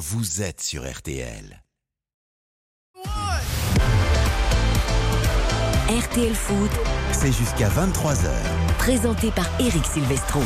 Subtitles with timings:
[0.00, 1.62] vous êtes sur RTL.
[5.88, 6.70] RTL Foot,
[7.12, 8.30] C'est jusqu'à 23h.
[8.78, 10.40] présenté par Eric Silvestro.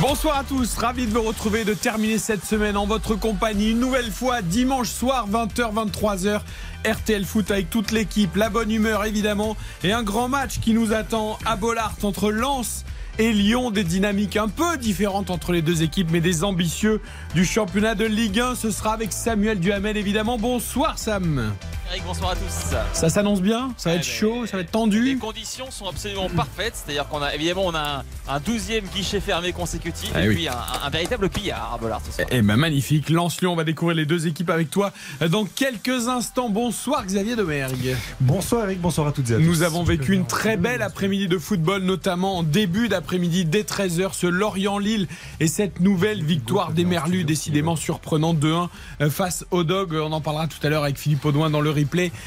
[0.00, 3.70] Bonsoir à tous, ravi de vous retrouver et de terminer cette semaine en votre compagnie
[3.70, 6.40] une nouvelle fois dimanche soir 20h 23h
[6.84, 10.92] RTL Foot avec toute l'équipe, la bonne humeur évidemment et un grand match qui nous
[10.92, 12.84] attend à Bollard entre Lens
[13.18, 17.00] et Lyon, des dynamiques un peu différentes entre les deux équipes mais des ambitieux
[17.34, 20.38] du championnat de Ligue 1, ce sera avec Samuel Duhamel évidemment.
[20.38, 21.52] Bonsoir Sam.
[21.92, 22.74] Eric, bonsoir à tous.
[22.94, 25.18] Ça s'annonce bien, ça va Eh être ben, chaud, ça va être Les tendu.
[25.18, 30.10] conditions sont absolument parfaites, c'est-à-dire qu'on a évidemment on a un, 12e guichet fermé consécutif
[30.14, 30.34] Ah et oui.
[30.36, 32.26] puis un, un véritable pillard à Bollard ce soir.
[32.30, 34.90] Eh ben magnifique, Lens-Lyon, on va découvrir les deux équipes avec toi
[35.28, 36.48] dans quelques instants.
[36.48, 37.94] Bonsoir Xavier Domergue.
[38.20, 39.42] Bonsoir Eric, bonsoir à toutes et à tous.
[39.42, 44.14] Nous avons vécu une très belle après-midi de football, notamment en début d'après-midi dès 13h,
[44.14, 45.08] ce Lorient-Lille
[45.40, 48.68] et cette nouvelle victoire des Merlus, décidément surprenante 2-1
[49.02, 49.92] euh, face au Dog.
[49.92, 51.81] On en parlera tout à l'heure avec Philippe Audouin dans le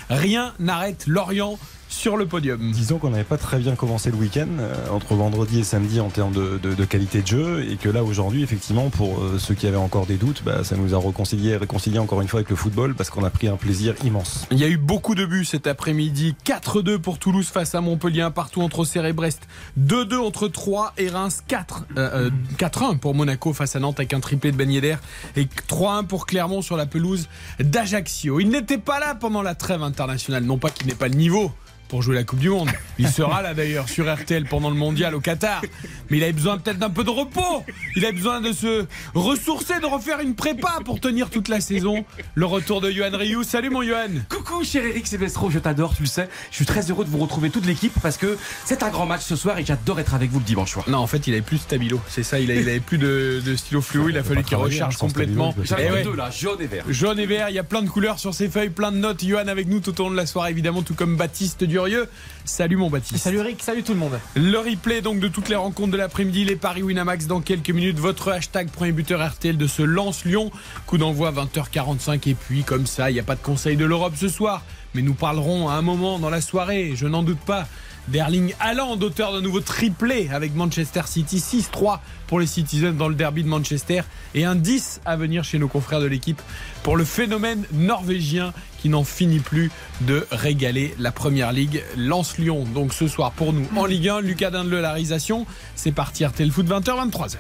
[0.10, 1.58] Rien n'arrête Lorient
[1.96, 2.72] sur le podium.
[2.72, 6.10] Disons qu'on n'avait pas très bien commencé le week-end euh, entre vendredi et samedi en
[6.10, 9.54] termes de, de- de qualité de jeu et que là aujourd'hui effectivement pour euh, ceux
[9.56, 12.50] qui avaient encore des doutes bah, ça nous a réconcilié, réconcilié encore une fois avec
[12.50, 14.46] le football parce qu'on a pris un plaisir immense.
[14.52, 16.36] Il y a eu beaucoup de buts cet après-midi.
[16.46, 19.48] 4-2 pour Toulouse face à Montpellier, un partout entre Auxerre et Brest.
[19.80, 21.42] 2-2 entre Troyes et Reims.
[21.48, 24.98] 4, euh, 4-1 pour Monaco face à Nantes avec un triplé de Ben Yedder.
[25.38, 27.28] Et 3-1 pour Clermont sur la pelouse
[27.60, 28.40] d'Ajaccio.
[28.42, 30.44] Il n'était pas là pendant la trêve internationale.
[30.44, 31.52] Non pas qu'il n'ait pas le niveau
[31.88, 32.70] pour jouer la Coupe du Monde.
[32.98, 35.62] Il sera là d'ailleurs sur RTL pendant le mondial au Qatar.
[36.10, 37.64] Mais il avait besoin peut-être d'un peu de repos.
[37.96, 42.06] Il avait besoin de se ressourcer, de refaire une prépa pour tenir toute la saison.
[42.36, 43.44] Le retour de Johan Rioux.
[43.44, 44.08] Salut mon Johan.
[44.30, 46.30] Coucou cher Eric Silvestro, je t'adore, tu le sais.
[46.52, 49.22] Je suis très heureux de vous retrouver toute l'équipe parce que c'est un grand match
[49.22, 50.86] ce soir et j'adore être avec vous le dimanche soir.
[50.90, 52.00] Non, en fait, il avait plus de stabilo.
[52.08, 54.10] C'est ça, il, avait plus de, de stylo fluo.
[54.10, 55.52] Il a fallu qu'il recharge complètement.
[55.64, 56.84] stabilo, J'en ai Eh deux là, jaune et vert.
[56.90, 59.24] Jaune et vert, il y a plein de couleurs sur ses feuilles, plein de notes.
[59.26, 62.08] Johan avec nous tout au long de la soirée, évidemment, tout comme Baptiste Durieux.
[62.46, 63.22] Salut mon Baptiste.
[63.22, 64.18] Salut Eric, salut tout le monde.
[64.38, 68.00] Le replay donc de toutes les rencontres de l'après-midi, les paris Winamax dans quelques minutes.
[68.00, 70.52] Votre hashtag premier buteur RTL de ce Lance-Lyon.
[70.86, 74.14] Coup d'envoi 20h45 et puis comme ça, il n'y a pas de conseil de l'Europe
[74.16, 74.64] ce soir.
[74.94, 77.68] Mais nous parlerons à un moment dans la soirée, je n'en doute pas,
[78.08, 81.40] d'Erling Haaland, auteur d'un nouveau triplé avec Manchester City.
[81.40, 84.04] 6-3 pour les Citizens dans le derby de Manchester.
[84.34, 86.42] Et un 10 à venir chez nos confrères de l'équipe
[86.84, 88.54] pour le phénomène norvégien
[88.86, 91.84] qui n'en finit plus de régaler la première ligue.
[91.98, 94.22] Lance-Lyon, donc ce soir pour nous en Ligue 1.
[94.22, 95.48] Lucas Dindeleu, la réalisation.
[95.76, 97.38] C'est parti, RTL Foot 20h, 23h.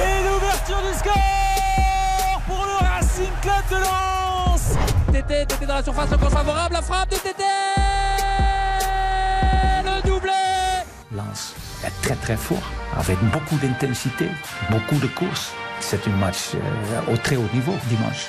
[0.00, 4.78] Et l'ouverture du score pour le Racing Club de Lens.
[5.12, 7.42] Tété, Tété dans la surface, encore favorable, la frappe de Tété.
[9.84, 10.32] Le doublé.
[11.14, 14.30] Lens est très très fort, avec beaucoup d'intensité,
[14.70, 15.52] beaucoup de courses.
[15.80, 18.26] C'est un match euh, au très haut niveau dimanche.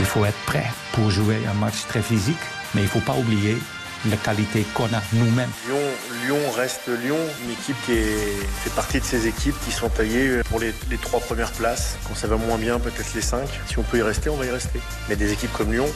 [0.00, 2.38] Il faut être prêt pour jouer un match très physique,
[2.74, 3.58] mais il ne faut pas oublier
[4.08, 5.50] la qualité qu'on a nous-mêmes.
[5.66, 5.80] Lyon,
[6.24, 10.60] Lyon reste Lyon, une équipe qui fait partie de ces équipes qui sont taillées pour
[10.60, 11.96] les, les trois premières places.
[12.06, 13.48] Quand ça va moins bien, peut-être les cinq.
[13.68, 14.80] Si on peut y rester, on va y rester.
[15.08, 15.88] Mais des équipes comme Lyon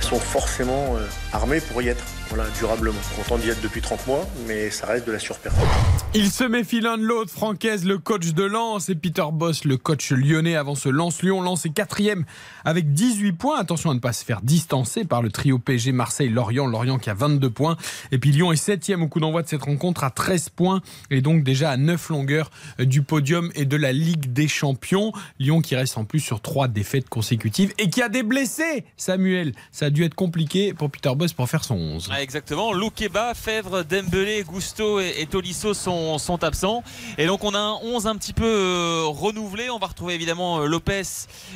[0.00, 2.98] sont forcément euh, armées pour y être, voilà, durablement.
[3.16, 5.68] Content d'y être depuis 30 mois, mais ça reste de la surperformance.
[6.14, 7.30] Ils se méfient l'un de l'autre.
[7.30, 11.42] Francaise, le coach de Lens, et Peter Boss, le coach lyonnais avant ce Lens-Lyon.
[11.42, 12.24] Lens est quatrième
[12.64, 13.58] avec 18 points.
[13.58, 16.66] Attention à ne pas se faire distancer par le trio PSG Marseille-Lorient.
[16.66, 17.76] Lorient qui a 22 points.
[18.12, 21.20] Et puis Lyon est septième au coup d'envoi de cette rencontre à 13 points et
[21.20, 25.12] donc déjà à 9 longueurs du podium et de la Ligue des Champions.
[25.40, 28.84] Lyon qui reste en plus sur trois défaites consécutives et qui a des blessés.
[28.96, 32.10] Samuel, ça a dû être compliqué pour Peter Boss pour faire son 11.
[32.12, 36.82] Ah, exactement, Loukeba, Fèvre, Dembélé, Gusto et, Tolisso sont, absents.
[37.18, 39.70] Et donc on a un 11 un petit peu euh, renouvelé.
[39.70, 41.02] On va retrouver évidemment euh, Lopez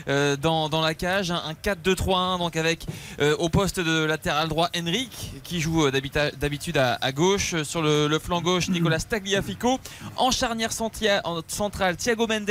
[0.09, 1.31] euh, dans, la cage.
[1.31, 2.87] Un, un 4-2-3-1 donc avec
[3.39, 7.63] au poste de latéral droit Henrik qui joue d'habitude à, gauche.
[7.63, 9.79] Sur le, flanc gauche Nicolas Tagliafico.
[10.17, 12.51] En charnière centrale Thiago Mendes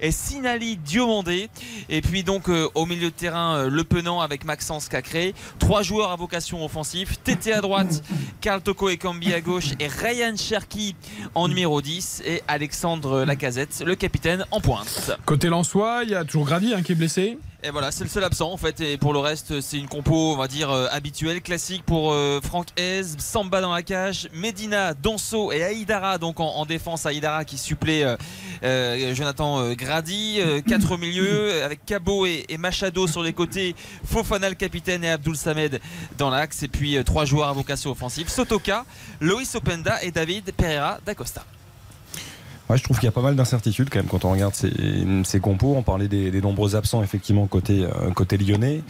[0.00, 1.50] et Sinali Diomandé.
[1.88, 5.34] Et puis donc au milieu de terrain Le Penant avec Maxence Cacré.
[5.58, 7.16] Trois joueurs à vocation offensive.
[7.52, 8.02] À droite,
[8.40, 10.94] Karl Toko et Cambi à gauche et Ryan Cherki
[11.34, 15.16] en numéro 10 et Alexandre Lacazette, le capitaine en pointe.
[15.24, 17.38] Côté Lensois, il y a toujours Grady hein, qui est blessé.
[17.64, 18.80] Et voilà, c'est le seul absent en fait.
[18.80, 22.40] Et pour le reste, c'est une compo, on va dire, euh, habituelle, classique pour euh,
[22.40, 26.18] Franck Hez, Samba dans la cage, Medina, Donso et Aïdara.
[26.18, 28.14] Donc en, en défense, Aïdara qui supplée
[28.62, 30.40] euh, Jonathan Grady.
[30.68, 33.74] Quatre au milieu avec Cabo et, Machado sur les côtés.
[34.04, 35.80] Fofana le capitaine et Abdul Samed
[36.16, 36.62] dans l'axe.
[36.62, 38.84] Et puis trois joueurs à vocation offensive Sotoka,
[39.20, 41.44] Loïs Openda et David Pereira d'Acosta.
[42.68, 44.70] Ouais, je trouve qu'il y a pas mal d'incertitudes quand même quand on regarde ces,
[45.24, 45.74] ces compos.
[45.76, 48.82] On parlait des, des nombreux absents effectivement côté euh, côté lyonnais.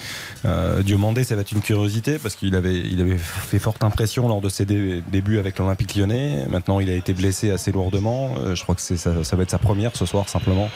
[0.44, 4.28] Euh, Diomandé, ça va être une curiosité parce qu'il avait il avait fait forte impression
[4.28, 6.46] lors de ses dé- débuts avec l'Olympique Lyonnais.
[6.50, 8.34] Maintenant, il a été blessé assez lourdement.
[8.38, 10.69] Euh, je crois que ça, ça va être sa première ce soir simplement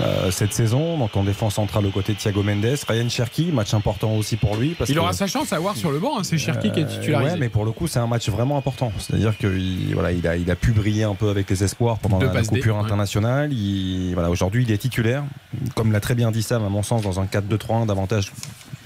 [0.00, 0.98] euh, cette saison.
[0.98, 4.56] Donc en défense centrale aux côtés de Thiago Mendes, Ryan Cherki, match important aussi pour
[4.56, 4.70] lui.
[4.70, 6.18] Parce Il que- aura sa chance à voir sur le banc.
[6.18, 7.32] hein, C'est Cherki qui est euh, titularisé.
[7.34, 8.92] ouais, mais pour le coup, c'est un match vraiment important.
[8.98, 12.18] C'est-à-dire qu'il voilà, il a, il a pu briller un peu avec les espoirs pendant
[12.18, 12.82] Deux la, coupure ouais.
[12.82, 13.52] internationale.
[13.52, 15.24] Il, voilà, aujourd'hui, il est titulaire.
[15.74, 18.32] Comme l'a très bien dit Sam, à mon sens, dans un 4-2-3-1 davantage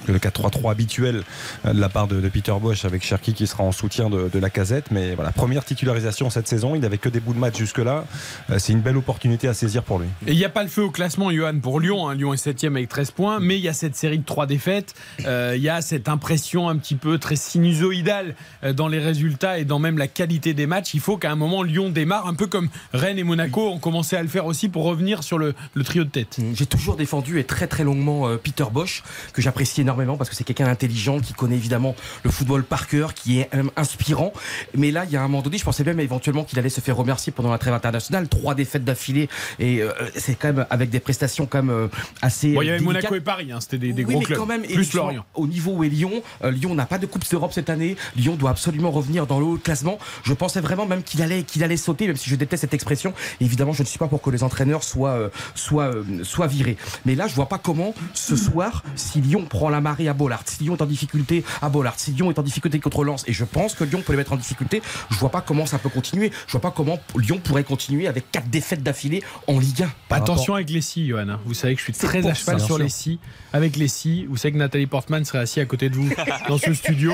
[0.06, 1.22] que le 4-3-3 habituel
[1.66, 4.28] euh, de la part de, de Peter Bosch avec Cherki qui sera en soutien de,
[4.32, 4.90] de la casette.
[4.90, 6.74] Mais voilà, première titularisation cette saison.
[6.74, 8.04] Il n'avait que des bouts de match jusque-là.
[8.50, 10.06] Euh, C'est une belle opportunité à saisir pour lui.
[10.26, 12.08] Et il n'y a pas le feu au classement, Johan, pour Lyon.
[12.08, 12.14] hein.
[12.14, 14.94] Lyon est 7 avec 13 points, mais il y a cette série de 3 défaites.
[15.26, 18.34] Euh, Il y a cette impression un petit peu très sinusoïdale
[18.74, 20.94] dans les résultats et dans même la qualité des matchs.
[20.94, 24.16] Il faut qu'à un moment, Lyon démarre, un peu comme Rennes et Monaco ont commencé
[24.16, 26.38] à le faire aussi pour revenir sur le, le trio de tête.
[26.54, 29.02] J'ai toujours défendu et très très longuement Peter Bosch,
[29.32, 31.94] que j'apprécie énormément parce que c'est quelqu'un d'intelligent, qui connaît évidemment
[32.24, 34.32] le football par cœur, qui est euh, inspirant.
[34.76, 36.80] Mais là, il y a un moment donné, je pensais même éventuellement qu'il allait se
[36.80, 38.28] faire remercier pendant la trêve internationale.
[38.28, 39.28] Trois défaites d'affilée
[39.58, 41.88] et euh, c'est quand même avec des prestations quand même euh,
[42.20, 42.52] assez.
[42.52, 43.02] Bon, il y avait délicates.
[43.02, 44.38] Monaco et Paris, hein, c'était des, des Oui, gros mais clubs.
[44.38, 45.24] quand même, plus Lorient.
[45.34, 47.96] Au niveau où est Lyon, euh, Lyon n'a pas de Coupe d'Europe cette année.
[48.16, 49.98] Lyon doit absolument revenir dans le haut classement.
[50.24, 53.12] Je pensais vraiment même qu'il allait, qu'il allait sauter, même si je déteste cette expression.
[53.40, 55.90] Évidemment, je ne suis pas pour que les entraîneurs soient, soient,
[56.22, 56.76] soient virés.
[57.04, 60.42] Mais là, je vois pas comment ce soir, si Lyon prend la marée à Bollard,
[60.46, 63.32] si Lyon est en difficulté à Bollard, si Lyon est en difficulté contre Lens, et
[63.32, 64.80] je pense que Lyon peut les mettre en difficulté,
[65.10, 66.30] je vois pas comment ça peut continuer.
[66.46, 69.90] Je vois pas comment Lyon pourrait continuer avec quatre défaites d'affilée en Ligue 1.
[70.08, 71.28] Par Attention rapport- avec les scies, Johan.
[71.28, 71.40] hein.
[71.44, 73.18] Vous savez que je suis très à cheval ça, sur les scies.
[73.52, 76.08] Avec les scies, vous savez que Nathalie Portman serait assise à côté de vous
[76.48, 77.12] dans ce studio.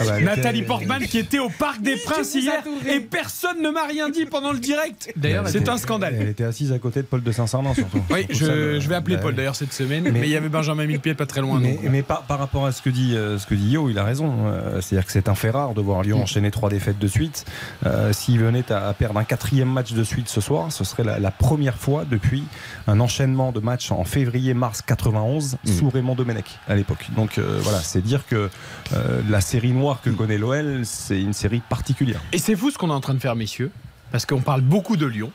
[0.00, 3.86] Ah bah, Nathalie Portman qui était au Parc des Princes hier et personne ne m'a
[3.86, 5.12] rien dit pendant le direct.
[5.16, 6.16] D'ailleurs, c'est un scandale.
[6.20, 8.02] Elle était assise à côté de Paul de Saint-Sernin surtout.
[8.10, 10.86] Oui, je, vais appeler bah, Paul d'ailleurs cette semaine, mais, Mais- il y avait Benjamin
[10.86, 11.58] Millepied pas très loin.
[11.60, 13.88] Mais, donc, mais par, par rapport à ce que dit, euh, ce que dit Yo,
[13.90, 14.46] il a raison.
[14.46, 16.02] Euh, C'est-à-dire que c'est un fait rare de voir Mm.
[16.04, 17.44] Lyon enchaîner trois défaites de suite.
[17.86, 21.04] Euh, S'il venait à, à perdre un quatrième match de suite ce soir, ce serait
[21.04, 22.42] la, la première fois depuis
[22.86, 25.68] un enchaînement de matchs en février-mars 91 Mm.
[25.78, 27.06] sous Raymond Domenech à l'époque.
[27.16, 28.48] Donc euh, voilà, c'est dire que
[28.94, 30.10] euh, la série noire Mm.
[30.10, 32.20] que connaît l'OL, c'est une série particulière.
[32.32, 33.70] Et c'est fou ce qu'on est en train de faire, messieurs,
[34.10, 35.30] parce qu'on parle beaucoup de Lyon.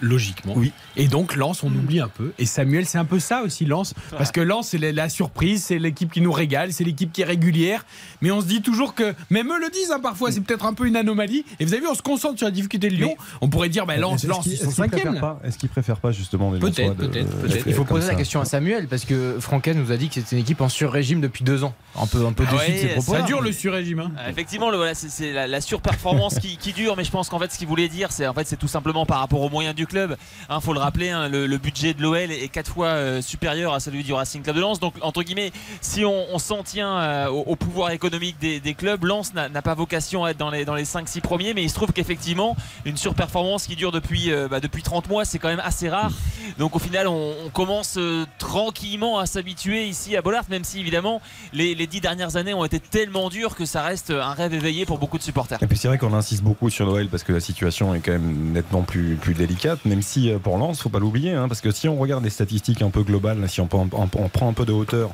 [0.00, 0.52] Logiquement.
[0.56, 0.72] Oui.
[0.96, 2.32] Et donc Lens, on oublie un peu.
[2.38, 3.94] Et Samuel, c'est un peu ça aussi, Lens.
[4.16, 7.24] Parce que Lens, c'est la, surprise, c'est l'équipe qui nous régale, c'est l'équipe qui est
[7.24, 7.84] régulière.
[8.20, 9.14] Mais on se dit toujours que.
[9.30, 11.44] Même eux le disent hein, parfois, c'est peut-être un peu une anomalie.
[11.60, 13.16] Et vous avez vu, on se concentre sur la difficulté de Lyon.
[13.40, 15.20] On pourrait dire, bah, Lens, Lens, ils sont cinquième.
[15.44, 17.28] Est-ce qu'ils préfèrent pas justement les Peut-être, peut-être,
[17.66, 20.36] Il faut poser la question à Samuel parce que Franquet nous a dit que c'était
[20.36, 21.74] une équipe en sur-régime depuis deux ans.
[22.00, 23.12] Un peu, un peu Ah déçu de ses propos.
[23.14, 24.00] Ça dure le sur-régime.
[24.00, 24.12] hein.
[24.18, 27.28] Euh, Effectivement, le- voilà, c'est- c'est la, la surperformance qui, qui dure, mais je pense
[27.28, 29.50] qu'en fait, ce qu'il voulait dire, c'est en fait, c'est tout simplement par rapport aux
[29.50, 30.16] moyens du club.
[30.50, 33.80] Il faut le rappeler, hein, le, budget de l'OL est quatre fois euh, supérieur à
[33.80, 34.78] celui du Racing Club de Lens.
[34.78, 35.50] Donc, entre guillemets,
[35.80, 40.30] si on, s'en tient euh, au, pouvoir économique des, clubs, Lens n'a pas vocation à
[40.30, 43.74] être dans les, dans les 5-6 premiers, mais il se trouve qu'effectivement, une surperformance qui
[43.74, 46.12] dure depuis, euh, bah, depuis 30 mois, c'est quand même assez rare.
[46.58, 47.98] Donc, au final, on, commence
[48.38, 51.20] tranquillement à s'habituer ici à Bollard, même si évidemment,
[51.52, 54.84] les, les 10 dernières années ont été tellement dures que ça reste un rêve éveillé
[54.84, 55.58] pour beaucoup de supporters.
[55.62, 58.12] Et puis c'est vrai qu'on insiste beaucoup sur Noël parce que la situation est quand
[58.12, 61.70] même nettement plus délicate, même si euh, pour Lens, faut pas l'oublier, hein, parce que
[61.70, 64.52] si on regarde les statistiques un peu globales, si on, prend- on- on prend un
[64.52, 65.10] peu de hauteur,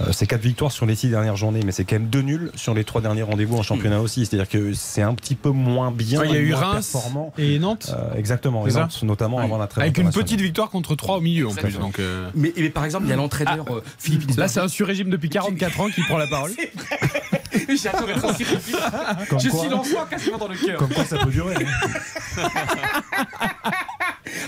[0.00, 2.50] euh, c'est quatre victoires sur les six dernières journées, mais c'est quand même deux nuls
[2.54, 4.26] sur les trois derniers rendez-vous en championnat aussi.
[4.26, 7.32] C'est-à-dire que c'est un petit peu moins bien, Enfin, il y a eu Reims performant.
[7.38, 7.92] et Nantes.
[7.96, 9.44] Euh, exactement, et Nantes, notamment Ouais.
[9.44, 11.78] avant la Avec une petite victoire contre 3 au milieu en plus.
[11.78, 14.68] Donc, euh, Mais, mais par exemple, il y a l'entraîneur euh, Philippe Là, c'est un
[14.68, 16.50] sur-régime depuis 44 ans qui prend la parole.
[17.82, 20.76] J'adore être Je quoi- suis l'enfant quasiment dans le cœur.
[20.78, 21.54] Comme quoi ça peut durer.
[22.36, 22.42] hein.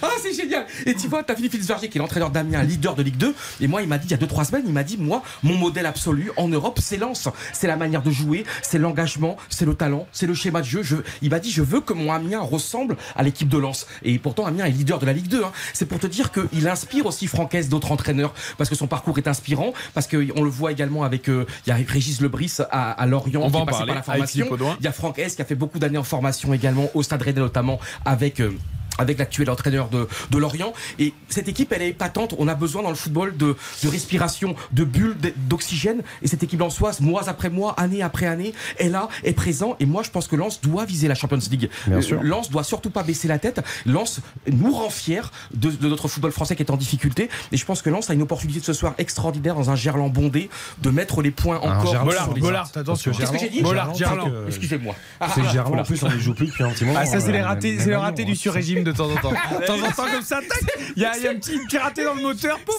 [0.02, 0.66] Ah, c'est génial.
[0.86, 3.34] Et tu vois, t'as Philippe Fitzverger qui est l'entraîneur d'Amiens, leader de Ligue 2.
[3.60, 5.56] Et moi, il m'a dit il y a 2-3 semaines, il m'a dit moi, mon
[5.56, 7.28] modèle absolu en Europe, c'est Lens.
[7.52, 10.82] C'est la manière de jouer, c'est l'engagement, c'est le talent, c'est le schéma de jeu.
[10.82, 13.86] Je, il m'a dit je veux que mon Amiens ressemble à l'équipe de Lens.
[14.02, 15.44] Et pourtant, Amiens est leader de la Ligue 2.
[15.44, 15.52] hein.
[15.72, 19.28] C'est pour te dire qu'il inspire aussi Francaise d'autres entraîneurs parce que son parcours est
[19.28, 19.72] inspirant.
[19.94, 21.28] Parce qu'on le voit également avec.
[21.28, 23.94] euh, Il y a Régis Lebris à, à Lorient On qui va est passé par
[23.94, 24.46] la formation.
[24.80, 27.22] Il y a Franck S qui a fait beaucoup d'années en formation également au Stade
[27.22, 28.40] Rennais notamment avec.
[28.40, 28.52] euh,
[28.98, 30.72] avec l'actuel entraîneur de, de Lorient.
[30.98, 32.34] Et cette équipe, elle est épatante.
[32.38, 35.16] On a besoin dans le football de, de respiration, de bulles,
[35.48, 36.02] d'oxygène.
[36.22, 39.76] Et cette équipe lensoise, mois après mois, année après année, est là, est présent.
[39.80, 41.70] Et moi, je pense que Lens doit viser la Champions League.
[41.86, 42.22] Bien Euh, sûr.
[42.22, 43.60] Lens doit surtout pas baisser la tête.
[43.86, 44.20] Lens
[44.50, 45.22] nous rend fiers
[45.52, 47.28] de, de notre football français qui est en difficulté.
[47.52, 50.10] Et je pense que Lens a une opportunité de ce soir extraordinaire dans un Gerland
[50.12, 50.50] bondé
[50.82, 53.12] de mettre les points Un encore Gerland, sur les Bollard, attention.
[53.12, 54.30] Qu'est-ce que j'ai dit Bollard, Gerland.
[54.32, 54.94] euh, Excusez-moi.
[55.34, 56.98] C'est Gerland, en plus, on ne joue plus depuis un petit moment.
[57.00, 58.34] Ah ça c'est les Euh, ratés, même- c'est le raté du hein.
[58.36, 59.30] sur-régime de temps en temps.
[59.32, 60.62] De temps en temps comme ça, tac,
[60.96, 62.76] il y a, y a un petit, petit raté dans le moteur, pouf,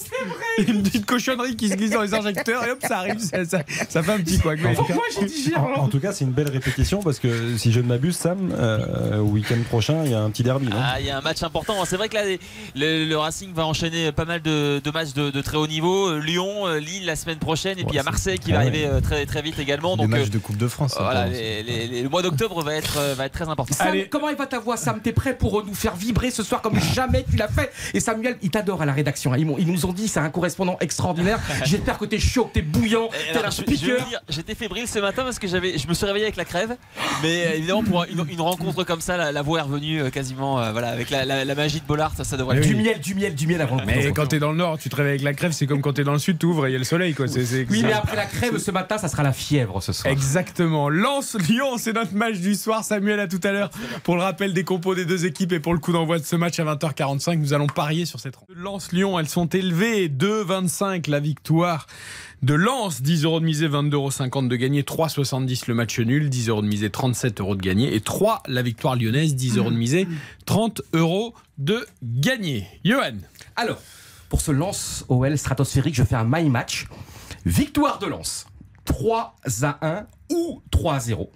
[0.66, 3.62] une petite cochonnerie qui se glisse dans les injecteurs et hop ça arrive, ça, ça-
[3.88, 4.52] ça fait un petit quoi.
[4.54, 4.94] En tout cas-
[5.56, 8.52] En, en tout cas, c'est une belle répétition parce que si je ne m'abuse, Sam,
[8.56, 10.68] euh, au week-end prochain, il y a un petit derby.
[10.72, 11.84] Ah, il y a un match important.
[11.84, 12.40] C'est vrai que là, les-
[12.74, 16.08] le, le Racing va enchaîner pas mal de, de matchs de, de très haut niveau.
[16.08, 18.58] Euh, Lyon, euh, Lille la semaine prochaine, et puis il y a Marseille qui va
[18.58, 18.66] ouais.
[18.68, 19.96] arriver euh, très, très vite également.
[19.96, 20.92] Donc, matchs euh, de Coupe de France.
[20.94, 21.34] ça, voilà, pardon.
[21.36, 23.74] les- les- les- le mois d'octobre va être, va être très important.
[23.74, 24.08] Sam, Allez.
[24.08, 25.00] comment il va ta voix, Sam?
[25.02, 28.36] T'es prêt pour nous faire vibrer ce soir comme jamais tu l'as fait Et Samuel,
[28.42, 29.32] il t'adore à la rédaction.
[29.32, 29.36] hein.
[29.38, 31.38] Ils, nous ont dit c'est un correspondant extraordinaire.
[31.64, 34.06] J'espère que t'es chaud, que t'es bouillant, Et t'es un speaker.
[34.28, 36.76] J'étais fébrile ce matin parce que j'avais, je me suis réveillé avec la crève.
[37.22, 40.10] Mais euh, évidemment, pour une, une rencontre comme ça, la, la voix est revenue euh,
[40.10, 42.12] quasiment euh, voilà, avec la, la- la magie de Bollard.
[42.16, 44.56] Ça, ça devrait Du miel, du miel, du miel avant Mais quand t'es dans le
[44.58, 46.46] nord, tu te réveilles avec la crève, c'est comme quand t'es dans le sud, tu
[46.46, 47.26] ouvres et il y a le soleil quoi.
[47.28, 50.12] C'est, c'est- Oui, mais après la crève ce matin, ça sera la fièvre ce soir.
[50.12, 50.88] Exactement.
[50.88, 52.84] Lance Lyon, c'est notre match du soir.
[52.84, 53.70] Samuel à tout à l'heure
[54.04, 56.34] pour le rappel des compos des deux équipes et pour le coup d'envoi de ce
[56.34, 57.38] match à 20h45.
[57.38, 58.58] Nous allons parier sur cette rencontre.
[58.58, 61.86] Lance Lyon, elles sont élevées 2,25 la victoire
[62.42, 66.48] de Lens, 10 euros de misée, 22,50 euros de gagné, 3,70 le match nul, 10
[66.48, 69.76] euros de misée, 37 euros de gagné et 3 la victoire lyonnaise, 10 euros de
[69.76, 70.08] misée,
[70.46, 72.66] 30 euros de gagné.
[72.84, 73.18] Johan.
[73.54, 73.78] Alors,
[74.28, 76.88] pour ce lance OL stratosphérique, je fais un my match.
[77.44, 78.48] Victoire de Lens.
[78.86, 81.30] 3 à 1 ou 3 à 0.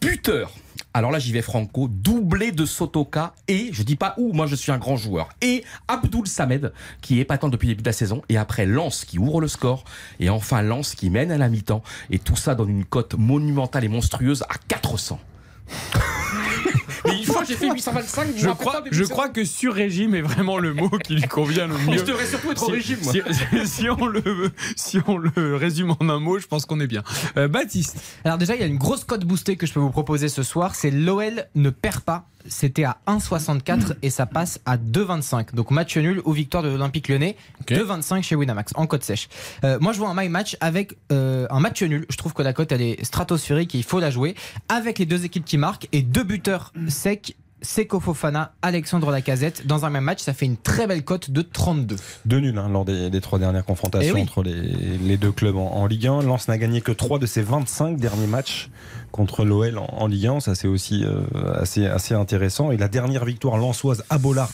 [0.00, 0.50] Buteur.
[0.92, 1.88] Alors là, j'y vais franco.
[1.88, 5.28] Doublé de Sotoka et, je dis pas où, moi je suis un grand joueur.
[5.40, 8.22] Et Abdul Samed, qui est épatant depuis le début de la saison.
[8.28, 9.84] Et après, Lens qui ouvre le score.
[10.18, 11.82] Et enfin, Lens qui mène à la mi-temps.
[12.10, 15.20] Et tout ça donne une cote monumentale et monstrueuse à 400.
[17.04, 19.10] Mais une fois j'ai fait 825, vous Je crois, je 800?
[19.12, 21.98] crois que sur-régime est vraiment le mot qui lui convient le mieux.
[21.98, 23.12] Je devrais surtout être au Si- régime, moi.
[23.12, 23.20] Si,
[23.66, 27.02] si on le, si on le résume en un mot, je pense qu'on est bien.
[27.36, 27.96] Euh, Baptiste.
[28.24, 30.42] Alors déjà, il y a une grosse cote boostée que je peux vous proposer ce
[30.42, 30.74] soir.
[30.74, 32.26] C'est l'OL ne perd pas.
[32.48, 35.54] C'était à 1,64 et ça passe à 2,25.
[35.54, 37.36] Donc match nul ou victoire de l'Olympique Lyonnais.
[37.68, 39.28] 2,25 chez Winamax en cote sèche.
[39.62, 42.06] Euh, moi, je vois un my match avec euh, un match nul.
[42.08, 44.34] Je trouve que la cote elle est stratosphérique et il faut la jouer
[44.70, 47.34] avec les deux équipes qui marquent et deux buteurs secs.
[47.62, 49.66] Seko Fofana, Alexandre Lacazette.
[49.66, 51.94] Dans un même match, ça fait une très belle cote de 32.
[52.24, 54.22] Deux nuls hein, lors des, des trois dernières confrontations Eh oui.
[54.22, 54.54] entre les,
[54.96, 56.22] les deux clubs en, en Ligue 1.
[56.22, 58.70] Lens n'a gagné que trois de ses 25 derniers matchs
[59.12, 60.40] contre l'OL en, en Ligue 1.
[60.40, 61.20] Ça, c'est aussi euh,
[61.54, 62.70] assez, assez intéressant.
[62.70, 64.52] Et la dernière victoire lensoise à Bollard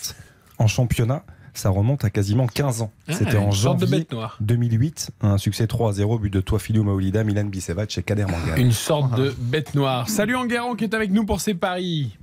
[0.59, 1.23] en championnat,
[1.55, 2.91] ça remonte à quasiment 15 ans.
[3.07, 4.37] Ah, C'était en une sorte de janvier bête noire.
[4.41, 5.11] 2008.
[5.21, 8.59] Un succès 3 à 0, but de Toafilou Maoulida, Milan Bisevac et Kader Mangala.
[8.59, 10.09] Une sorte de bête noire.
[10.09, 12.17] Salut Enguerrand qui est avec nous pour ses paris.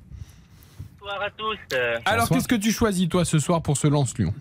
[1.04, 1.58] Bonsoir à tous.
[1.74, 4.34] Euh, Alors, qu'est-ce que tu choisis, toi, ce soir pour ce Lance-Lyon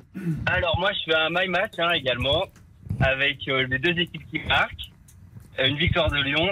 [0.46, 2.44] Alors moi je fais un my match hein, également
[3.00, 4.92] avec euh, les deux équipes qui marquent,
[5.58, 6.50] euh, une victoire de Lyon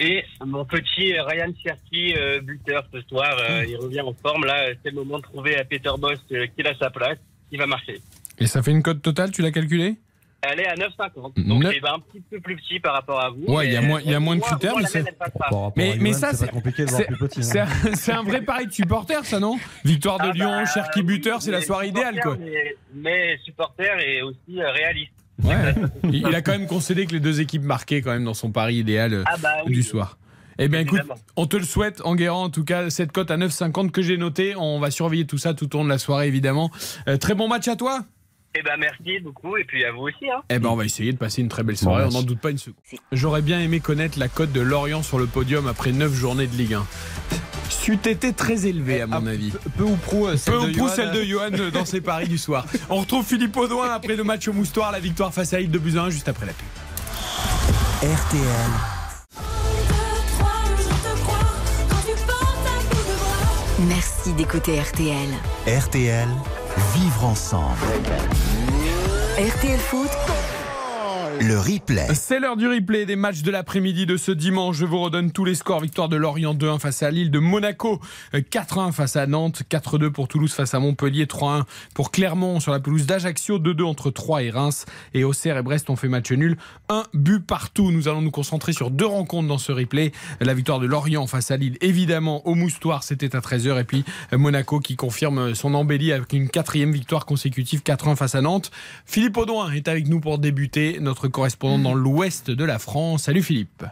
[0.00, 3.36] et mon petit Ryan Cherky euh, buteur ce soir.
[3.38, 4.66] euh, il revient en forme là.
[4.82, 7.66] C'est le moment de trouver à Peter Boss euh, qu'il a sa place, qui va
[7.66, 8.00] marcher.
[8.38, 9.94] Et ça fait une cote totale, tu l'as calculé
[10.52, 11.46] Elle est à 9,50.
[11.46, 13.44] Donc Neuf- c'est un petit peu plus petit par rapport à vous.
[13.46, 15.04] Ouais, il y a moins- il y a moins de critères, mais c'est-
[15.76, 17.40] Mais, mais ça, c'est c'est pas compliqué de voir c'est- plus petit.
[17.40, 17.42] hein.
[17.42, 19.58] c'est un, c'est un vrai pari de supporter, ça, non?
[19.84, 22.36] Victoire de Ah Lyon, bah, Cherki oui, buteur, c'est la soirée idéale, quoi.
[22.38, 25.12] Mais, mais supporter et aussi euh, réaliste.
[25.42, 25.74] Ouais.
[26.04, 28.50] Il il a quand même concédé que les deux équipes marquaient quand même dans son
[28.52, 29.72] pari idéal euh, Ah bah oui.
[29.74, 30.16] du soir.
[30.58, 31.20] Eh bien, écoute, Évidemment.
[31.36, 34.54] on te le souhaite, Enguerrand, en tout cas, cette cote à 9,50 que j'ai notée.
[34.56, 36.70] On va surveiller tout ça tout au long de la soirée, évidemment.
[37.08, 38.00] Euh, très bon match à toi.
[38.58, 40.30] Eh ben merci beaucoup et puis à vous aussi.
[40.30, 40.42] Hein.
[40.48, 42.40] Eh ben, on va essayer de passer une très belle soirée, Bon on n'en doute
[42.40, 42.76] pas une seconde.
[43.12, 46.56] J'aurais bien aimé connaître la cote de Lorient sur le podium après 9 journées de
[46.56, 46.86] Ligue 1.
[47.68, 49.52] C'eût été très élevé, à mon avis.
[49.76, 51.84] Peu ou prou, euh, celle Peu de ou prou Johan, celle de Johan euh, dans
[51.84, 52.66] ses paris du soir.
[52.88, 55.78] On retrouve Philippe Audouin après le match au Moustoir, la victoire face à Yves de
[55.78, 56.66] Buzyn, juste après la pub.
[58.02, 58.96] RTL,
[63.88, 65.28] Merci d'écouter RTL.
[65.66, 66.28] RTL,
[66.94, 67.86] vivre ensemble.
[69.38, 70.10] RTL Foot,
[71.40, 72.06] Le replay.
[72.14, 74.76] C'est l'heure du replay des matchs de l'après-midi de ce dimanche.
[74.76, 75.80] Je vous redonne tous les scores.
[75.80, 78.00] Victoire de Lorient 2-1 face à Lille, de Monaco
[78.32, 81.64] 4-1 face à Nantes, 4-2 pour Toulouse face à Montpellier, 3-1
[81.94, 84.86] pour Clermont sur la pelouse d'Ajaccio, 2-2 entre Troyes et Reims.
[85.12, 86.56] Et Auxerre et Brest ont fait match nul.
[86.88, 87.92] Un but partout.
[87.92, 90.12] Nous allons nous concentrer sur deux rencontres dans ce replay.
[90.40, 93.80] La victoire de Lorient face à Lille, évidemment, au Moustoir, c'était à 13h.
[93.80, 98.40] Et puis Monaco qui confirme son embellie avec une quatrième victoire consécutive, 4-1 face à
[98.40, 98.70] Nantes.
[99.04, 103.24] Philippe Audouin est avec nous pour débuter, notre correspondant dans l'ouest de la France.
[103.24, 103.84] Salut Philippe.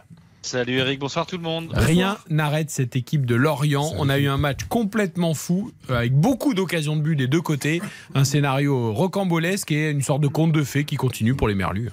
[0.45, 1.71] Salut Eric, bonsoir tout le monde.
[1.73, 3.91] Rien n'arrête cette équipe de Lorient.
[3.97, 7.41] On a eu un match complètement fou, euh, avec beaucoup d'occasions de but des deux
[7.41, 7.81] côtés.
[8.13, 11.89] Un scénario rocambolesque et une sorte de conte de fées qui continue pour les Merlus.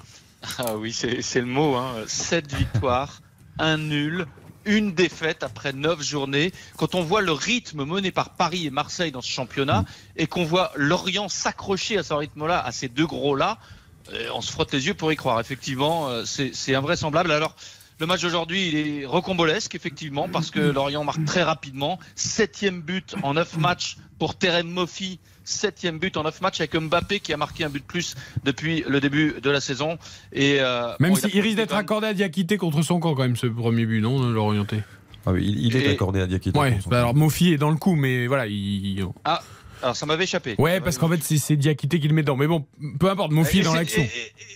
[0.58, 1.76] Ah oui, c'est le mot.
[1.76, 1.94] Hein.
[2.06, 3.22] 7 victoires,
[3.58, 4.26] un nul,
[4.66, 6.52] une défaite après neuf journées.
[6.76, 10.44] Quand on voit le rythme mené par Paris et Marseille dans ce championnat et qu'on
[10.44, 13.58] voit Lorient s'accrocher à ce rythme-là, à ces deux gros-là,
[14.35, 15.40] on se frotte les yeux pour y croire.
[15.40, 17.30] Effectivement, euh, c'est invraisemblable.
[17.30, 17.54] Alors,
[18.00, 21.99] le match d'aujourd'hui, il est recombolesque, effectivement, parce que Lorient marque très rapidement.
[22.14, 25.21] Septième but en neuf matchs pour Terem Moffi.
[25.44, 28.85] Septième but en neuf matchs avec Mbappé qui a marqué un but de plus depuis
[28.88, 29.99] le début de la saison.
[30.32, 33.47] Et euh, Même s'il risque d'être accordé à Diakité contre son camp, quand même, ce
[33.47, 34.78] premier but, non, l'orienté
[35.25, 36.59] ah oui, il, est accordé à Diakité.
[36.59, 38.47] Ouais, bah alors Mofi est dans le coup, mais voilà.
[38.49, 39.06] Il...
[39.25, 39.40] Ah,
[39.82, 40.54] alors ça m'avait échappé.
[40.58, 42.36] Ouais, parce qu'en fait c'est Diakité qui le met dedans.
[42.36, 42.64] Mais bon,
[42.98, 44.06] peu importe, Mofi est dans l'action.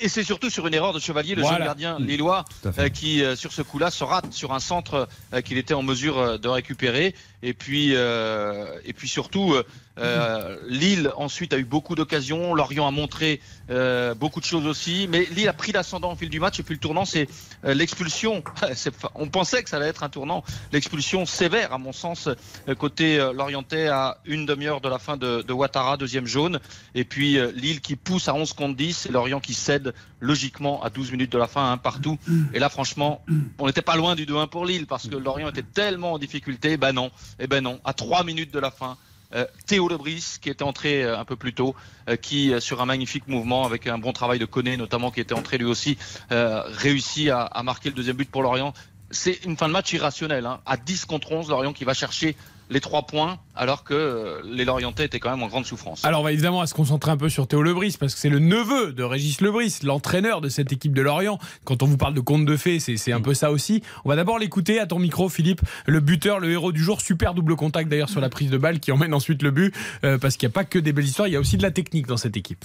[0.00, 2.44] Et, c'est surtout sur une erreur de Chevalier, le jeune gardien lillois,
[2.78, 5.82] euh, qui euh, sur ce coup-là se rate sur un centre euh, qu'il était en
[5.82, 7.14] mesure de récupérer.
[7.42, 9.54] Et puis, et puis surtout,
[9.98, 12.54] euh, Lille ensuite a eu beaucoup d'occasions.
[12.54, 16.28] Lorient a montré euh, beaucoup de choses aussi, mais Lille a pris l'ascendant au fil
[16.28, 16.60] du match.
[16.60, 17.28] Et puis le tournant, c'est
[17.64, 18.42] euh, l'expulsion.
[19.14, 20.44] On pensait que ça allait être un tournant.
[20.72, 25.42] L'expulsion sévère, à mon sens, euh, côté Lorientais à une demi-heure de la fin de,
[25.42, 26.60] de, Ouattara, deuxième jaune.
[26.94, 30.90] Et puis Lille qui pousse à 11 contre 10 et Lorient qui cède logiquement à
[30.90, 32.18] 12 minutes de la fin, un partout.
[32.52, 33.24] Et là, franchement,
[33.58, 36.76] on n'était pas loin du 2-1 pour Lille parce que Lorient était tellement en difficulté.
[36.76, 37.06] Ben non,
[37.38, 38.96] et eh ben non, à 3 minutes de la fin.
[39.34, 41.74] Euh, Théo Lebris qui était entré euh, un peu plus tôt,
[42.08, 45.34] euh, qui sur un magnifique mouvement avec un bon travail de Koné notamment qui était
[45.34, 45.98] entré lui aussi,
[46.30, 48.72] réussit à, à, marquer le deuxième but pour Lorient.
[49.10, 50.46] C'est une fin de match irrationnelle.
[50.46, 50.60] Hein.
[50.66, 52.36] À 10 contre 11, Lorient qui va chercher
[52.68, 56.04] les trois points, alors que euh, les Lorientais étaient quand même en grande souffrance.
[56.04, 58.38] Alors, on va évidemment se concentrer un peu sur Théo Lebris, parce que c'est le
[58.38, 61.38] neveu de Régis Lebris, l'entraîneur de cette équipe de Lorient.
[61.64, 63.82] Quand on vous parle de conte de fées, c'est un peu ça aussi.
[64.04, 67.34] On va d'abord l'écouter à ton micro, Philippe, le buteur, le héros du jour, super
[67.34, 70.36] double contact d'ailleurs sur la prise de balle qui emmène ensuite le but, euh, parce
[70.36, 72.06] qu'il n'y a pas que des belles histoires, il y a aussi de la technique
[72.06, 72.64] dans cette équipe.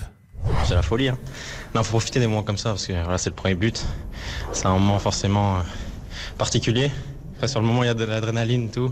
[0.66, 1.10] C'est la folie.
[1.10, 1.18] Hein.
[1.76, 3.86] Non, faut profiter des moments comme ça, parce que voilà, c'est le premier but.
[4.54, 5.62] C'est un moment forcément euh,
[6.38, 6.90] particulier.
[7.38, 8.92] Enfin, sur le moment, il y a de l'adrénaline, tout.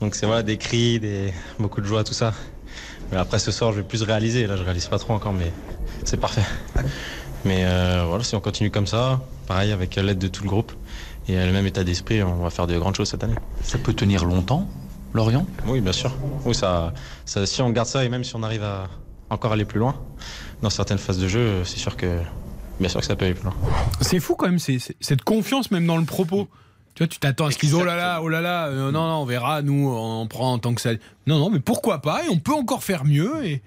[0.00, 1.32] Donc c'est voilà, des cris, des...
[1.58, 2.34] beaucoup de joie, tout ça.
[3.10, 4.46] Mais après ce soir, je vais plus réaliser.
[4.46, 5.52] Là, je réalise pas trop encore, mais
[6.04, 6.44] c'est parfait.
[7.44, 10.72] Mais euh, voilà, si on continue comme ça, pareil, avec l'aide de tout le groupe
[11.28, 13.36] et le même état d'esprit, on va faire de grandes choses cette année.
[13.62, 14.68] Ça peut tenir longtemps,
[15.14, 15.46] Lorient?
[15.66, 16.12] Oui, bien sûr.
[16.44, 16.92] Oui, ça,
[17.24, 18.88] ça, si on garde ça et même si on arrive à
[19.30, 19.94] encore aller plus loin
[20.62, 22.20] dans certaines phases de jeu, c'est sûr que,
[22.80, 23.54] bien sûr que ça peut aller plus loin.
[24.00, 26.48] C'est fou quand même, cette confiance même dans le propos.
[26.96, 28.90] Tu vois, tu t'attends à ce qu'ils disent oh là là, oh là là, euh,
[28.90, 30.92] non, non, on verra, nous, on prend en tant que ça.
[31.26, 33.44] Non, non, mais pourquoi pas Et on peut encore faire mieux.
[33.44, 33.62] Et,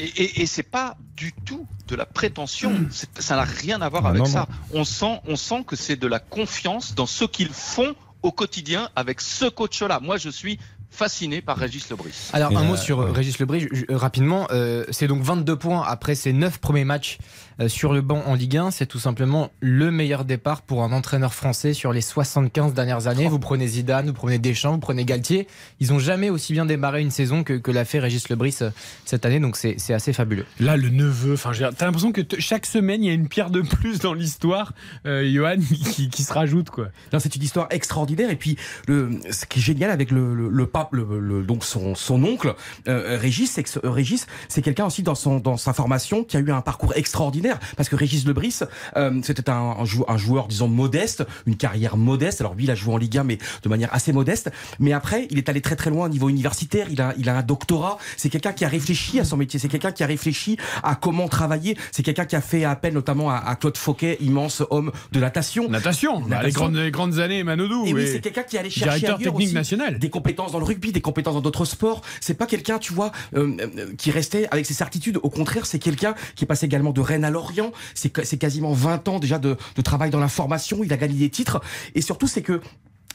[0.00, 2.72] et, et, c'est pas du tout de la prétention.
[2.90, 4.48] Ça n'a rien à voir ah, avec ça.
[4.72, 8.88] On sent, on sent que c'est de la confiance dans ce qu'ils font au quotidien
[8.96, 10.00] avec ce coach-là.
[10.00, 10.58] Moi, je suis
[10.90, 12.30] fasciné par Régis Lebris.
[12.32, 14.48] Alors, un mot sur euh, Régis Lebris, rapidement.
[14.50, 17.18] Euh, c'est donc 22 points après ses 9 premiers matchs
[17.68, 18.70] sur le banc en Ligue 1.
[18.70, 23.28] C'est tout simplement le meilleur départ pour un entraîneur français sur les 75 dernières années.
[23.28, 25.46] Vous prenez Zidane, vous prenez Deschamps, vous prenez Galtier.
[25.80, 28.70] Ils n'ont jamais aussi bien démarré une saison que, que l'a fait Régis Lebris euh,
[29.04, 29.40] cette année.
[29.40, 30.46] Donc c'est assez fabuleux.
[30.60, 33.60] Là, le neveu, enfin, t'as l'impression que chaque semaine, il y a une pierre de
[33.60, 34.72] plus dans l'histoire,
[35.06, 35.56] euh, Johan,
[35.92, 36.70] qui, qui, se rajoute.
[36.70, 36.88] quoi.
[37.18, 38.30] C'est une histoire extraordinaire.
[38.30, 38.56] Et puis,
[38.88, 42.54] le, ce qui est génial avec le, le, pape, le, donc son, son oncle,
[42.86, 46.50] Régis, c'est que Régis, c'est quelqu'un aussi dans, son, dans sa formation qui a eu
[46.50, 47.43] un parcours extraordinaire
[47.76, 48.60] parce que Régis Lebris,
[48.96, 49.76] euh, c'était un,
[50.08, 52.40] un, joueur, disons, modeste, une carrière modeste.
[52.40, 54.50] Alors lui, il a joué en Ligue 1, mais de manière assez modeste.
[54.80, 56.86] Mais après, il est allé très très loin au niveau universitaire.
[56.90, 57.98] Il a, il a un doctorat.
[58.16, 59.58] C'est quelqu'un qui a réfléchi à son métier.
[59.58, 61.76] C'est quelqu'un qui a réfléchi à comment travailler.
[61.92, 65.68] C'est quelqu'un qui a fait appel notamment à, Claude Fauquet, immense homme de natation.
[65.68, 67.86] Natation, bah, Les, grandes, les grandes années, Manodou.
[67.86, 69.98] Et oui, c'est quelqu'un qui allait chercher technique aussi national.
[69.98, 72.02] des compétences dans le rugby, des compétences dans d'autres sports.
[72.20, 75.18] C'est pas quelqu'un, tu vois, euh, euh, qui restait avec ses certitudes.
[75.22, 77.72] Au contraire, c'est quelqu'un qui passe également de Rennes à Lorient.
[77.94, 80.82] C'est quasiment 20 ans déjà de, de travail dans la formation.
[80.82, 81.60] Il a gagné des titres.
[81.94, 82.60] Et surtout, c'est que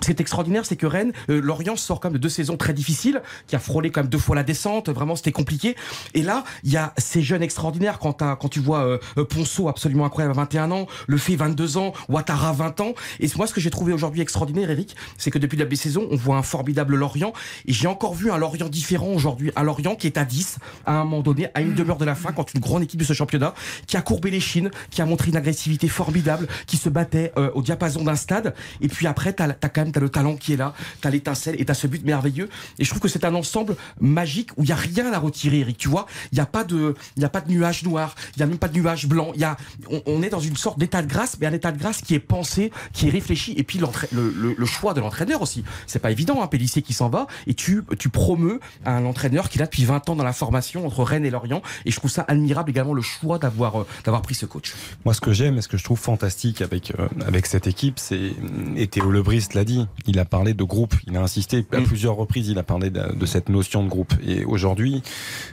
[0.02, 2.58] ce qui est extraordinaire, c'est que Rennes, euh, Lorient sort quand même de deux saisons
[2.58, 4.90] très difficiles, qui a frôlé quand même deux fois la descente.
[4.90, 5.76] Vraiment, c'était compliqué.
[6.14, 9.68] Et là, il y a ces jeunes extraordinaires quand, quand tu vois euh, euh, Ponceau
[9.68, 12.94] absolument incroyable à 21 ans, Le Fait 22 ans, Ouattara 20 ans.
[13.20, 16.16] Et moi, ce que j'ai trouvé aujourd'hui extraordinaire, Eric, c'est que depuis la saison, on
[16.16, 17.34] voit un formidable Lorient.
[17.66, 19.52] Et j'ai encore vu un Lorient différent aujourd'hui.
[19.56, 22.16] Un Lorient qui est à 10 à un moment donné, à une demi-heure de la
[22.16, 23.54] fin, quand une grande équipe de ce championnat,
[23.88, 27.52] qui a courbé les chines, qui a montré une agressivité formidable, qui se battait euh,
[27.54, 28.54] au diapason d'un stade.
[28.82, 31.56] Et puis après, t'as, as quand même t'as le talent qui est là, t'as l'étincelle
[31.60, 32.50] et t'as ce but merveilleux.
[32.78, 35.60] Et je trouve que c'est un ensemble magique où il y a rien à retirer,
[35.60, 35.78] Eric.
[35.78, 38.40] Tu vois, il y a pas de, il y a pas de nuage noir, il
[38.40, 39.32] y a même pas de nuage blanc.
[39.36, 39.58] Il y a,
[40.06, 42.20] on, est dans une sorte d'état de grâce, mais un état de grâce qui est
[42.20, 43.54] pensé, qui est réfléchi.
[43.58, 45.64] Et puis le, choix de l'entraîneur aussi.
[45.88, 49.58] C'est pas évident, hein, Pélissier qui s'en va et tu, tu promeus un entraîneur qui
[49.58, 51.62] là depuis 20 ans dans la formation entre Rennes et Lorient.
[51.86, 54.74] Et je trouve ça admirable également le choix d'avoir, euh, d'avoir pris ce coach.
[55.06, 58.00] Moi, ce que j'aime et ce que je trouve fantastique avec, euh, avec cette équipe,
[58.00, 58.34] c'est,
[58.76, 62.16] et Théo Lebris l'a dit, il a parlé de groupe, il a insisté à plusieurs
[62.16, 64.14] reprises, il a parlé de, de cette notion de groupe.
[64.26, 65.02] Et aujourd'hui,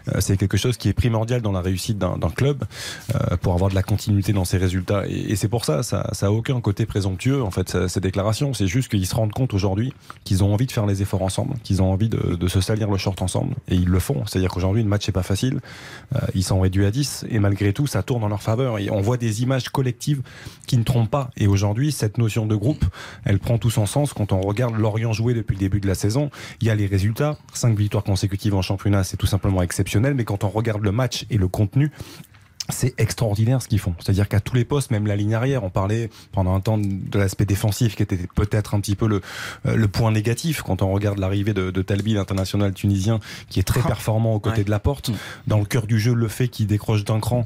[0.08, 2.64] euh, c'est quelque chose qui est primordial dans la réussite d'un club
[3.14, 5.04] euh, pour avoir de la continuité dans ses résultats.
[5.08, 8.00] Et, et c'est pour ça, ça, ça a aucun côté présomptueux, en fait, ça- ces
[8.00, 8.54] déclarations.
[8.54, 9.92] C'est juste qu'ils se rendent compte aujourd'hui
[10.24, 12.90] qu'ils ont envie de faire les efforts ensemble, qu'ils ont envie de, de se salir
[12.90, 13.54] le short ensemble.
[13.68, 14.24] Et ils le font.
[14.26, 15.60] C'est-à-dire qu'aujourd'hui, le match n'est pas facile.
[16.14, 18.78] Euh, ils sont réduits à 10 et malgré tout, ça tourne en leur faveur.
[18.78, 20.22] Et on voit des images collectives
[20.66, 21.30] qui ne trompent pas.
[21.36, 22.84] Et aujourd'hui, cette notion de groupe,
[23.24, 25.94] elle prend tout son sens quand on regarde Lorient jouer depuis le début de la
[25.94, 26.30] saison.
[26.60, 30.14] Il y a les résultats, 5 victoires consécutives en championnat, c'est tout simplement exceptionnel.
[30.14, 31.90] Mais quand on regarde le match et le contenu,
[32.68, 33.94] c'est extraordinaire ce qu'ils font.
[33.98, 37.18] C'est-à-dire qu'à tous les postes, même la ligne arrière, on parlait pendant un temps de
[37.18, 39.20] l'aspect défensif qui était peut-être un petit peu le,
[39.66, 43.64] euh, le point négatif quand on regarde l'arrivée de, de Talbi, l'international tunisien, qui est
[43.64, 44.64] très performant aux côtés Ouais.
[44.64, 45.10] de la porte.
[45.46, 47.44] Dans le cœur du jeu, le fait qu'il décroche d'un cran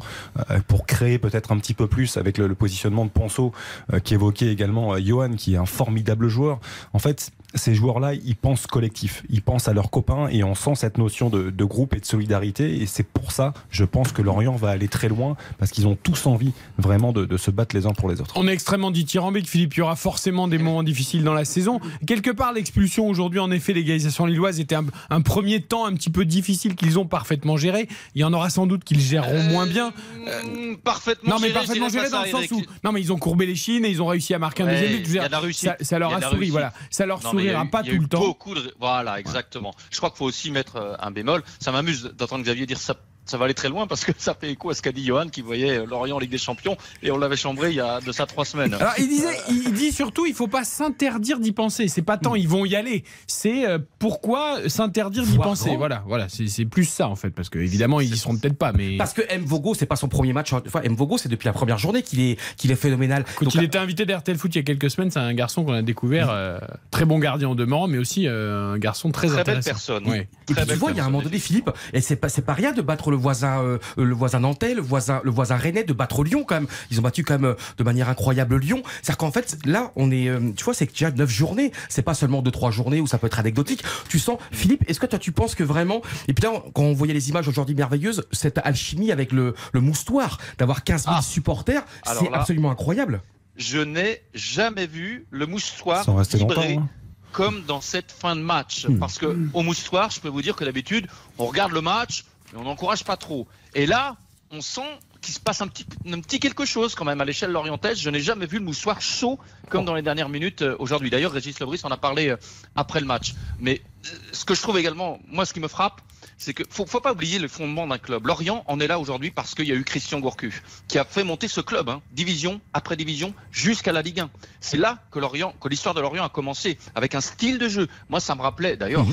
[0.50, 3.52] euh, pour créer peut-être un petit peu plus avec le, le positionnement de Ponceau
[3.92, 6.60] euh, qui évoquait également Johan, qui est un formidable joueur.
[6.92, 10.74] En fait, ces joueurs-là, ils pensent collectif, ils pensent à leurs copains et on sent
[10.76, 12.80] cette notion de, de groupe et de solidarité.
[12.80, 15.96] Et c'est pour ça, je pense que Lorient va aller très loin parce qu'ils ont
[16.00, 18.34] tous envie vraiment de, de se battre les uns pour les autres.
[18.36, 19.74] On est extrêmement dithyrambique, Philippe.
[19.74, 21.80] Il y aura forcément des moments difficiles dans la saison.
[22.06, 26.10] Quelque part, l'expulsion aujourd'hui, en effet, l'égalisation lilloise était un, un premier temps un petit
[26.10, 27.88] peu difficile qu'ils ont parfaitement géré.
[28.14, 29.88] Il y en aura sans doute qu'ils géreront moins bien.
[29.90, 32.62] Mmh, Parfaitement non, mais géré, parfaitement géré dans le sens où.
[32.84, 34.80] Non, mais ils ont courbé les chines et ils ont réussi à marquer un Ouais,
[34.98, 35.52] deuxième but.
[35.52, 36.72] Ça, ça leur a, souri, voilà.
[36.90, 38.20] Ça leur Non, a sourira eu- pas il y a tout eu le temps.
[38.20, 38.74] Beaucoup de...
[38.78, 39.74] Voilà, exactement.
[39.90, 41.42] Je crois qu'il faut aussi mettre euh, un bémol.
[41.60, 42.96] Ça m'amuse d'entendre Xavier dire ça.
[43.26, 45.28] Ça va aller très loin parce que ça fait écho à ce qu'a dit Johan
[45.28, 48.10] qui voyait Lorient en Ligue des Champions et on l'avait chambré il y a de
[48.12, 48.74] ça trois semaines.
[48.74, 51.86] Alors il disait, il dit surtout, il faut pas s'interdire d'y penser.
[51.88, 55.68] C'est pas tant ils vont y aller, c'est euh, pourquoi s'interdire d'y penser?
[55.68, 55.78] grand.
[55.78, 58.56] Voilà, voilà, c'est c'est plus ça en fait, parce que évidemment ils y seront peut-être
[58.58, 59.44] pas, mais Parce que M.
[59.44, 60.52] Vogo, c'est pas son premier match.
[60.52, 60.94] Enfin, M.
[60.94, 63.24] Vogo, c'est depuis la première journée qu'il est, qu'il est phénoménal.
[63.36, 65.64] Quand Donc, il était invité d'RTL Foot il y a quelques semaines, c'est un garçon
[65.64, 66.58] qu'on a découvert, euh,
[66.90, 69.70] très bon gardien en demeurant, mais aussi euh, un garçon très, Très belle intéressant.
[69.70, 70.08] personne.
[70.08, 70.28] Ouais.
[70.48, 72.42] Et puis tu vois, il y a un moment donné, Philippe, et c'est pas, c'est
[72.42, 75.84] pas rien de battre le voisin, euh, le voisin nantais, le voisin, le voisin rennais,
[75.84, 76.68] de battre Lyon quand même.
[76.90, 78.82] Ils ont battu quand même euh, de manière incroyable Lyon.
[79.02, 81.72] C'est-à-dire qu'en fait, là, on est, euh, tu vois, c'est déjà neuf journées.
[81.88, 83.82] C'est pas seulement deux, trois journées où ça peut être anecdotique.
[84.08, 86.92] Tu sens, Philippe, est-ce que toi, tu penses que vraiment, et puis là, quand on
[86.92, 91.84] voyait les images aujourd'hui merveilleuses, cette alchimie avec le, le moustoir, d'avoir 15 000 supporters,
[92.04, 92.10] Ah.
[92.10, 93.22] Alors c'est absolument incroyable.
[93.56, 96.88] Je n'ai jamais vu le moustoir vibrer hein.
[97.32, 98.86] comme dans cette fin de match.
[98.86, 98.98] Hmm.
[98.98, 101.06] Parce que au moustoir, je peux vous dire que d'habitude,
[101.38, 103.46] on regarde le match, mais on n'encourage pas trop.
[103.74, 104.16] Et là,
[104.50, 107.52] on sent qu'il se passe un petit, un petit quelque chose quand même à l'échelle
[107.52, 107.98] lorientaise.
[107.98, 111.10] Je n'ai jamais vu le moustoir chaud comme dans les dernières minutes euh, aujourd'hui.
[111.10, 112.36] D'ailleurs, Régis Lebris en a parlé euh,
[112.74, 113.34] après le match.
[113.58, 116.00] Mais euh, ce que je trouve également, moi, ce qui me frappe,
[116.38, 118.26] c'est que faut, faut pas oublier le fondement d'un club.
[118.26, 121.22] Lorient en est là aujourd'hui parce qu'il y a eu Christian Gourcuff qui a fait
[121.22, 124.30] monter ce club, hein, division après division, jusqu'à la Ligue 1.
[124.60, 127.88] C'est là que Lorient, que l'histoire de Lorient a commencé avec un style de jeu.
[128.08, 129.04] Moi, ça me rappelait d'ailleurs.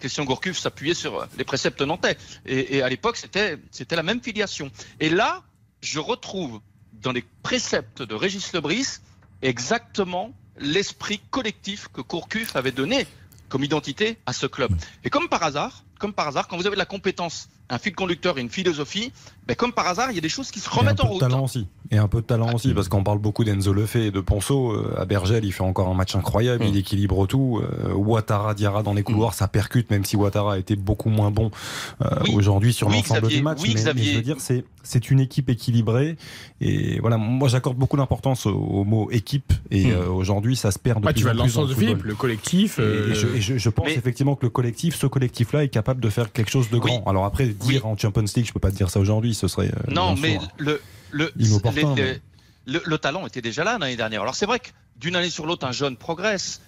[0.00, 2.16] Christian Gourcuff s'appuyait sur les préceptes nantais.
[2.46, 4.70] Et, et à l'époque, c'était, c'était la même filiation.
[4.98, 5.42] Et là,
[5.82, 6.60] je retrouve
[6.94, 8.98] dans les préceptes de Régis Lebris
[9.42, 13.06] exactement l'esprit collectif que Gourcuff avait donné
[13.48, 14.72] comme identité à ce club.
[15.04, 17.94] Et comme par hasard, comme par hasard, quand vous avez de la compétence, un fil
[17.94, 19.12] conducteur et une philosophie,
[19.46, 21.12] ben comme par hasard, il y a des choses qui se remettent en peu de
[21.12, 21.20] route.
[21.20, 21.66] talent aussi.
[21.92, 24.72] Et un peu de talent aussi, parce qu'on parle beaucoup d'Enzo Lefebvre et de Ponceau.
[24.72, 27.60] Euh, À Bergel, il fait encore un match incroyable, il équilibre tout.
[27.62, 31.30] Euh, Ouattara, Diarra dans les couloirs, ça percute, même si Ouattara a été beaucoup moins
[31.32, 31.50] bon
[32.02, 32.34] euh, Oui.
[32.34, 33.58] aujourd'hui sur Oui, l'ensemble du match.
[33.62, 34.12] Oui, mais, mais Xavier.
[34.12, 36.16] je veux dire, c'est c'est une équipe équilibrée.
[36.60, 39.52] Et voilà, moi j'accorde beaucoup d'importance au, au mot équipe.
[39.70, 41.54] Et euh, aujourd'hui, ça se perd de Ouais, plus tu vas en dans plus le
[41.54, 42.78] sens le de Philippe, le collectif.
[42.78, 45.64] Et- euh, Et, je, et je- je pense Mais- effectivement que le collectif, ce collectif-là,
[45.64, 47.02] est capable de faire quelque chose de grand.
[47.06, 49.68] Alors après, dire en Champions League, je peux pas te dire ça aujourd'hui, ce serait.
[49.68, 52.20] euh, Non, mais sûr, le, le, Inopportun, les- mais-
[52.66, 54.22] le, le talent était déjà là l'année dernière.
[54.22, 56.60] Alors c'est vrai que d'une année sur l'autre, un jeune progresse,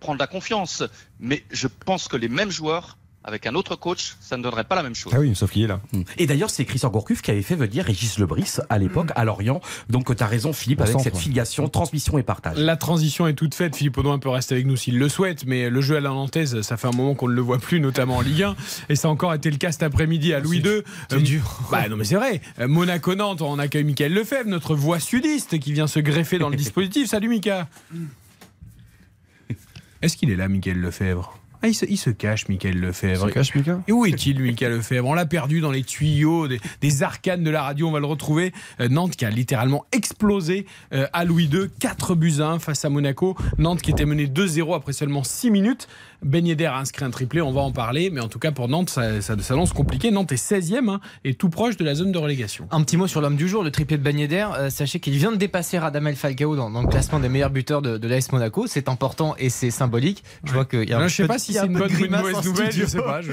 [0.00, 0.82] prendre la confiance.
[1.18, 4.74] Mais je pense que les mêmes joueurs avec un autre coach, ça ne donnerait pas
[4.76, 5.12] la même chose.
[5.14, 5.80] Ah oui, sauf qu'il est là.
[6.16, 9.60] Et d'ailleurs, c'est Christian Gourcuff qui avait fait venir Régis Lebris à l'époque à Lorient.
[9.90, 12.56] Donc, tu as raison, Philippe, avec cette filiation, transmission et partage.
[12.56, 13.76] La transition est toute faite.
[13.76, 16.62] Philippe Audouin peut rester avec nous s'il le souhaite, mais le jeu à la Nantaise,
[16.62, 18.56] ça fait un moment qu'on ne le voit plus, notamment en Ligue 1.
[18.88, 20.82] Et ça a encore été le cas cet après-midi à Louis II.
[21.10, 21.60] C'est Euh, dur.
[21.70, 22.40] Bah non, mais c'est vrai.
[22.58, 26.56] Euh, Monaco-Nantes, on accueille Michael Lefebvre, notre voix sudiste qui vient se greffer dans le
[26.64, 27.08] dispositif.
[27.08, 27.68] Salut, Mika.
[30.00, 31.36] Est-ce qu'il est là, Michael Lefebvre?
[31.62, 33.26] Ah, il, se, il se cache, Michael Lefebvre.
[33.26, 36.48] Il se cache, Mika Et où est-il, Michael Lefebvre On l'a perdu dans les tuyaux
[36.48, 37.88] des, des arcanes de la radio.
[37.88, 38.52] On va le retrouver.
[38.80, 41.68] Euh, Nantes qui a littéralement explosé euh, à Louis II.
[41.78, 43.36] 4 buts à 1 face à Monaco.
[43.58, 45.88] Nantes qui était mené 2-0 après seulement 6 minutes.
[46.22, 48.10] Ben Yedder a inscrit un triplé, on va en parler.
[48.10, 50.10] Mais en tout cas, pour Nantes, ça, ça s'annonce compliqué.
[50.10, 52.66] Nantes est 16e hein, et tout proche de la zone de relégation.
[52.70, 54.46] Un petit mot sur l'homme du jour, le triplé de Ben Yedder.
[54.58, 57.82] Euh, sachez qu'il vient de dépasser Radamel Falcao dans, dans le classement des meilleurs buteurs
[57.82, 58.66] de, de l'AS Monaco.
[58.66, 60.22] C'est important et c'est symbolique.
[60.44, 61.94] Je vois qu'il y a un je sais pas si c'est un une bonne ou
[61.94, 63.32] une grimace mauvaise en nouvelle, je sais pas, je-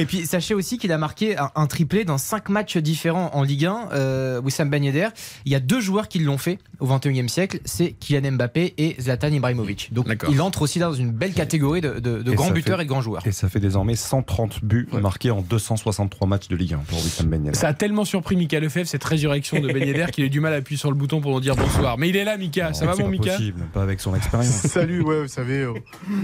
[0.00, 3.42] Et puis sachez aussi qu'il a marqué un, un triplé dans 5 matchs différents en
[3.42, 3.88] Ligue 1.
[3.92, 5.08] Euh, Wissam Ben Yedder.
[5.44, 7.60] Il y a deux joueurs qui l'ont fait au 21e siècle.
[7.64, 9.92] C'est Kylian Mbappé et Zlatan Ibrahimovic.
[9.92, 12.86] Donc il entre aussi dans une belle catégorie de, de- de grands buteurs fait- et
[12.86, 13.26] de grands joueurs.
[13.26, 17.26] Et ça fait désormais 130 buts marqués en 263 matchs de Ligue 1 pour Wissam
[17.28, 17.58] Ben Yedder.
[17.58, 20.40] Ça a tellement surpris Mika Lefebvre, cette résurrection de Ben Yedder, qu'il a eu du
[20.40, 21.98] mal à appuyer sur le bouton pour nous dire bonsoir.
[21.98, 22.72] Mais il est là, Mika.
[22.74, 24.46] Ça va, mon pas Mika possible, pas avec son expérience.
[24.66, 25.76] Salut, ouais, vous savez, au,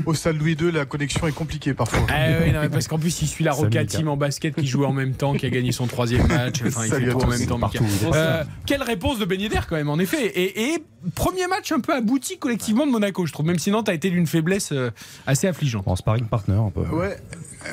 [0.06, 2.00] au stade Louis II, la connexion est compliquée parfois.
[2.10, 3.84] Ah oui, non, parce qu'en plus, il suit la Roca.
[3.84, 6.60] Team en basket qui joue en même temps, qui a gagné son troisième match.
[6.66, 8.14] Enfin, il fait tout en même temps, partout, Mika.
[8.14, 10.26] Euh, quelle réponse de Ben Yedder, quand même, en effet.
[10.26, 10.84] Et, et
[11.14, 13.46] premier match un peu abouti collectivement de Monaco, je trouve.
[13.46, 14.90] Même si Nantes a été d'une faiblesse euh,
[15.26, 15.84] assez affligeante.
[15.92, 16.80] En sparring partner, un peu.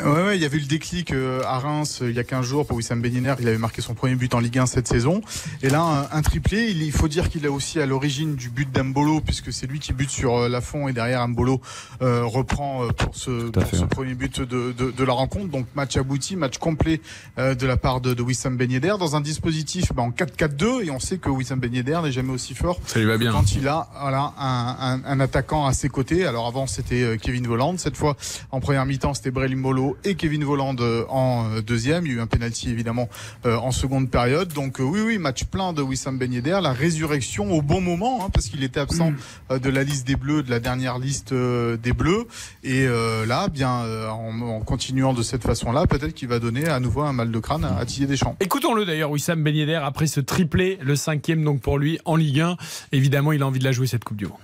[0.06, 2.24] Ouais, ouais, il y avait eu le déclic euh, à Reims euh, il y a
[2.24, 3.36] 15 jours pour Wissam Ben Yedder.
[3.40, 5.22] Il avait marqué son premier but en Ligue 1 cette saison.
[5.62, 6.70] Et là, un, un triplé.
[6.70, 9.94] Il, faut dire qu'il est aussi à l'origine du but d'Ambolo, puisque c'est lui qui
[9.94, 11.62] bute sur euh, Lafont et derrière Ambolo
[12.02, 15.50] euh, reprend pour ce, pour ce premier but de, de, de la rencontre.
[15.50, 17.02] Donc match abouti, match complet
[17.38, 20.86] euh, de la part de, de Wissam Ben Yedder dans un dispositif bah, en 4-4-2.
[20.86, 23.32] Et on sait que Wissam Ben Yedder n'est jamais aussi fort Ça lui va bien.
[23.32, 26.26] quand il a voilà, un, un, un attaquant à ses côtés.
[26.26, 28.16] Alors avant c'était Kevin Voland, cette fois
[28.52, 32.06] en première mi-temps c'était Brel Molo et Kevin Voland euh, en euh, deuxième.
[32.06, 33.10] Il y a eu un penalty évidemment
[33.46, 34.54] euh, en seconde période.
[34.54, 38.26] Donc euh, oui oui match plein de Wissam Ben Yedder, la résurrection au bon moment
[38.26, 39.14] hein, parce qu'il était absent
[39.52, 42.26] euh, de la liste des Bleus, de la dernière liste euh, des Bleus.
[42.64, 46.68] Et euh, là bien euh, en, en continuant de cette façon-là, peut-être qu'il va donner
[46.68, 48.36] à nouveau un mal de crâne à, Didier Deschamps.
[48.40, 52.42] Écoutons-le d'ailleurs, Wissam Ben Yedder, après ce triplé, le cinquième donc pour lui en Ligue
[52.42, 52.58] 1.
[52.92, 54.38] Évidemment, il a envie de la jouer cette Coupe du Monde.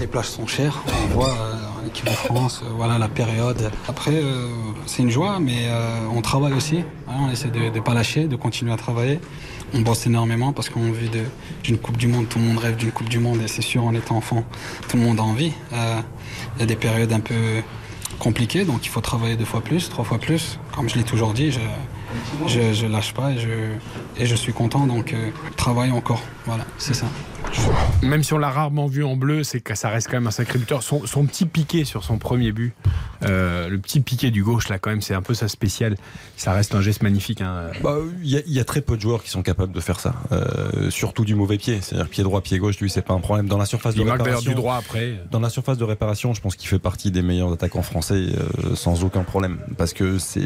[0.00, 0.82] Les plages sont chères.
[0.86, 1.36] On voit
[1.96, 3.70] euh, en équipe de France, euh, voilà la période.
[3.88, 4.48] Après, euh,
[4.86, 6.84] c'est une joie, mais euh, on travaille aussi.
[7.06, 9.20] Voilà, on essaie de ne pas lâcher, de continuer à travailler.
[9.74, 11.24] On bosse énormément parce vue de-
[11.62, 13.84] d'une Coupe du Monde, tout le monde rêve d'une Coupe du Monde et c'est sûr,
[13.84, 14.44] en étant enfant,
[14.88, 15.52] tout le monde a envie.
[15.72, 17.34] Il y a des périodes un peu
[18.18, 20.58] compliquées, donc il faut travailler deux fois plus, trois fois plus.
[20.74, 21.60] Comme je l'ai toujours dit, je
[22.46, 23.48] je, je lâche pas et je,
[24.22, 25.14] et je suis content, donc
[25.56, 26.20] travaille encore.
[26.44, 27.06] Voilà, c'est ça.
[28.02, 30.30] Même si on l'a rarement vu en bleu, c'est que ça reste quand même un
[30.32, 30.82] sacré buteur.
[30.82, 32.72] Son, son petit piqué sur son premier but,
[33.22, 35.96] euh, le petit piqué du gauche là quand même, c'est un peu sa spéciale.
[36.36, 37.40] Ça reste un geste magnifique.
[37.40, 37.66] hein.
[37.82, 39.80] Bah, Il y, a- il y a très peu de joueurs qui sont capables de
[39.80, 41.78] faire ça, Euh, surtout du mauvais pied.
[41.80, 43.46] C'est-à-dire pied droit, pied gauche, lui, c'est pas un problème.
[43.46, 45.20] Dans la surface Il de réparation, du droit après.
[45.30, 48.14] Dans la surface de réparation, je pense qu'il fait partie des meilleurs attaquants français
[48.64, 49.58] euh, sans aucun problème.
[49.78, 50.42] Parce que c'est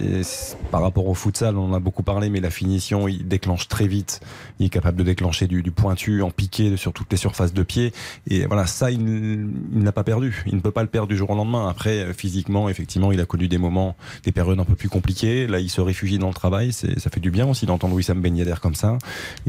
[0.70, 3.87] par rapport au futsal, on en a beaucoup parlé, mais la finition, il déclenche très
[3.87, 4.20] vite.
[4.59, 7.64] Il est capable de déclencher du, du pointu en piqué sur toutes les surfaces de
[7.64, 7.92] pied.
[8.31, 10.44] Et voilà, ça, il, il n'a pas perdu.
[10.46, 11.68] Il ne peut pas le perdre du jour au lendemain.
[11.68, 15.49] Après, euh, physiquement, effectivement, il a connu des moments, des périodes un peu plus compliquées.
[15.49, 16.72] Là, il se réfugie dans le travail.
[16.72, 18.99] C'est, ça fait du bien aussi d'entendre Wissam Ben Yedder comme ça.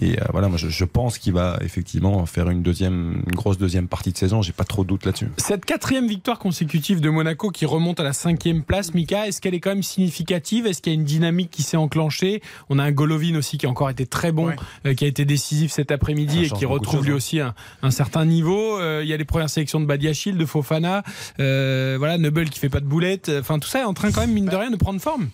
[0.02, 3.60] Et euh, voilà, moi, je, je pense qu'il va effectivement faire une deuxième, une grosse
[3.60, 4.42] deuxième partie de saison.
[4.42, 5.30] J'ai pas trop de doute là-dessus.
[5.38, 9.54] Cette quatrième victoire consécutive de Monaco qui remonte à la cinquième place, Mika, est-ce qu'elle
[9.54, 10.66] est quand même significative?
[10.66, 12.42] Est-ce qu'il y a une dynamique qui s'est enclenchée?
[12.70, 14.50] On a un Golovin aussi qui a encore été très bon,
[14.88, 17.18] euh, qui a été décisif cet après-midi et qui retrouve lui hein.
[17.36, 18.80] Un, certain niveau.
[18.80, 21.04] Euh, il y a les premières sélections de Badiachil, de Fofana,
[21.40, 22.18] euh, voilà,
[22.50, 23.32] qui fait pas de boulettes.
[23.40, 25.30] Enfin, tout ça est en train quand même, mine de rien, de prendre forme.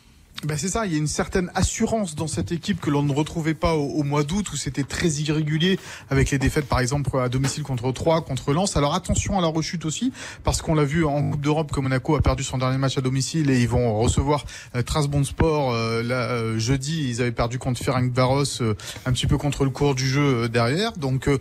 [0.46, 3.14] Ben c'est ça, il y a une certaine assurance dans cette équipe que l'on ne
[3.14, 5.80] retrouvait pas au, au mois d'août où c'était très irrégulier
[6.10, 8.76] avec les défaites par exemple à domicile contre Troyes, contre Lens.
[8.76, 10.12] Alors attention à la rechute aussi
[10.44, 13.02] parce qu'on l'a vu en Coupe d'Europe que Monaco a perdu son dernier match à
[13.02, 14.44] domicile et ils vont recevoir
[14.76, 17.08] euh, Trabzonspor euh, là, euh, jeudi.
[17.10, 18.76] Ils avaient perdu contre Ferencvaros euh,
[19.06, 20.92] un petit peu contre le cours du jeu euh, derrière.
[20.98, 21.38] Donc euh,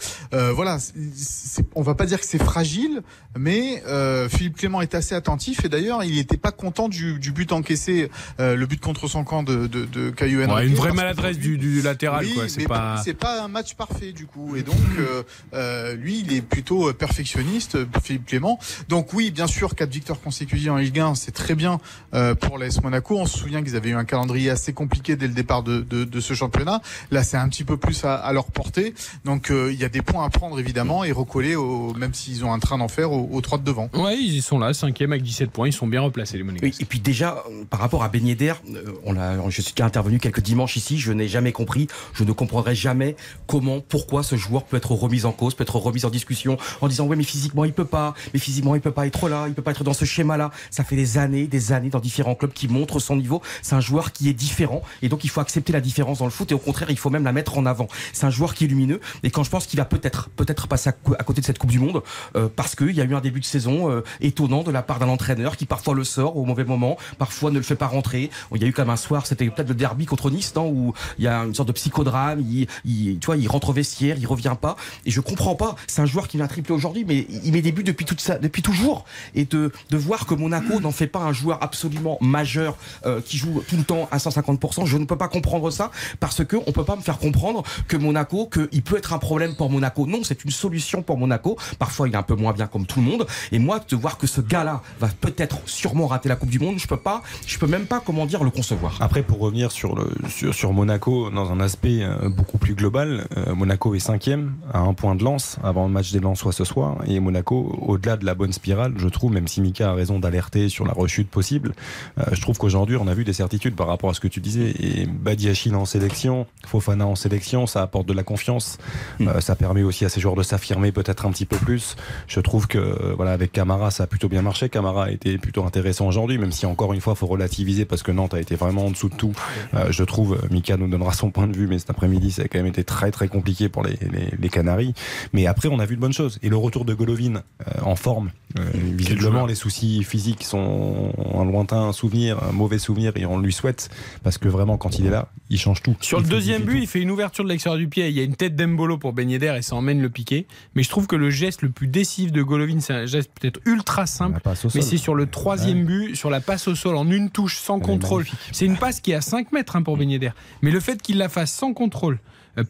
[0.55, 3.03] voilà, c'est- c'est- on va pas dire que c'est fragile,
[3.37, 3.83] mais
[4.29, 8.09] Philippe Clément est assez attentif et d'ailleurs il n'était pas content du, du but encaissé,
[8.39, 10.41] le but contre contre son camp de, de, de Caillou.
[10.45, 12.49] Ouais, une vraie maladresse du, du latéral, Oui, quoi.
[12.49, 13.01] C'est pas.
[13.03, 14.55] c'est pas un match parfait du coup.
[14.55, 15.23] Et donc, euh,
[15.55, 18.59] euh, lui, il est plutôt euh, perfectionniste, euh, Philippe Clément.
[18.91, 21.81] Donc oui, bien sûr, quatre victoires consécutives en Ligue 1, c'est très bien
[22.13, 23.19] euh, pour l'AS Monaco.
[23.19, 26.05] On se souvient qu'ils avaient eu un calendrier assez compliqué dès le départ de, de,
[26.05, 26.83] de ce championnat.
[27.11, 28.93] Là, c'est un petit peu plus à, à leur portée.
[29.25, 32.45] Donc euh, il y a des points à prendre évidemment et recoller, au, même s'ils
[32.45, 33.89] ont un train d'enfer, aux, aux trois de devant.
[33.95, 35.69] Ouais, ils sont là, cinquième avec 17 points.
[35.69, 36.75] Ils sont bien replacés, les Monégasques.
[36.79, 40.19] Oui, et puis déjà, par rapport à Ben Yedder, euh, on l'a, je suis intervenu
[40.19, 43.17] quelques dimanches ici, je n'ai jamais compris, je ne comprendrai jamais
[43.47, 46.89] comment, pourquoi ce joueur peut être remis en cause, peut être remis en discussion, en
[46.89, 49.55] disant ouais mais physiquement il peut pas, mais physiquement il peut pas être là, il
[49.55, 50.51] peut pas être dans ce schéma-là.
[50.71, 53.43] Ça fait des années, des années dans différents clubs qui montrent son niveau.
[53.63, 56.31] C'est un joueur qui est différent et donc il faut accepter la différence dans le
[56.31, 57.89] foot et au contraire il faut même la mettre en avant.
[58.13, 60.91] C'est un joueur qui est lumineux et quand je pense qu'il va peut-être peut-être passer
[60.91, 62.03] à, côté de cette Coupe du Monde
[62.37, 64.99] euh, parce qu'il y a eu un début de saison euh, étonnant de la part
[64.99, 68.31] d'un entraîneur qui parfois le sort au mauvais moment, parfois ne le fait pas rentrer.
[68.53, 71.45] A comme un soir, c'était peut-être le derby contre Nice, non, où il y a
[71.45, 72.41] une sorte de psychodrame.
[72.41, 74.77] Il, tu vois, il rentre au vestiaire, il revient pas.
[75.05, 75.77] Et je comprends pas.
[75.87, 78.39] C'est un joueur qui vient tripler aujourd'hui, mais il met des buts depuis toute ça,
[78.39, 79.05] depuis toujours.
[79.35, 83.37] Et de, de voir que Monaco n'en fait pas un joueur absolument majeur euh, qui
[83.37, 86.73] joue tout le temps à 150%, je ne peux pas comprendre ça parce que on
[86.73, 90.07] peut pas me faire comprendre que Monaco, qu'il peut être un problème pour Monaco.
[90.07, 91.57] Non, c'est une solution pour Monaco.
[91.79, 93.27] Parfois, il est un peu moins bien comme tout le monde.
[93.51, 96.79] Et moi, de voir que ce gars-là va peut-être sûrement rater la Coupe du Monde,
[96.79, 98.97] je peux pas, je peux même pas, comment dire, le concevoir.
[99.01, 103.27] Après, pour revenir sur, le, sur, sur Monaco dans un aspect euh, beaucoup plus global,
[103.37, 106.65] euh, Monaco est cinquième à un point de lance avant le match des Lensois ce
[106.65, 106.99] soir.
[107.07, 110.69] Et Monaco, au-delà de la bonne spirale, je trouve, même si Mika a raison d'alerter
[110.69, 111.75] sur la rechute possible,
[112.19, 114.41] euh, je trouve qu'aujourd'hui, on a vu des certitudes par rapport à ce que tu
[114.41, 114.75] disais.
[114.79, 118.79] Et Badiachil en sélection, Fofana en sélection, ça apporte de la confiance.
[119.21, 121.97] Euh, ça permet aussi à ces joueurs de s'affirmer peut-être un petit peu plus.
[122.27, 124.69] Je trouve que, euh, voilà, avec Camara, ça a plutôt bien marché.
[124.69, 128.13] Camara a été plutôt intéressant aujourd'hui, même si encore une fois, faut relativiser parce que
[128.13, 129.33] Nantes a été vraiment en dessous de tout.
[129.75, 132.43] Euh, je trouve, euh, Mika nous donnera son point de vue, mais cet après-midi, ça
[132.43, 134.93] a quand même été très très compliqué pour les, Canaries.
[135.33, 136.39] Mais après, on a vu de bonnes choses.
[136.43, 141.45] Et le retour de Golovin euh, en forme, euh, visiblement, les soucis physiques sont un
[141.45, 143.91] lointain souvenir, un mauvais souvenir, et on lui souhaite
[144.23, 145.97] parce que vraiment, quand il est là, il change tout.
[146.01, 148.09] Sur Il le deuxième but, il fait une ouverture de l'extérieur du pied.
[148.09, 150.47] Il y a une tête d'Embolo pour Ben Yedder et ça emmène le piqué.
[150.75, 153.61] Mais je trouve que le geste le plus décisif de Golovin, c'est un geste peut-être
[153.65, 154.41] ultra simple.
[154.75, 157.79] Mais c'est sur le troisième but, sur la passe au sol en une touche sans
[157.79, 158.27] Elle contrôle.
[158.51, 160.31] C'est une passe qui est à 5 mètres hein, pour Ben Yedder.
[160.63, 162.19] Mais le fait qu'il la fasse sans contrôle,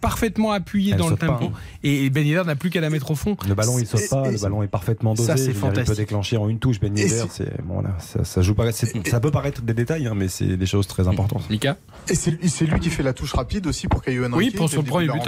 [0.01, 1.53] parfaitement appuyée Elle dans le pas, tempo, hein.
[1.83, 3.37] et Ben Yedder n'a plus qu'à la mettre au fond.
[3.49, 5.27] Le ballon il saute pas, le ballon est parfaitement dosé.
[5.27, 6.81] Ça, c'est Il peut déclencher en une touche.
[6.81, 7.25] Ben Yedder,
[7.65, 8.71] bon là, ça, ça joue pas.
[8.73, 11.49] Ça peut paraître des détails, hein, mais c'est des choses très importantes.
[11.51, 11.77] Mika
[12.09, 14.37] Et c'est lui qui fait la touche rapide aussi pour Caillou Henrique.
[14.37, 15.23] Oui, pour son premier but.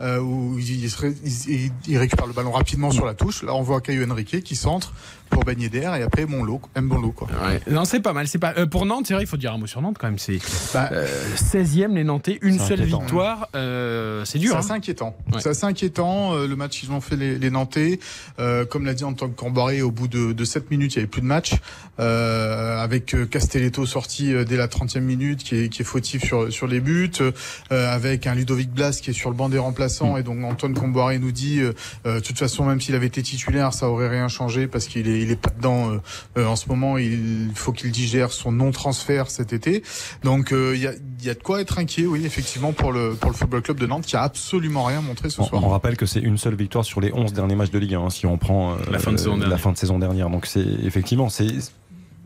[0.00, 3.42] Euh, où il, il- il récupère le ballon rapidement sur la touche.
[3.42, 4.92] Là, on voit Caillou Henrique qui centre
[5.30, 6.86] pour baigner d'air et après Monlo, M.
[6.86, 7.28] Monlo quoi.
[7.70, 8.26] Non, c'est pas mal.
[8.26, 9.06] C'est pas euh, pour Nantes.
[9.06, 10.18] C'est vrai, il faut dire un mot sur Nantes quand même.
[10.18, 10.38] C'est
[10.74, 13.48] Bah, euh, 16e les Nantais, une C'est seule inquiétant, victoire.
[13.54, 14.50] euh, c'est dur.
[14.50, 14.58] C'est hein.
[14.60, 15.16] assez inquiétant.
[15.32, 15.38] Ouais.
[15.40, 16.34] C'est assez inquiétant.
[16.34, 18.00] euh, le match qu'ils ont fait les, les Nantais,
[18.40, 21.10] euh, comme l'a dit Antoine Camboré, au bout de, de 7 minutes, il n'y avait
[21.10, 21.52] plus de match.
[22.00, 26.24] Euh, avec euh, Castelletto sorti euh, dès la 30e minute, qui est, qui est fautif
[26.24, 29.58] sur, sur les buts, euh, avec un Ludovic Blas qui est sur le banc des
[29.58, 29.89] remplaçants.
[30.18, 31.72] Et donc Antoine Camboré nous dit, euh,
[32.06, 35.08] euh, de toute façon, même s'il avait été titulaire, ça aurait rien changé parce qu'il
[35.08, 35.98] est, il est pas dedans euh,
[36.38, 36.98] euh, en ce moment.
[36.98, 39.82] Il faut qu'il digère son non-transfert cet été.
[40.22, 42.92] Donc euh, il y, a, il y a de quoi être inquiet, oui, effectivement, pour
[42.92, 45.62] le, pour le Football Club de Nantes qui a absolument rien montré ce On, soir.
[45.64, 48.00] on rappelle que c'est une seule victoire sur les 11 derniers matchs de Ligue 1,
[48.00, 49.60] hein, si on prend euh, La fin de saison la dernière.
[49.60, 50.30] fin de saison dernière.
[50.30, 51.48] Donc c'est effectivement, c'est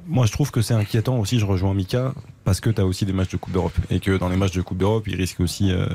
[0.07, 2.13] moi je trouve que c'est inquiétant aussi, je rejoins Mika,
[2.45, 3.73] parce que tu as aussi des matchs de Coupe d'Europe.
[3.91, 5.87] Et que dans les matchs de Coupe d'Europe, il risque aussi euh,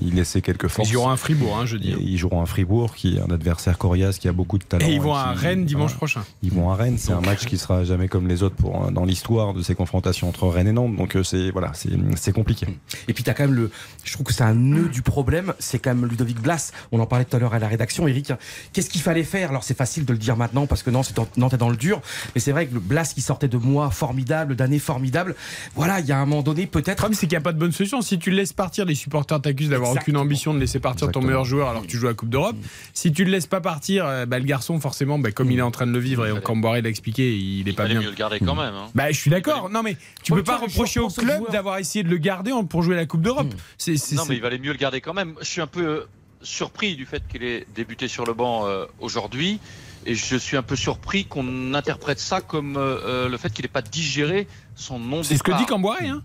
[0.00, 0.88] il laisser quelques forces.
[0.88, 1.90] Ils joueront à Fribourg, hein, jeudi.
[1.92, 4.86] Et Ils joueront à Fribourg, qui est un adversaire coriace, qui a beaucoup de talent.
[4.86, 6.22] Et ils vont qui- à Rennes dimanche prochain.
[6.42, 9.04] Ils vont à Rennes, c'est un match qui sera jamais comme les autres pour, dans
[9.04, 10.96] l'histoire de ces confrontations entre Rennes et Nantes.
[10.96, 12.66] Donc euh, c'est voilà, c'est c'est compliqué.
[13.08, 13.70] Et puis t'as quand même le,
[14.04, 16.72] je trouve que c'est un nœud du problème, c'est quand même Ludovic Blas.
[16.90, 18.06] On en parlait tout à l'heure à la rédaction.
[18.08, 18.32] Eric,
[18.72, 19.50] qu'est-ce qu'il fallait faire?
[19.50, 21.70] Alors c'est facile de le dire maintenant parce que non, c'est dans- Nantes est dans
[21.70, 22.00] le dur.
[22.34, 25.34] Mais c'est vrai que le Blas qui sortait de mois formidables, d'années formidables.
[25.74, 26.96] Voilà, il y a un moment donné Le peut-être.
[26.98, 28.00] problème, c'est qu'il n'y a pas de bonne solution.
[28.02, 31.20] Si tu le laisses partir, les supporters t'accusent d'avoir aucune ambition de laisser partir ton
[31.22, 32.56] meilleur joueur alors que tu joues à la Coupe d'Europe.
[32.94, 35.62] Si tu le laisses pas partir, euh, bah, le garçon, forcément, bah, comme il est
[35.62, 38.02] en train de le vivre, et Camboire l'a expliqué, il est pas fallait bien.
[38.02, 38.74] mieux le garder quand même.
[38.74, 38.88] hein.
[38.94, 39.70] Bah, je suis d'accord.
[39.70, 42.82] Non, mais tu Ouais, peux pas reprocher au club d'avoir essayé de le garder pour
[42.82, 43.52] jouer la Coupe d'Europe.
[43.78, 45.34] C'est, c'est- Non, mais il valait mieux le garder quand même.
[45.40, 46.00] Je suis un peu euh,
[46.42, 49.60] surpris du fait qu'il ait débuté sur le banc euh, aujourd'hui.
[50.04, 53.64] Et je suis un peu surpris qu'on interprète ça comme euh, euh, le fait qu'il
[53.64, 56.22] n'ait pas digéré son non c'est ce que dit Camboire, hein.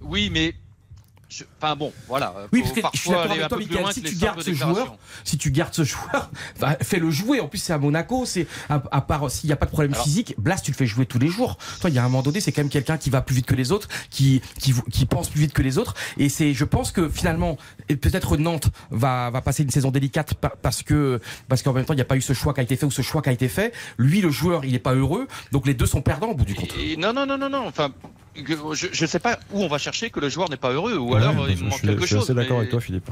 [0.00, 0.54] Oui, mais
[1.28, 2.34] je- enfin bon, voilà.
[2.52, 4.52] Oui, faut parce que je suis d'accord avec toi, Mickaël, loin si tu gardes ce
[4.54, 7.40] joueur, si tu gardes ce joueur, bah, fais-le jouer.
[7.40, 9.94] En plus, c'est à Monaco, c'est à, à part s'il n'y a pas de problème
[9.94, 11.58] physique, Blas, tu le fais jouer tous les jours.
[11.80, 13.46] Toi, il y a un moment donné, c'est quand même quelqu'un qui va plus vite
[13.46, 15.94] que les autres, qui, qui, qui pense plus vite que les autres.
[16.16, 20.54] Et c'est, je pense que finalement, peut-être Nantes va, va passer une saison délicate pa-
[20.62, 22.62] parce que, parce qu'en même temps, il n'y a pas eu ce choix qui a
[22.62, 23.72] été fait ou ce choix qui a été fait.
[23.98, 25.28] Lui, le joueur, il n'est pas heureux.
[25.52, 26.72] Donc les deux sont perdants au bout du compte.
[26.78, 27.66] Et non, non, non, non, non.
[27.66, 27.90] Enfin,
[28.46, 31.14] je ne sais pas où on va chercher que le joueur n'est pas heureux, ou
[31.14, 32.24] alors euh, il manque suis- quelque je suis chose.
[32.24, 33.08] assez d'accord avec toi, Philippe.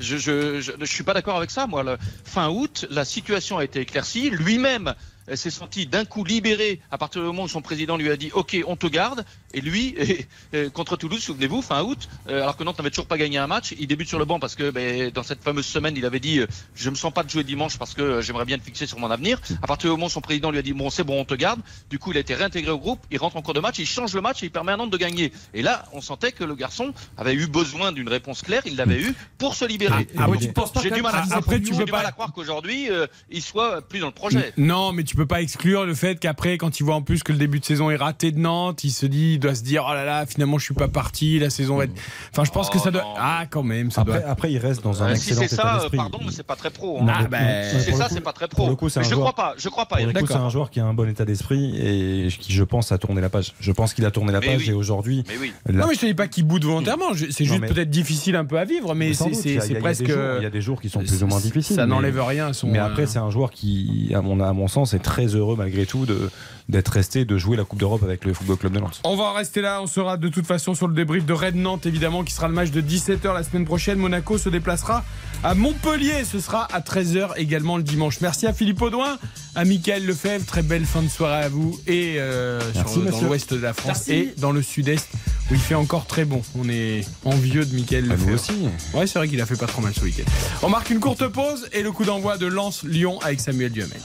[0.00, 1.66] Je, je, je, je suis pas d'accord avec ça.
[1.66, 4.30] Moi, le, fin août, la situation a été éclaircie.
[4.30, 4.94] Lui-même
[5.34, 8.30] s'est senti d'un coup libéré à partir du moment où son président lui a dit
[8.34, 9.24] OK, on te garde.
[9.54, 9.94] Et lui,
[10.54, 13.46] euh, contre Toulouse, souvenez-vous, fin août, euh, alors que Nantes n'avait toujours pas gagné un
[13.46, 16.20] match, il débute sur le banc parce que ben, dans cette fameuse semaine, il avait
[16.20, 18.64] dit euh, je me sens pas de jouer dimanche parce que euh, j'aimerais bien te
[18.64, 19.40] fixer sur mon avenir.
[19.62, 21.34] À partir du moment où son président lui a dit bon c'est bon, on te
[21.34, 21.60] garde.
[21.90, 23.00] Du coup, il a été réintégré au groupe.
[23.10, 24.90] Il rentre en cours de match, il change le match et il permet à Nantes
[24.90, 25.32] de gagner.
[25.54, 28.62] Et là, on sentait que le garçon avait eu besoin d'une réponse claire.
[28.66, 30.06] Il l'avait eu pour se libérer.
[30.18, 32.90] Ah, penses pas J'ai du mal à après, tu peux pas- mal à croire qu'aujourd'hui
[32.90, 34.52] euh, il soit plus dans le projet.
[34.56, 37.32] Non, mais tu peux pas exclure le fait qu'après, quand il voit en plus que
[37.32, 39.84] le début de saison est raté de Nantes, il se dit, il doit se dire,
[39.88, 41.92] oh là là, finalement, je suis pas parti, la saison va être.
[42.32, 43.04] Enfin, je pense que ça doit.
[43.18, 44.30] Ah, quand même, ça Après, doit.
[44.30, 45.96] après, il reste dans un Euh, si excellent c'est état ça, euh, d'esprit.
[45.98, 46.98] pardon, mais c'est pas très pro.
[47.00, 47.04] Hein.
[47.22, 48.68] mais- ben, si c'est ça, c'est pas très pro.
[48.68, 49.96] le coup, c'est mais un je joueur- crois pas, je crois pas.
[49.96, 52.64] Pour le coup, c'est un joueur qui a un bon état d'esprit et qui, je
[52.64, 53.52] pense, a tourné la page.
[53.60, 54.70] Je pense qu'il a tourné la Mais page oui.
[54.70, 55.24] et aujourd'hui.
[55.28, 55.52] Mais oui.
[55.66, 58.36] la- Non, mais je te dis pas qu'il boude volontairement, c'est juste mais- peut-être difficile
[58.36, 60.06] un peu à vivre, mais c'est c'est- c'est presque.
[60.06, 61.76] jours- Il y a des jours qui sont plus ou moins difficiles.
[61.76, 62.68] Ça n'enlève rien à son.
[62.68, 65.56] Mais euh, après, c'est un joueur qui, à mon, à mon sens, est très heureux
[65.56, 66.30] malgré tout de
[66.68, 69.00] d'être resté, de jouer la Coupe d'Europe avec le Football Club de Nantes.
[69.04, 71.56] On va en rester là, on sera de toute façon sur le débrief de Red
[71.56, 73.98] Nantes évidemment qui sera le match de 17h la semaine prochaine.
[73.98, 75.04] Monaco se déplacera
[75.44, 78.20] à Montpellier, ce sera à 13h également le dimanche.
[78.20, 79.18] Merci à Philippe Audouin,
[79.54, 83.20] à Mickaël Lefebvre, très belle fin de soirée à vous et euh, Merci, sur- dans
[83.22, 84.12] l'ouest de la France Merci.
[84.12, 85.08] et dans le sud-est
[85.50, 86.42] où il fait encore très bon.
[86.56, 88.34] On est envieux de Mickaël Ah, Lefebvre.
[88.34, 88.52] aussi.
[88.94, 90.30] Ouais, c'est vrai qu'il a fait pas trop mal ce week-end.
[90.62, 94.00] On marque une courte pause et le coup d'envoi de Lens-Lyon avec Samuel Duhamel.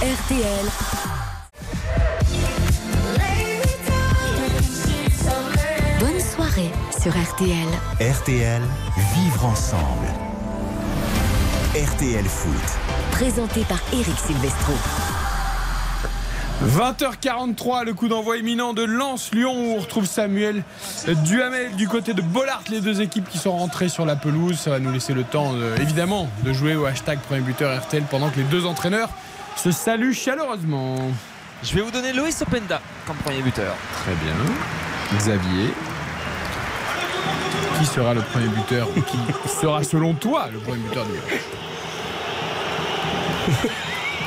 [0.00, 1.29] RTL.
[6.50, 6.70] Soirée
[7.00, 7.68] sur RTL.
[8.00, 8.62] RTL,
[9.14, 10.06] vivre ensemble.
[11.74, 12.78] RTL Foot.
[13.12, 14.72] Présenté par Eric Silvestro.
[16.64, 20.62] 20h43, le coup d'envoi imminent de Lens-Lyon où on retrouve Samuel
[21.24, 24.58] Duhamel du côté de Bollard, les deux équipes qui sont rentrées sur la pelouse.
[24.58, 28.04] Ça va nous laisser le temps, euh, évidemment, de jouer au hashtag premier buteur RTL
[28.10, 29.08] pendant que les deux entraîneurs
[29.56, 30.98] se saluent chaleureusement.
[31.62, 33.74] Je vais vous donner Loïs Openda comme premier buteur.
[34.04, 34.34] Très bien.
[35.16, 35.74] Xavier.
[37.80, 39.16] Qui sera le premier buteur ou Qui
[39.48, 41.40] sera selon toi le premier buteur du match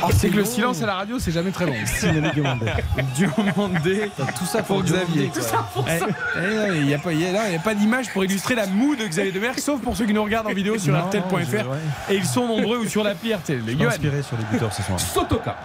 [0.05, 1.75] Oh, c'est que le silence à la radio, c'est jamais très bon.
[3.15, 4.11] Diomandé.
[4.37, 5.31] Tout ça pour Xavier.
[5.33, 6.07] Tout ça pour Eh, ça.
[6.41, 9.95] eh, Il n'y a, pas- d'image pour illustrer la moue de Xavier Demerck, sauf pour
[9.95, 12.11] ceux qui nous regardent en vidéo sur RTL.fr.
[12.11, 13.61] Et ils sont nombreux ou sur l'appli RTL.
[13.65, 13.87] Les Johan.
[13.91, 14.99] inspiré sur les buteurs ce soir.
[14.99, 15.55] Sotoka.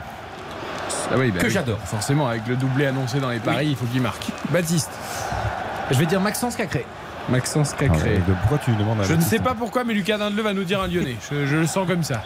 [1.11, 1.51] Ah oui, bah que oui.
[1.53, 1.79] j'adore.
[1.85, 4.27] Forcément, avec le doublé annoncé dans les paris, il faut qu'il marque.
[4.51, 4.91] Baptiste.
[5.91, 6.85] Je vais dire Maxence Cacré.
[7.29, 8.17] Maxence Ah, Cacré.
[8.19, 10.65] de- pourquoi tu demandes à Je ne sais pas pourquoi, mais Lucas Dindeleu va nous
[10.65, 11.17] dire un Lyonnais.
[11.31, 12.23] Je, je le sens comme ça.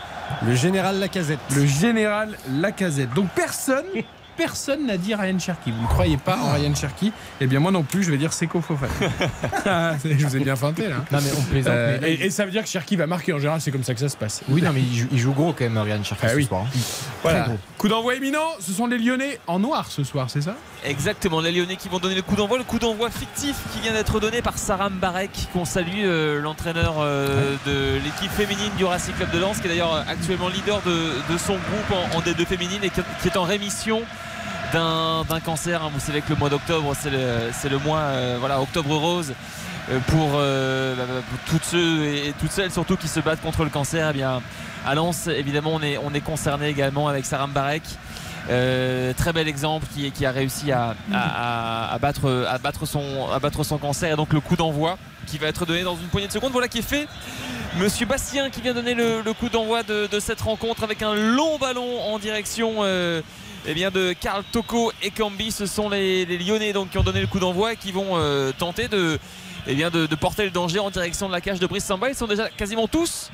[0.46, 1.40] Le général Lacazette.
[1.55, 3.12] Le général Lacazette.
[3.14, 3.84] Donc personne,
[4.37, 5.70] personne n'a dit Ryan Cherky.
[5.70, 8.33] Vous ne croyez pas en Ryan Cherky Eh bien moi non plus, je vais dire
[8.33, 8.93] Seko Fofana.
[9.64, 10.97] Ah, je vous ai bien feinté là.
[11.11, 13.33] Non, mais on plaisante, Euh, mais- et, et ça veut dire que Cherky va marquer
[13.33, 14.43] en général, c'est comme ça que ça se passe.
[14.49, 16.45] Oui, non, mais il joue, il joue gros quand même, Ryan Cherky Ah ce oui.
[16.47, 16.62] soir.
[16.66, 16.78] hein.
[17.22, 17.47] Voilà.
[17.78, 20.55] Coup d'envoi imminent, ce sont les Lyonnais en noir ce soir, c'est ça?
[20.85, 23.93] Exactement, les Lyonnais qui vont donner le coup d'envoi, le coup d'envoi fictif qui vient
[23.93, 29.14] d'être donné par Saram Barek, qu'on salue, euh, l'entraîneur euh, de l'équipe féminine du Racing
[29.14, 32.45] Club de Lens, qui est d'ailleurs actuellement leader de, de son groupe en, en D2
[32.47, 34.03] féminine et qui est en rémission
[34.72, 35.82] d'un cancer.
[35.82, 35.90] hein.
[35.92, 39.32] Vous savez que le mois d'octobre, c'est le, le mois, euh, voilà, octobre rose.
[39.90, 43.42] euh, Pour, euh, bah, bah, pour toutes ceux et toutes celles surtout qui se battent
[43.42, 44.40] contre le cancer, eh bien,
[44.86, 47.82] à Lens, évidemment, on est, on est concerné également avec Saram Barek.
[48.50, 53.38] Euh, très bel exemple qui, qui a réussi à, à- battre, à, battre son, à
[53.38, 54.98] battre son cancer et donc le coup d'envoi
[55.28, 56.50] qui va être donné dans une poignée de secondes.
[56.50, 57.06] Voilà qui est fait.
[57.78, 62.00] Monsieur Bastien qui vient donner le, coup d'envoi de, cette rencontre avec un long ballon
[62.02, 62.82] en direction
[63.66, 65.50] eh bien de Karl Toko et Cambi.
[65.52, 68.52] Ce sont les, Lyonnais donc, qui ont donné le coup d'envoi et qui vont euh,
[68.56, 69.18] tenter de,
[69.66, 72.08] eh de, porter le danger en direction de la cage de Brice Samba.
[72.08, 73.30] Ils sont déjà quasiment tous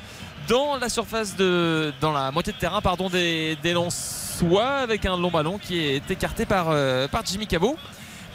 [0.49, 3.75] dans la surface de dans la moitié de terrain pardon des, des
[4.61, 7.77] avec un long ballon qui est écarté par, euh, par Jimmy Cabot.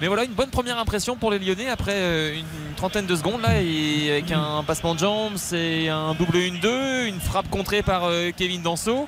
[0.01, 3.41] Mais voilà une bonne première impression pour les Lyonnais après euh, une trentaine de secondes
[3.41, 8.05] là et avec un passement de jambes, c'est un double 1-2, une frappe contrée par
[8.05, 9.07] euh, Kevin Danso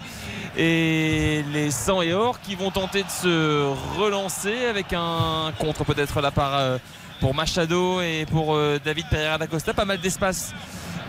[0.58, 6.22] et les 100 et or qui vont tenter de se relancer avec un contre peut-être
[6.22, 6.78] là par, euh,
[7.20, 9.74] pour Machado et pour David Pereira da Costa.
[9.74, 10.54] Pas mal d'espace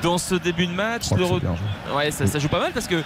[0.02, 1.04] dans ce début de match.
[1.16, 1.40] Le re-.
[1.94, 3.02] Ouais, ça, ça joue pas mal parce que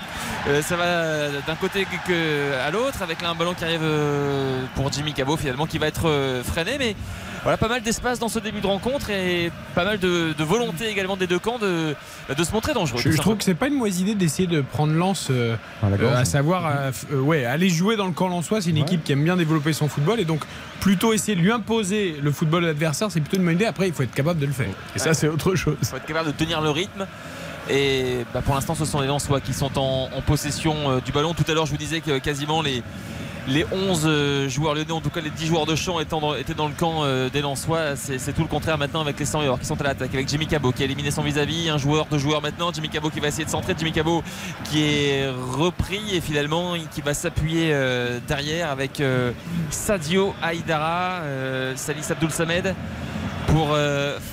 [0.49, 4.62] euh, ça va d'un côté que- à l'autre avec là un ballon qui arrive euh,
[4.74, 6.72] pour Jimmy Cabot finalement qui va être euh, freiné.
[6.78, 6.97] Mais
[7.43, 10.88] voilà, pas mal d'espace dans ce début de rencontre et pas mal de, de volonté
[10.88, 11.95] également des deux camps de,
[12.36, 13.01] de se montrer dangereux.
[13.03, 15.88] Je, je trouve que c'est pas une mauvaise idée d'essayer de prendre lance, euh, À
[15.88, 16.12] la gorge.
[16.14, 16.70] euh, à savoir,
[17.12, 18.61] ouais, aller jouer dans le camp lensois.
[18.61, 20.43] C'est une équipe qui aime bien développer son football et donc
[20.80, 23.66] plutôt essayer de lui imposer le football de l'adversaire, c'est plutôt une bonne idée.
[23.66, 24.74] Après, il faut être capable de le faire.
[24.96, 25.76] Et ça, c'est autre chose.
[25.80, 27.06] Il faut être capable de tenir le rythme.
[27.68, 31.12] Et bah, pour l'instant, ce sont les Lensois qui sont en, en possession euh, du
[31.12, 31.34] ballon.
[31.34, 32.82] Tout à l'heure, je vous disais que quasiment les,
[33.49, 36.55] les 11 euh, joueurs lyonnais, en tout cas les 10 joueurs de champ, étant étaient
[36.55, 37.97] dans le camp euh, des Lensois.
[37.97, 40.14] C'est tout le contraire maintenant avec les 100 qui sont à l'attaque.
[40.14, 41.68] Avec Jimmy Cabot qui a éliminé son vis-à-vis.
[41.70, 42.72] Un joueur, deux joueurs maintenant.
[42.72, 43.74] Jimmy Cabot qui va essayer de centrer.
[43.78, 44.22] Jimmy Cabot
[44.64, 49.03] qui est repris et finalement qui va s'appuyer euh, derrière avec
[49.70, 52.74] Sadio Haïdara, euh, Salis Abdoul Samed
[53.47, 53.76] pour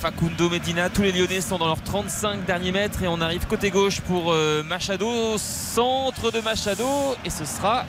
[0.00, 0.90] Facundo Medina.
[0.90, 4.32] Tous les Lyonnais sont dans leurs 35 derniers mètres et on arrive côté gauche pour
[4.64, 7.84] Machado, centre de Machado et ce sera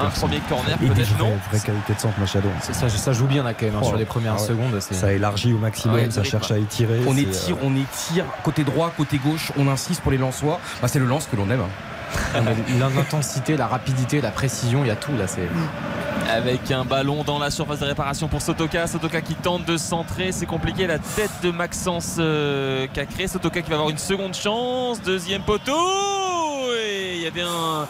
[0.00, 1.32] un premier corner peut-être non.
[1.50, 2.48] vraies qualités de centre, Machado.
[2.60, 4.46] Ça, ça joue bien là quand même hein, Oh, sur les premières ah ouais.
[4.48, 4.80] secondes.
[4.80, 7.00] Ça élargit au maximum, Ouais, ça cherche à étirer.
[7.06, 10.60] On étire, euh, on étire côté droit, côté gauche, on insiste pour les Lensois.
[10.82, 11.60] Bah, c'est le lance que l'on aime.
[11.60, 12.40] hein.
[12.42, 15.26] Mais L'intensité, la rapidité, la précision, il y a tout là.
[15.26, 15.48] C'est
[16.30, 18.86] Avec un ballon dans la surface de réparation pour Sotoka.
[18.86, 20.32] Sotoka qui tente de centrer.
[20.32, 20.86] C'est compliqué.
[20.86, 23.26] La tête de Maxence euh, Cacré.
[23.28, 25.02] Sotoka qui va avoir une seconde chance.
[25.02, 25.72] Deuxième poteau.
[26.88, 27.86] Et il y avait un,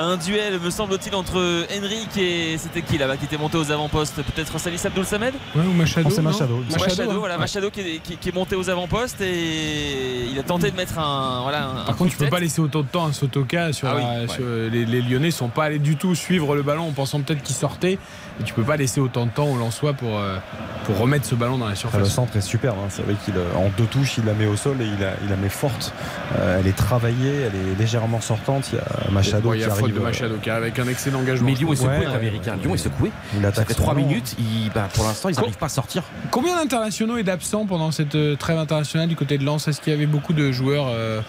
[0.00, 4.14] un duel, me semble-t-il, entre Henrik et c'était qui là-bas qui était monté aux avant-postes?
[4.22, 5.34] Peut-être Salis Abdoul Samed?
[5.54, 6.08] Ouais, ou Machado.
[6.10, 6.56] Oh, c'est Machado.
[6.70, 7.16] Machado, Machado, hein.
[7.18, 7.40] voilà, Ouais.
[7.40, 10.98] Machado qui est, qui- qui est monté aux avant-postes et il a tenté de mettre
[10.98, 11.42] un.
[11.42, 13.94] Voilà, un- Par contre, tu peux pas laisser autant de temps à Sotoka sur, Ah
[13.96, 14.28] oui, la- ouais.
[14.28, 17.42] sur- les, les Lyonnais sont pas allés du tout suivre le ballon en pensant peut-être
[17.42, 17.98] qu'il sortait.
[18.40, 20.38] Et tu peux pas laisser autant de temps au Lensois pour, euh,
[20.86, 22.08] pour remettre ce ballon dans la Ah, le surface.
[22.08, 22.76] centre est superbe.
[22.82, 22.86] hein.
[22.88, 25.10] C'est vrai qu'il euh, en deux touches, il la met au sol et il la,
[25.22, 25.92] il la met forte.
[26.38, 28.70] Euh, elle est travaillée, elle est légèrement sortante.
[28.72, 29.94] Il y a Machado Bon, il y qui a faute arrive.
[29.94, 31.46] de Machado qui arrive avec un excellent engagement.
[31.48, 32.56] Mais Lyon est secoué, Ouais, l'américain.
[32.62, 33.12] Lyon est secoué.
[33.36, 34.06] Il Ça attaque fait son 3 ballon.
[34.06, 34.34] minutes.
[34.38, 36.02] il- bah, pour l'instant, ils n'arrivent pas à sortir.
[36.30, 39.68] Combien d'internationaux et d'absents pendant cette trêve internationale du côté de Lens?
[39.68, 41.20] Est-ce qu'il y avait beaucoup de joueurs euh,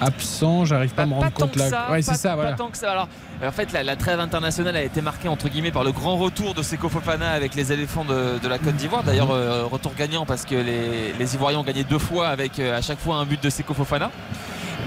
[0.00, 0.64] absents?
[0.64, 1.68] J'arrive pas à me rendre compte là.
[1.68, 2.92] ça, ouais, c'est ça, pas tant que ça.
[2.92, 3.08] Alors,
[3.46, 6.54] en fait, la, la trêve internationale a été marquée entre guillemets par le grand retour
[6.54, 9.02] de Seko Fofana avec les éléphants de, de la Côte d'Ivoire.
[9.02, 12.76] D'ailleurs, euh, retour gagnant parce que les, les Ivoiriens ont gagné deux fois avec euh,
[12.76, 14.10] à chaque fois un but de Seko Fofana.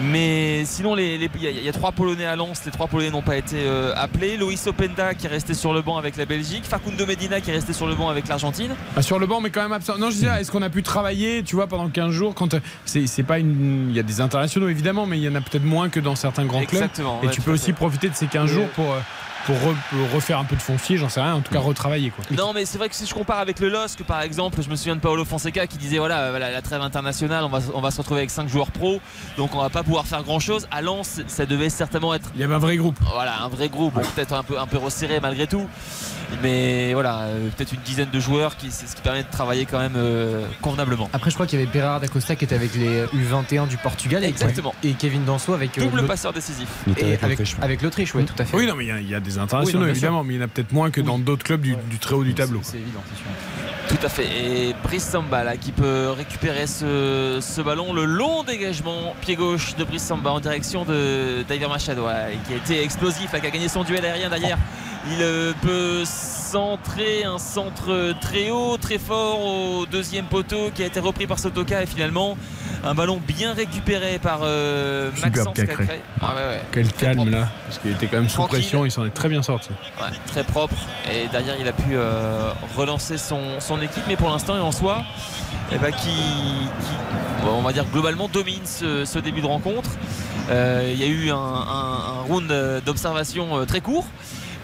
[0.04, 2.62] Mais sinon, il y, a- il y a trois Polonais à Lens.
[2.66, 4.36] Les trois Polonais n'ont pas été euh, appelés.
[4.36, 6.66] Loïs Openda qui est resté sur le banc avec la Belgique.
[6.66, 8.72] Facundo Medina qui est resté sur le banc avec l'Argentine.
[8.98, 9.98] Ah, sur le banc, mais quand même absent.
[9.98, 13.24] Non, je disais, est-ce qu'on a pu travailler, tu vois, pendant 15 jours quand c'est
[13.24, 13.88] pas une.
[13.90, 16.16] Il y a des internationaux évidemment, mais il y en a peut-être moins que dans
[16.16, 16.74] certains grands clubs.
[16.74, 17.22] Exactement.
[17.24, 19.00] Et ouais, tu peux aussi profiter de ces 15 jours pour, euh,
[19.46, 22.10] pour re- pour refaire un peu de foncier, j'en sais rien, en tout cas retravailler
[22.10, 22.24] quoi.
[22.32, 24.76] Non, mais c'est vrai que si je compare avec le LOSC, par exemple, je me
[24.76, 27.92] souviens de Paolo Fonseca qui disait voilà, voilà, la trêve internationale, on va, on va
[27.92, 29.00] se retrouver avec 5 joueurs pro,
[29.38, 30.68] donc on va pas pouvoir faire grand chose.
[30.72, 32.98] À Lens, ça devait certainement être Il y avait un vrai groupe.
[33.14, 35.68] voilà, un vrai groupe, bon, peut-être un peu, un peu resserré malgré tout,
[36.42, 39.66] mais voilà, euh, peut-être une dizaine de joueurs, qui, c'est ce qui permet de travailler
[39.66, 41.10] quand même euh, convenablement.
[41.14, 43.78] Après, je crois qu'il y avait Pereira da Costa qui était avec les U21 du
[43.78, 44.74] Portugal Exactement.
[44.84, 46.68] et Kevin Danso avec euh, Double passeur décisif.
[46.98, 47.56] Et avec avec l'Autriche.
[47.62, 48.58] avec l'Autriche, oui, tout à fait.
[48.58, 50.40] Oui, non, mais il y y, a des internationaux Oui, non, évidemment, mais il y
[50.42, 52.60] en a peut-être moins que dans d'autres clubs du, du très haut du tableau.
[52.64, 53.28] C'est évident, c'est sûr.
[53.88, 54.26] Tout à fait.
[54.26, 57.94] Et Brice Samba là, qui peut récupérer ce, ce ballon.
[57.94, 62.54] Le long dégagement, pied gauche de Brice Samba en direction de Diver Machado, ouais, qui
[62.54, 64.58] a été explosif, là, qui a gagné son duel aérien derrière.
[65.08, 70.88] Il euh, peut centrer un centre très haut, très fort au deuxième poteau qui a
[70.88, 72.38] été repris par Sotoka et finalement
[72.86, 75.76] un ballon bien récupéré par euh, Superbe Maxence Cacré.
[75.86, 76.02] Cacré.
[76.22, 76.62] Ah ouais, ouais.
[76.72, 77.32] Quel Très calme propre.
[77.32, 78.60] là, parce qu'il était quand même sous Tranquille.
[78.60, 79.70] pression, il s'en est très bien sorti.
[80.00, 80.76] Ouais, très propre
[81.12, 84.72] et derrière il a pu euh, relancer son, son équipe mais pour l'instant et en
[84.72, 85.04] soi
[85.72, 86.12] eh ben, qui,
[87.48, 89.90] on va dire globalement domine ce, ce début de rencontre
[90.52, 94.06] Euh, il y a eu un, un- un round euh, d'observation très court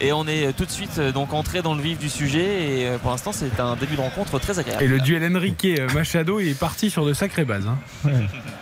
[0.02, 2.88] et on est tout de suite euh, donc entré dans le vif du sujet et
[2.88, 5.88] euh, pour l'instant c'est un début de rencontre très agréable Et le duel Enrique euh,
[5.94, 7.68] Machado est parti sur de sacrées bases.
[7.68, 7.78] hein.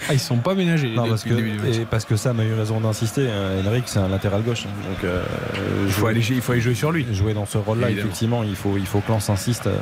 [0.08, 0.90] Ah, ils sont pas ménagés.
[0.96, 3.28] Non, parce que, et parce que Sam a eu raison d'insister.
[3.30, 3.62] hein.
[3.66, 4.66] Henrik, c'est un latéral gauche.
[4.66, 4.90] hein.
[4.90, 5.24] Donc, euh,
[5.86, 7.06] Il faut jouer- aller, il faut aller jouer sur lui.
[7.14, 9.68] jouer dans ce rôle-là, effectivement, il faut, il faut que Lens insiste.
[9.68, 9.78] euh,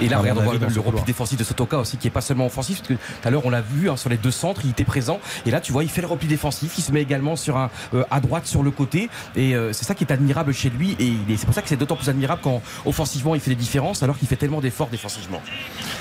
[0.00, 2.46] Et là, regarde, on voit le, repli défensif de Sotoka aussi, qui est pas seulement
[2.46, 4.70] offensif, parce que tout à l'heure, on l'a vu hein, sur les deux centres, il
[4.70, 5.20] était présent.
[5.46, 7.70] Et là, tu vois, il fait le repli défensif, il se met également sur un,
[7.94, 9.08] euh, à droite sur le côté.
[9.36, 10.96] Et euh, c'est ça qui est admirable chez lui.
[11.00, 14.02] Et c'est pour ça que c'est d'autant plus admirable quand offensivement il fait des différences,
[14.02, 15.40] alors qu'il fait tellement d'efforts défensivement.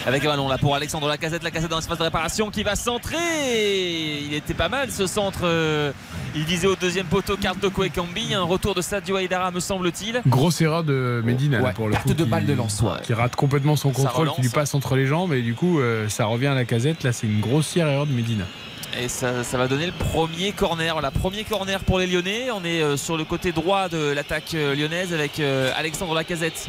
[0.05, 4.21] Avec un ballon là pour Alexandre Lacazette, Lacazette dans l'espace de réparation qui va centrer.
[4.25, 5.91] Il était pas mal ce centre euh,
[6.35, 8.33] Il disait au deuxième poteau Carl Toko et Cambi.
[8.33, 10.21] Un retour de Sadio Aïdara, me semble-t-il.
[10.27, 12.13] Grosse erreur de Medina là, Ouais, pour le perte coup.
[12.13, 12.83] de qui- balle de lance.
[13.03, 16.09] Qui rate complètement son contrôle, qui lui passe entre les jambes et du coup euh,
[16.09, 17.03] ça revient à la casette.
[17.03, 18.45] Là c'est une grossière erreur de Medina.
[18.99, 20.93] Et ça, ça va donner le premier corner.
[20.93, 22.51] Voilà, premier corner pour les Lyonnais.
[22.51, 26.67] On est euh, sur le côté droit de l'attaque euh, lyonnaise avec euh, Alexandre Lacazette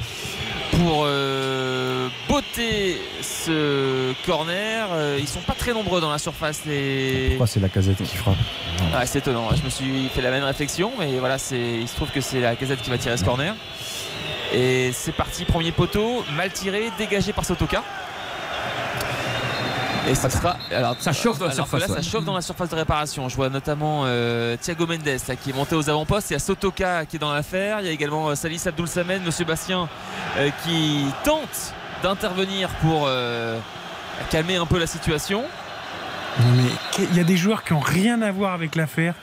[0.72, 4.88] pour euh, botter ce corner.
[5.18, 6.62] Ils sont pas très nombreux dans la surface.
[6.66, 7.28] Les...
[7.30, 8.36] Pourquoi c'est la casette qui frappe
[8.94, 9.48] Ah, c'est étonnant.
[9.54, 12.56] Je me suis fait la même réflexion, mais voilà, il se trouve que c'est la
[12.56, 13.54] casette qui va tirer ce corner.
[14.52, 17.82] Et c'est parti, premier poteau, mal tiré, dégagé par Sotoka.
[20.08, 20.56] Et ça sera.
[20.70, 22.02] Alors, Ça chauffe dans la surface, Là, ouais.
[22.02, 23.28] ça chauffe dans la surface de réparation.
[23.28, 26.30] Je vois notamment euh, Thiago Mendes là, qui est monté aux avant-postes.
[26.30, 27.80] Il y a Sotoka qui est dans l'affaire.
[27.80, 29.88] Il y a également euh, Salis Abdoul Samen, Monsieur Bastien,
[30.36, 33.58] euh, qui tente d'intervenir pour euh,
[34.30, 35.42] calmer un peu la situation.
[36.56, 39.14] Mais il y a des joueurs qui ont rien à voir avec l'affaire.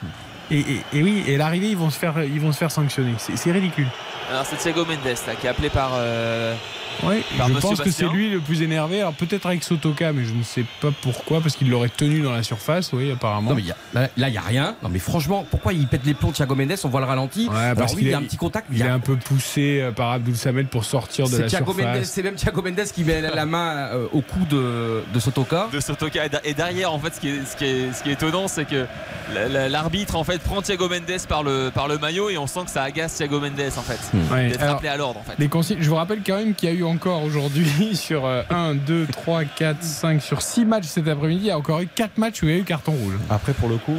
[0.50, 2.72] Et, et- et oui, et à l'arrivée ils vont se faire, ils vont se faire
[2.72, 3.14] sanctionner.
[3.18, 3.88] C'est ridicule.
[4.32, 5.92] Alors c'est Thiago Mendes là, qui est appelé par.
[5.96, 6.54] euh,
[7.02, 9.00] Par je Monsieur pense que c'est lui le plus énervé.
[9.02, 12.32] Alors peut-être avec Sotoka, mais je ne sais pas pourquoi, parce qu'il l'aurait tenu dans
[12.32, 13.50] la surface, oui, apparemment.
[13.50, 13.76] Non, mais il y a-
[14.16, 14.76] là, il n'y a rien.
[14.84, 16.76] Non, mais franchement, pourquoi il pète les plombs, Thiago Mendes?
[16.84, 17.50] On voit le ralenti.
[17.50, 18.68] Ouais, Alors parce oui, qu'il il y a est- un petit contact.
[18.72, 21.96] Il est un peu poussé euh, par Abdul Samed pour sortir de la Thiago surface.
[21.96, 25.68] Mendes, c'est même Thiago Mendes qui met la main euh, au cou de, de Sotoka.
[25.74, 28.14] de Sotoka et derrière en fait ce qui est, ce qui est, ce qui est
[28.14, 28.86] étonnant c'est que
[29.34, 32.48] la- la- l'arbitre en fait prend Thiago Mendes par le, par le maillot et on
[32.48, 34.00] sent que ça agace Thiago Mendes en fait
[34.32, 36.54] Ouais, d'être alors, appelé à l'ordre en fait Les consignes, je vous rappelle quand même
[36.54, 40.66] qu'il y a eu encore aujourd'hui sur euh, 1, 2, 3, 4, 5, sur 6
[40.66, 42.64] matchs cet après-midi, il y a encore eu 4 matchs où il y a eu
[42.64, 43.14] carton rouge.
[43.30, 43.98] Après, pour le coup.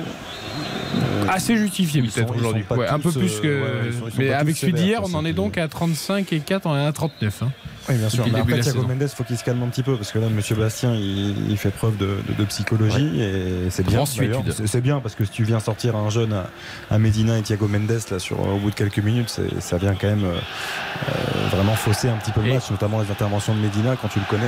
[1.29, 2.65] Assez justifié ils peut-être aujourd'hui.
[2.71, 3.47] Ouais, un peu plus que.
[3.47, 5.69] euh, ouais, ils sont- ils sont mais avec celui d'hier, on en est donc à
[5.69, 7.43] 35 et 4, on est à 39.
[7.43, 7.49] hein.
[7.89, 8.25] Oui, bien sûr.
[8.27, 8.83] Mais de après, Thiago.
[8.87, 11.57] Mendes, faut qu'il se calme un petit peu parce que là, Monsieur Bastien, il, il
[11.59, 14.05] fait preuve de, de- de psychologie et c'est bien.
[14.07, 16.47] C'est- bien parce que si tu viens sortir un jeune à,
[16.91, 20.09] à Medina et Thiago Mendes là, sur, au bout de quelques minutes, ça vient quand
[20.09, 23.97] même euh, vraiment fausser un petit peu le Et- match, notamment les interventions de Medina
[24.01, 24.43] quand tu le connais.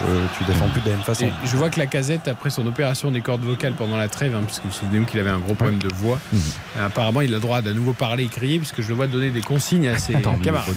[0.00, 1.26] je- tu défends plus de la même façon.
[1.26, 4.34] Et je vois que la casette, après son opération des cordes vocales pendant la trêve,
[4.34, 6.40] hein, puisque vous vous souvenez qu'il avait un gros problème de voix, Mhm.
[6.78, 9.06] euh, apparemment il a le droit d'à nouveau parler et crier, puisque je le vois
[9.06, 10.74] donner des consignes à ses Attends, camarades.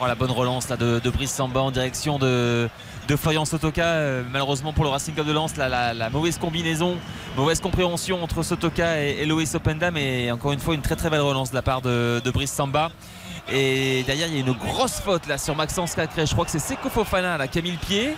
[0.00, 2.70] Voilà, bonne relance là, de, de Brice Samba en direction de,
[3.06, 3.84] de Sotoka.
[3.84, 6.96] Euh, malheureusement pour le Racing Club de Lens la, la- la mauvaise combinaison
[7.36, 11.10] mauvaise compréhension entre Sotoka et, et Loïs Openda mais encore une fois une très très
[11.10, 12.90] belle relance de la part de, de Brice Samba.
[13.52, 16.24] Et derrière il y a une grosse faute là sur Maxence Cacré.
[16.24, 18.16] Je crois que c'est Seko Fofana là, qui a mis le pied.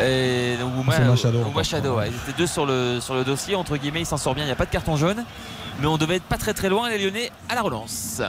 [0.00, 1.54] Et, ou, Machado, ou encore.
[1.54, 2.08] Machado, ouais.
[2.08, 4.00] ils étaient deux sur le, sur le dossier entre guillemets.
[4.00, 5.22] Il s'en sort bien il n'y a pas de carton jaune.
[5.80, 8.22] Mais on devait être pas très très loin les Lyonnais à la relance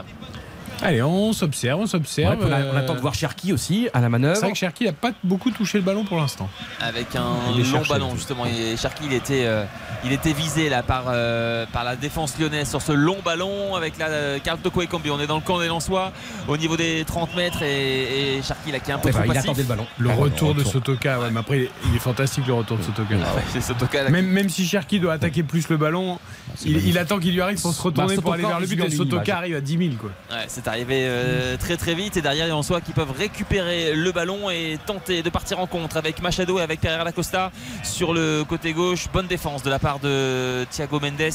[0.81, 2.37] Allez, on s'observe, on Ouais, s'observe.
[2.41, 4.35] on, euh, attend de voir Cherki aussi à la manœuvre.
[4.35, 6.49] C'est vrai que Cherki n'a pas beaucoup touché le ballon pour l'instant.
[6.81, 7.21] avec un
[7.57, 9.63] long cherché, ballon justement et Cherki il était euh,
[10.03, 13.97] il était visé là par euh, par la défense lyonnaise sur ce long ballon avec
[13.97, 16.11] la euh, Toko et Cambi on est dans le camp des Lensois
[16.47, 19.25] au niveau des 30 mètres et, et Cherki là qui est un peu trop ben,
[19.25, 19.87] il passif attendait le ballon.
[19.97, 20.71] Le Ah, retour de retour.
[20.73, 23.15] Sotoka, ouais, mais après il est fantastique le retour de Sotoka.
[23.23, 26.19] Ah ouais, c'est Sotoka Même, même si Cherki doit attaquer plus le ballon,
[26.65, 28.83] il, il attend qu'il lui arrive pour se retourner Bah, pour aller vers le but
[28.83, 30.09] et Sotoka arrive à 10 000 quoi.
[30.31, 34.11] Ouais, c'est arrivé euh, très très vite et derrière les Lensois qui peuvent récupérer le
[34.11, 37.51] ballon et tenter de partir en contre avec Machado et avec Pereira Costa
[37.83, 41.31] sur le côté gauche bonne défense de la part de Thiago Mendes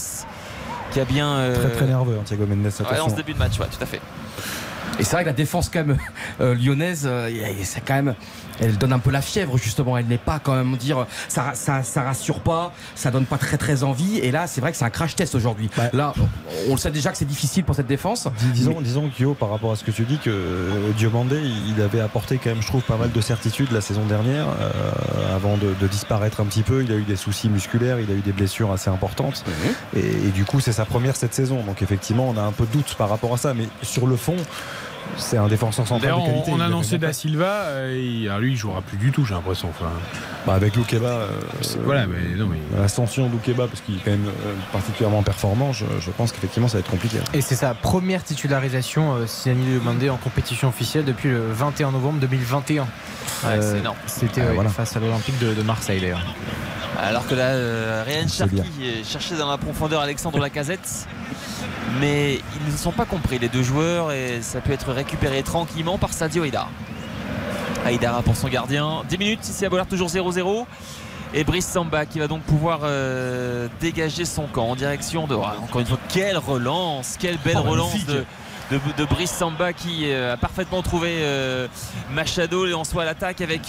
[0.93, 2.65] qui a bien euh, Très très nerveux, hein, Thiago Mendes.
[2.65, 3.11] ouais, Attention.
[3.11, 4.01] ce début de match ouais, tout à fait
[4.99, 5.99] Et c'est vrai que la défense quand même
[6.41, 7.31] euh, lyonnaise, euh,
[7.65, 8.15] c'est quand même,
[8.61, 9.97] elle donne un peu la fièvre justement.
[9.97, 13.57] Elle n'est pas quand même dire ça, ça, ça rassure pas, ça donne pas très
[13.59, 14.19] très envie.
[14.19, 15.71] Et là, c'est vrai que c'est un crash test aujourd'hui.
[15.93, 16.13] Là,
[16.69, 18.29] on, le sait déjà que c'est difficile pour cette défense.
[18.39, 21.81] Dis- Disons, disons Kyo, par rapport à ce que tu dis, que euh, Diomandé, il
[21.83, 25.57] avait apporté quand même, je trouve, pas mal de certitudes la saison dernière, euh, avant
[25.57, 26.83] de, de disparaître un petit peu.
[26.83, 29.45] Il a eu des soucis musculaires, il a eu des blessures assez importantes.
[29.97, 31.63] Et, et du coup, c'est sa première cette saison.
[31.63, 33.55] Donc effectivement, on a un peu de doute par rapport à ça.
[33.55, 34.37] Mais sur le fond,
[35.17, 36.51] c'est un défenseur central D'ailleurs, de qualité.
[36.51, 37.07] on, on il a avait annoncé montré.
[37.09, 39.69] Da Silva, euh, il- alors lui il jouera plus du tout, j'ai l'impression.
[39.71, 39.91] Enfin,
[40.47, 41.29] Bah, avec Loukeba, euh,
[41.85, 45.73] voilà, mais non, mais l'ascension de Loukeba, parce qu'il est quand même euh, particulièrement performant,
[45.73, 47.19] je, je pense qu'effectivement, ça va être compliqué.
[47.35, 52.21] Et c'est sa première titularisation, euh, Siani Demandé, en compétition officielle depuis le 21 novembre
[52.21, 52.83] 2021.
[52.83, 52.89] Ouais,
[53.61, 53.97] c'est énorme.
[54.07, 54.71] C'était Ah, voilà.
[54.71, 56.25] face à l'Olympique de, de Marseille d'ailleurs.
[57.01, 58.63] Alors que là, euh, Ryan Cherki
[59.05, 61.07] cherchait dans la profondeur Alexandre Lacazette.
[62.01, 65.43] Mais ils ne se sont pas compris, les deux joueurs, et ça peut être récupéré
[65.43, 66.69] tranquillement par Sadio Haïdara.
[67.85, 69.03] Haïdara pour son gardien.
[69.09, 70.67] 10 minutes ici à Bollard, toujours 0-0.
[71.35, 75.35] Et Brice Samba qui va donc pouvoir euh, dégager son camp en direction de.
[75.35, 78.25] Ah, encore une fois, quelle relance, quelle belle Oh, relance de,
[78.71, 81.69] de, de Brice Samba qui euh, a parfaitement trouvé euh,
[82.13, 83.63] Machado et en à l'attaque avec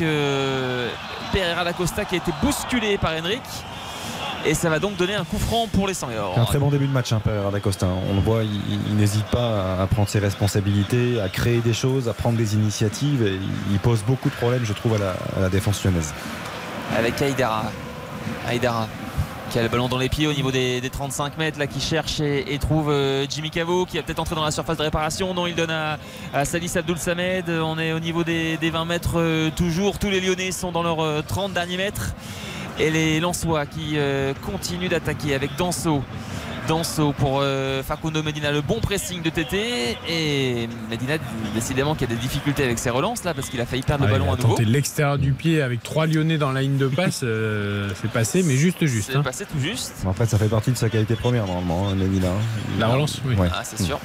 [1.34, 3.42] Pereira Lacosta qui a été bousculé par Henrik.
[4.46, 6.88] Et ça va donc donner un coup franc pour les 100 Un très bon début
[6.88, 7.88] de match, hein, Pereira da Costa.
[8.10, 12.08] On le voit, il, il n'hésite pas à prendre ses responsabilités, à créer des choses,
[12.08, 13.22] à prendre des initiatives.
[13.26, 13.38] Et
[13.72, 16.14] il pose beaucoup de problèmes, je trouve, à la, à la défense lyonnaise.
[16.98, 17.66] Avec Aïdara.
[18.48, 18.88] Aïdara
[19.50, 21.80] qui a le ballon dans les pieds au niveau des, des 35 mètres là qui
[21.82, 24.84] cherche et, et trouve euh, Jimmy Cavo qui a peut-être entré dans la surface de
[24.84, 25.98] réparation non il donne à,
[26.36, 30.12] à Salis Abdoul Samed on est au niveau des, des 20 mètres euh, toujours tous
[30.12, 32.14] les Lyonnais sont dans leurs euh, 30 derniers mètres
[32.80, 36.04] et les Lensois qui euh, continuent d'attaquer avec Danso
[36.68, 41.16] Danso pour euh, Facundo Medina le bon pressing de TT et Medina
[41.54, 44.12] décidément qui a des difficultés avec ses relances là parce qu'il a failli perdre le
[44.12, 46.78] ballon il a à nouveau tenté l'extérieur du pied avec trois Lyonnais dans la ligne
[46.78, 47.22] de passe.
[47.24, 49.12] euh, c'est passé, mais juste juste.
[49.12, 49.24] c'est hein.
[49.24, 52.30] passé tout juste En fait, ça fait partie de sa qualité première, normalement, hein, Medina.
[52.78, 53.36] La relance, oui.
[53.36, 53.48] Ouais.
[53.52, 54.00] ah c'est sûr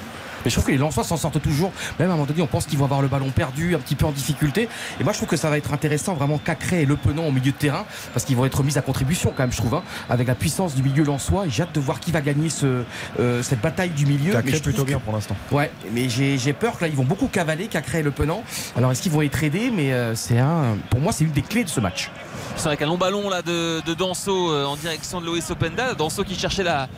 [0.45, 1.73] Mais je trouve que les Lensois s'en sortent toujours.
[1.99, 3.95] Même à un moment donné, on pense qu'ils vont avoir le ballon perdu, un petit
[3.95, 4.69] peu en difficulté.
[5.01, 7.33] Et moi, je trouve que ça va être intéressant, vraiment, Cacré et Le Penant au
[7.33, 9.83] milieu de terrain, parce qu'ils vont être mis à contribution, quand même, je trouve, hein,
[10.11, 11.45] avec la puissance du milieu Lensois.
[11.49, 12.83] J'ai hâte de voir qui va gagner ce,
[13.19, 14.33] euh, cette bataille du milieu.
[14.33, 15.37] Cacré Mais je trouve plutôt que- bien pour l'instant.
[15.53, 18.43] Ouais, mais j'ai peur que là, ils vont beaucoup cavaler, Cacré et Le Penant.
[18.77, 19.71] Alors, est-ce qu'ils vont être aidés?
[19.75, 22.11] Mais euh, c'est un, pour moi, c'est une des clés de ce match.
[22.57, 25.95] C'est avec un long ballon là de, de Danso euh, en direction de Loïs Openda.
[25.95, 26.89] Danso qui cherchait la,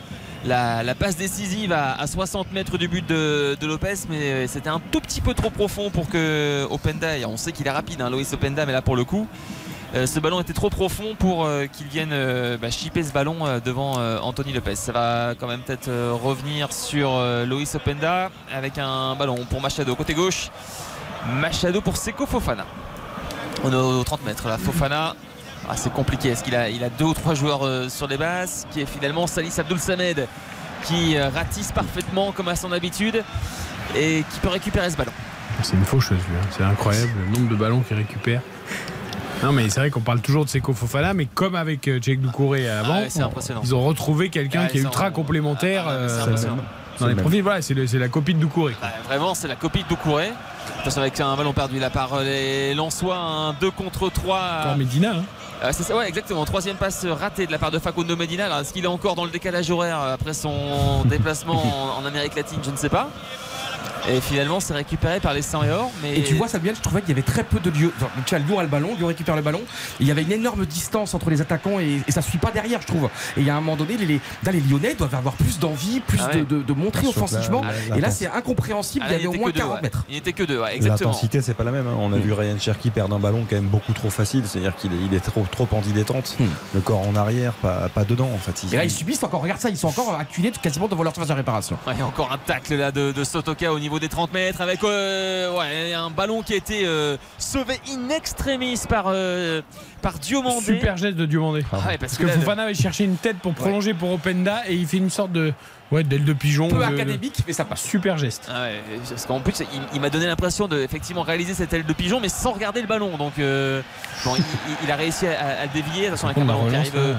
[0.47, 4.81] la, passe décisive à, à 60 mètres du but de, Lopez, mais euh, c'était un
[4.91, 8.09] tout petit peu trop profond pour que Openda, et on sait qu'il est rapide, hein,
[8.09, 9.27] Loïs Openda, mais là pour le coup,
[9.95, 13.37] euh, ce ballon était trop profond pour euh, qu'il vienne euh, bah, chipper ce ballon
[13.63, 14.75] devant Anthony Lopez.
[14.75, 20.13] Ça va quand même peut-être revenir sur Loïs Openda avec un ballon pour Machado côté
[20.13, 20.49] gauche.
[21.39, 22.65] Machado pour Seko Fofana.
[23.63, 24.57] On est aux 30 mètres là.
[24.57, 25.15] Fofana,
[25.69, 26.29] ah, c'est compliqué.
[26.29, 28.85] Est-ce qu'il a, il a deux ou trois joueurs euh, sur les bases Qui est
[28.85, 30.27] finalement Salis Abdoul Samed
[30.83, 33.23] qui euh, ratisse parfaitement comme à son habitude
[33.95, 35.11] et qui peut récupérer ce ballon.
[35.63, 36.37] C'est une faucheuse, lui.
[36.39, 36.47] hein.
[36.55, 38.41] C'est incroyable le nombre de ballons qu'il récupère.
[39.43, 42.21] Non, mais c'est vrai qu'on parle toujours de Seko Fofana, mais comme avec euh, Djek
[42.21, 43.29] Doucouré avant, Ah
[43.63, 46.25] ils ont retrouvé quelqu'un qui est ultra complémentaire Ah,
[46.99, 47.43] dans les le profils.
[47.43, 48.73] Voilà, c'est le- la copie de Doucouré.
[49.07, 50.31] vraiment, c'est la copie de Doucouré.
[50.79, 54.41] Attention avec un ballon perdu là par les Lensois, un 2 contre 3.
[54.61, 55.11] Encore Medina.
[55.17, 55.23] hein.
[55.63, 56.45] Euh, ouais, exactement.
[56.45, 58.61] Troisième passe ratée de la part de Facundo Medina.
[58.61, 61.61] Est-ce qu'il est encore dans le décalage horaire après son déplacement
[61.97, 62.59] en, en Amérique latine?
[62.63, 63.09] Je ne sais pas.
[64.09, 65.91] Et finalement, c'est récupéré par les 100 et or.
[66.01, 67.91] Mais Et tu vois, Samuel, je trouvais qu'il y avait très peu de lieux.
[67.97, 69.59] Enfin, tu as Lyon a le ballon, Lyon récupère le ballon.
[69.99, 72.51] Et il y avait une énorme distance entre les attaquants et, et ça suit pas
[72.51, 73.05] derrière, je trouve.
[73.35, 75.59] Et il y a un moment donné, les, les, là, les Lyonnais doivent avoir plus
[75.59, 76.41] d'envie, plus Ah ouais.
[76.41, 77.61] de, de- de montrer offensivement.
[77.89, 79.05] la- et là, c'est incompréhensible.
[79.07, 79.81] Ah, il y avait au moins que deux, 40 ouais.
[79.81, 80.03] mètres.
[80.09, 81.09] Il n'était que deux, ouais, exactement.
[81.11, 81.87] L'intensité, c'est pas la même.
[81.87, 81.95] hein.
[81.99, 84.43] On a vu Ryan Cherky perdre un ballon quand même beaucoup trop facile.
[84.45, 86.35] C'est-à-dire qu'il est, il est trop, trop en dilettante.
[86.39, 86.45] Hmm.
[86.75, 88.63] Le corps en arrière, pas, pas dedans en fait.
[88.63, 91.13] Il- Et là, ils subissent encore, regarde ça, ils sont encore acculés quasiment devant leur
[91.13, 91.77] surface de réparation.
[91.87, 95.51] Ouais, encore un tacle là de, de Sotoka au niveau des 30 mètres avec euh,
[95.57, 99.61] ouais, un ballon qui a été euh, sauvé in extremis par, euh,
[100.01, 100.65] par Diomandé.
[100.65, 101.63] Super geste de Diomandé.
[101.71, 104.61] Ah ouais, parce Parce que que Fofana avait cherché une tête pour prolonger pour Openda
[104.67, 105.53] et il fait une sorte de
[105.91, 106.67] ouais, d'aile de pigeon.
[106.67, 107.81] Peu de- académique, mais ça passe.
[107.81, 108.49] Super geste.
[108.49, 111.85] Ah ouais, parce qu'en plus, il, il m'a donné l'impression de effectivement réaliser cette aile
[111.85, 113.17] de pigeon, mais sans regarder le ballon.
[113.17, 113.81] Donc, euh,
[114.25, 114.35] bon,
[114.83, 116.07] il, a réussi à, à dévier.
[116.07, 117.15] Attention avec un contre, ballon qui arrive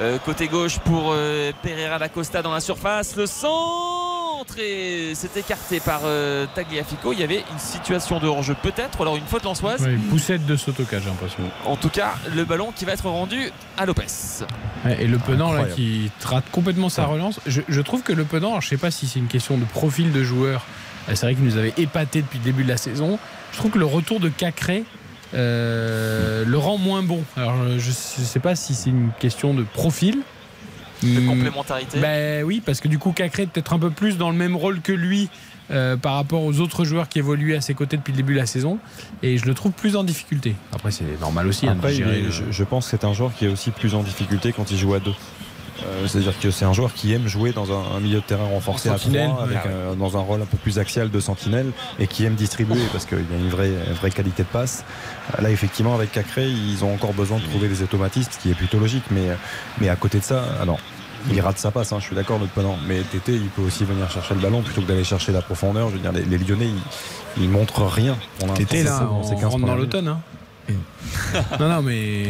[0.00, 3.16] euh, côté gauche pour euh, Pereira da Costa dans la surface.
[3.16, 4.19] Le centre
[4.58, 7.12] et c'est écarté par euh, Tagliafico.
[7.12, 9.82] Il y avait une situation de hors-jeu peut-être, ou alors une faute lançoise.
[9.82, 11.42] Ouais, poussette de Sotoka, j'ai l'impression.
[11.64, 14.06] En tout cas, le ballon qui va être rendu à Lopez.
[14.98, 17.40] Et le Penant là qui rate complètement sa relance.
[17.46, 19.64] Je, je trouve que le Penant, alors, je sais pas si c'est une question de
[19.64, 20.64] profil de joueur.
[21.08, 23.18] euh, C'est vrai qu'il nous avait épaté depuis le début de la saison.
[23.52, 24.84] Je trouve que le retour de Cacré
[25.34, 27.22] euh, le rend moins bon.
[27.36, 30.22] Alors je ne sais pas si c'est une question de profil.
[31.02, 31.98] De complémentarité.
[32.00, 34.56] Ben oui, parce que du coup Cacré est peut-être un peu plus dans le même
[34.56, 35.28] rôle que lui.
[35.72, 38.40] euh, par rapport aux autres joueurs qui évoluent à ses côtés depuis le début de
[38.40, 38.78] la saison
[39.22, 40.56] et je le trouve plus en difficulté.
[40.72, 43.04] Après c'est normal aussi hein, de Après, gérer est- le- je, je pense que c'est
[43.06, 45.14] un joueur qui est aussi plus en difficulté quand il joue à deux.
[45.86, 48.44] Euh, C'est-à-dire que c'est un joueur qui aime jouer dans un, un milieu de terrain
[48.44, 49.70] renforcé En à sentinelle, trois, avec ouais.
[49.92, 53.04] un- dans un rôle un peu plus axial de sentinelle et qui aime distribuer parce
[53.06, 54.84] qu'il y a une vraie, une vraie qualité de passe.
[55.38, 58.50] Euh, Là, effectivement, avec Cacré, ils ont encore besoin de trouver des automatismes, ce qui
[58.50, 59.04] est plutôt logique.
[59.10, 59.28] Mais,
[59.80, 60.78] mais à côté de ça, alors,
[61.30, 62.76] il rate sa passe, hein, je suis d'accord, notre pendant.
[62.86, 65.88] Mais Tété, il peut aussi venir chercher le ballon plutôt que d'aller chercher la profondeur.
[65.90, 66.68] Je veux dire, les, les Lyonnais,
[67.36, 68.16] ils, ils montrent rien.
[68.54, 70.08] T'étais là, C'est- on 15 rentre dans l'automne.
[70.08, 70.20] hein.
[71.60, 72.24] non, non, mais,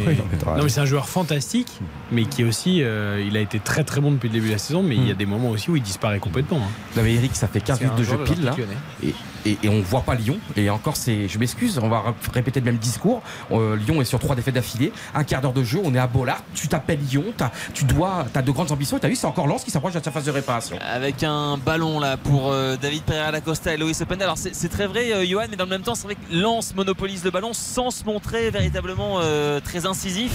[0.56, 1.68] non, mais c'est un joueur fantastique,
[2.12, 4.58] mais qui aussi, euh, il a été très très bon depuis le début de la
[4.58, 6.58] saison, mais il y a des moments aussi où il disparaît complètement.
[6.58, 6.70] hein.
[6.96, 8.54] Non mais Eric, ça fait 15 C'est minutes de jeu de pile là.
[9.02, 9.14] Et,
[9.46, 10.38] et, et on voit pas Lyon.
[10.56, 13.22] Et encore, c'est, je m'excuse, on va rép- répéter le même discours.
[13.52, 14.92] Euh, Lyon est sur trois défaites d'affilée.
[15.14, 16.42] Un quart d'heure de jeu, on est à Bollard.
[16.54, 18.98] Tu t'appelles Lyon, t'as, tu dois, t'as de grandes ambitions.
[18.98, 20.76] Et t'as vu, c'est encore Lens qui s'approche de sa phase de réparation.
[20.94, 24.24] avec un ballon là pour euh, David Pereira da Costa et Loïs Openda.
[24.24, 26.34] Alors c'est c'est très vrai, euh, Johan, mais dans le même temps, c'est vrai que
[26.34, 30.32] Lens monopolise le ballon sans se montrer véritablement euh, très incisif.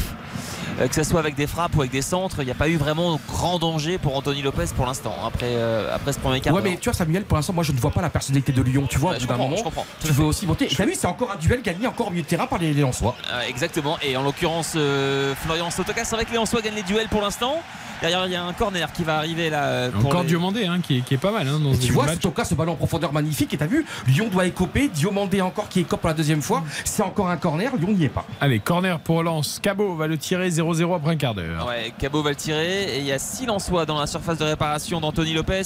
[0.79, 2.37] Euh, que ce soit avec des frappes ou avec des centres.
[2.39, 5.93] Il n'y a pas eu vraiment grand danger pour Anthony Lopez pour l'instant, après, euh,
[5.95, 7.91] après ce premier quart Ouais, mais tu vois, Samuel, pour l'instant, moi, je ne vois
[7.91, 8.87] pas la personnalité de Lyon.
[8.89, 9.85] Tu vois, Ouais, je bout d'un comprends, moment, je comprends.
[10.03, 10.65] tu veux aussi monter.
[10.71, 12.73] Et t'as vu, c'est encore un duel gagné encore au milieu de terrain par les
[12.73, 13.15] Lensois.
[13.31, 13.97] Euh, exactement.
[14.01, 17.21] Et en l'occurrence, euh, Florian Sotoka, c'est vrai que les Lensois gagnent les duels pour
[17.21, 17.61] l'instant.
[18.01, 19.89] Derrière, il y a un corner qui va arriver là.
[19.89, 21.81] pour Encore les- Diomandé hein, qui, est, qui est pas mal hein, dans Et ce
[21.85, 22.17] tu vois, match.
[22.17, 23.53] Stoka, ce ballon en profondeur magnifique.
[23.53, 24.89] Et t'as vu, Lyon doit écoper.
[24.89, 26.61] Diomandé encore qui écope pour la deuxième fois.
[26.83, 27.73] C'est encore un corner.
[27.77, 28.25] Lyon n'y est pas.
[28.41, 29.59] Allez, corner pour Lens.
[29.61, 31.65] Cabot va le tirer 0-0 après un quart d'heure.
[31.67, 34.43] Ouais, Cabot va le tirer et il y a 6 Lensois dans la surface de
[34.45, 35.61] réparation d'Anthony Lopez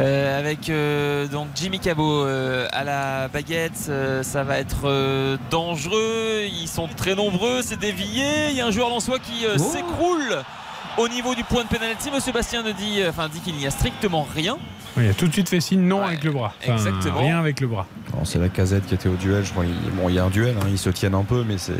[0.00, 3.86] euh, avec euh, donc Jimmy Cabot euh, à la baguette.
[3.88, 6.42] Euh, ça va être euh, dangereux.
[6.50, 8.50] Ils sont très nombreux, c'est dévié.
[8.50, 9.62] Il y a un joueur lensois qui euh, Oh.
[9.72, 10.42] s'écroule
[10.98, 12.10] au niveau du point de pénalty.
[12.12, 14.56] Monsieur Bastien ne dit, enfin, dit qu'il n'y a strictement rien.
[14.96, 16.52] Il a tout de suite fait signe non avec le bras.
[16.62, 17.18] Enfin, exactement.
[17.20, 17.86] Rien avec le bras.
[18.24, 19.44] C'est la casette qui était au duel.
[19.44, 21.44] Je crois qu'il bon, il y a un duel, hein, ils se tiennent un peu,
[21.46, 21.72] mais c'est.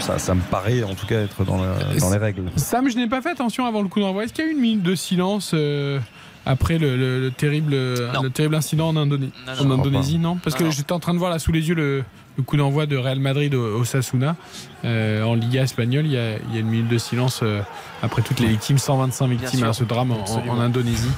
[0.00, 2.44] Ça, ça me paraît en tout cas être dans, la- dans les règles.
[2.56, 4.24] Sam, je n'ai pas fait attention avant le coup d'envoi.
[4.24, 5.98] Est-ce qu'il y a eu une minute de silence euh,
[6.46, 9.30] après le, le- le terrible, le terrible incident en, Indonée-
[9.60, 10.22] Non, non, en Indonésie pas.
[10.22, 12.04] Non, parce Non, que j'étais en train de voir là sous les yeux le,
[12.36, 14.36] le coup d'envoi de Real Madrid au, au Sasuna
[14.84, 16.06] euh, en Liga espagnole.
[16.06, 17.60] Il y, a, il y a une minute de silence euh,
[18.02, 21.10] après toutes les victimes, 125 victimes à ce drame en, Indonésie.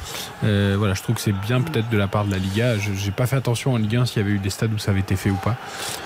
[0.45, 2.79] Euh, voilà, je trouve que c'est bien peut-être de la part de la Liga.
[2.79, 4.79] Je n'ai pas fait attention en Ligue 1 s'il y avait eu des stades où
[4.79, 5.57] ça avait été fait ou pas.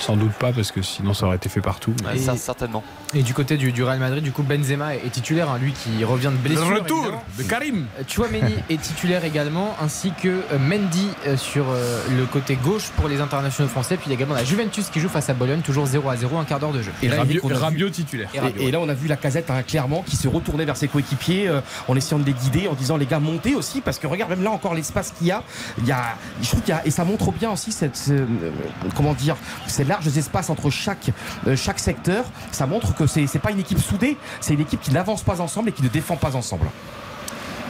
[0.00, 1.94] Sans doute pas parce que sinon ça aurait été fait partout.
[2.04, 2.82] Ouais, ça, certainement.
[3.14, 6.02] Et du côté du, du Real Madrid, du coup, Benzema est titulaire, hein, lui qui
[6.02, 6.68] revient de blessure.
[6.68, 7.22] Le retour évidemment.
[7.38, 7.86] de Karim.
[8.08, 11.66] Chouameni est titulaire également, ainsi que Mendy sur
[12.10, 13.96] le côté gauche pour les internationaux français.
[13.96, 16.16] Puis il y a également la Juventus qui joue face à Bologne, toujours 0 à
[16.16, 16.92] 0, un quart d'heure de jeu.
[17.02, 18.28] Et là, Rabiot, Vu- Rabiot titulaire.
[18.34, 20.64] Et Rabiot, Et, et là, on a vu la casette hein, clairement qui se retournait
[20.64, 23.80] vers ses coéquipiers euh, en essayant de les guider, en disant les gars montez aussi
[23.80, 25.42] parce que regarde même là encore l'espace qu'il y a.
[25.78, 28.12] Il y a, je trouve qu'il y a et ça montre bien aussi cette ce-
[28.12, 28.50] euh,
[28.94, 29.36] comment dire
[29.66, 31.10] ces larges espaces entre chaque
[31.46, 32.24] euh, chaque secteur.
[32.52, 35.40] Ça montre que c'est c'est pas une équipe soudée, c'est une équipe qui n'avance pas
[35.40, 36.66] ensemble et qui ne défend pas ensemble.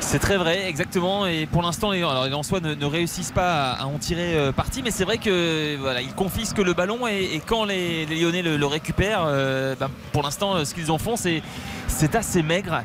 [0.07, 1.27] C'est très vrai, exactement.
[1.27, 4.91] Et pour l'instant, les, alors, les ne, réussissent pas à, en tirer euh, parti, mais
[4.91, 9.75] c'est vrai que voilà, ils confisquent le ballon et, quand les, Lyonnais le, récupèrent, euh,
[9.81, 11.43] ben, pour l'instant, euh, ce qu'ils en font, c'est
[12.15, 12.83] assez maigre.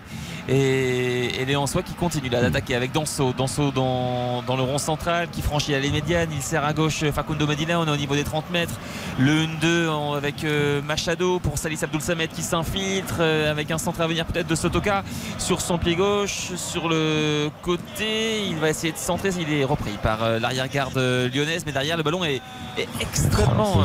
[0.51, 4.79] Et, et les Lensois qui continuent là d'attaquer avec Danso, Danso dans, dans le rond
[4.79, 6.29] central qui franchit la ligne médiane.
[6.33, 8.73] Il sert à gauche Facundo Medina, on est au niveau des 30 mètres.
[9.19, 13.77] Le 1-2 en- avec euh, Machado pour Salis Abdul Samed qui s'infiltre euh, avec un
[13.77, 15.03] centre à venir peut-être de Sotoka
[15.37, 18.47] sur son pied gauche, sur le côté.
[18.49, 19.29] Il va essayer de centrer.
[19.39, 20.97] Il est repris par euh, l'arrière-garde
[21.31, 22.41] lyonnaise, mais derrière le ballon est,
[22.77, 23.83] est extrêmement, Oh,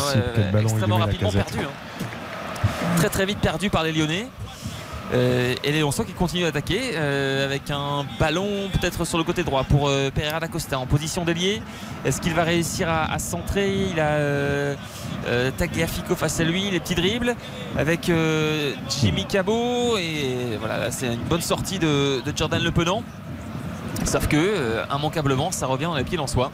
[0.98, 1.58] rapidement perdu.
[1.60, 2.06] hein.
[2.96, 4.28] Très très vite perdu par les Lyonnais.
[5.12, 9.44] Euh, et les Lensois qui continuent d'attaquer euh, avec un ballon peut-être sur le côté
[9.44, 11.62] droit pour euh, Pereira da Costa en position d'ailier.
[12.04, 13.88] Est-ce qu'il va réussir à, centrer?
[13.92, 14.76] Il a
[15.56, 17.34] Tagliafico face à lui, les petits dribbles
[17.76, 18.10] avec
[18.90, 23.02] Jimmy Cabot et voilà là, c'est une bonne sortie de, Jordan Le Penant.
[24.04, 26.50] Sauf que immanquablement ça revient dans les pieds lensois.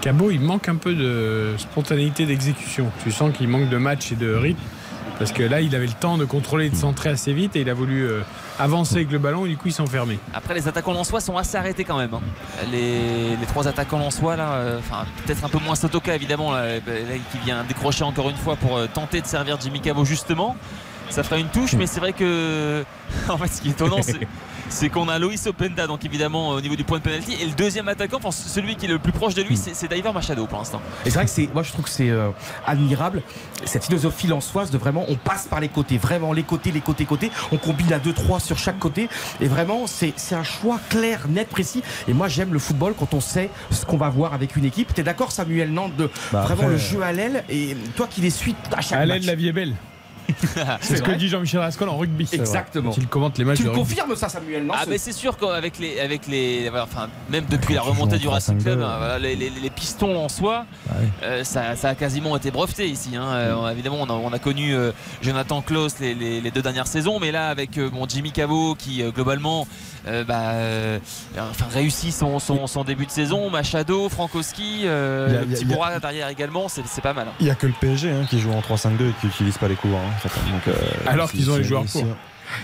[0.00, 2.90] Cabot, il manque un peu de spontanéité d'exécution.
[3.02, 4.60] Tu sens qu'il manque de match et de rythme.
[5.18, 7.60] Parce que là, il avait le temps de contrôler et de centrer assez vite et
[7.62, 8.20] il a voulu euh,
[8.58, 10.18] avancer avec le ballon et du coup, il s'enfermait.
[10.34, 12.12] Après, les attaquants lensois sont assez arrêtés quand même.
[12.12, 12.20] hein.
[12.70, 16.58] Les, les trois attaquants lensois, là, euh, enfin, peut-être un peu moins Sotoka évidemment, là,
[16.58, 20.04] euh, là, qui vient décrocher encore une fois pour euh, tenter de servir Jimmy Cabo
[20.04, 20.54] justement.
[21.08, 22.84] Ça ferait une touche, mais c'est vrai que.
[23.28, 24.18] en fait, ce qui est étonnant, c'est.
[24.68, 27.52] C'est qu'on a Loïs Openda, donc évidemment au niveau du point de penalty, et le
[27.52, 30.46] deuxième attaquant, enfin celui qui est le plus proche de lui, c'est c'est Diver Machado
[30.46, 30.80] pour l'instant.
[31.04, 32.30] Et c'est vrai que c'est, moi je trouve que c'est euh,
[32.66, 33.22] admirable
[33.64, 37.04] cette philosophie lançoise de vraiment on passe par les côtés, vraiment les côtés, les côtés,
[37.04, 39.08] côtés, on combine à 2-3 sur chaque côté
[39.40, 41.82] et vraiment c'est, un choix clair, net, précis.
[42.08, 44.92] Et moi j'aime le football quand on sait ce qu'on va voir avec une équipe.
[44.92, 47.44] T'es d'accord Samuel Nantes de Bah, vraiment après, le jeu à l'aile?
[47.48, 49.20] Et toi qui les suis à chaque À match.
[49.20, 49.74] l'aide, la vie est belle.
[50.80, 52.28] C'est ce que dit Jean-Michel Rascol en rugby.
[52.32, 52.90] Exactement.
[52.90, 55.36] Quand il commente les matchs Tu de confirmes ça Samuel non Ah mais c'est sûr
[55.36, 59.36] qu'avec les avec les enfin même depuis la remontée du Racing 3-5-2, Club hein, les,
[59.36, 60.66] les- les pistons en soi
[61.22, 63.26] euh, ça, ça a quasiment été breveté ici hein.
[63.28, 67.32] Euh, évidemment on a, on a connu euh, Jonathan Klaus les, deux dernières saisons mais
[67.32, 69.66] là avec bon, Jimmy Cabo qui globalement
[70.06, 70.98] euh, bah, euh,
[71.38, 76.28] enfin, réussit son, son, son début de saison Machado Frankowski euh, Petit a- Bourra derrière
[76.28, 77.32] également c'est c'est pas mal hein.
[77.40, 79.68] Il n'y a que le PSG hein, qui joue en 3-5-2 et qui n'utilise pas
[79.68, 79.94] les coups.
[79.94, 80.50] hein, en fait.
[80.50, 80.72] Donc, euh,
[81.06, 82.04] Alors qu'ils ont les joueurs pour.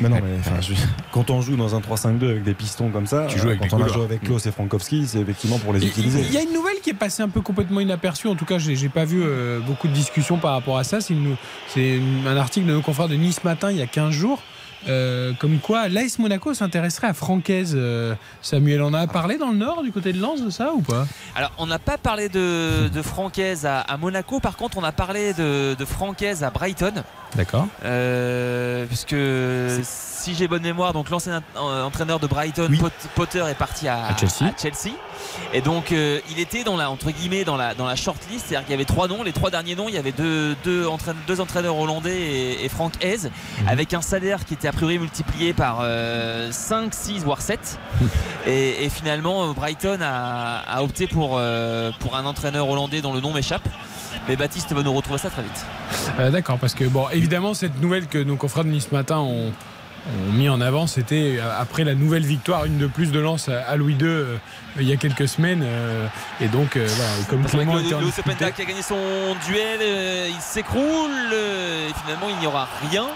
[0.01, 0.75] Mais non, mais enfin, je-
[1.11, 3.77] quand on joue dans un 3-5-2 avec des pistons comme ça, Tu joues avec quand
[3.81, 6.21] on a joué avec Klaus et Frankowski, c'est effectivement pour les Il- utiliser.
[6.21, 8.29] Il y a une nouvelle qui est passée un peu complètement inaperçue.
[8.29, 11.01] En tout cas, j'ai pas vu euh, beaucoup de discussions par rapport à ça.
[11.01, 11.35] C'est une-
[11.67, 14.41] c'est une- un article de nos confrères de Nice Matin il y a 15 jours.
[14.89, 17.75] Euh, comme quoi l'AS Monaco s'intéresserait à Francaise.
[17.77, 20.81] euh, Samuel en a parlé dans le Nord, du côté de Lens, de ça ou
[20.83, 21.07] pas
[21.37, 24.41] Alors, on n'a pas parlé de, de Francaise à, à Monaco.
[24.41, 26.93] Par contre, on a parlé de, de Francaise à Brighton.
[27.37, 27.67] D'accord.
[27.85, 29.17] Euh, puisque
[29.83, 34.17] si j'ai bonne mémoire, donc l'ancien entraîneur de Brighton, Pot- Potter, est parti à, À
[34.17, 34.45] Chelsea.
[34.51, 34.95] à Chelsea.
[35.53, 38.67] Et donc euh, il était dans la entre guillemets dans la dans la shortlist, c'est-à-dire
[38.67, 39.23] qu'il y avait trois noms.
[39.23, 42.69] Les trois derniers noms, il y avait deux deux, entraîne- deux entraîneurs hollandais et, et
[42.69, 43.17] Frank Hez,
[43.61, 43.69] Mhm.
[43.69, 45.83] avec un salaire qui était a priori multiplié par
[46.51, 47.79] 5, 6 voire 7
[48.47, 53.13] et, et finalement euh, Brighton a, a opté pour euh, pour un entraîneur hollandais dont
[53.13, 53.69] le nom m'échappe.
[54.29, 55.67] Mais Baptiste va nous retrouver ça très vite.
[56.21, 59.53] Euh, D'accord, parce que bon, évidemment, cette nouvelle que nos confrères de Nice Matin ont
[60.33, 63.77] mis en avant, c'était euh, après la nouvelle victoire, une de plus de lance à,
[63.77, 64.37] Louis II euh,
[64.79, 65.63] il y a quelques semaines.
[65.63, 66.07] euh,
[66.41, 68.97] et donc, euh, voilà, comme Clément le, était en le Openda qui a gagné son
[69.47, 69.81] duel,
[70.29, 73.07] il s'écroule et finalement il n'y aura rien.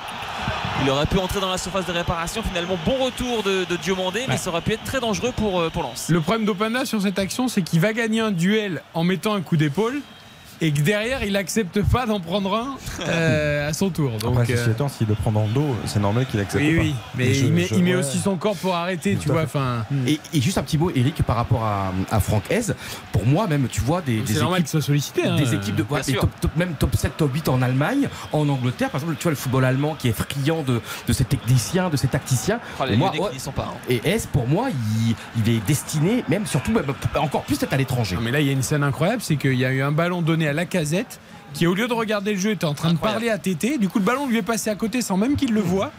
[0.84, 2.42] Il aurait pu entrer dans la surface de réparation.
[2.42, 4.38] Finalement, bon retour de, de Diomandé, mais Ouais.
[4.38, 6.10] ça aurait pu être très dangereux pour, pour Lens.
[6.10, 9.40] Le problème d'Openda sur cette action, c'est qu'il va gagner un duel en mettant un
[9.40, 10.02] coup d'épaule.
[10.62, 12.76] Et que derrière, il accepte pas d'en prendre un
[13.06, 14.12] euh, à son tour.
[14.18, 16.64] Donc, Après, ceci euh, étant, s'il le prend dans le dos, c'est normal qu'il accepte
[16.64, 16.82] oui, pas.
[16.82, 18.00] oui, mais je- il met, je- il met ouais.
[18.00, 19.42] aussi son corps pour arrêter, tu Tout vois.
[19.42, 22.72] Enfin, Et, et juste un petit mot, Eric, par rapport à, à Franck Hez.
[23.12, 24.70] Pour moi, même, tu vois, des, c'est des normal équipes.
[24.70, 25.26] qu'il soit sollicité.
[25.26, 25.36] hein.
[25.36, 26.20] Des équipes de ouais, sûr.
[26.22, 29.32] top- top- même top 7, top 8 en Allemagne, en Angleterre, par exemple, tu vois
[29.32, 32.60] le football allemand qui est friand de, de ces techniciens, de ces tacticiens.
[32.80, 33.68] Ah, les Et moi, ouais, n'y sont pas.
[33.74, 33.78] hein.
[33.90, 36.84] Et S, pour moi, il, il est destiné, même surtout, même,
[37.16, 38.16] encore plus peut-être à l'étranger.
[38.16, 39.92] Non, mais là, il y a une scène incroyable, c'est qu'il y a eu un
[39.92, 41.20] ballon donné à la casette
[41.54, 43.20] qui, au lieu de regarder le jeu, était en train Incroyable.
[43.22, 43.78] de parler à Tété.
[43.78, 45.90] Du coup, le ballon lui est passé à côté sans même qu'il le voie.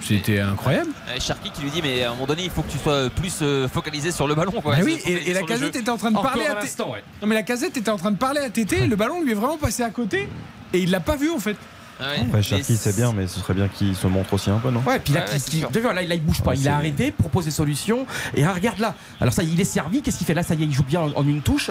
[0.00, 0.90] C'était incroyable.
[1.08, 3.08] Euh, Sharky qui lui dit mais à un moment donné il faut que tu sois
[3.10, 4.76] plus euh, focalisé sur le ballon quoi.
[4.76, 6.82] Bah oui, et, et la casette était en train de Encore parler à Tété.
[6.82, 7.02] ouais.
[7.22, 8.86] Non, mais la casette était en train de parler à Tété.
[8.86, 10.28] Le ballon lui est vraiment passé à côté
[10.72, 11.56] et il l'a pas vu en fait.
[12.00, 12.22] Ah ouais.
[12.26, 14.82] Après, Cherki, c'est bien, mais ce serait bien qu'il se montre aussi un peu, non?
[14.84, 16.50] Ouais, puis là, Ouais, vois, là, là, il bouge pas.
[16.50, 18.04] Ouais, il a arrêté, propose des solutions.
[18.34, 18.96] Et ah, regarde là.
[19.20, 20.02] Alors ça, il est servi.
[20.02, 20.34] Qu'est-ce qu'il fait?
[20.34, 21.70] Là Ça y est, il joue bien en, en une touche.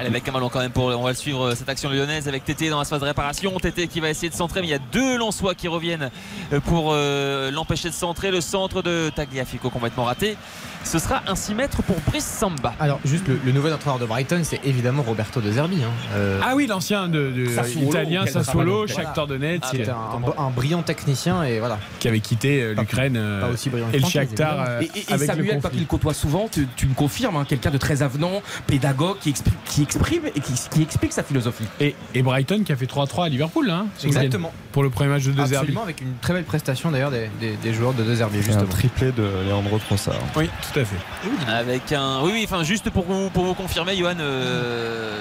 [0.00, 0.72] Allez, avec un ballon quand même.
[0.74, 3.54] On va suivre euh, cette action lyonnaise avec Tété dans la phase de réparation.
[3.58, 6.10] Tété qui va essayer de centrer, mais il y a deux Lensois qui reviennent
[6.54, 8.30] euh, pour euh, l'empêcher de centrer.
[8.30, 10.38] Le centre de Tagliafico complètement raté.
[10.82, 12.72] Ce sera un 6 mètres pour Brice Samba.
[12.80, 15.82] Alors, juste le, le nouvel entraîneur de Brighton, c'est évidemment Roberto De Zerbi.
[15.84, 15.90] hein.
[16.14, 18.86] Euh, Ah oui, l'ancien de, de- Sassuolo, italien Sassuolo.
[18.86, 21.78] Shakhtar Donetsk, Ah, qui, C'était un, un- un brillant technicien et voilà.
[21.98, 24.84] qui avait quitté euh, l'Ukraine euh, Pas aussi brillant que et le Shakhtar euh, Et,
[24.84, 25.80] et- et avec le Samuel, toi qui conflit.
[25.80, 29.54] le côtoies souvent, tu, tu me confirmes, hein, quelqu'un de très avenant, pédagogue, qui exprime,
[29.66, 31.64] qui exprime et qui, qui explique sa philosophie.
[31.78, 34.52] Et, et Brighton qui a fait 3-3 à Liverpool, hein, Exactement.
[34.72, 35.54] pour le premier match de De Zerbi.
[35.56, 38.54] Absolument, avec une très belle prestation d'ailleurs des, des- des joueurs de De Zerbi, C'est
[38.56, 40.14] un triplé de Leandro Trossard.
[40.36, 40.96] Oui, tout à fait.
[41.50, 42.20] Avec un.
[42.22, 45.12] Oui, oui, enfin, juste pour vous, pour vous confirmer, Johan, euh,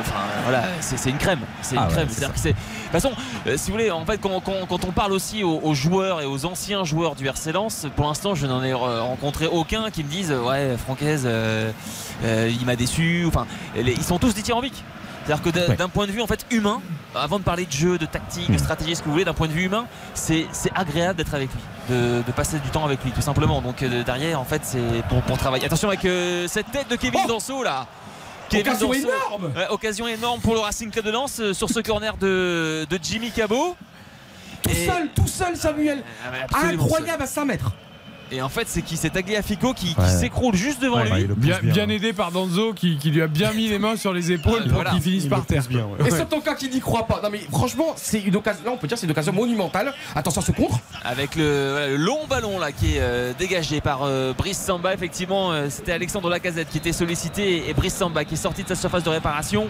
[0.00, 1.40] enfin, voilà, c'est une crème.
[1.62, 2.08] C'est une Ah ouais, crème.
[2.08, 2.20] que.
[2.20, 2.56] De toute
[2.92, 3.12] façon,
[3.46, 6.20] euh, si vous voulez, en fait, quand, quand- quand on parle aussi aux, aux joueurs
[6.20, 9.90] et aux anciens joueurs du RC Lens, pour l'instant, je n'en ai re- rencontré aucun
[9.90, 11.70] qui me dise, ouais, Francaise, euh,
[12.24, 13.24] euh, il m'a déçu.
[13.26, 13.46] Enfin,
[13.76, 14.82] les- ils sont tous dithyrambiques.
[15.30, 15.90] C'est-à-dire que d'un Ouais.
[15.90, 16.82] point de vue en fait humain,
[17.14, 19.46] avant de parler de jeu, de tactique, de stratégie, ce que vous voulez, d'un point
[19.46, 21.60] de vue humain, c'est agréable d'être avec lui,
[21.94, 23.60] de, de passer du temps avec lui, tout simplement.
[23.62, 25.64] Donc euh, derrière, en fait, c'est pour, pour travailler.
[25.66, 27.86] Attention avec euh, cette tête de Kevin Oh Danso là.
[28.52, 28.94] Occasion Danso.
[28.94, 32.84] énorme Ouais, occasion énorme pour le Racing Club de Lens euh, sur ce corner de,
[32.90, 33.76] de Jimmy Cabot.
[34.62, 36.02] Tout Et- seul, tout seul, Samuel.
[36.52, 37.70] Ah, Incroyable à 5 mètres.
[38.32, 38.96] Et en fait, c'est qui?
[38.96, 41.34] C'est Tagliafico qui, s'écroule juste devant Ouais, lui.
[41.36, 44.12] Bien, bien, bien aidé par Danzo qui, qui lui a bien mis les mains sur
[44.12, 44.90] les épaules pour voilà.
[44.90, 45.62] qu'il finisse Il par terre.
[45.68, 46.06] bien, ouais.
[46.06, 47.20] Et c'est ton cas qui n'y croit pas.
[47.22, 48.62] Non mais franchement, c'est une occasion.
[48.64, 49.92] Là, on peut dire que c'est une occasion monumentale.
[50.14, 50.78] Attention à ce contre.
[51.04, 54.94] Avec le, voilà, le long ballon là qui est euh, dégagé par euh, Brice Samba.
[54.94, 58.68] Effectivement, euh, c'était Alexandre Lacazette qui était sollicité et Brice Samba qui est sorti de
[58.68, 59.68] sa surface de réparation.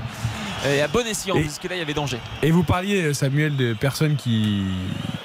[0.66, 2.18] Euh, Et à bon escient, Et- puisque là il y avait danger.
[2.42, 4.62] Et vous parliez, Samuel, de personnes qui.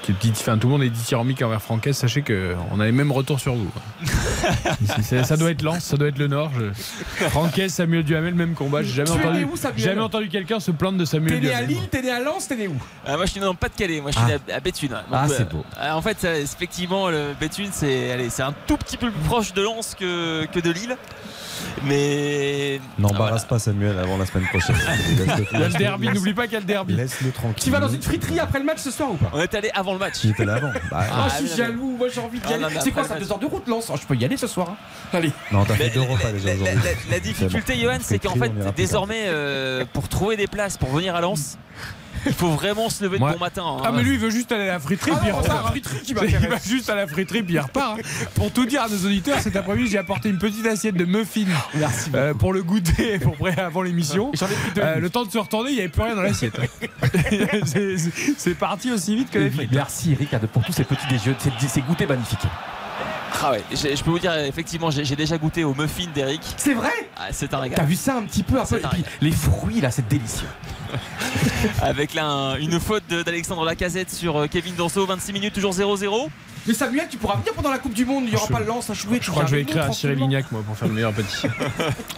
[0.01, 1.97] qui dit- enfin, tout le monde est dithyrambique envers Francaise.
[1.97, 3.69] Sachez qu'on a les mêmes retours sur vous.
[5.01, 6.51] C'est- ça doit être Lens, ça doit être le Nord.
[6.57, 7.25] Je...
[7.29, 8.81] Francaise, Samuel Duhamel, même combat.
[8.83, 11.11] J'ai jamais Tu es entendu, né où, Samuel jamais entendu quelqu'un se plaindre de T'es
[11.11, 11.61] Samuel né à.
[11.61, 12.75] Lille, t'es né à Lens, t'es né où?
[13.05, 14.37] Ah, moi je suis dans le Pas-de-Calais, moi je suis Ah.
[14.47, 14.89] né à, à Béthune.
[14.89, 15.65] Donc, Ah, c'est euh, beau.
[15.79, 19.53] euh, en fait, effectivement, le Béthune c'est allez, c'est un tout petit peu plus proche
[19.53, 20.95] de Lens que, que de Lille.
[21.83, 22.79] Mais.
[22.99, 24.75] N'embarrasse pas Samuel avant la semaine prochaine.
[25.53, 26.93] Il y a le derby, n'oublie pas qu'il y a le derby.
[26.95, 27.63] Laisse-le tranquille.
[27.63, 29.69] Tu vas dans une friterie après le match ce soir ou pas On est allé
[29.73, 30.15] avant le match.
[30.23, 30.69] Il était là avant.
[30.69, 32.75] Bah, Ah, Ah, je suis non, jaloux, moi j'ai envie d'y Ah, aller.
[32.81, 33.89] C'est quoi ça, deux heures de route, Lens?
[33.91, 34.69] Oh, Je peux y aller ce soir.
[34.71, 34.75] hein.
[35.13, 35.31] Allez.
[35.51, 36.79] Non, t'as fait deux repas déjà la- aujourd'hui.
[37.09, 37.77] la- La difficulté.
[37.79, 41.57] Johan, c'est qu'en fait, désormais, euh, pour trouver des places pour venir à Lens,
[42.25, 43.33] il faut vraiment se lever de Ouais.
[43.33, 43.63] bon matin.
[43.65, 43.81] hein.
[43.85, 45.49] Ah, mais lui, il veut juste aller à la friterie, Ah puis il non, c'est
[45.49, 45.63] repart.
[45.65, 47.99] la friterie qui Il va juste à la friterie, puis il repart.
[47.99, 48.27] hein.
[48.35, 51.45] Pour tout dire à nos auditeurs, cet après-midi, j'ai apporté une petite assiette de muffins
[51.75, 52.09] Merci.
[52.15, 54.31] euh, pour le goûter pour près avant l'émission.
[54.77, 56.59] Euh, le temps de se retourner, il n'y avait plus rien dans l'assiette.
[58.37, 59.71] C'est- parti aussi vite que les frites.
[59.71, 62.39] Merci Eric pour tous ces petits déjeuners, ces, ces goûters magnifiques.
[63.43, 66.41] Ah ouais, je peux vous dire, effectivement, j'ai déjà goûté au muffin d'Eric.
[66.57, 67.77] C'est vrai Ah, C'est un régal.
[67.77, 70.07] T'as vu ça un petit peu, un peu C'est et puis les fruits là, c'est
[70.07, 70.47] délicieux.
[71.81, 76.27] Avec là un- une faute d'Alexandre Lacazette sur euh, Kevin Danso, 26 minutes, toujours 0-0.
[76.67, 78.59] Mais Samuel, tu pourras venir pendant la Coupe du Monde, il n'y aura Je- pas
[78.59, 79.19] le lance à jouer.
[79.21, 81.47] Je crois que je vais écrire à Cyril Lignac, moi, pour faire le meilleur pâtissier.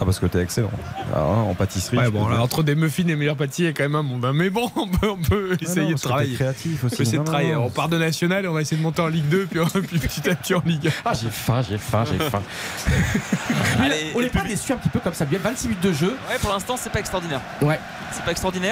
[0.00, 0.70] Ah, parce que t'es excellent.
[1.14, 1.98] Ah, en pâtisserie.
[1.98, 4.24] Ouais, bon, entre des muffins et meilleur pâtissier, il y a quand même un monde.
[4.24, 4.32] hein.
[4.34, 6.38] Mais bon, on peut, on peut Ah essayer non, de travailler.
[6.40, 6.68] On aussi.
[6.80, 7.52] peut essayer de Non, travailler.
[7.52, 7.64] non.
[7.66, 9.98] On part de national et on va essayer de monter en Ligue 2, puis, puis
[9.98, 10.90] petit à petit en Ligue 1.
[11.04, 12.42] Ah, j'ai faim, j'ai faim, j'ai faim.
[13.80, 16.16] Allez, On n'est pas déçu un petit peu comme ça, bien 26 minutes de jeu.
[16.30, 17.40] Ouais, pour l'instant, c'est pas extraordinaire.
[17.62, 17.78] Ouais.
[18.12, 18.67] C'est pas extraordinaire.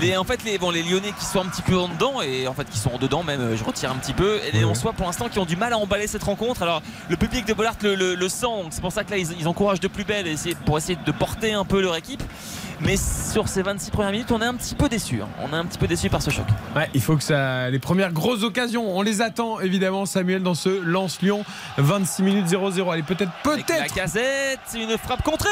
[0.00, 2.46] Les, en fait, les, bon, les Lyonnais qui sont un petit peu en dedans, et
[2.46, 4.60] en fait, qui sont en dedans même, euh, je retire un petit peu, et les
[4.60, 6.62] Lensois pour l'instant qui ont du mal à emballer cette rencontre.
[6.62, 9.16] Alors, le public de Bollard le, le- le sent, donc c'est pour ça que là,
[9.18, 10.26] ils, ils encouragent de plus belle
[10.64, 12.22] pour essayer de porter un peu leur équipe.
[12.82, 15.20] Mais sur ces 26 premières minutes, on est un petit peu déçu.
[15.42, 16.46] On est un petit peu déçu par ce choc.
[16.74, 17.68] Ouais, il faut que ça.
[17.68, 21.44] Les premières grosses occasions, on les attend évidemment, Samuel, dans ce Lance-Lyon.
[21.76, 22.90] 26 minutes 0-0.
[22.90, 23.94] Allez, peut-être, Avec la peut-être.
[23.94, 25.50] casette, une frappe contrée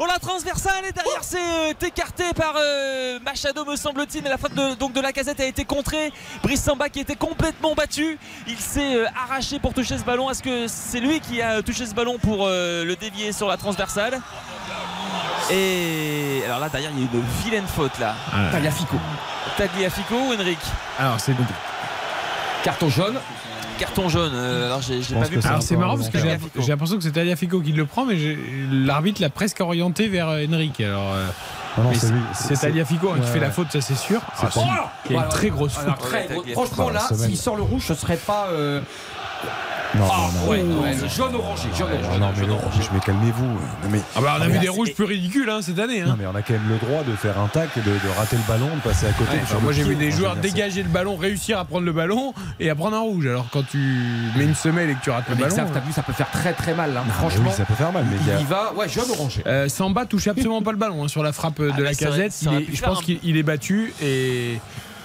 [0.00, 4.38] Oh la transversale et derrière c'est euh, écarté par euh, Machado me semble-t-il mais la
[4.38, 6.12] faute de, donc de la casette a été contrée
[6.42, 10.42] Brice Samba qui était complètement battu il s'est euh, arraché pour toucher ce ballon est-ce
[10.42, 14.20] que c'est lui qui a touché ce ballon pour euh, le dévier sur la transversale?
[15.50, 18.50] Et alors là derrière il y a une vilaine faute là Ah.
[18.50, 18.96] Tagliafico.
[19.56, 20.58] Tagliafico ou Henrik
[20.98, 21.32] Alors, c'est.
[22.64, 23.18] Carton jaune.
[23.78, 26.18] Carton jaune euh, alors j'ai pas vu que c'est Alors c'est marrant un parce que
[26.18, 28.16] j'ai l'impression que c'est Taliafico qui le prend, mais
[28.70, 30.80] l'arbitre l'a presque orienté vers euh, Enrique.
[30.80, 31.26] Alors, euh,
[31.78, 32.20] Ah c'est lui.
[32.34, 34.20] c'est Taliafico hein, qui ouais, fait la faute, ça c'est sûr.
[34.34, 34.90] C'est Ah.
[35.08, 36.52] Il y a une très grosse faute.
[36.52, 38.48] Franchement, là, s'il sort le rouge, ce serait pas.
[39.94, 40.50] Non, Ah, non, non.
[40.50, 40.98] ouais, non, ouais, non.
[41.08, 42.18] c'est jaune orangé, jaune Ah, orangé.
[42.20, 42.58] non, mais non,
[42.92, 43.58] mais calmez-vous.
[43.90, 46.02] Mais, Ah bah on a Ah, vu mais des rouges plus ridicules hein, cette année.
[46.02, 46.06] hein.
[46.08, 48.36] non, mais on a quand même le droit de faire un tac, de, de rater
[48.36, 49.36] le ballon, de passer à côté.
[49.36, 52.68] Ouais, moi j'ai vu des joueurs dégager le ballon, réussir à prendre le ballon et
[52.68, 53.26] à prendre un rouge.
[53.26, 53.78] Alors quand tu
[54.36, 55.54] mets une semelle et que tu rates le Mais ballon.
[55.54, 56.96] Xav, t'as vu, ça peut faire très très mal.
[56.96, 57.02] hein.
[57.06, 58.40] c'est- Franchement, oui, ça peut faire mal, mais il y a.
[58.40, 58.72] y va.
[58.74, 59.42] Ouais, jaune orangé.
[59.46, 62.06] Euh, Samba touche absolument pas le ballon hein, sur la frappe Ah, de la ça
[62.06, 62.32] casette.
[62.32, 64.60] ça je pense qu'il il est battu et,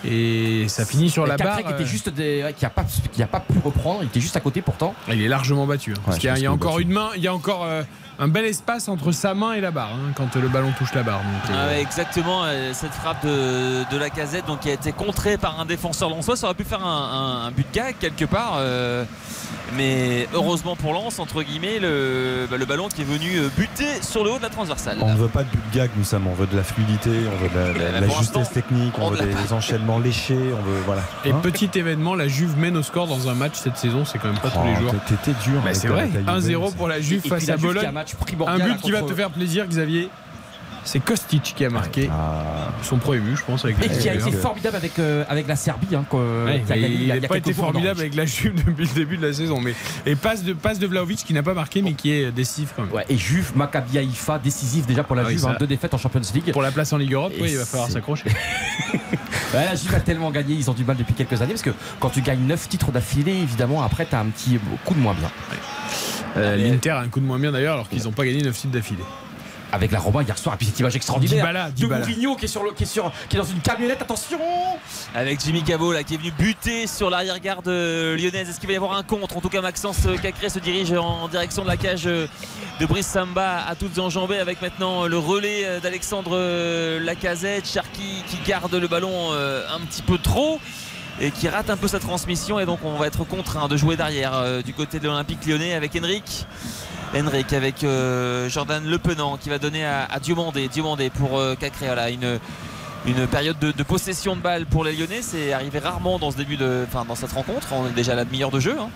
[0.05, 1.57] et ça finit sur la barre.
[1.57, 4.19] Catrec était euh, juste des, qui a pas qui a pas pu reprendre, il était
[4.19, 4.95] juste à côté pourtant.
[5.09, 5.91] Il est largement battu.
[5.91, 7.27] hein, parce je qu'il y a, pense il y a encore une main, il y
[7.27, 7.83] a encore euh,
[8.21, 11.03] un bel espace entre sa main et la barre hein, quand le ballon touche la
[11.03, 11.19] barre.
[11.19, 14.73] donc, euh, Ah ouais, exactement, euh, cette frappe de, de la casette donc, qui a
[14.73, 16.35] été contrée par un défenseur lensois.
[16.37, 18.53] Ça aurait pu faire un, un- un but de gag quelque part.
[18.57, 19.03] euh,
[19.77, 24.01] mais heureusement pour Lens, entre guillemets, le, bah, le ballon qui est venu euh, buter
[24.01, 24.97] sur le haut de la transversale.
[25.01, 26.27] On ne veut pas de but de gag, nous, Sam.
[26.27, 28.93] On veut de la fluidité, on veut de la, la- Mais la pour justesse technique,
[28.99, 30.79] on, on veut des, enchaînements léchés, on veut.
[30.85, 31.03] Voilà.
[31.25, 34.17] Et Hein petit événement, la Juve mène au score dans un match cette saison, c'est
[34.19, 34.93] quand même pas tous les Oh, jours.
[35.07, 35.53] T'étais dur.
[35.61, 37.53] Bah, avec c'est vrai, ta Juve, 1-0 c'est- pour la Juve Et puis face la
[37.53, 37.93] à Juve qui a Bologne.
[38.47, 40.09] Un but qui va te faire plaisir, Xavier.
[40.83, 44.09] C'est Kostic qui a marqué Ah, son premier but, je pense, avec Et la qui
[44.09, 45.95] a été formidable avec, euh, avec la Serbie.
[45.95, 49.27] Hein, Ouais, a il n'a pas été formidable avec la Juve depuis le début de
[49.27, 49.59] la saison.
[49.61, 52.73] Mais, et passe de, passe de Vlaovic qui n'a pas marqué mais qui est décisif
[52.75, 52.91] quand même.
[52.91, 55.97] Ouais, et Juve, Maccabi Haïfa, décisif déjà pour la Ah Juve, hein, deux défaites en
[55.97, 56.51] Champions League.
[56.51, 58.25] Pour la place en Ligue Europe, oui, il va falloir s'accrocher.
[59.53, 61.71] Ouais, la Juve a tellement gagné, ils ont du mal depuis quelques années parce que
[61.99, 65.13] quand tu gagnes 9 titres d'affilée, évidemment, après tu as un petit coup de moins
[65.13, 65.29] bien.
[66.37, 68.41] Euh, mais- L'Inter a un coup de moins bien d'ailleurs alors qu'ils n'ont pas gagné
[68.41, 69.03] 9 titres d'affilée.
[69.73, 71.85] Avec la Roma hier soir, et puis cette image extraordinaire de.
[71.85, 74.37] Mourinho qui est, sur le, qui, est sur, qui est dans une camionnette, attention
[75.15, 78.49] Avec Jimmy Cabot là, qui est venu buter sur l'arrière-garde euh, lyonnaise.
[78.49, 79.37] Est-ce qu'il va y avoir un contre?
[79.37, 82.27] En tout cas, Maxence euh, Cacré se dirige en direction de la cage de
[82.85, 87.65] Brice Samba à toutes enjambées avec maintenant le relais d'Alexandre Lacazette.
[87.65, 90.59] Cherki qui garde le ballon un petit peu trop
[91.21, 93.95] et qui rate un peu sa transmission et donc on va être contraint de jouer
[93.95, 96.45] derrière euh, du côté de l'Olympique lyonnais avec Henrik.
[97.15, 100.67] Henrik avec euh, Jordan Lepenant qui va donner à, à Diomandé.
[100.67, 101.85] Diomandé pour euh, Cacré.
[101.87, 102.39] Voilà, une,
[103.05, 105.21] une période de, de possession de balle pour les Lyonnais.
[105.21, 107.67] C'est arrivé rarement dans ce début de, enfin dans cette rencontre.
[107.73, 108.75] On est déjà à la demi-heure de jeu.
[108.79, 108.89] hein.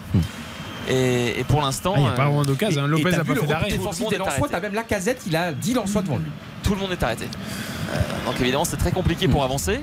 [0.87, 2.83] Et, et pour l'instant, Ah, il n'y a euh, pas vraiment d'occasion.
[2.83, 2.87] hein.
[2.87, 3.71] Lopez n'a pas fait d'arrêt.
[3.71, 4.49] défensif Tout le des monde est Lensois, arrêté.
[4.51, 6.31] t'as même Lacazette, il a 10 Lensois devant lui.
[6.63, 7.25] tout le monde est arrêté.
[7.93, 9.81] Euh, donc évidemment, c'est très compliqué pour avancer.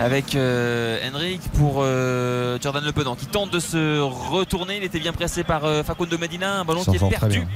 [0.00, 4.78] Avec euh, Henrik pour euh, Jordan Lepenant qui tente de se retourner.
[4.78, 6.60] Il était bien pressé par euh, Facundo Medina.
[6.60, 7.46] Un ballon qui est perdu.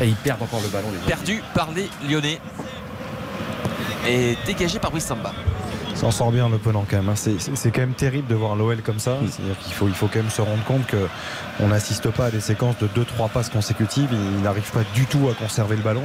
[0.00, 0.98] Et ils perdent encore le ballon, les.
[1.06, 2.40] Perdu par les Lyonnais.
[4.06, 5.32] Et dégagé par Brice Samba.
[5.98, 7.08] S'en sort bien l'opponent quand même.
[7.08, 7.16] hein.
[7.16, 9.16] C'est- C'est c'est quand même terrible de voir l'OL comme ça.
[9.30, 11.08] C'est-à-dire qu'il faut, il faut quand même se rendre compte que
[11.60, 14.08] on n'assiste pas à des séquences de 2-3 passes consécutives.
[14.12, 16.04] Il n'arrive pas du tout à conserver le ballon.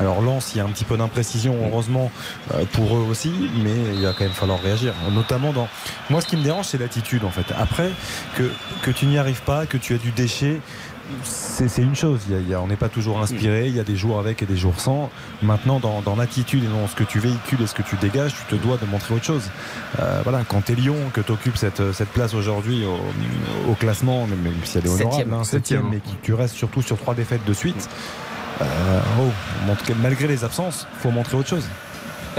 [0.00, 2.10] Alors Lens, il y a un petit peu d'imprécision, heureusement
[2.54, 3.30] euh, pour eux aussi,
[3.62, 4.94] mais il va quand même falloir réagir.
[5.12, 5.68] Notamment dans.
[6.08, 7.46] Moi, ce qui me dérange, c'est l'attitude en fait.
[7.58, 7.90] Après,
[8.36, 8.50] que,
[8.82, 10.60] que tu n'y arrives pas, que tu as du déchet.
[11.22, 12.20] C'est une chose.
[12.28, 13.68] Il y a, on n'est pas toujours inspiré.
[13.68, 15.10] Il y a des jours avec et des jours sans.
[15.42, 18.34] Maintenant, dans, dans l'attitude et dans ce que tu véhicules et ce que tu dégages,
[18.34, 19.50] tu te dois de montrer autre chose.
[19.98, 23.74] Euh, voilà, quand tu es Lyon, que tu occupes cette, cette place aujourd'hui au, au,
[23.74, 27.14] classement, même si elle est honorable, hein, septième, mais qui tu restes surtout sur trois
[27.14, 27.88] défaites de suite.
[28.60, 31.68] Euh, oh, malgré les absences, faut montrer autre chose.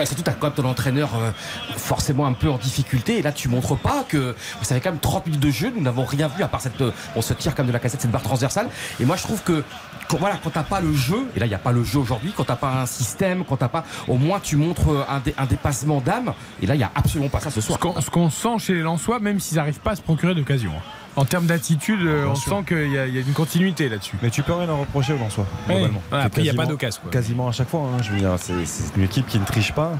[0.06, 1.32] Surtout, tu as quand ton entraîneur euh,
[1.76, 3.18] forcément un peu en difficulté.
[3.18, 5.72] Et là, tu montres pas que vous savez quand même 30 minutes de jeu.
[5.76, 6.82] Nous n'avons rien vu à part cette.
[7.16, 8.70] On se tire comme de la cassette, cette barre transversale.
[9.00, 9.64] Et moi, je trouve que
[10.08, 12.00] quand, voilà, quand t'as pas le jeu, et là, il n'y a pas le jeu
[12.00, 13.84] aujourd'hui, quand t'as pas un système, quand t'as pas.
[14.08, 16.34] Au moins, tu montres un, un dépassement d'âme.
[16.62, 17.80] Et là, il n'y a absolument pas ça ce soir.
[18.00, 20.72] Ce qu'on sent chez les Lensois, même s'ils n'arrivent pas à se procurer d'occasion.
[21.18, 24.16] En termes d'attitude, on sent qu'il y, a une continuité là-dessus.
[24.22, 26.02] Mais tu peux rien en reprocher au Lensois, globalement.
[26.12, 27.02] après, il n'y a pas d'occasion.
[27.12, 27.82] Quasiment à chaque fois.
[27.82, 28.54] Hein, je veux dire, c'est
[28.96, 29.94] une équipe qui ne triche pas.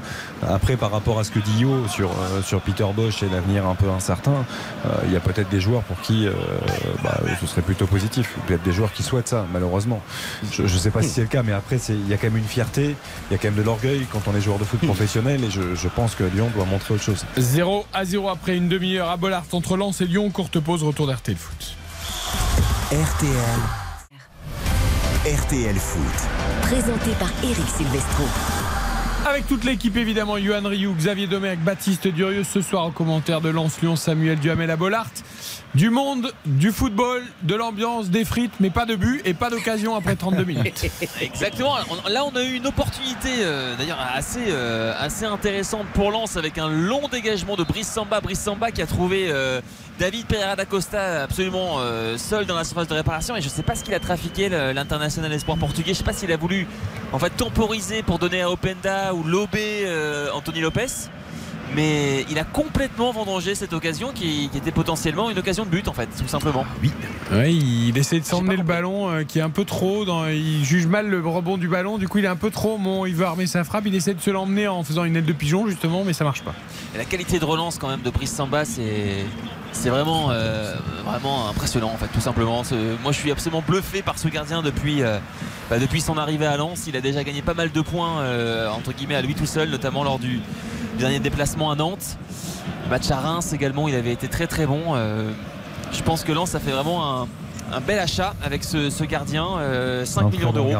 [0.46, 3.66] Après, par rapport à ce que dit Yo sur, euh, sur Peter Bosch et l'avenir
[3.66, 4.44] un peu incertain,
[4.86, 6.32] euh, il y a peut-être des joueurs pour qui euh,
[7.02, 8.36] bah, ce serait plutôt positif.
[8.48, 10.00] Il y a des joueurs qui souhaitent ça, malheureusement.
[10.52, 12.36] Je ne sais pas si c'est le cas, mais après, il y a quand même
[12.36, 12.94] une fierté,
[13.28, 15.50] il y a quand même de l'orgueil quand on est joueur de foot professionnel et
[15.50, 17.26] je, je, pense que Lyon doit montrer autre chose.
[17.36, 20.30] 0 à 0 après une demi-heure à Bollard entre Lens et Lyon.
[20.30, 21.74] Courte pause, retour d'RTL Foot.
[22.92, 23.60] RTL.
[25.24, 26.28] RTL Foot.
[26.60, 28.24] Présenté par Eric Silvestro.
[29.26, 33.48] Avec toute l'équipe évidemment, Johan Rioux, Xavier Domecq, Baptiste Durieux, ce soir au commentaire de
[33.48, 35.08] Lens Lyon, Samuel Duhamel à Bollard
[35.74, 39.94] du monde, du football, de l'ambiance, des frites, mais pas de but et pas d'occasion
[39.94, 40.90] après 32 minutes.
[41.20, 41.76] Exactement.
[42.08, 46.58] Là, on a eu une opportunité euh, d'ailleurs assez, euh, assez intéressante pour Lens avec
[46.58, 48.20] un long dégagement de Brice Samba.
[48.20, 49.60] Brice Samba qui a trouvé euh,
[49.98, 51.78] David Pereira da Costa absolument
[52.16, 54.48] seul dans la surface de réparation et je ne sais pas ce qu'il a trafiqué
[54.48, 55.86] l'international espoir portugais.
[55.86, 56.68] Je ne sais pas s'il a voulu
[57.12, 59.88] en fait temporiser pour donner à Openda ou lober
[60.32, 60.86] Anthony Lopez
[61.74, 65.92] mais il a complètement vendangé cette occasion qui, était potentiellement une occasion de but en
[65.92, 66.64] fait tout simplement.
[67.32, 67.56] Oui,
[67.88, 70.86] il essaie de s'emmener le ballon euh, qui est un peu trop dans, il juge
[70.86, 73.26] mal le rebond du ballon du coup il est un peu trop bon, il veut
[73.26, 76.04] armer sa frappe il essaie de se l'emmener en faisant une aile de pigeon justement
[76.04, 76.54] mais ça marche pas.
[76.96, 79.24] La qualité de relance quand même de Brice Samba c'est
[79.72, 80.74] c'est vraiment, euh,
[81.04, 82.62] vraiment impressionnant en fait tout simplement.
[83.02, 85.18] Moi je suis absolument bluffé par ce gardien depuis, euh,
[85.70, 86.84] bah, depuis son arrivée à Lens.
[86.86, 88.22] Il a déjà gagné pas mal de points
[88.70, 90.40] entre guillemets à lui tout seul, notamment lors du,
[90.98, 92.18] dernier déplacement à Nantes.
[92.90, 94.94] match à Reims également, il avait été très très bon.
[94.94, 95.30] Euh,
[95.92, 97.26] je pense que Lens a fait vraiment
[97.72, 100.74] un, bel achat avec ce, gardien, 5 euh, millions d'euros.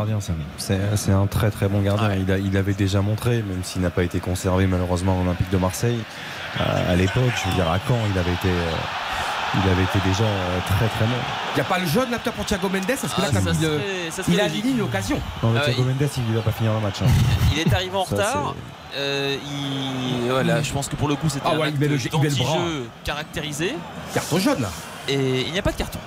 [0.58, 2.10] C'est un très très bon gardien.
[2.44, 6.00] Il, avait déjà montré, même s'il n'a pas été conservé malheureusement à l'Olympique de Marseille.
[6.60, 8.48] Euh, à l'époque, je veux dire, à Caen, il avait été.
[9.54, 10.24] Il avait été déjà
[10.66, 11.16] très très bon.
[11.52, 14.40] Il n'y a pas le jeune là pour Thiago Mendes parce que là, ah, il,
[14.40, 15.20] a une occasion.
[15.42, 16.96] Non, Thiago Mendes, il ne va pas finir le match.
[17.02, 17.06] Hein.
[17.52, 18.54] Il est arrivé en retard.
[18.96, 19.36] Euh,
[20.28, 23.74] voilà, je pense que pour le coup c'était ah un jeu caractérisé.
[24.14, 24.70] Carton jaune là.
[25.08, 25.98] Et il n'y a pas de carton.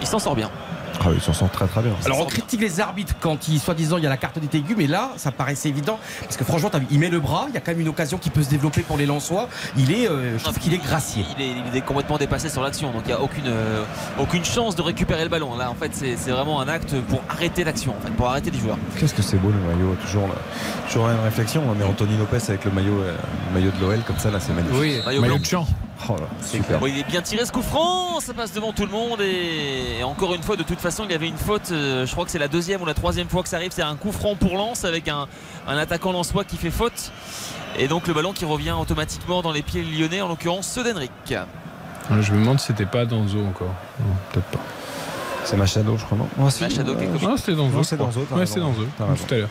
[0.00, 0.50] Il s'en sort bien.
[1.00, 1.92] Ah ils s'en sortent très très bien.
[2.04, 4.74] Alors on critique les arbitres quand il soi-disant il y a la carte des aigu,
[4.76, 7.60] mais là ça paraissait évident parce que franchement il met le bras, il y a
[7.60, 9.48] quand même une occasion qui peut se développer pour les Lensois.
[9.76, 11.24] Il est, euh, je trouve qu'il est gracié.
[11.38, 13.84] Il est, complètement dépassé sur l'action, donc il n'y a aucune, euh,
[14.18, 15.56] aucune chance de récupérer le ballon.
[15.56, 18.58] Là en fait c'est vraiment un acte pour arrêter l'action, en fait, pour arrêter les
[18.58, 18.78] joueurs.
[18.98, 20.28] Qu'est-ce que c'est beau le maillot, toujours,
[20.88, 21.62] toujours la même réflexion.
[21.68, 23.16] On met Anthony Lopez avec le maillot, euh,
[23.54, 24.78] maillot de l'OL comme ça là c'est magnifique.
[24.78, 25.66] Oui, maillot, de champ.
[26.08, 30.02] Oh il est bien tiré ce coup franc, ça passe devant tout le monde et,
[30.04, 32.30] encore une fois de toute façon il y avait une faute, euh, je crois que
[32.30, 34.56] c'est la deuxième ou la troisième fois que ça arrive, c'est un coup franc pour
[34.56, 35.26] Lens avec un,
[35.66, 37.12] attaquant lensois qui fait faute
[37.78, 41.10] et donc le ballon qui revient automatiquement dans les pieds lyonnais en l'occurrence ceux d'Henrik.
[41.28, 43.74] Je me demande si c'était pas Danzo encore.
[44.32, 44.60] peut-être pas.
[45.44, 46.28] C'est Machado je crois non?
[46.38, 47.82] Machado qui est Non c'était Danzo.
[47.82, 48.00] c'est.
[48.00, 48.84] Ouais, c'est Danzo.
[48.96, 49.48] Tout à l'heure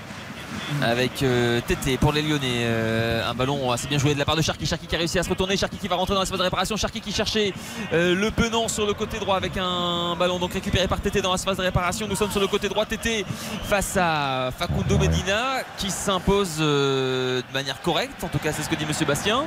[0.81, 2.63] avec euh, Tété pour les Lyonnais.
[2.63, 4.65] Euh, un ballon assez bien joué de la part de Cherki.
[4.65, 5.57] Cherki qui a réussi à se retourner.
[5.57, 6.75] Cherki qui va rentrer dans l'espace de réparation.
[6.77, 7.53] Cherki qui cherchait
[7.93, 11.31] euh, le penant sur le côté droit avec un ballon donc récupéré par Tété dans
[11.31, 12.07] l'espace de réparation.
[12.07, 12.85] Nous sommes sur le côté droit.
[12.85, 13.25] Tété
[13.63, 18.23] face à Facundo Medina qui s'impose de manière correcte.
[18.23, 19.45] En tout cas, c'est ce que dit Monsieur Bastien.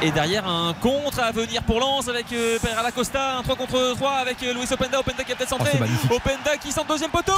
[0.00, 4.10] Et derrière un contre à venir pour Lens avec Pereira Costa, un 3 contre 3
[4.12, 7.32] avec Luis Openda, Openda qui a peut-être centré, oh, Openda qui sent deuxième poteau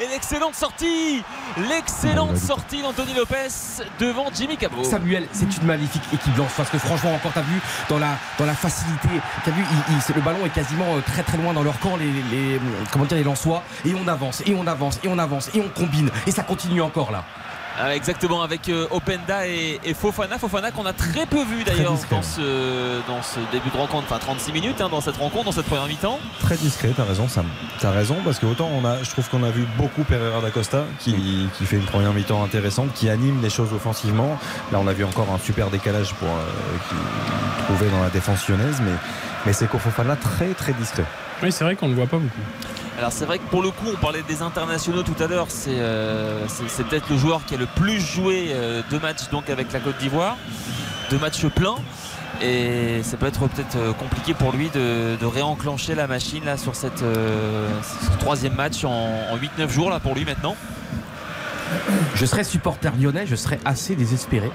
[0.00, 1.22] et l'excellente sortie,
[1.68, 4.84] l'excellente sortie d'Anthony Lopez devant Jimmy Cabot.
[4.84, 8.46] Samuel, c'est une magnifique équipe blanche parce que franchement, encore t'as vu dans la, dans
[8.46, 9.08] la facilité,
[9.44, 9.62] t'as vu,
[10.14, 12.60] le ballon est quasiment euh, très très loin dans leur camp, les, les,
[12.92, 15.68] comment dire, les Lensois, et on avance, et on avance, et on avance, et on
[15.68, 17.24] combine, et ça continue encore là.
[17.80, 20.38] Ah, exactement avec euh, Openda et, Fofana.
[20.38, 24.18] Fofana qu'on a très peu vu d'ailleurs dans ce, dans ce début de rencontre, enfin
[24.18, 26.18] 36 minutes hein, dans cette rencontre, dans cette première mi-temps.
[26.40, 27.46] Très discret, t'as raison Sam.
[27.78, 30.84] T'as raison parce que autant on a, je trouve qu'on a vu beaucoup Pereira d'Acosta
[30.98, 34.38] qui, qui fait une première mi-temps intéressante, qui anime les choses offensivement.
[34.72, 38.48] Là on a vu encore un super décalage pour euh, qui trouvait dans la défense
[38.48, 38.94] lyonnaise, mais,
[39.46, 41.04] mais c'est Fofana très très discret.
[41.42, 42.40] Oui, c'est vrai qu'on ne le voit pas beaucoup.
[42.98, 45.46] Alors c'est vrai que pour le coup, on parlait des internationaux tout à l'heure.
[45.50, 46.44] C'est euh,
[46.78, 49.96] peut-être le joueur qui a le plus joué euh, deux matchs donc avec la Côte
[49.98, 50.36] d'Ivoire,
[51.08, 51.76] deux matchs pleins.
[52.42, 56.74] Et ça peut être peut-être euh, compliqué pour lui de, réenclencher la machine là sur
[56.74, 60.56] cette, ce troisième match en, en 8-9 jours là pour lui maintenant.
[62.16, 64.50] Je serais supporter lyonnais, je serais assez désespéré.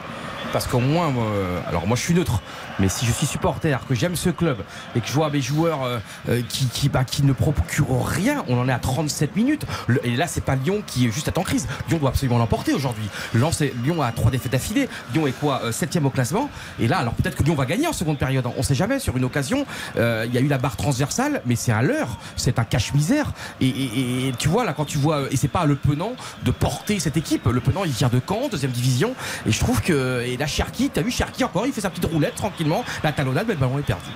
[0.54, 2.42] Parce qu'au moins, euh, alors moi je suis neutre,
[2.80, 4.58] mais si je suis supporter, que j'aime ce club
[4.96, 5.98] et que je vois mes joueurs euh,
[6.30, 9.66] euh, qui, qui, bah, qui ne procurent rien, on en est à 37 minutes.
[10.04, 11.68] Et là, c'est pas Lyon qui est juste à en crise.
[11.90, 13.10] Lyon doit absolument l'emporter aujourd'hui.
[13.34, 14.88] Lyon, a trois défaites d'affilée.
[15.14, 16.50] Lyon est quoi euh, Septième au classement?
[16.80, 18.48] Et là, alors peut-être que Lyon va gagner en seconde période.
[18.56, 19.00] On sait jamais.
[19.00, 19.66] Sur une occasion,
[19.98, 23.32] euh, il y a eu la barre transversale, mais c'est un leurre, c'est un cache-misère.
[23.60, 26.14] Et, et- et tu vois là, quand tu vois, et c'est pas Le Penant
[26.44, 27.46] de porter cette équipe.
[27.48, 29.16] Le Penant, il vient de Caen, deuxième division.
[29.48, 32.84] Et je trouve que Cherki, t'as vu Cherki encore, il fait sa petite roulette tranquillement.
[33.04, 34.10] La talonnade, mais le ballon est perdu.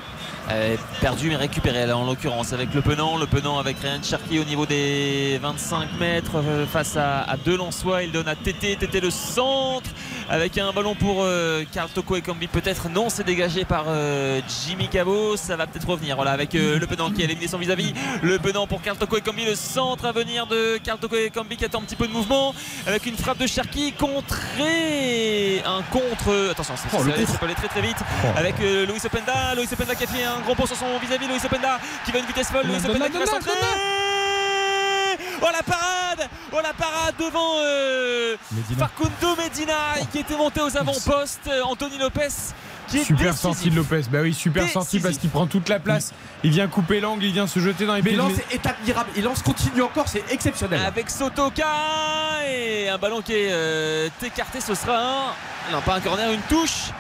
[0.50, 4.40] Euh, perdu mais récupéré là en l'occurrence avec le Penant, le Penant avec Ryan Cherki
[4.40, 7.36] au niveau des 25 mètres euh, face à, à
[8.02, 9.90] il donne à Tété, Tété le centre
[10.30, 12.90] avec un ballon pour euh, Karl Toko et Kambi peut-être.
[12.90, 15.38] Non c'est dégagé par euh, Jimmy Cabo.
[15.38, 16.16] Ça va peut-être revenir.
[16.16, 17.94] Voilà avec euh, le Penant qui a éliminé son vis-à-vis.
[18.22, 19.46] Le Penant pour Karl Toko et Kambi.
[19.46, 22.14] Le centre à venir de Karl Toko et Kambi qui attend un petit peu de
[22.14, 22.54] mouvement.
[22.86, 27.56] Avec une frappe de Cherki contré un contre attention c'est Oh, ça, ça peut aller
[27.56, 27.98] très très vite.
[28.24, 28.28] Oh.
[28.36, 29.56] avec euh, Luis Openda.
[29.56, 31.28] Luis Openda qui a fait un gros pont sur son vis-à-vis.
[31.28, 32.66] Luis Openda qui va à une vitesse folle.
[32.66, 33.52] Luis Donne, Openda qui va centrer
[35.42, 38.88] Oh la parade Oh la parade devant euh, Medina.
[38.88, 39.74] Facundo Medina
[40.12, 42.28] qui était monté aux avant-postes euh, Anthony Lopez
[42.88, 43.42] qui est Super décisif.
[43.42, 44.04] sortie de Lopez.
[44.10, 44.74] Bah oui, super Décisif.
[44.82, 46.14] sortie parce qu'il prend toute la place.
[46.46, 49.10] Il vient couper l'angle, il vient se jeter dans les Mais Med- est admirable.
[49.18, 50.80] Et Lens continue encore, c'est exceptionnel.
[50.86, 51.66] avec Sotoka
[52.48, 56.40] et un ballon qui est euh, écarté ce sera un non pas un corner une
[56.44, 56.92] touche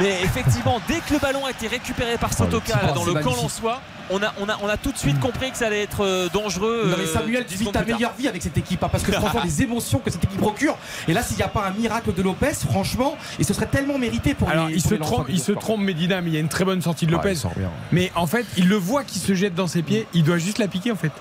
[0.00, 3.34] mais effectivement dès que le ballon a été récupéré par Sotoka pas, dans le camp
[3.34, 3.80] lensois
[4.10, 6.28] on a, on, a, on a tout de suite compris que ça allait être euh,
[6.28, 8.90] dangereux Non mais euh, Samuel, 10 tu vis ta meilleure vie avec cette équipe, hein,
[8.92, 10.76] parce que franchement les émotions que cette équipe procure.
[11.08, 13.96] Et là, s'il n'y a pas un miracle de Lopez, franchement, et ce serait tellement
[13.96, 14.74] mérité pour Alors les.
[14.74, 16.66] il pour se les trompe, il se trompe Medina, mais il y a une très
[16.66, 17.30] bonne sortie de Ouais, Lopez.
[17.32, 17.70] il sort bien.
[17.92, 20.06] mais en fait, il le voit qui se jette dans ses pieds.
[20.12, 21.12] Il doit juste la piquer en fait.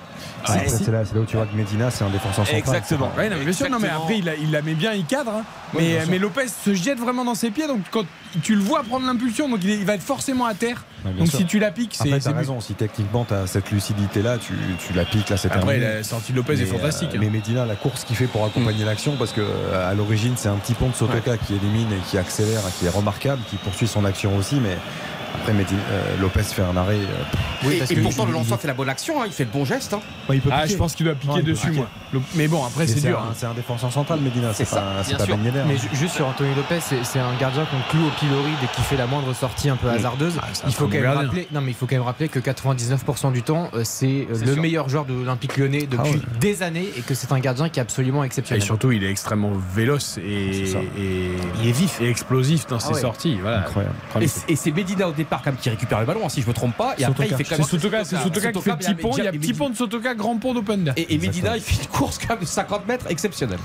[0.45, 0.83] C'est Ouais, si.
[0.83, 2.57] c'est là, c'est là où tu vois que Medina, c'est un défenseur central.
[2.57, 3.11] Exactement.
[3.17, 4.03] Ouais, non, mais bien sûr, non, mais Exactement.
[4.03, 5.31] après il, la- il la met bien, il cadre.
[5.31, 5.43] hein.
[5.73, 8.03] Ouais, mais, Lopez se jette vraiment dans ses pieds, donc quand
[8.43, 10.83] tu le vois prendre l'impulsion, donc il, est- il va être forcément à terre.
[11.05, 11.39] Ouais, donc sûr.
[11.39, 12.03] si tu la piques, c'est.
[12.09, 12.37] Après, c'est t'as but.
[12.39, 12.59] raison.
[12.61, 14.53] Si techniquement t'as cette lucidité-là, tu,
[14.85, 15.85] tu la piques, là, c'est Après, terminé.
[15.95, 17.09] la sortie de Lopez Mais, est fantastique.
[17.13, 17.21] euh, hein.
[17.21, 20.49] mais Medina, la course qu'il fait pour accompagner l'action, parce que euh, à l'origine, c'est
[20.49, 23.87] un petit pont de Sotoka qui élimine et qui accélère, qui est remarquable, qui poursuit
[23.87, 24.77] son action aussi, mais
[25.35, 26.95] après Medina- euh, Lopez fait un arrêt.
[26.95, 29.45] euh, Et, parce et que pourtant, le lanceur fait la bonne action, hein, il fait
[29.45, 29.93] le bon geste.
[29.93, 29.99] hein.
[30.31, 31.87] il peut Ah, je pense qu'il doit Non, peut dessus, moi.
[32.11, 33.19] Le- Mais bon, après, c'est dur.
[33.19, 33.33] hein.
[33.35, 35.17] c'est un défenseur central, Medina, c'est pas, pas sûr.
[35.37, 35.61] Ben Yedder.
[35.67, 38.83] Mais ju- juste sur Anthony Lopez, c'est un gardien qu'on cloue au pilori dès qu'il
[38.83, 40.33] fait la moindre sortie un peu hasardeuse.
[40.41, 43.31] Ah, il faut quand même rappeler, non mais il faut quand même rappeler que 99%
[43.31, 44.61] du temps, euh, c'est le sûr.
[44.61, 46.39] meilleur joueur de l'Olympique Lyonnais depuis Ah ouais.
[46.39, 48.61] des années et que c'est un gardien qui est absolument Et exceptionnel.
[48.63, 50.79] surtout, il est extrêmement véloce et, ça.
[50.97, 51.31] et
[51.61, 53.37] il est vif et explosif dans Ah ses sorties.
[53.45, 53.95] Incroyable.
[54.21, 56.41] Et c'est- Et c'est Medina au départ quand même qui récupère le ballon, hein, si
[56.41, 56.95] je me trompe pas.
[56.97, 57.67] Et après, il fait quand C'est même.
[57.67, 59.11] Sotoka, c'est Sotoka qui fait Sotoka, petit mais pont.
[59.17, 60.93] Il y a et petit pont de Sotoka, grand pont d'Openda.
[60.97, 63.59] Et, et Medina, il fait une course quand même de 50 mètres exceptionnelle.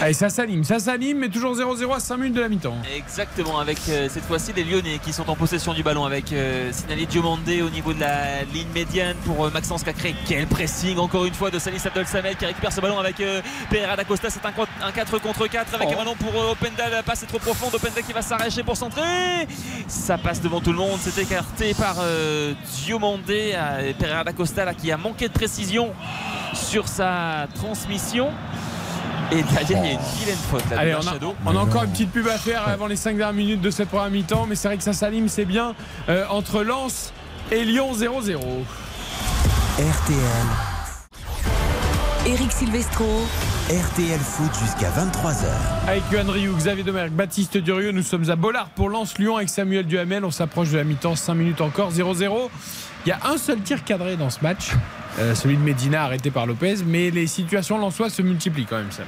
[0.00, 2.76] Allez, ça s'anime, ça s'anime, mais toujours 0-0 à 5 minutes de la mi-temps.
[2.94, 6.70] Exactement, avec euh, cette fois-ci les Lyonnais qui sont en possession du ballon avec euh,
[6.70, 10.14] Sinali Diomandé au niveau de la ligne médiane pour euh, Maxence Cacré.
[10.28, 12.04] Quel pressing encore une fois de Salis Abdel
[12.38, 13.40] qui récupère ce ballon avec euh,
[13.70, 14.28] Pereira d'Acosta.
[14.28, 15.94] C'est un, co- un 4 contre 4 avec Oh.
[15.94, 16.90] un ballon pour Openda.
[16.90, 17.74] La passe est trop profonde.
[17.74, 19.02] Openda qui va s'arracher pour centrer.
[19.88, 20.98] Ça passe devant tout le monde.
[21.00, 21.96] C'est écarté par
[22.84, 23.52] Diomandé.
[23.54, 25.92] euh, Pereira d'Acosta là, qui a manqué de précision
[26.52, 28.28] sur sa transmission.
[29.32, 31.34] Et derrière, il y a une vilaine faute là, de Allez, on a, Machado.
[31.44, 33.88] on a encore une petite pub à faire avant les 5 dernières minutes de cette
[33.88, 35.74] première mi-temps, mais c'est vrai que ça s'anime, c'est bien.
[36.08, 37.12] Euh, entre Lens
[37.50, 38.38] et Lyon 0-0.
[39.78, 40.20] RTL,
[42.26, 43.04] Eric Silvestro.
[43.68, 45.46] RTL Foot jusqu'à 23h.
[45.88, 49.86] Avec Yohan Rioux, Xavier Domergue, Baptiste Durieux, nous sommes à Bollard pour Lens-Lyon avec Samuel
[49.86, 50.24] Duhamel.
[50.24, 52.48] On s'approche de la mi-temps, 5 minutes encore, 0-0.
[53.04, 54.70] Il y a un seul tir cadré dans ce match,
[55.18, 58.90] euh, celui de Medina arrêté par Lopez, mais les situations lensoises se multiplient quand même,
[58.90, 59.06] Sam.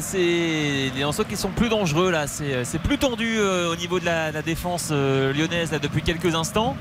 [0.00, 2.26] C'est les Lensois qui sont plus dangereux là.
[2.26, 6.76] C'est c'est plus tendu euh, au niveau de la, défense euh, lyonnaise depuis quelques instants.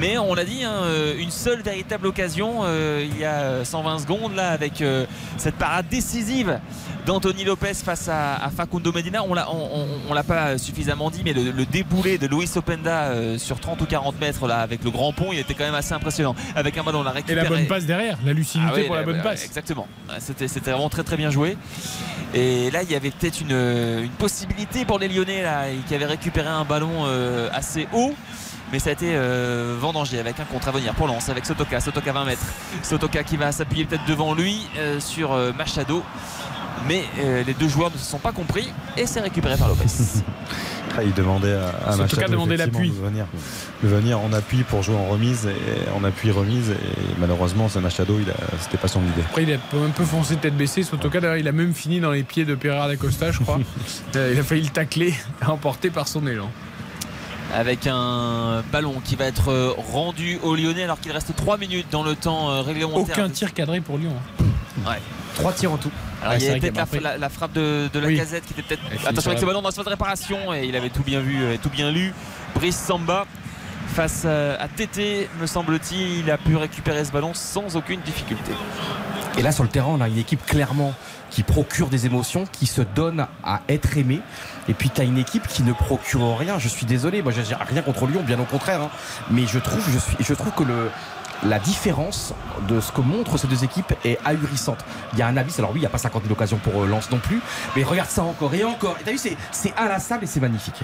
[0.00, 3.64] Mais on l'a dit, hein, euh, une seule véritable occasion euh, il y a euh,
[3.64, 5.04] 120 secondes là avec euh,
[5.36, 6.58] cette parade décisive
[7.06, 9.22] d'Anthony Lopez face à, à Facundo Medina.
[9.28, 12.50] On l'a on, on- on l'a pas suffisamment dit, mais le, le déboulé de Luis
[12.56, 15.64] Openda euh, sur 30 ou 40 mètres là avec le grand pont, il était quand
[15.64, 16.34] même assez impressionnant.
[16.54, 17.42] Avec un ballon, on l'a Et récupéré.
[17.42, 19.44] la bonne passe derrière, la lucidité Ah oui, pour la bonne bah, passe.
[19.44, 19.86] Exactement.
[20.18, 21.56] C'était, c'était vraiment très très bien joué.
[22.34, 23.50] Et là, il y avait peut-être une,
[24.04, 28.14] une possibilité pour les Lyonnais là, qui avaient récupéré un ballon euh, assez haut.
[28.72, 31.80] mais ça a été euh, vendangé avec un contre à venir pour Lens avec Sotoka.
[31.80, 32.44] Sotoka 20 mètres.
[32.82, 36.04] Sotoka qui va s'appuyer peut-être devant lui euh, sur euh, Machado.
[36.88, 39.84] Mais euh, les deux joueurs ne se sont pas compris et c'est récupéré par Lopez.
[40.98, 41.54] Ah, il demandait
[41.86, 42.90] à, Machado demander l'appui.
[42.90, 43.24] de venir,
[43.80, 46.74] de venir en appui pour jouer en remise et en appui remise et
[47.20, 48.26] malheureusement ce Machado il
[48.60, 49.22] c'était pas son idée.
[49.24, 50.82] Après, il a un peu foncé tête baissée.
[50.82, 53.60] Sotoka, d'ailleurs, il a même fini dans les pieds de Pereira da Costa, je crois.
[54.16, 55.14] Euh, il a failli le tacler,
[55.46, 56.50] emporté par son élan.
[57.54, 61.86] avec un ballon qui va être euh, rendu au Lyonnais alors qu'il reste 3 minutes
[61.92, 63.14] dans le temps réglementaire.
[63.16, 64.12] Aucun tir cadré pour Lyon.
[64.40, 64.44] hein.
[64.86, 65.00] Ouais.
[65.34, 65.90] Trois tirs en tout.
[66.22, 68.16] Alors Ouais, il y avait peut-être la, a la- la frappe de, de la Oui.
[68.16, 68.82] casette qui était peut-être.
[69.06, 71.52] Attention avec ce ballon dans la phase de réparation et il avait tout bien vu
[71.52, 72.12] et tout bien lu.
[72.54, 73.26] Brice Samba
[73.88, 78.52] face à, à Tété, me semble-t-il, il a pu récupérer ce ballon sans aucune difficulté.
[79.38, 80.92] Et là, sur le terrain, on a une équipe clairement
[81.30, 84.20] qui procure des émotions, qui se donne à être aimée.
[84.68, 86.58] Et puis, tu as une équipe qui ne procure rien.
[86.58, 88.80] Je suis désolé, moi, j'ai rien contre Lyon, bien au contraire.
[88.82, 88.90] hein.
[89.30, 90.90] Mais je trouve, je, suis, je trouve que le,
[91.44, 92.34] la différence
[92.68, 94.78] de ce que montrent ces deux équipes est ahurissante.
[95.12, 95.58] Il y a un abysse.
[95.58, 97.40] Alors, oui, il n'y a pas 50 000 occasions pour euh, Lens non plus.
[97.76, 98.96] Mais regarde ça encore et encore.
[99.00, 100.80] Et t'as vu, c'est- c'est inlassable et c'est magnifique.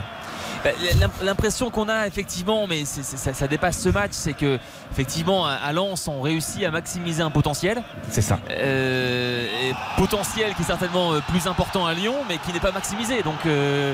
[0.65, 4.59] Bah, l'im- L'impression qu'on a effectivement, mais ça, ça dépasse ce match, c'est que
[4.91, 7.83] effectivement à Lens on réussit à maximiser un potentiel.
[8.11, 8.39] C'est ça.
[8.51, 12.73] Euh, et potentiel qui est certainement euh, plus important à Lyon, mais qui n'est pas
[12.73, 13.23] maximisé.
[13.23, 13.93] Donc euh,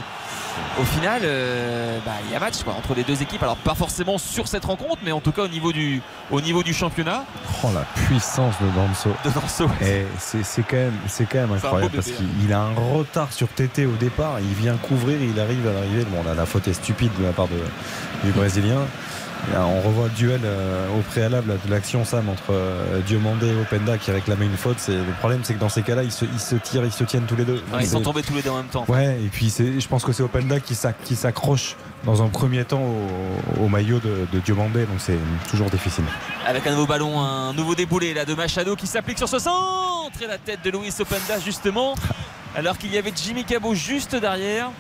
[0.81, 3.43] au final, euh, bah, il y a match quoi, entre les deux équipes.
[3.43, 6.01] Alors pas forcément sur cette rencontre, mais en tout cas au niveau du,
[6.31, 7.25] au niveau du championnat.
[7.63, 9.11] Oh la puissance de Danso.
[9.25, 9.69] De Danso.
[9.83, 13.49] Et c'est quand même, c'est quand même incroyable parce qu'il il a un retard sur
[13.49, 14.41] TT au départ.
[14.41, 16.05] Il vient couvrir, il arrive à l'arrivée.
[16.07, 18.81] Bon, là, la faute est stupide de la part de- du Brésilien.
[19.53, 23.61] Là, on revoit le duel euh, au préalable de l'action Sam entre euh, Diomandé et
[23.61, 24.77] Openda qui réclamait une faute.
[24.79, 27.03] C'est le problème, c'est que dans ces cas-là, ils se, ils se tirent, ils se
[27.05, 27.61] tiennent tous les deux.
[27.81, 28.85] Ils sont tombés tous les deux en même temps.
[28.89, 31.75] Ouais, et puis c'est, je pense que c'est Openda qui, s'ac- qui s'accroche
[32.05, 35.19] dans un premier temps au, au maillot de, de Diomandé, donc c'est
[35.51, 36.05] toujours difficile.
[36.47, 40.23] Avec un nouveau ballon, un nouveau déboulé là de Machado qui s'applique sur ce centre
[40.23, 41.95] et la tête de Luis Openda justement,
[42.57, 44.71] alors qu'il y avait Jimmy Cabot juste derrière.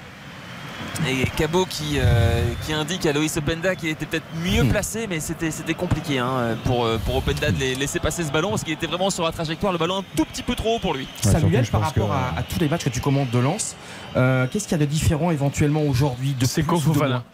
[1.08, 5.20] Et Cabot qui, euh, qui indique à Loïs Openda qu'il était peut-être mieux placé, mais
[5.20, 8.72] c'était, c'était compliqué hein, pour, euh, pour Openda de laisser passer ce ballon parce qu'il
[8.72, 11.08] était vraiment sur la trajectoire, le ballon un tout petit peu trop haut pour lui.
[11.22, 13.74] Samuel, par rapport à, à tous les matchs que tu commandes de Lens,
[14.16, 17.08] euh, qu'est-ce qu'il y a de différent éventuellement aujourd'hui de C'est Fofana.
[17.08, 17.24] moins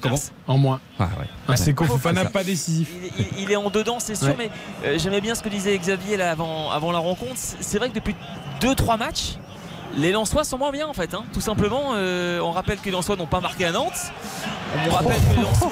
[0.00, 0.18] Comment
[0.48, 0.80] En moins.
[0.98, 1.26] Ah ouais.
[1.48, 1.74] Ah, c'est.
[1.74, 2.88] Fofana pas décisif.
[3.18, 4.34] Il, il- il est en dedans, c'est sûr, Ouais.
[4.38, 4.50] mais
[4.86, 7.32] euh, j'aimais bien ce que disait Xavier là avant, avant la rencontre.
[7.36, 8.14] C'est c'est vrai que depuis
[8.60, 9.36] 2-3 matchs,
[9.96, 11.14] les Lensois sont moins bien en fait.
[11.14, 11.24] hein.
[11.32, 13.92] Tout simplement, euh, on rappelle que les Lensois n'ont pas marqué à Nantes.
[14.86, 15.70] On rappelle que les Lensois.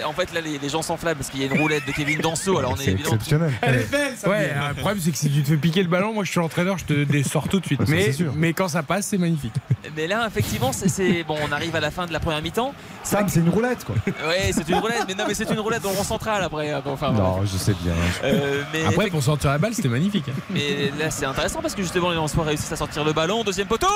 [0.00, 1.92] là, en fait, là, les, les gens s'enflamment parce qu'il y a une roulette de
[1.92, 2.58] Kevin Danso.
[2.58, 3.14] Alors, on est, évidemment.
[3.14, 3.52] exceptionnel.
[3.62, 4.28] Elle est belle, ça.
[4.28, 6.40] Ouais, le problème, c'est que si tu te fais piquer le ballon, moi je suis
[6.40, 7.80] l'entraîneur, je te dé- sors tout de suite.
[7.86, 8.32] Ça, Mais, c'est sûr.
[8.34, 9.52] mais quand ça passe, c'est magnifique.
[9.96, 11.36] Mais là, effectivement, c'est- bon.
[11.48, 12.74] On arrive à la fin de la première mi-temps.
[13.04, 13.94] Sam, c'est une roulette quoi.
[14.26, 16.72] Ouais, c'est une roulette, mais non, mais c'est une roulette rond central après.
[16.72, 17.92] hein, Enfin, Non, je sais bien.
[18.24, 20.24] euh, mais Après, pour sortir la balle, c'était magnifique.
[20.28, 20.32] hein.
[20.50, 23.35] Mais là, c'est intéressant parce que justement, les Lensois réussissent à sortir le ballon.
[23.44, 23.86] Deuxième poteau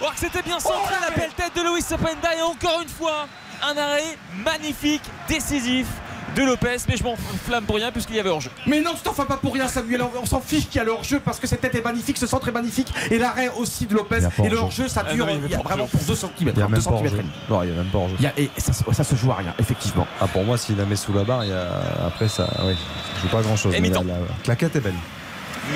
[0.00, 2.34] Oh, que c'était bien centré la belle tête de Luis Openda.
[2.36, 3.26] Et encore une fois,
[3.62, 5.86] un arrêt magnifique, décisif
[6.34, 6.76] de Lopez.
[6.88, 7.14] Mais je m'en
[7.46, 8.50] flamme pour rien puisqu'il y avait hors-jeu.
[8.66, 10.02] Mais non, tu t'en fais pas pour rien, Samuel.
[10.02, 12.18] On, on s'en fiche qu'il y a le hors-jeu parce que cette tête est magnifique,
[12.18, 14.22] ce centre est magnifique et l'arrêt aussi de Lopez.
[14.38, 14.88] Y Et le hors-jeu.
[14.88, 16.30] ça Ah dure non, il y a y vraiment pour 2 cm.
[16.40, 17.10] Il n'y a même 2 pas hors-jeu.
[17.10, 17.26] cm.
[17.48, 18.16] Non, il n'y a même pas hors-jeu.
[18.18, 20.06] Y et ça, se- ça se joue à rien, effectivement.
[20.20, 21.68] Ah, pour moi, s'il la met sous la barre, il y a...
[22.06, 22.74] après ça, oui,
[23.16, 23.72] je joue pas grand chose.
[23.74, 24.94] Et mais la, la claquette est belle.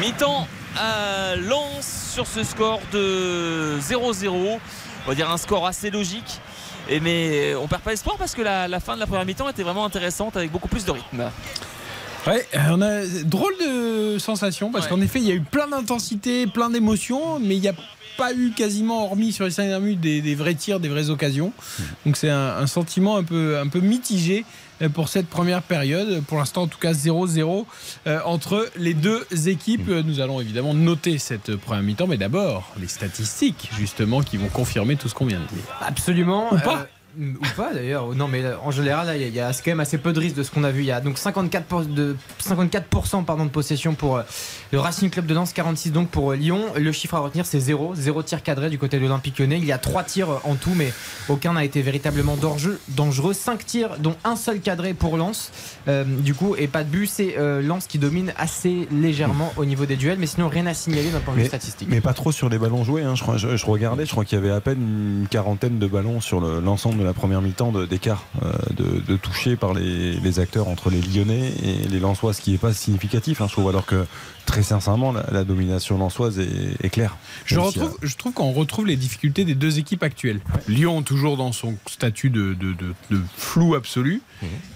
[0.00, 4.58] Mi-temps à Lens sur ce score de 0-0.
[5.06, 6.40] On va dire un score assez logique.
[6.88, 9.48] Et mais on perd pas espoir parce que la, la fin de la première mi-temps
[9.48, 11.24] était vraiment intéressante avec beaucoup plus de rythme.
[12.26, 14.90] Ouais, euh, on a drôle de sensation parce Ouais.
[14.90, 17.74] qu'en effet, il y a eu plein d'intensité, plein d'émotions, mais il n'y a
[18.16, 21.10] pas eu quasiment, hormis sur les 5 dernières minutes, des, des vrais tirs, des vraies
[21.10, 21.52] occasions.
[22.04, 24.44] Donc c'est un, un sentiment un peu, un peu mitigé
[24.92, 26.22] pour cette première période.
[26.24, 27.64] Pour l'instant, en tout cas, 0-0
[28.06, 29.88] euh, entre les deux équipes.
[29.88, 34.48] Euh, Nous allons évidemment noter cette première mi-temps, mais d'abord les statistiques, justement, qui vont
[34.48, 35.64] confirmer tout ce qu'on vient de dire.
[35.80, 36.52] Absolument.
[36.52, 36.84] Ou pas euh,
[37.18, 38.14] ou pas d'ailleurs.
[38.14, 40.12] Non, mais là, en général, il y, a- il y a quand même assez peu
[40.12, 40.80] de risques de ce qu'on a vu.
[40.82, 44.22] Il y a donc 54%, pour- de, 54 pardon, de possession pour euh,
[44.72, 46.60] le Racing Club de Lens, 46 donc pour euh, Lyon.
[46.76, 47.94] Le chiffre à retenir, c'est 0.
[47.94, 49.58] 0 tir cadré du côté de l'Olympique lyonnais.
[49.58, 50.92] Il y a 3 tirs euh, en tout, mais
[51.28, 52.78] aucun n'a été véritablement dangereux.
[52.88, 53.32] dangereux.
[53.34, 55.50] 5 tirs, dont un seul cadré pour Lens.
[55.88, 57.06] Euh, du coup, et pas de but.
[57.06, 60.74] C'est euh, Lens qui domine assez légèrement au niveau des duels, mais sinon rien à
[60.74, 61.88] signaler d'un point de vue statistique.
[61.90, 63.02] mais pas trop sur les ballons joués.
[63.02, 63.14] hein.
[63.14, 66.20] Je, je- je regardais, je crois qu'il y avait à peine une quarantaine de ballons
[66.20, 70.12] sur le- l'ensemble de la première mi-temps de- d'écart euh, de, de toucher par les,
[70.20, 73.52] les acteurs entre les Lyonnais et les Lensois, ce qui n'est pas significatif, hein, je
[73.52, 74.04] trouve, alors que
[74.44, 77.16] très sincèrement, la, la domination lensoise est, est claire.
[77.46, 80.40] Je, Même si, retrouve, je trouve qu'on retrouve les difficultés des deux équipes actuelles.
[80.68, 84.20] Lyon toujours dans son statut de, de- de- de flou absolu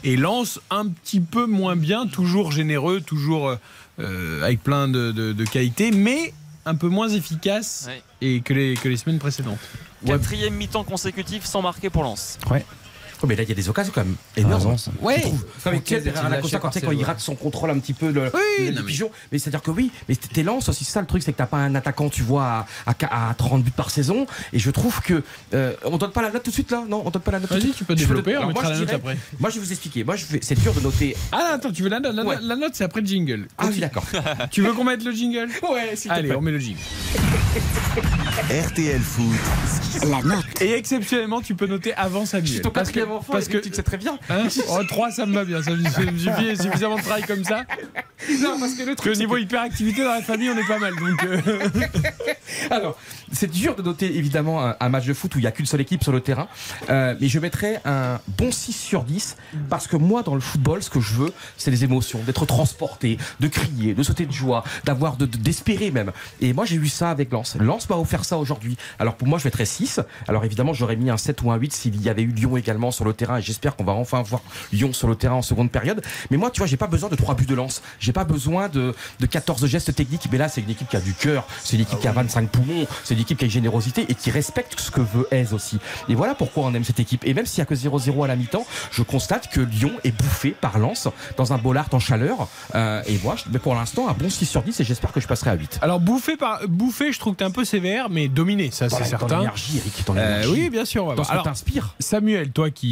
[0.05, 3.57] et Lens un petit peu moins bien, toujours généreux, toujours euh,
[4.01, 6.32] euh, avec plein de, de- de qualités, mais
[6.66, 8.02] un peu moins efficace Ouais.
[8.20, 9.59] et que, les, que les semaines précédentes.
[10.06, 12.39] Quatrième mi-temps consécutif sans marquer pour Lens.
[13.22, 14.55] Oh, mais là, il y a des occasions quand même énormes.
[14.55, 14.90] raison, ça.
[15.01, 15.20] Ouais.
[15.62, 18.86] Comme quand, quand il rate son contrôle un petit peu le, Oui, le non, mais-
[18.86, 19.10] pigeon.
[19.30, 20.84] Mais c'est-à-dire que oui, mais t'es lance aussi.
[20.84, 23.34] C'est ça le truc, c'est que t'as pas un attaquant, tu vois, à, à- à
[23.34, 24.26] 30 buts par saison.
[24.52, 25.22] Et je trouve que.
[25.55, 26.84] euh, on donne pas la note tout de suite là?
[26.88, 27.76] Non, on donne pas la note tout de Vas-y, suite.
[27.78, 29.16] tu peux développer, Alors, on moi, mettra je la note après.
[29.38, 30.05] Moi, je vais vous expliquer.
[30.05, 31.16] Moi, c'est dur de noter.
[31.32, 33.47] Ah attends, tu veux la, note la, note, c'est après le jingle.
[33.59, 34.05] Ah oui, d'accord.
[34.51, 35.48] Tu veux qu'on mette le jingle?
[35.70, 36.78] Ouais, Allez, on met le jingle.
[38.51, 40.06] RTL Foot.
[40.09, 40.44] La note.
[40.60, 42.24] Et exceptionnellement, tu peux noter avant
[42.72, 43.01] parce que,
[43.31, 44.19] parce que tu sais très bien.
[44.28, 45.85] Hein oh, 3 ça me va bien, ça me
[46.19, 47.62] suffit suffisamment de travail comme ça.
[48.43, 50.66] Non, parce que le Que truc, au c'est niveau hyperactivité dans la famille, on est
[50.69, 50.95] pas mal.
[50.95, 51.41] Donc, euh,
[52.70, 52.99] Alors,
[53.32, 55.65] c'est dur de noter évidemment un, un match de foot où il n'y a qu'une
[55.66, 56.47] seule équipe sur le terrain,
[56.91, 59.37] Euh, mais je mettrais un bon 6 sur 10
[59.70, 63.16] parce que moi, dans le football, ce que je veux, c'est les émotions, d'être transporté,
[63.41, 66.12] de crier, de sauter de joie, d'avoir de- de- d'espérer même.
[66.43, 67.57] Et moi, j'ai eu ça avec Lens.
[67.59, 68.77] Lens m'a offert ça aujourd'hui.
[68.99, 70.01] Alors pour moi, je mettrais 6.
[70.28, 72.91] Alors évidemment, j'aurais mis un 7 ou un 8 s'il y avait eu Lyon également
[73.01, 75.70] sur le terrain et j'espère qu'on va enfin voir Lyon sur le terrain en seconde
[75.70, 76.02] période.
[76.31, 77.81] Mais moi, tu vois, j'ai pas besoin de 3 buts de Lens.
[77.98, 80.28] J'ai pas besoin de, de 14 gestes techniques.
[80.31, 82.51] Mais là, c'est une équipe qui a du cœur, c'est une équipe qui a 25
[82.51, 85.55] poumons, c'est une équipe qui a une générosité et qui respecte ce que veut Aise
[85.55, 85.78] aussi.
[86.10, 87.24] Et voilà pourquoi on aime cette équipe.
[87.27, 90.12] Et même s'il y a que 0-0 à la mi-temps, je constate que Lyon est
[90.12, 91.09] bouffé par Lens
[91.39, 92.48] dans un Bollard en chaleur.
[92.74, 95.27] Euh, et moi, mais pour l'instant, un bon 6 sur 10 et j'espère que je
[95.27, 95.78] passerai à 8.
[95.81, 99.05] alors bouffé par bouffé, je trouve que t'es un peu sévère, mais dominé, ça c'est
[99.05, 99.39] certain.
[99.39, 100.51] l'énergie, Eric, dans Euh, l'énergie.
[100.64, 101.05] oui, bien sûr.
[101.05, 101.27] on va voir.
[101.27, 101.94] que Alors, t'inspires.
[102.01, 102.90] Samuel, toi qui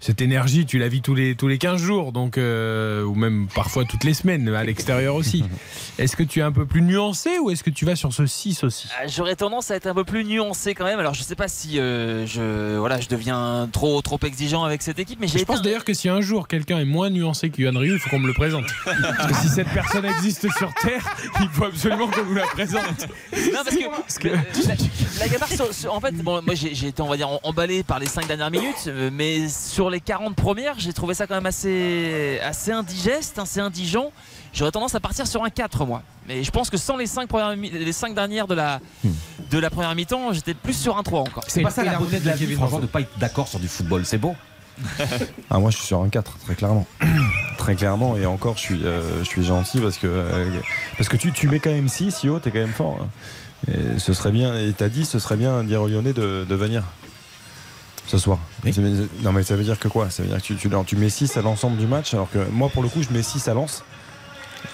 [0.00, 3.48] cette énergie, tu la vis tous les tous les 15 jours, donc euh, ou même
[3.54, 5.44] parfois toutes les semaines à l'extérieur aussi.
[5.98, 8.26] Est-ce que tu es un peu plus nuancé ou est-ce que tu vas sur ce
[8.26, 8.88] 6 aussi?
[9.00, 10.98] Ah, J'aurais tendance à être un peu plus nuancé quand même.
[10.98, 14.98] Alors je sais pas si euh, je voilà je deviens trop trop exigeant avec cette
[14.98, 17.62] équipe, mais j'ai Je pense d'ailleurs que si un jour quelqu'un est moins nuancé que
[17.62, 18.64] Yohan Ryu, il faut qu'on me le présente.
[18.84, 21.04] Parce que si cette personne existe sur Terre,
[21.40, 23.06] il faut absolument qu'on nous la présente.
[23.32, 24.74] Non, parce que, parce que, euh, la,
[25.20, 27.98] la gabarre, sur- sur- en fait, bon, moi j'ai été, on va dire, emballé par
[27.98, 29.10] les 5 dernières minutes, euh,
[29.42, 34.12] mais sur les 40 premières, j'ai trouvé ça quand même assez, assez indigeste, assez indigent.
[34.52, 36.02] J'aurais tendance à partir sur un 4, moi.
[36.28, 38.80] Mais je pense que sans les 5, premières, mi- les 5 dernières de la,
[39.50, 41.44] de la première mi-temps, j'étais plus sur un 3 encore.
[41.48, 43.68] C'est pas ça la beauté de la vie, franchement, de pas être d'accord sur du
[43.68, 44.04] football.
[44.04, 44.34] C'est beau.
[45.50, 46.86] Ah, moi, je suis sur un 4, très clairement.
[47.58, 50.50] très clairement, et encore, je suis, euh, je suis gentil parce que, euh,
[50.96, 52.98] parce que tu, tu mets quand même 6, Yo, t'es quand même fort.
[53.00, 53.08] hein.
[53.68, 56.82] Et ce serait bien, et t'as dit, ce serait bien Lyonnais de, de venir
[58.06, 58.38] ce soir.
[58.64, 58.80] C'est-
[59.22, 60.10] Non, mais ça veut dire que quoi?
[60.10, 62.38] Ça veut dire que tu, tu, tu mets 6 à l'ensemble du match, alors que
[62.50, 63.82] moi, pour le coup, je mets 6 à Lens.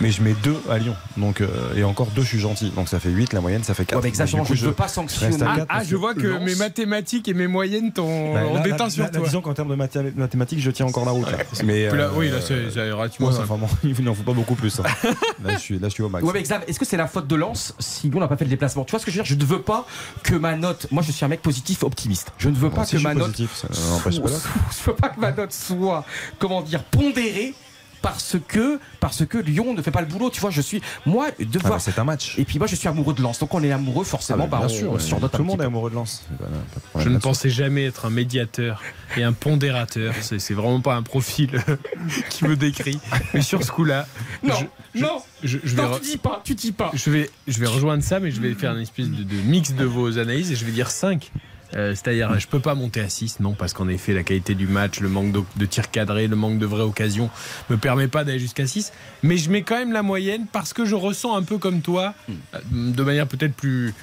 [0.01, 0.95] Mais je mets 2 à Lyon.
[1.17, 2.71] Donc, euh, et encore 2, je suis gentil.
[2.71, 3.97] Donc ça fait 8, la moyenne, ça fait 4.
[3.97, 5.37] Ouais, mais exactement, je ne veux pas sanctionner.
[5.45, 8.61] Ah, ah, je vois que Lens- mes mathématiques et mes moyennes t'ont Bah, on là,
[8.61, 9.23] déteint sur là, toi.
[9.27, 11.31] Disons qu'en termes de mathé- mathématiques, je tiens encore la route.
[11.31, 11.39] là.
[11.65, 14.55] Mais, là, euh, oui, là, c'est relativement ouais, enfin bon, il n'en faut pas beaucoup
[14.55, 14.81] plus.
[14.81, 14.85] hein.
[15.45, 16.23] Là, je suis, là, je suis au max.
[16.25, 18.45] Ouais, mais Xav, est-ce que c'est la faute de Lens si Lyon n'a pas fait
[18.45, 18.85] le déplacement?
[18.85, 19.29] Tu vois ce que je veux dire?
[19.31, 19.87] Je ne veux pas
[20.23, 20.87] que ma note.
[20.91, 22.31] Moi, je suis un mec positif, optimiste.
[22.39, 23.35] Je ne veux pas que ma note.
[23.39, 26.05] Je veux pas que ma note soit,
[26.39, 27.55] comment dire, pondérée.
[28.03, 31.29] Parce que, parce que Lyon ne fait pas le boulot, tu vois, je suis, moi,
[31.31, 31.73] Ah, devoir.
[31.75, 32.35] bah, c'est un match.
[32.39, 34.59] Et puis moi, je suis amoureux de Lens, donc on est amoureux, forcément, Ah, bah,
[34.61, 34.97] bien sûr, on
[35.29, 36.25] tout le monde est amoureux de Lens.
[36.31, 38.83] De Je ne pensais jamais être un médiateur
[39.17, 40.15] et un pondérateur.
[40.23, 41.51] C'est c'est vraiment pas un profil
[42.31, 42.99] qui me décrit.
[43.35, 44.07] Mais sur ce coup-là,
[44.43, 44.55] Non,
[44.95, 46.91] je- non, je, je vais non, tu dis pas, tu dis pas.
[46.95, 49.75] je vais, je vais rejoindre ça, mais je vais faire une espèce de, de mix
[49.75, 51.31] de vos analyses et je vais dire 5.
[51.75, 54.67] Euh, C'est-à-dire, je peux pas monter à 6, non, parce qu'en effet, la qualité du
[54.67, 57.31] match, le manque de, de tirs cadrés, le manque de vraies occasions
[57.69, 58.93] me permet pas d'aller jusqu'à 6.
[59.23, 62.15] Mais je mets quand même la moyenne parce que je ressens un peu comme toi,
[62.55, 63.95] euh, de manière peut-être plus.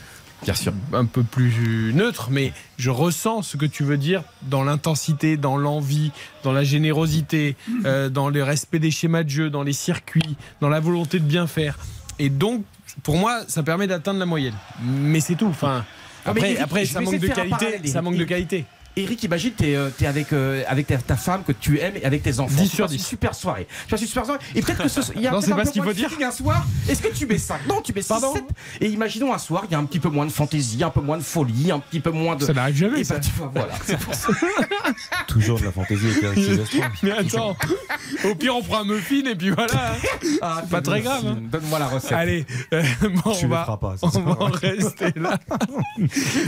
[0.43, 0.71] Bien sûr.
[0.93, 5.57] Un peu plus neutre, mais je ressens ce que tu veux dire dans l'intensité, dans
[5.57, 6.11] l'envie,
[6.43, 10.69] dans la générosité, euh, dans le respect des schémas de jeu, dans les circuits, dans
[10.69, 11.79] la volonté de bien faire.
[12.19, 12.63] Et donc,
[13.01, 14.53] pour moi, ça permet d'atteindre la moyenne.
[14.83, 15.47] Mais c'est tout.
[15.47, 15.83] Enfin,
[16.27, 17.87] après, après ça manque de qualité.
[17.87, 18.65] Ça manque de qualité.
[18.97, 22.05] Eric, imagine, t'es euh, t'es avec, euh, avec ta, ta femme que tu aimes et
[22.05, 22.55] avec tes enfants.
[22.61, 22.97] 10 Tu sur passes 10.
[22.97, 23.67] une super soirée.
[23.85, 24.39] Tu passes une super soirée.
[24.55, 25.89] Et peut-être que ce il y a Non, c'est un pas peu ce qu'il faut
[25.89, 26.09] de dire.
[26.21, 26.65] un soir.
[26.89, 28.43] Est-ce que tu mets 5 Non, tu mets 6, Pardon 7.
[28.81, 31.01] Et imaginons un soir, il y a un petit peu moins de fantaisie, un peu
[31.01, 32.43] moins de folie, un petit peu moins de.
[32.45, 33.15] Ça n'arrive jamais, Et ça.
[33.15, 33.73] bah, tu vois, voilà.
[33.85, 34.29] C'est pour ça.
[35.27, 36.79] Toujours de la fantaisie avec Silvestro.
[37.03, 37.55] Mais attends,
[38.25, 39.73] au pire, on prend un muffin et puis voilà.
[39.73, 39.95] hein.
[40.41, 41.37] Ah, pas très grave, hein.
[41.51, 42.11] Donne-moi la recette.
[42.13, 45.37] Allez, euh, bon, Tu on le va, feras pas, ça, on va en rester là.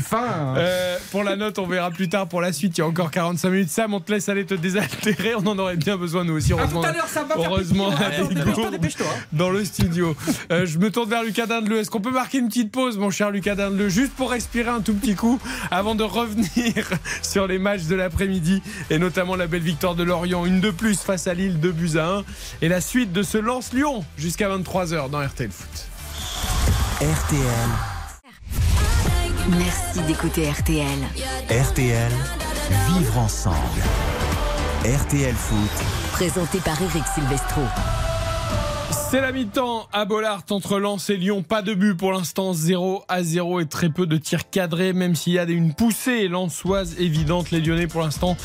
[0.03, 0.17] Fin.
[0.23, 0.55] hein.
[0.57, 2.77] Euh, pour la note, on verra plus tard pour pour la suite.
[2.77, 3.69] Il y a encore 45 minutes.
[3.69, 5.35] Sam, on te laisse aller te désaltérer.
[5.35, 6.53] On en aurait bien besoin, nous aussi.
[6.53, 9.07] Heureusement, à tout à l'heure, Sam, va faire heureusement avec Dépêche-toi, dépêche-toi.
[9.33, 10.15] dans le studio.
[10.49, 11.79] Euh, je me tourne vers Lucas Dindeleu.
[11.79, 14.79] Est-ce qu'on peut marquer une petite pause, mon cher Lucas Dindeleu, juste pour respirer un
[14.79, 15.37] tout petit coup
[15.69, 16.89] avant de revenir
[17.21, 21.01] sur les matchs de l'après-midi et notamment la belle victoire de Lorient, une de plus
[21.01, 22.23] face à Lille, 2 buts à 1
[22.61, 25.87] et la suite de ce Lance-Lyon jusqu'à 23h dans RTL Foot.
[27.01, 27.69] RTL,
[29.57, 30.85] Merci d'écouter RTL.
[31.49, 32.11] RTL,
[32.87, 33.81] vivre ensemble.
[34.85, 35.57] RTL Foot,
[36.11, 37.61] Présenté par Eric Silvestro.
[39.11, 41.41] C'est la mi-temps à Bollard entre Lens et Lyon.
[41.41, 45.15] Pas de but pour l'instant, 0 à 0 et très peu de tirs cadrés, même
[45.15, 47.49] s'il y a une poussée lensoise évidente.
[47.49, 48.37] Les Lyonnais pour l'instant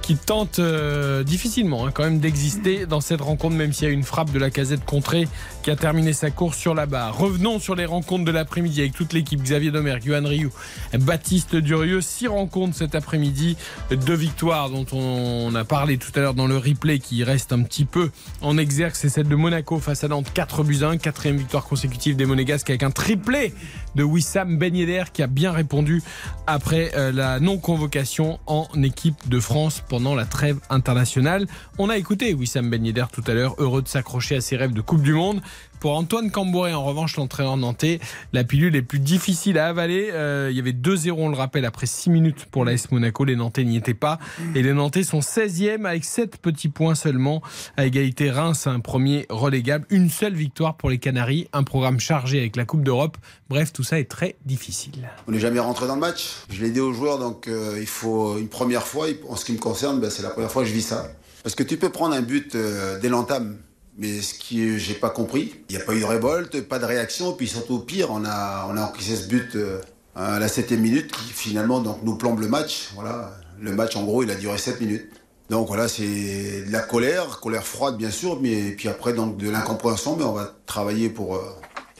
[0.00, 3.94] qui tentent euh, difficilement hein, quand même d'exister dans cette rencontre, même s'il y a
[3.94, 5.26] une frappe de la casette contrée
[5.64, 7.18] qui a terminé sa course sur la barre.
[7.18, 9.42] Revenons sur les rencontres de l'après-midi avec toute l'équipe.
[9.42, 10.52] Xavier Domer, Yohan Rioux,
[11.00, 12.00] Baptiste Durieux.
[12.00, 13.56] Six rencontres cet après-midi,
[13.90, 17.62] deux victoires dont on a parlé tout à l'heure dans le replay qui reste un
[17.62, 18.94] petit peu en exergue.
[18.94, 22.26] C'est celle de Monaco face à Nantes, 4 buts à 1, quatrième victoire consécutive des
[22.26, 23.54] Monégasques avec un triplé
[23.94, 26.02] de Wissam Ben Yedder qui a bien répondu
[26.46, 31.46] après euh, la non-convocation en équipe de France pendant la trêve internationale.
[31.78, 34.74] On a écouté Wissam Ben Yedder tout à l'heure, heureux de s'accrocher à ses rêves
[34.74, 35.40] de Coupe du Monde.
[35.82, 37.98] Pour Antoine Cambouré, en revanche, l'entraîneur nantais,
[38.32, 40.10] la pilule est plus difficile à avaler.
[40.12, 43.24] Euh, il y avait 2-0, on le rappelle, après 6 minutes pour l'AS Monaco.
[43.24, 44.20] Les Nantais n'y étaient pas.
[44.54, 47.42] Et les Nantais sont 16e avec 7 petits points seulement.
[47.76, 49.84] À égalité, Reims, un premier relégable.
[49.90, 51.48] Une seule victoire pour les Canaries.
[51.52, 53.16] Un programme chargé avec la Coupe d'Europe.
[53.48, 55.10] Bref, tout ça est très difficile.
[55.26, 56.44] On n'est jamais rentré dans le match.
[56.48, 59.08] Je l'ai dit aux joueurs, donc euh, il faut une première fois.
[59.28, 61.08] En ce qui me concerne, ben, c'est la première fois que je vis ça.
[61.42, 63.58] Parce que tu peux prendre un but euh, dès l'entame.
[63.98, 66.86] Mais ce qui j'ai pas compris, il n'y a pas eu de révolte, pas de
[66.86, 69.80] réaction, puis surtout pire, on a on a encaissé ce but euh,
[70.14, 72.90] à la septième minute qui finalement donc nous plombe le match.
[72.94, 75.10] Voilà, le match en gros il a duré 7 minutes.
[75.50, 79.50] Donc voilà, c'est de la colère, colère froide bien sûr, mais puis après donc de
[79.50, 81.40] l'incompréhension, mais on va travailler pour euh,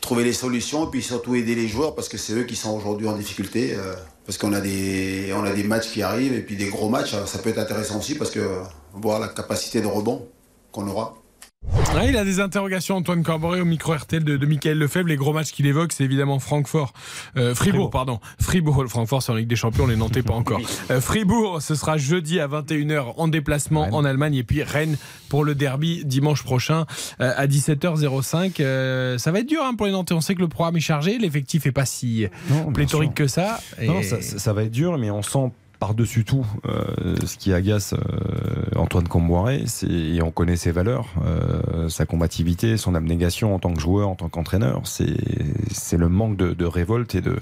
[0.01, 3.09] trouver les solutions, puis surtout aider les joueurs parce que c'est eux qui sont aujourd'hui
[3.09, 3.75] en difficulté.
[3.75, 3.95] euh,
[4.25, 7.15] parce qu'on a des on a des matchs qui arrivent et puis des gros matchs,
[7.27, 8.41] ça peut être intéressant aussi parce que
[8.95, 10.29] voir la capacité de rebond
[10.71, 11.22] qu'on aura.
[11.95, 15.09] Ouais, il a des interrogations, Antoine Corboré, au micro RTL de, de Michael Lefebvre.
[15.09, 16.93] Les gros matchs qu'il évoque, c'est évidemment Francfort.
[17.37, 18.19] Euh, Fribourg, pardon.
[18.41, 20.61] Fribourg, le Francfort, c'est en Ligue des Champions, les Nantais pas encore.
[20.91, 24.35] Euh, Fribourg, ce sera jeudi à 21h en déplacement en Allemagne.
[24.35, 24.97] Et puis Rennes
[25.29, 26.87] pour le derby dimanche prochain
[27.21, 28.55] euh, à 17h05.
[28.61, 30.15] Euh, ça va être dur hein, pour les Nantais.
[30.15, 32.27] On sait que le programme est chargé, l'effectif est pas si
[32.75, 33.61] pléthorique que ça.
[33.81, 35.53] Et- Non, ça- ça va être dur, mais on sent
[35.83, 37.99] par-dessus tout euh, ce qui agace euh,
[38.77, 43.81] Antoine Comboiré, et on connaît ses valeurs, euh, sa combativité, son abnégation en tant que
[43.81, 44.83] joueur, en tant qu'entraîneur.
[44.85, 47.37] C'est le manque de, de révolte et euh,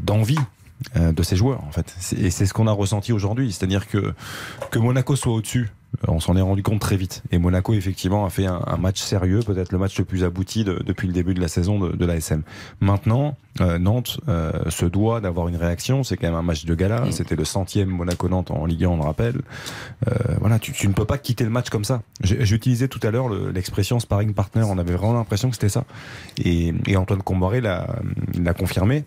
[0.00, 0.38] d'envie.
[0.96, 1.94] De ses joueurs en fait.
[2.18, 3.52] Et c'est ce qu'on a ressenti aujourd'hui.
[3.52, 4.14] C'est-à-dire que
[4.70, 5.70] que Monaco soit au-dessus
[6.04, 7.22] euh, on s'en est rendu compte très vite.
[7.32, 10.62] Et Monaco effectivement a fait un, un match sérieux peut-être le match le plus abouti
[10.64, 12.42] de- depuis le début de la saison de, de l'ASM
[12.80, 16.02] maintenant euh, Nantes euh, se doit d'avoir une réaction.
[16.04, 17.04] C'est quand même un match de gala.
[17.10, 19.40] C'était le centième Monaco-Nantes en Ligue 1 on le rappelle.
[20.08, 22.00] Euh, voilà tu, tu ne peux pas quitter le match comme ça.
[22.24, 25.84] Utilisé tout à l'heure le- l'expression sparring partner on avait vraiment l'impression que c'était ça.
[26.42, 27.96] Et, et Antoine Comboré l'a
[28.38, 29.04] l'a confirmé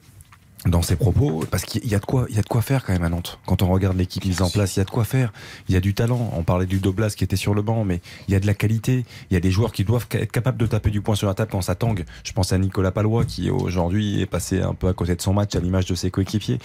[0.66, 2.84] dans ses propos, parce qu'il y a de quoi, il y a de quoi faire
[2.86, 3.40] quand même à Nantes.
[3.46, 5.34] Quand on regarde l'équipe mise en place, il y a de quoi faire.
[5.68, 6.32] Il y a du talent.
[6.38, 8.54] On parlait du Doblas qui était sur le banc, mais il y a de la
[8.54, 9.06] qualité.
[9.30, 11.34] Il y a des joueurs qui doivent être capables de taper du poing sur la
[11.34, 12.06] table quand ça tangue.
[12.24, 15.34] Je pense à Nicolas Palois qui aujourd'hui est passé un peu à côté de son
[15.34, 16.60] match à l'image de ses coéquipiers.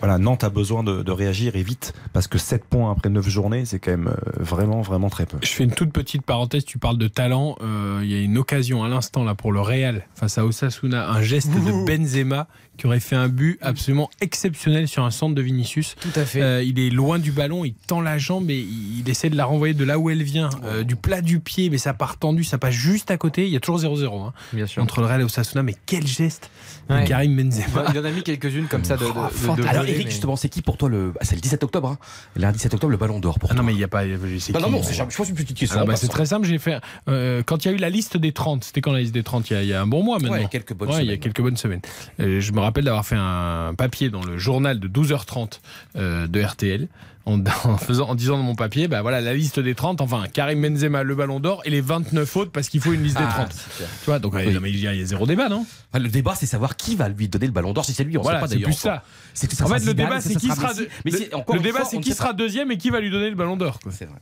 [0.00, 3.28] Voilà, Nantes a besoin de, de réagir et vite parce que 7 points après 9
[3.28, 5.38] journées, c'est quand même euh, vraiment, vraiment très peu.
[5.42, 7.56] Je fais une toute petite parenthèse, tu parles de talent.
[7.62, 11.08] Euh, Il y a une occasion à l'instant là pour le Real face à Osasuna,
[11.08, 15.42] un geste de Benzema qui aurait fait un but absolument exceptionnel sur un centre de
[15.42, 15.94] Vinicius.
[16.00, 16.40] Tout à fait.
[16.42, 19.44] Euh, il est loin du ballon, il tend la jambe et il essaie de la
[19.44, 22.42] renvoyer de là où elle vient, euh, du plat du pied, mais ça part tendu,
[22.44, 23.46] ça passe juste à côté.
[23.46, 24.82] Il y a toujours 0-0 hein, Bien sûr.
[24.82, 26.50] entre le Real et Osasuna, mais quel geste
[26.88, 27.04] de Ouais.
[27.04, 27.84] Karim Benzema.
[27.94, 29.04] Il en a mis quelques-unes comme ça de.
[29.04, 31.12] de- de- de Alors Eric, mais- justement, c'est qui pour toi le.
[31.20, 31.98] ah, c'est le 17 octobre, hein
[32.36, 33.62] Lundi 17 octobre, le ballon d'or pour Ah toi.
[33.62, 34.02] non, mais il n'y a pas.
[34.38, 35.78] c'est Non, non, c'est- je pose une petite question.
[35.80, 36.12] Ah bah, c'est passant.
[36.12, 36.78] très simple, j'ai fait.
[37.08, 39.22] euh, quand il y a eu la liste des 30, c'était quand la liste des
[39.22, 40.32] 30 il y a, il y a un bon mois maintenant.
[40.32, 41.18] Ouais, il y a quelques bonnes Ouais, Il y a semaines.
[41.20, 41.80] quelques bonnes semaines.
[42.20, 45.60] Euh, je me rappelle d'avoir fait un papier dans le journal de 12h30
[45.96, 46.88] euh, de RTL.
[47.26, 50.24] En, en faisant, en disant dans mon papier, bah voilà, la liste des 30, enfin,
[50.30, 53.24] Karim Benzema, le ballon d'or, et les 29 autres, parce qu'il faut une liste des
[53.26, 53.52] Ah, 30.
[53.54, 53.88] super.
[53.88, 54.52] Tu vois, donc, Oui.
[54.52, 55.64] non, mais il y, a il y a zéro débat, non?
[55.94, 57.86] Ah, Le débat, c'est savoir qui va lui donner le ballon d'or.
[57.86, 58.68] Si c'est lui, on Voilà, sait pas c'est d'ailleurs.
[58.68, 59.02] plus ça.
[59.32, 61.30] C'est que ça En fait, le débat, c'est qui sera de- le- c'est-
[61.62, 63.78] débat, c'est ne qui sera deuxième et qui va lui donner le ballon d'or.
[63.90, 64.18] C'est vrai.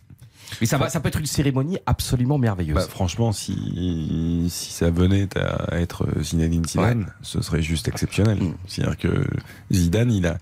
[0.61, 2.75] Mais ça, va, ça peut être une cérémonie absolument merveilleuse.
[2.77, 8.39] Bah, franchement, si, si ça venait à être Zinedine Zidane, ce serait juste exceptionnel.
[8.39, 8.55] Mm.
[8.67, 9.25] C'est-à-dire que
[9.73, 10.39] Zidane, il a,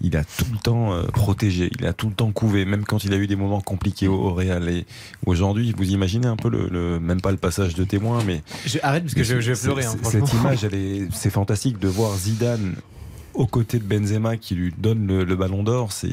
[0.00, 3.04] il a tout le temps euh, protégé, il a tout le temps couvé, même quand
[3.04, 4.68] il a eu des moments compliqués au, au Real.
[4.68, 4.86] Et
[5.26, 8.78] aujourd'hui, vous imaginez un peu le, le- même pas le passage de témoin, mais Je-
[8.82, 9.84] arrête parce que je, je vais pleurer.
[9.86, 12.74] hein, cette image, elle est, c'est fantastique de voir Zidane
[13.34, 15.92] aux côtés de Benzema qui lui donne le, le Ballon d'Or.
[15.92, 16.08] C'est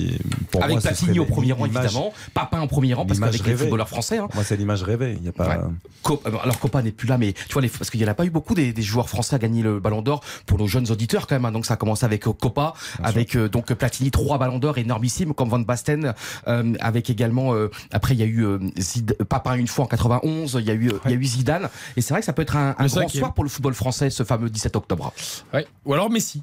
[0.52, 2.14] pour Avec moi, Platini au premier rang, évidemment.
[2.34, 4.18] Papin en premier rang, parce qu'avec les footballeurs français.
[4.18, 4.28] hein.
[4.34, 5.16] Moi, c'est l'image rêvée.
[5.20, 5.48] Il y a pas.
[5.48, 5.64] Ouais.
[6.10, 8.16] Euh, alors Copa n'est plus là, mais tu vois, les, parce qu'il n'y en a
[8.16, 10.90] pas eu beaucoup des, des joueurs français à gagner le Ballon d'Or pour nos jeunes
[10.92, 11.46] auditeurs quand même.
[11.46, 11.52] hein.
[11.52, 12.74] Donc ça a commencé avec euh, Copa,
[13.04, 16.14] avec euh, donc Platini trois Ballons d'Or énormissimes comme Van Basten,
[16.48, 19.88] euh, avec également euh, après il y a eu euh, Zid- Papin une fois en
[19.88, 22.34] 91, il y a eu il y a eu Zidane et c'est vrai que ça
[22.34, 25.14] peut être un, un grand soir pour le football français ce fameux 17 octobre.
[25.54, 25.68] Ouais.
[25.86, 26.42] Ou alors Messi.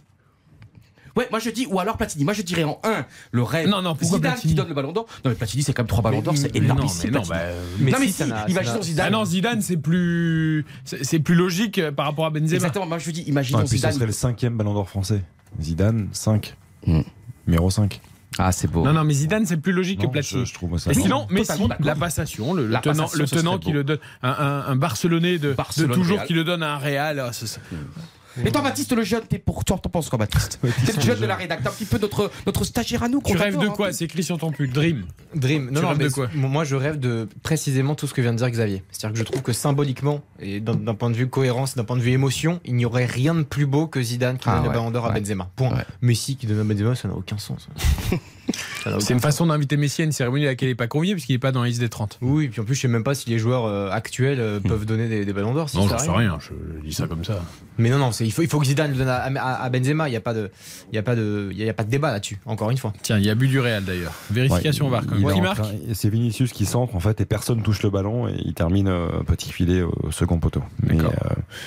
[1.18, 2.24] Ouais, moi je dis ou alors Platini.
[2.24, 3.68] Moi je dirais en 1 le rêve.
[3.68, 5.06] Non, non, pourquoi Zidane Platini qui donne le Ballon d'Or.
[5.24, 7.36] Non mais Platini c'est quand même trois Ballons d'Or, c'est Mais non, mais non, bah,
[7.80, 9.06] non mais si, imaginons Zidane.
[9.06, 12.54] Ah non, Zidane, c'est plus, c'est plus logique euh, par rapport à Benzema.
[12.54, 13.92] Exactement, moi je dis Non, imaginons puis ce Zidane.
[13.92, 15.22] serait le cinquième Ballon d'Or français.
[15.60, 16.54] Zidane, 5.
[17.46, 18.00] Numéro 5.
[18.38, 18.84] Ah, c'est beau.
[18.84, 20.42] Non, non, mais Zidane, c'est plus logique Non, que Platini.
[20.42, 21.86] je- je trouve ça Et sinon, Messi, Totalement d'accord.
[21.86, 23.78] la passation, le, La tenant, passation, le tenant qui beau.
[23.78, 26.26] le donne, un, un, un Barcelonais de, de Barcelone, toujours Real.
[26.28, 27.28] qui le donne à un Real.
[27.32, 27.60] c'est ça.
[28.44, 31.20] Et toi, Baptiste le jeune, t'es pour toi, t'en penses quoi, Baptiste T'es le jeune
[31.20, 33.20] de la rédac, un petit peu notre, notre stagiaire à nous.
[33.24, 33.88] Tu rêves de adore, quoi?
[33.88, 33.92] Hein.
[33.92, 34.70] C'est écrit sur ton pull.
[34.70, 35.04] Dream.
[35.34, 35.68] Dream.
[35.68, 36.28] Tu Non, non, rêves mais de quoi?
[36.34, 38.82] moi je rêve de précisément tout ce que vient de dire Xavier.
[38.90, 42.02] C'est-à-dire que je trouve que symboliquement et d'un point de vue cohérence, d'un point de
[42.02, 44.68] vue émotion, il n'y aurait rien de plus beau que Zidane qui Ah donne le
[44.68, 45.20] ouais, Ballon d'Or à ouais.
[45.20, 45.50] Benzema.
[45.56, 45.70] Point.
[45.70, 45.84] Ouais.
[46.00, 47.68] Messi qui donne à Benzema, ça n'a aucun sens.
[49.00, 51.32] C'est une façon d'inviter Messi à une cérémonie à laquelle il n'est pas convié puisqu'il
[51.32, 52.18] n'est pas dans la liste des 30.
[52.22, 54.60] Oui, et puis en plus, je sais même pas si les joueurs euh, actuels euh,
[54.60, 55.68] peuvent donner des, des ballons d'or.
[55.68, 56.52] si Non, ça j'en sais rien, je
[56.86, 57.42] dis ça comme ça.
[57.76, 59.68] Mais non, non, c'est- il faut, il faut que Zidane le donne à, à- à
[59.70, 60.08] Benzema.
[60.08, 60.50] Il n'y a pas de,
[60.92, 62.38] y a pas de, y a pas de débat là-dessus.
[62.46, 62.92] Encore une fois.
[63.02, 64.12] Tiens, il y a but du Real d'ailleurs.
[64.30, 65.02] Vérification Ouais, VAR.
[65.18, 65.60] il- Qui marque
[65.92, 69.08] C'est Vinicius qui centre en fait et personne touche le ballon et il termine euh,
[69.26, 70.62] petit filet au second poteau.
[70.90, 70.96] Euh,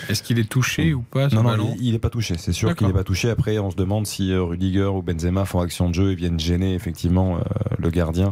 [0.09, 2.35] Est-ce qu'il est touché ou pas ce non, non, ballon il, il est pas touché.
[2.37, 2.89] C'est sûr qu'il D'accord.
[2.89, 3.29] est pas touché.
[3.29, 6.70] Après, on se demande si Rudiger ou Benzema font action de jeu et viennent gêner
[6.73, 7.41] effectivement euh,
[7.77, 8.31] le gardien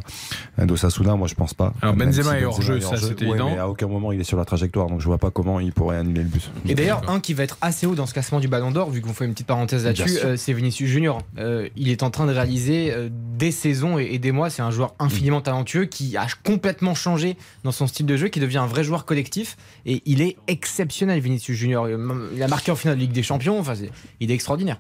[0.57, 1.16] d'Osasuna.
[1.16, 1.74] Moi, je pense pas.
[1.82, 3.49] Alors, Benzema est Benzema hors-jeu, ça, c'est ouais, évident.
[3.52, 5.72] Mais à aucun moment il est sur la trajectoire, donc je vois pas comment il
[5.72, 6.49] pourrait annuler le but.
[6.68, 9.02] Et d'ailleurs, un qui va être assez haut dans ce classement du Ballon d'Or, vu
[9.02, 11.22] qu'on fait une petite parenthèse là-dessus, euh, c'est Vinicius Junior.
[11.38, 14.49] Euh, il est en train de réaliser euh, des saisons et, et des mois.
[14.49, 18.40] C'est un joueur infiniment talentueux qui a complètement changé dans son style de jeu, qui
[18.40, 19.57] devient un vrai joueur collectif.
[19.86, 21.88] Et il est exceptionnel, Vinicius Junior.
[21.90, 23.60] Il a marqué en finale de Ligue des Champions.
[23.60, 23.74] Enfin,
[24.20, 24.80] il est extraordinaire.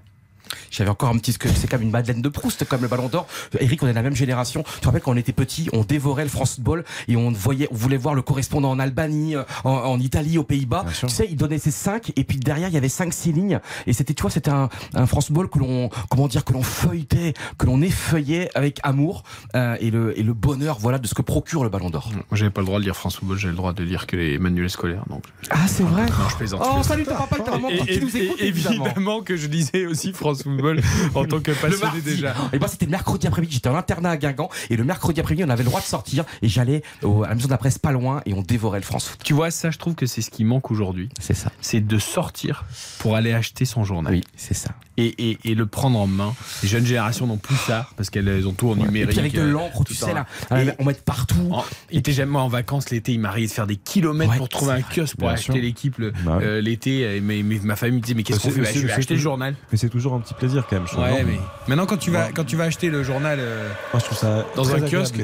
[0.71, 3.27] J'avais encore un petit, c'est comme une Madeleine de Proust, comme le Ballon d'Or.
[3.59, 4.63] Eric, on est de la même génération.
[4.75, 7.67] Tu te rappelles quand on était petit, on dévorait le France Football et on voyait,
[7.71, 10.85] on voulait voir le correspondant en Albanie, euh, en, en Italie, aux Pays-Bas.
[10.99, 13.59] Tu sais, il donnait ses cinq et puis derrière il y avait cinq, six lignes
[13.87, 16.63] et c'était, tu vois, c'était un, un France Football que l'on, comment dire, que l'on
[16.63, 19.23] feuilletait, que l'on effeuillait avec amour
[19.55, 22.09] euh, et le et le bonheur, voilà, de ce que procure le Ballon d'Or.
[22.13, 24.15] Moi, j'avais pas le droit de lire France Football, j'ai le droit de lire que
[24.15, 25.03] les manuels scolaires.
[25.09, 25.23] Donc.
[25.49, 26.05] Ah, c'est vrai.
[26.05, 26.61] Non, je plaisante.
[26.63, 27.95] Oh, salut ton papa et ta maman Et- qui et-
[28.39, 28.85] et- évidemment.
[28.87, 30.81] évidemment que je lisais aussi France Football
[31.15, 32.35] en tant que passionné déjà.
[32.53, 33.55] Et moi, c'était mercredi après-midi.
[33.55, 34.49] J'étais en internat à Guingamp.
[34.69, 36.25] Et le mercredi après-midi, on avait le droit de sortir.
[36.41, 38.21] Et j'allais à la maison de la presse pas loin.
[38.25, 39.19] Et on dévorait le France Foot.
[39.23, 41.09] Tu vois, ça, je trouve que c'est ce qui manque aujourd'hui.
[41.19, 41.51] C'est ça.
[41.61, 42.65] C'est de sortir
[42.99, 44.13] pour aller acheter son journal.
[44.13, 44.71] Oui, c'est ça.
[45.01, 46.33] Et, et- et le prendre en main.
[46.61, 49.09] Les jeunes générations n'ont plus ça parce qu'elles elles ont tout en Et numérique.
[49.11, 50.25] puis avec de l'encre, tu tout sais, là.
[50.51, 51.49] Et- On met partout.
[51.51, 54.37] En- il était jamais moi en vacances l'été, il m'arrivait de faire des kilomètres Ouais,
[54.37, 55.95] pour trouver un kiosque pour acheter l'équipe
[56.25, 57.15] Bah euh, l'été.
[57.17, 58.61] Et mais- ma famille me disait mais qu'est-ce Bah, qu'on fait?
[58.61, 59.55] Bah, Je vais acheter le journal.
[59.71, 60.85] Mais c'est toujours un petit plaisir quand même.
[61.13, 64.05] Ouais, mais maintenant quand tu vas quand tu vas acheter le journal euh, Moi, je
[64.05, 65.15] trouve ça dans un kiosque,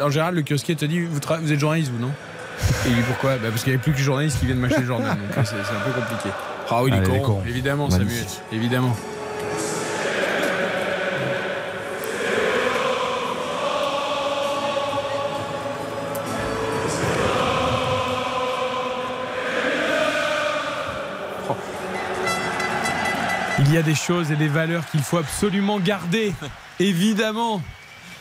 [0.00, 2.12] en général le kiosquier te dit vous, êtes journaliste vous non?
[2.86, 3.36] Et il dit pourquoi?
[3.36, 5.16] Bah, parce qu'il n'y avait plus que les journalistes qui viennent m'acheter le journal.
[5.16, 6.30] Donc c'est un peu compliqué.
[6.70, 7.42] Ah oui, les Allez, les corons, corons.
[7.48, 7.88] évidemment.
[7.90, 8.96] Samuel, évidemment.
[23.60, 26.32] Il y a des choses et des valeurs qu'il faut absolument garder,
[26.80, 27.60] évidemment.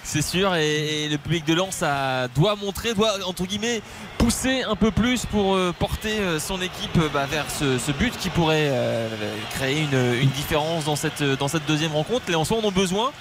[0.10, 3.82] C'est sûr, et, et le public de Lens a- doit montrer, doit entre guillemets
[4.18, 7.92] pousser un peu plus pour euh, porter euh, son équipe euh, bah, vers ce, ce
[7.92, 9.10] but qui pourrait euh,
[9.52, 12.24] créer une, une différence dans cette, dans cette deuxième rencontre.
[12.28, 13.12] Les Lensois en ont besoin.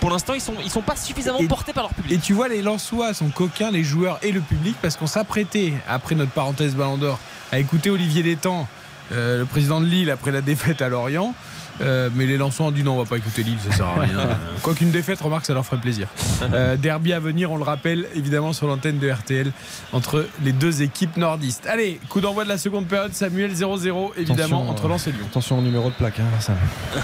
[0.00, 2.10] Pour l'instant, ils sont, ils sont pas suffisamment Et- portés par leur public.
[2.10, 5.74] Et tu vois, les Lensois sont coquins, les joueurs et le public, parce qu'on s'apprêtait,
[5.86, 7.18] après notre parenthèse Ballon d'Or,
[7.52, 8.66] à écouter Olivier Létang,
[9.10, 11.34] le président de Lille, après la défaite à Lorient.
[11.80, 14.00] Euh, mais les Lensois ont dit non, on va pas écouter Lille, ça sert à
[14.00, 14.18] rien.
[14.62, 16.06] Quoi qu'une défaite, remarque, ça leur ferait plaisir.
[16.52, 19.52] Euh, derby à venir, on le rappelle, évidemment sur l'antenne de RTL,
[19.92, 21.66] entre les deux équipes nordistes.
[21.68, 25.12] Allez, coup d'envoi de la seconde période, Samuel 0-0, évidemment, Attention, entre euh, Lens et
[25.12, 25.26] Lyon.
[25.30, 26.54] Attention au numéro de plaque, hein, Vincent.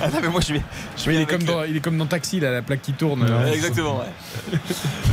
[0.00, 0.62] Ah non, mais moi je vais.
[0.96, 2.82] Je vais Il est, comme le- dans, il est comme dans Taxi, là, la plaque
[2.82, 3.22] qui tourne.
[3.22, 4.58] Ouais, Euh, exactement, ouais.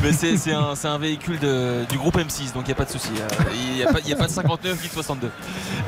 [0.01, 3.09] Mais c'est un, véhicule de- du groupe M6, donc il n'y a pas de souci.
[3.53, 5.29] Il n'y a, pas- a de 59 ni de 62.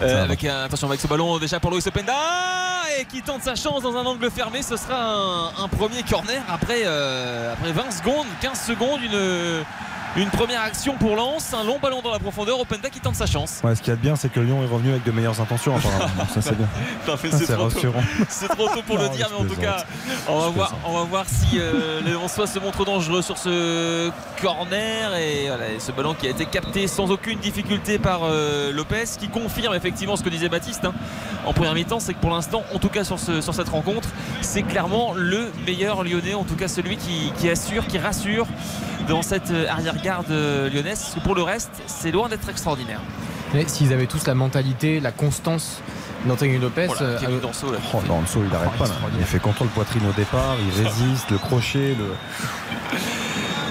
[0.04, 2.14] Euh, avec attention avec ce ballon déjà pour Loïs Openda
[3.00, 4.62] et qui tente sa chance dans un angle fermé.
[4.62, 9.64] Ce sera un, premier corner après, euh, après 20 secondes, 15 secondes, une,
[10.16, 11.54] une première action pour Lens.
[11.54, 12.60] Un long ballon dans la profondeur.
[12.60, 13.60] Openda qui tente sa chance.
[13.64, 15.40] Ouais, ce qu'il y a de bien, c'est que Lyon est revenu avec de meilleures
[15.42, 16.06] intentions, apparemment.
[16.34, 16.68] Ça, c'est bien.
[17.06, 17.76] C'est trop tôt.
[17.76, 18.04] rassurant.
[18.30, 19.84] C'est trop tôt pour le dire, mais en tout cas,
[20.28, 20.86] on va voir, plaisante.
[20.88, 24.10] on va voir si euh, le Lensois se montre dangereux sur ce
[24.42, 28.72] corner et, voilà, et ce ballon qui a été capté sans aucune difficulté par euh,
[28.72, 30.94] Lopez, qui confirme effectivement ce que disait Baptiste hein,
[31.46, 34.10] en première mi-temps, c'est que pour l'instant, en tout cas sur, ce- sur cette rencontre,
[34.42, 38.48] c'est clairement le meilleur Lyonnais, en tout cas celui qui, qui assure, qui rassure
[39.08, 41.00] dans cette euh, arrière-garde euh, lyonnaise.
[41.00, 43.00] Parce que pour le reste, c'est loin d'être extraordinaire.
[43.54, 45.82] Mais s'ils avaient tous la mentalité, la constance
[46.26, 46.88] d'Anthony Lopez.
[46.88, 47.78] Voilà, euh, Kevin euh, Danso, là.
[47.94, 48.96] Oh, Danso, il arrête pas là.
[49.20, 52.14] Il fait contrôle poitrine au départ, il résiste, le crochet, le.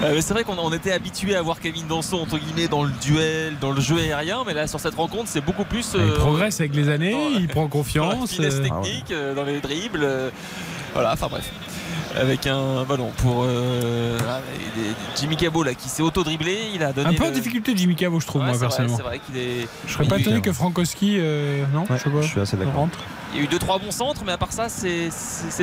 [0.03, 2.83] Euh, mais c'est vrai qu'on on était habitué à voir Kevin Danso entre guillemets dans
[2.83, 5.95] le duel, dans le jeu aérien, mais là sur cette rencontre c'est beaucoup plus.
[5.95, 8.31] Il progresse avec les années, il prend dans la confiance.
[8.31, 10.03] finesse technique, dans les dribbles.
[10.03, 10.29] euh,
[10.93, 11.49] voilà, enfin bref.
[12.17, 14.17] Avec un ballon pour euh,
[14.77, 17.09] et Jimmy Cabot là qui s'est auto-dribblé, il a donné.
[17.09, 18.97] Un peu en le- difficulté Jimmy Cavo, je trouve, Ouais, moi, vrai, personnellement.
[18.97, 19.67] Vrai qu'il est.
[19.85, 21.17] Je serais pas étonné que Frankowski.
[21.19, 22.21] euh, non, je sais pas.
[22.21, 22.87] Je suis assez d'accord.
[23.33, 25.09] Il y a eu deux trois bons centres, mais à part ça, c'est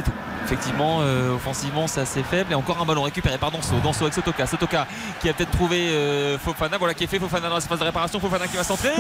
[0.03, 0.11] tout.
[0.45, 2.53] Effectivement, euh, offensivement, c'est assez faible.
[2.53, 3.75] Et encore un ballon récupéré par Danso.
[3.83, 4.47] Danso avec Sotoka.
[4.47, 4.87] Sotoka
[5.21, 6.77] qui a peut-être trouvé euh, Fofana.
[6.77, 7.19] Voilà qui est fait.
[7.19, 8.21] Fofana dans la surface de réparation.
[8.21, 8.91] Fofana qui va centrer.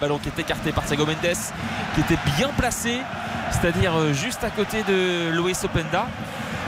[0.00, 1.16] Ballon qui est écarté par Thiago Mendes,
[1.94, 2.98] qui était bien placé,
[3.52, 6.03] c'est-à-dire juste à côté de Loïs Openda,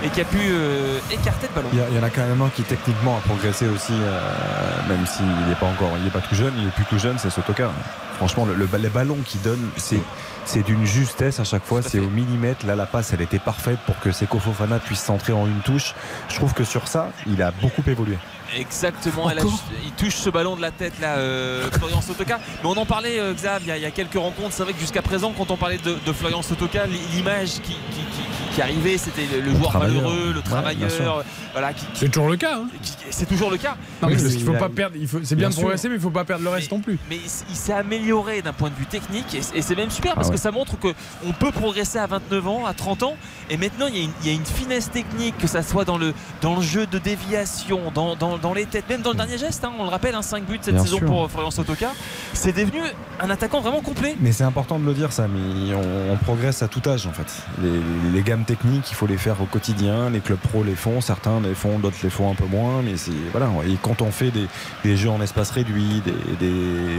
[0.05, 1.69] et qui a pu euh, écarter le ballon.
[1.73, 5.25] Il y, en a quand même un qui techniquement a progressé aussi, euh, même s'il
[5.27, 7.71] n'est pas encore, il n'est pas tout jeune, il est plus tout jeune, c'est Sotoka.
[8.17, 10.01] Franchement, le, le- les ballons qu'il donne, c'est
[10.45, 12.65] c'est d'une justesse à chaque fois, c'est au millimètre.
[12.67, 15.95] Là, la passe, elle était parfaite pour que Seko Fofana puisse centrer en une touche.
[16.29, 18.17] Je trouve que sur ça, il a beaucoup évolué.
[18.57, 19.43] Exactement, elle a-
[19.85, 22.39] il touche ce ballon de la tête là, euh, Florian Sotoka.
[22.63, 24.53] Mais on en parlait, euh, Xav, il y, a, il y a quelques rencontres.
[24.53, 27.77] C'est vrai que jusqu'à présent, quand on parlait de, de Florian Sotoka, l'image qui, qui-
[28.13, 31.25] qui- qui arrivait, c'était le, le joueur malheureux, le Ouais, travailleur.
[31.53, 32.57] voilà, qui- C'est toujours le cas.
[32.57, 32.69] hein.
[33.11, 33.77] c'est toujours le cas.
[34.01, 34.97] Non, mais parce faut il a- pas perdre.
[34.99, 35.63] il faut- C'est bien, Bien de sûr.
[35.63, 36.99] progresser, mais il faut pas perdre le reste non plus.
[37.11, 37.17] Mais
[37.51, 40.31] il, s'est amélioré d'un point de vue technique et, et c'est même super parce Ah
[40.31, 40.37] ouais.
[40.37, 40.89] que ça montre que
[41.27, 43.17] on peut progresser à 29 ans, à 30 ans
[43.51, 45.85] et maintenant il y a une, il y a une finesse technique que ça soit
[45.85, 49.17] dans le, dans le jeu de déviation, dans, dans- dans les têtes, même dans le
[49.17, 51.07] dernier geste, hein, on le rappelle, 5 buts cette Bien saison sûr.
[51.07, 51.93] pour Florian Sotoka,
[52.33, 52.81] c'est devenu
[53.21, 54.17] un attaquant vraiment complet.
[54.21, 57.13] Mais c'est important de le dire ça, mais on, on progresse à tout âge en
[57.13, 57.27] fait.
[57.63, 57.71] Les,
[58.13, 60.11] les gammes techniques, il faut les faire au quotidien.
[60.11, 62.83] Les clubs pro les font, certains les font, d'autres les font un peu moins.
[62.83, 63.49] Mais c'est voilà.
[63.69, 64.47] Et quand on fait des,
[64.85, 66.13] des jeux en espace réduit, des,
[66.47, 66.55] des,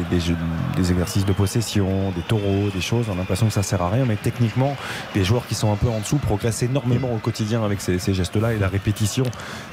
[0.09, 0.35] des jeux-
[0.75, 3.89] des exercices de possession, des taureaux, des choses, on a l'impression que ça sert à
[3.89, 4.05] rien.
[4.05, 4.75] Mais techniquement,
[5.15, 8.13] les joueurs qui sont un peu en dessous progressent énormément au quotidien avec ces, ces
[8.13, 9.23] gestes-là et la répétition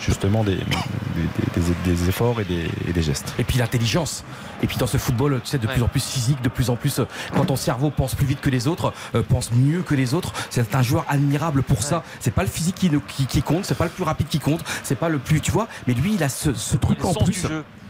[0.01, 3.35] justement des, des, des- des efforts et des, et des gestes.
[3.39, 4.25] Et puis l'intelligence.
[4.63, 6.77] Et puis dans ce football, tu sais, de plus en plus physique, de plus en
[6.77, 7.05] plus, euh,
[7.35, 10.33] quand ton cerveau pense plus vite que les autres, euh, pense mieux que les autres,
[10.51, 12.03] c'est un joueur admirable pour ça.
[12.21, 14.65] C'est pas le physique qui, qui, qui compte, c'est pas le plus rapide qui compte,
[14.83, 17.13] c'est pas le plus, tu vois, mais lui, il a ce, ce truc le en
[17.25, 17.43] plus.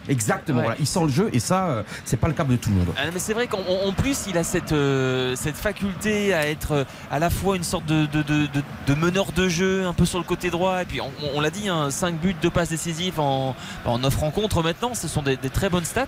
[0.09, 0.64] Exactement, Ouais.
[0.64, 0.76] voilà.
[0.81, 2.89] il sent le jeu et ça, euh, c'est pas le cas de tout le monde.
[2.97, 6.47] Ah, mais c'est vrai qu'en en- en plus il a cette, euh, cette faculté à
[6.48, 9.86] être euh, à la fois une sorte de, de, de- de- de meneur de jeu
[9.86, 12.51] un peu sur le côté droit et puis on, on l'a dit 5 buts, 2
[12.51, 13.56] passes décisives en,
[13.86, 16.06] en 9 rencontres maintenant ce sont des, des très bonnes stats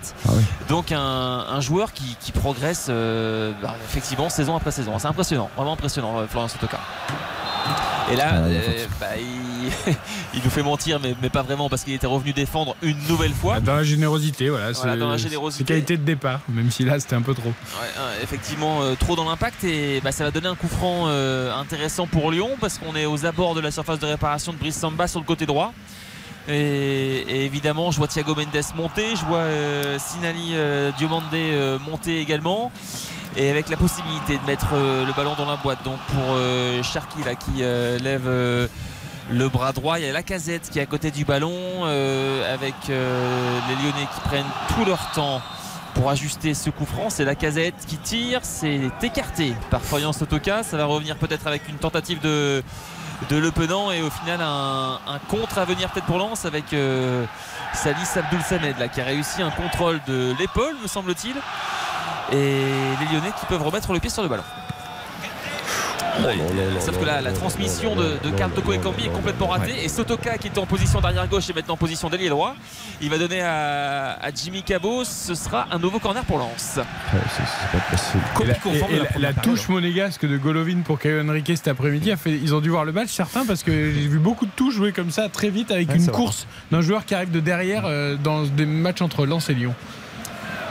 [0.69, 5.49] donc un, un joueur qui, qui progresse euh, bah, effectivement saison après saison c'est impressionnant
[5.55, 6.77] vraiment impressionnant Florian Sotoka
[8.11, 9.93] et là, Ah, euh, bah, il,
[10.33, 13.33] il nous fait mentir, mais, mais pas vraiment, parce qu'il était revenu défendre une nouvelle
[13.33, 13.59] fois.
[13.59, 14.71] Dans la générosité, voilà.
[14.71, 15.63] Voilà, c'est- dans la générosité.
[15.63, 17.49] C'est qualité de départ, même si là c'était un peu trop.
[17.49, 21.53] Ouais, effectivement, euh, trop dans l'impact et bah, ça va donner un coup franc euh,
[21.53, 24.77] intéressant pour Lyon parce qu'on est aux abords de la surface de réparation de Brice
[24.77, 25.73] Samba sur le côté droit.
[26.49, 26.53] Et,
[27.27, 32.21] et évidemment, je vois Thiago Mendes monter, je vois euh, Sinali euh, Diomande euh, monter
[32.21, 32.71] également.
[33.37, 35.83] Et avec la possibilité de mettre euh, le ballon dans la boîte.
[35.83, 38.27] Donc pour euh, Cherki là, qui euh, lève
[39.29, 42.75] le bras droit, il y a la casette qui est à côté du ballon avec
[42.87, 45.41] les Lyonnais qui prennent tout leur temps
[45.93, 47.09] pour ajuster ce coup franc.
[47.09, 50.63] C'est la casette qui tire, c'est écarté par Florian Sotoka.
[50.63, 52.63] Ça va revenir peut-être avec une tentative de,
[53.29, 57.25] Le Penant et au final un, un contre à venir peut-être pour Lens avec euh,
[57.73, 61.35] Salis Abdul Samed là, qui a réussi un contrôle de l'épaule, me semble-t-il.
[62.31, 64.43] Et les Lyonnais qui peuvent remettre le pied sur le ballon.
[66.79, 69.83] Sauf que là, la transmission de, de Karl Toko Ekambi est complètement ratée.
[69.83, 72.55] Et Sotoka, qui était en position d'arrière gauche, est maintenant en position d'ailier droit.
[73.01, 75.03] Il va donner à, à Jimmy Cabot.
[75.03, 76.79] Ce sera un nouveau corner pour Lens.
[76.79, 76.81] c'est
[77.71, 78.23] pas possible.
[78.41, 78.53] Et la,
[79.29, 82.61] et- et touche monégasque de Golovin pour Caio Henrique cet après-midi, a fait, ils ont
[82.61, 85.29] dû voir le match, certains, parce que j'ai vu beaucoup de touches jouer comme ça
[85.29, 88.65] très vite avec Ouais, une course d'un joueur qui arrive de derrière euh, dans des
[88.65, 89.75] matchs entre Lens et Lyon.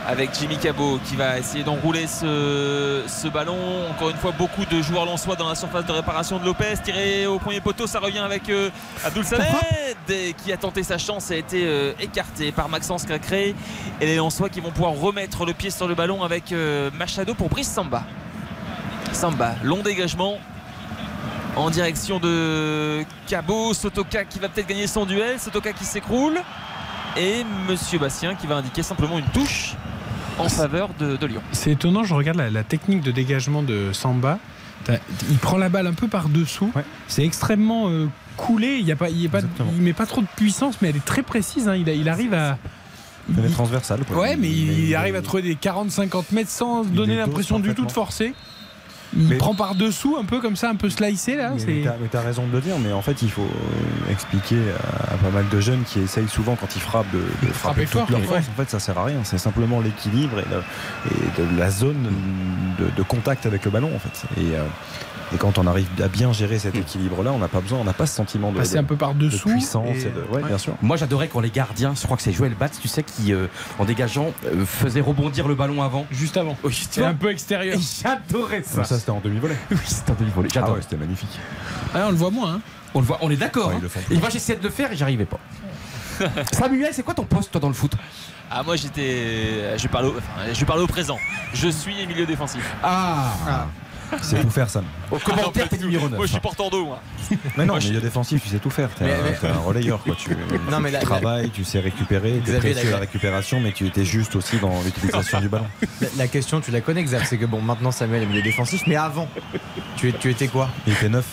[0.06, 3.90] Avec Jimmy Cabot qui va essayer d'enrouler ce, ce ballon.
[3.90, 6.74] Encore une fois, beaucoup de joueurs lensois dans la surface de réparation de Lopez.
[6.84, 8.70] Tiré au premier poteau, ça revient avec euh,
[9.04, 13.54] Abdul Samed qui a tenté sa chance et a été euh, écarté par Maxence Cracré.
[14.00, 17.34] Et les lensois qui vont pouvoir remettre le pied sur le ballon avec euh, Machado
[17.34, 18.04] pour Brice Samba.
[19.12, 20.38] Samba, long dégagement
[21.56, 23.74] en direction de Cabot.
[23.74, 25.40] Sotoka qui va peut-être gagner son duel.
[25.40, 26.38] Sotoka qui s'écroule.
[27.16, 29.74] Et Monsieur Bastien qui va indiquer simplement une touche
[30.38, 31.40] en faveur de, de Lyon.
[31.52, 34.38] C'est étonnant, je regarde la, la technique de dégagement de Samba.
[35.30, 36.70] Il prend la balle un peu par dessous.
[37.08, 38.06] C'est extrêmement euh,
[38.36, 38.76] coulé.
[38.78, 39.40] Il y a pas, il y a pas,
[39.74, 41.66] il met pas trop de puissance, mais elle est très précise.
[41.68, 41.74] hein.
[41.74, 42.58] Il, arrive à.
[43.36, 44.04] Elle est transversale.
[44.04, 44.18] quoi.
[44.18, 47.90] Ouais, mais il, arrive à trouver des 40-50 mètres sans donner l'impression du tout de
[47.92, 48.34] forcer.
[49.16, 51.52] Il prend par dessous un peu comme ça, un peu slicé là.
[51.66, 54.56] Mais t'as- mais raison de le dire, mais en fait, il faut euh, expliquer
[55.10, 57.86] à, à pas mal de jeunes qui essayent souvent, quand ils frappent, de, de frapper
[57.86, 58.46] fort, toute leur mais force.
[58.48, 59.18] En fait, ça sert à rien.
[59.24, 62.10] C'est simplement l'équilibre et, de la zone
[62.78, 64.26] de, de contact avec le ballon, en fait.
[64.40, 64.62] Et, euh,
[65.34, 67.92] et quand on arrive à bien gérer cet équilibre-là, on n'a pas besoin, on n'a
[67.92, 69.48] pas ce sentiment de, Passer de- un peu par de dessous.
[69.48, 69.88] puissance.
[69.96, 70.74] et- et de- ouais, bien sûr.
[70.82, 73.46] Moi j'adorais quand les gardiens, je crois que c'est Joël Batz, tu sais, qui euh,
[73.78, 76.06] en dégageant euh, faisait rebondir le ballon avant.
[76.10, 76.56] Juste avant.
[76.64, 77.78] Oui, vois un peu extérieur.
[78.02, 78.84] J'adorais ça.
[78.84, 79.56] Ça, c'était en demi-volée.
[79.70, 80.48] Oui, c'était un demi-volée.
[80.52, 80.74] Ah J'adore.
[80.76, 81.38] ouais, c'était magnifique.
[81.94, 82.54] Ah, on le voit moins.
[82.54, 82.60] hein.
[82.94, 83.68] On le voit, on est d'accord.
[83.68, 84.00] Ouais, hein.
[84.10, 85.38] Et moi j'essayais de le faire et j'arrivais pas.
[86.52, 87.92] Samuel, c'est quoi ton poste toi dans le foot?
[88.50, 89.76] Ah moi j'étais.
[89.76, 91.18] Je parle au, enfin, je parle au présent.
[91.52, 92.62] Je suis milieu défensif.
[92.82, 93.32] Ah,
[94.22, 94.84] C'est tout faire, Sam.
[95.10, 96.16] Au commentaire, t'es numéro 9.
[96.16, 97.00] Moi je suis porteur d'eau moi.
[97.56, 98.88] Mais non, milieu défensif, tu sais tout faire.
[98.90, 100.14] T'es Mais- un, mais- t'es un relayeur, quoi.
[100.16, 100.30] Tu,
[100.70, 103.86] Non, mais la- tu travailles, tu sais récupérer, tu précieux la- la récupération, mais tu
[103.86, 105.66] étais juste aussi dans l'utilisation du ballon.
[106.00, 108.82] La, la question, tu la connais, Xav, c'est que bon, maintenant Samuel est milieu défensif,
[108.86, 109.28] mais avant,
[109.96, 110.68] tu, tu étais quoi?
[110.86, 111.24] Il était neuf.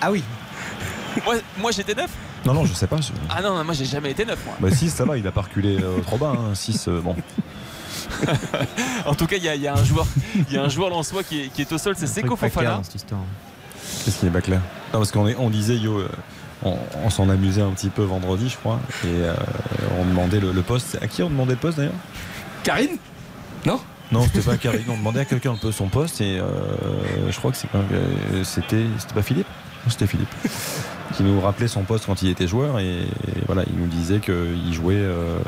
[0.00, 0.22] Ah oui,
[1.24, 2.10] Moi, moi j'étais neuf?
[2.46, 2.96] Non, non, je sais pas.
[3.00, 4.54] je- Ah non, non, moi j'ai jamais été neuf moi.
[4.60, 6.34] Bah 6 ça va, il a pas reculé euh, trop bas.
[6.54, 7.14] 6, bon.
[9.06, 10.06] En tout cas il y, a- il y a un joueur,
[10.48, 10.90] il y a un joueur
[11.28, 12.80] qui est, qui est au sol, c'est Seko Fofana.
[14.04, 14.60] Qu'est-ce qui est pas clair?
[14.92, 16.08] Non, parce qu'on est- on disait, yo, euh,
[16.62, 19.34] on, on s'en amusait un petit peu vendredi, je crois, et euh,
[20.00, 20.98] on demandait le, le poste.
[21.02, 21.92] À qui on demandait le poste d'ailleurs?
[22.62, 22.96] Karine?
[23.66, 23.80] Non?
[24.12, 26.46] Non, c'était pas Karine, on demandait à quelqu'un un peu son poste, et euh,
[27.30, 27.84] je crois que c'est quand-
[28.44, 29.46] c'était c'était pas Philippe?
[29.84, 30.28] Non, C'était Philippe.
[31.16, 33.06] qui nous rappelait son poste quand il était joueur, et, et
[33.46, 35.38] voilà, il nous disait qu'il jouait euh,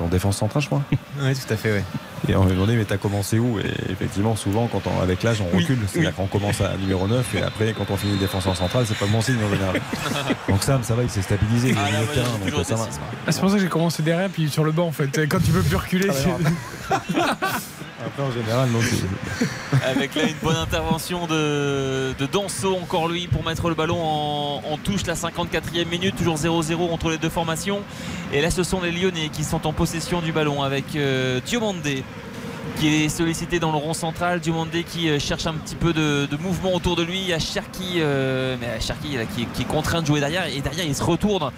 [0.00, 0.82] en défense centrale, je crois.
[1.20, 1.82] Oui, tout à fait, oui.
[2.28, 3.58] Et on lui demandait, mais t'as commencé où?
[3.58, 5.78] Et effectivement, souvent, quand on, avec l'âge, on recule.
[5.88, 9.06] C'est-à-dire qu'on commence à numéro 9 et après, quand on finit défenseur central, c'est pas
[9.06, 9.80] le bon signe en général.
[10.48, 12.86] Donc Sam, ça va, il s'est stabilisé, il est Ah.
[13.26, 15.26] Ah, c'est pour ça que j'ai commencé derrière, puis sur le banc en fait.
[15.28, 16.08] Quand tu peux plus reculer.
[16.12, 16.28] c'est-
[18.00, 18.78] En général, non,
[19.86, 24.78] Avec là une bonne intervention de, de Danso, encore lui, pour mettre le ballon en,
[24.82, 27.80] touche, la 54e minute, toujours 0-0 entre les deux formations.
[28.32, 32.02] Et là, ce sont les Lyonnais qui sont en possession du ballon avec euh, Diomandé
[32.78, 34.40] qui est sollicité dans le rond central.
[34.40, 37.20] Diomandé qui euh, cherche un petit peu de, mouvement autour de lui.
[37.20, 39.18] Il y a Cherki, euh, mais Cherki
[39.54, 40.46] qui est contraint de jouer derrière.
[40.46, 41.50] Et derrière, il se retourne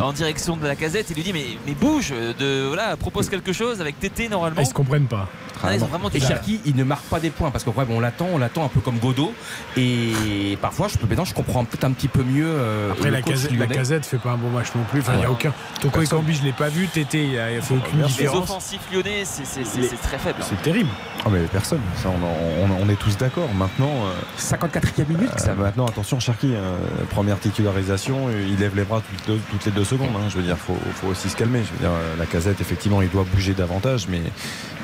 [0.02, 3.52] en direction de la casette et lui dit Mais, mais bouge, de, voilà, propose quelque
[3.52, 4.56] chose avec Tété normalement.
[4.58, 5.28] Ah, Ils se comprennent pas.
[5.64, 6.20] Ah, ils ont vraiment du Et.
[6.20, 8.64] Cherki, il ne marque pas des points parce que ouais, bon, on l'attend, on l'attend
[8.64, 9.32] un peu comme Godot.
[9.76, 12.46] Et parfois, je peux maintenant, je comprends peut-être un petit peu mieux.
[12.46, 15.00] euh, Après, la casette, la casette fait pas un bon match non plus.
[15.00, 15.32] Enfin, il y a Ouais.
[15.32, 15.52] aucun.
[15.80, 16.86] Toko Ekambi, je l'ai pas vu.
[16.88, 18.50] Tété, il a, il a fait aucune Les différence.
[18.50, 20.38] offensifs lyonnais, c'est- c'est c'est- Les- c'est très faible.
[20.40, 20.46] hein.
[20.48, 20.90] C'est terrible.
[21.24, 23.48] Ah, mais personne, ça, on, on- on est tous d'accord.
[23.54, 25.64] Maintenant, euh, 54e minute, euh, ça va.
[25.64, 26.76] maintenant attention, Cherki, euh,
[27.10, 30.10] première titularisation, euh, il lève les bras toutes, les deux- toutes les deux secondes.
[30.16, 30.28] hein.
[30.28, 31.60] je veux dire, faut, faut aussi se calmer.
[31.64, 34.20] Je veux dire, euh, la casette, effectivement, il doit bouger davantage, mais,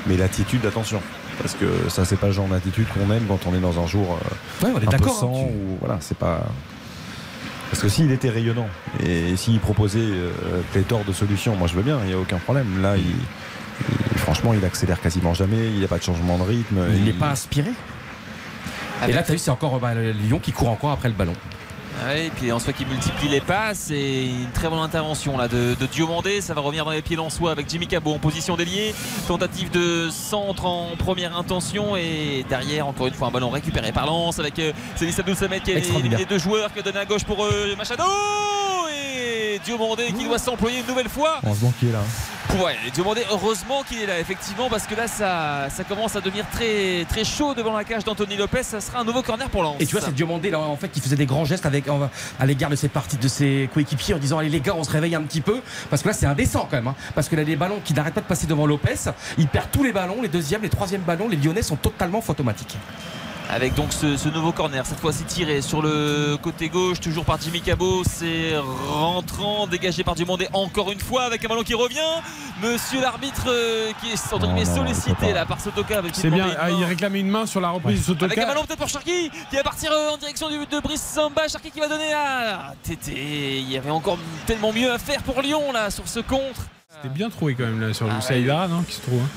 [0.06, 1.00] mais l'attitude, attention.
[1.40, 3.86] Parce que ça, c'est pas le genre d'attitude qu'on aime quand on est dans un
[3.86, 4.18] jour
[4.62, 6.42] euh, Ouais, on est un peu d'accord, sans hein, tu- ou voilà, c'est pas.
[7.70, 8.68] Parce que s'il était rayonnant
[9.02, 10.30] et s'il proposait euh,
[10.72, 12.82] pléthore de solutions, moi je veux bien, il n'y a aucun problème.
[12.82, 16.42] Là, il, il- franchement, il accélère quasiment jamais, il n'y a pas de changement de
[16.44, 16.78] rythme.
[16.94, 17.70] Il n'est pas inspiré.
[19.08, 21.14] Et là, tu as vu, c'est encore bah, le Lyon qui court encore après le
[21.14, 21.32] ballon.
[22.06, 25.46] Ouais, et puis en soi qui multiplie les passes et une très bonne intervention là
[25.48, 26.40] de, de Diomandé.
[26.40, 28.94] Ça va revenir dans les pieds lensois avec Jimmy Cabot en position d'ailier.
[29.28, 34.06] Tentative de centre en première intention et derrière encore une fois un ballon récupéré par
[34.06, 36.18] Lens avec euh, Céline Abdou Samet qui a Extraordinaire.
[36.18, 38.02] les deux joueurs qui a donné à gauche pour euh, Machado
[38.90, 41.40] et Diomandé qui doit s'employer une nouvelle fois.
[41.44, 42.00] Heureusement qu'il est là.
[42.62, 46.44] Ouais, Diomandé, heureusement qu'il est là, effectivement, parce que là, ça, ça commence à devenir
[46.50, 48.62] très, très chaud devant la cage d'Anthony Lopez.
[48.62, 49.76] Ça sera un nouveau corner pour Lens.
[49.80, 51.88] Et tu vois, c'est Diomandé là en fait qui faisait des grands gestes avec
[52.38, 55.40] à l'égard de ses coéquipiers en disant allez les gars, on se réveille un petit
[55.40, 55.60] peu
[55.90, 56.94] parce que là c'est indécent quand même hein.
[57.14, 59.84] parce que là les ballons qui n'arrêtent pas de passer devant Lopez, il perd tous
[59.84, 62.76] les ballons, les deuxièmes, les troisièmes ballons, les Lyonnais sont totalement automatiques.
[63.52, 67.38] Avec donc ce, ce nouveau corner, cette fois-ci tiré sur le côté gauche, toujours par
[67.40, 68.02] Jimmy Cabot.
[68.04, 68.54] C'est
[68.88, 71.98] rentrant, dégagé par Dumondé encore une fois avec un ballon qui revient.
[72.62, 75.98] Monsieur l'arbitre euh, qui est entre guillemets sollicité là par Sotoka.
[75.98, 78.24] avec C'est bien, ah, il réclamait une main sur la reprise de Sotoka.
[78.32, 81.02] Avec un ballon peut-être pour Sharky qui va partir euh, en direction du, de Brice
[81.02, 81.46] Samba.
[81.48, 83.58] Sharky qui va donner à Tété.
[83.60, 84.16] Il y avait encore
[84.46, 86.62] tellement mieux à faire pour Lyon là sur ce contre.
[86.94, 89.20] C'était bien trouvé quand même là sur le Ah, Saïdara, non Qui se trouve.
[89.20, 89.28] hein.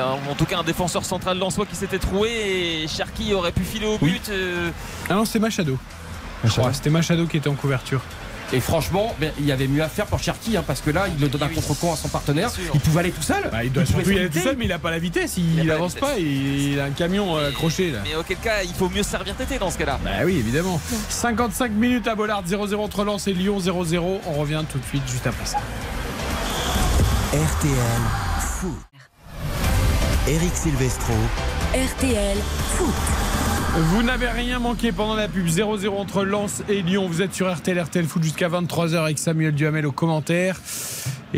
[0.00, 3.86] En tout cas, un défenseur central lensois qui s'était troué et Sharky aurait pu filer
[3.86, 4.28] au but.
[4.30, 4.70] euh,
[5.08, 5.78] Ah non, c'est Machado.
[6.72, 8.00] C'était Machado qui était en couverture.
[8.52, 11.06] Et franchement, ben, il y avait mieux à faire pour Cherki, hein, parce que là,
[11.08, 12.48] il le donne un contre-camp à son partenaire.
[12.74, 13.48] Il pouvait aller tout seul.
[13.50, 15.34] Bah, il doit surtout y aller tout seul, mais il a pas la vitesse.
[15.36, 16.16] Il, Il avance pas.
[16.16, 17.98] Il, il a un camion euh, accroché là.
[18.04, 19.98] Mais auquel cas, il faut mieux servir Tété dans ce cas-là.
[20.04, 20.80] Bah oui, évidemment.
[21.08, 23.98] 55 minutes à Bollard, 0-0 entre Lens et Lyon, 0-0.
[24.26, 25.58] On revient tout de suite juste après ça.
[27.32, 27.72] RTL
[28.40, 28.95] Foot.
[30.28, 31.14] Eric Silvestro.
[31.72, 32.36] RTL
[32.70, 32.94] Foot.
[33.76, 37.06] Vous n'avez rien manqué pendant la pub 0-0 entre Lens et Lyon.
[37.06, 40.60] Vous êtes sur RTL, RTL Foot jusqu'à 23h avec Samuel Duhamel au commentaire.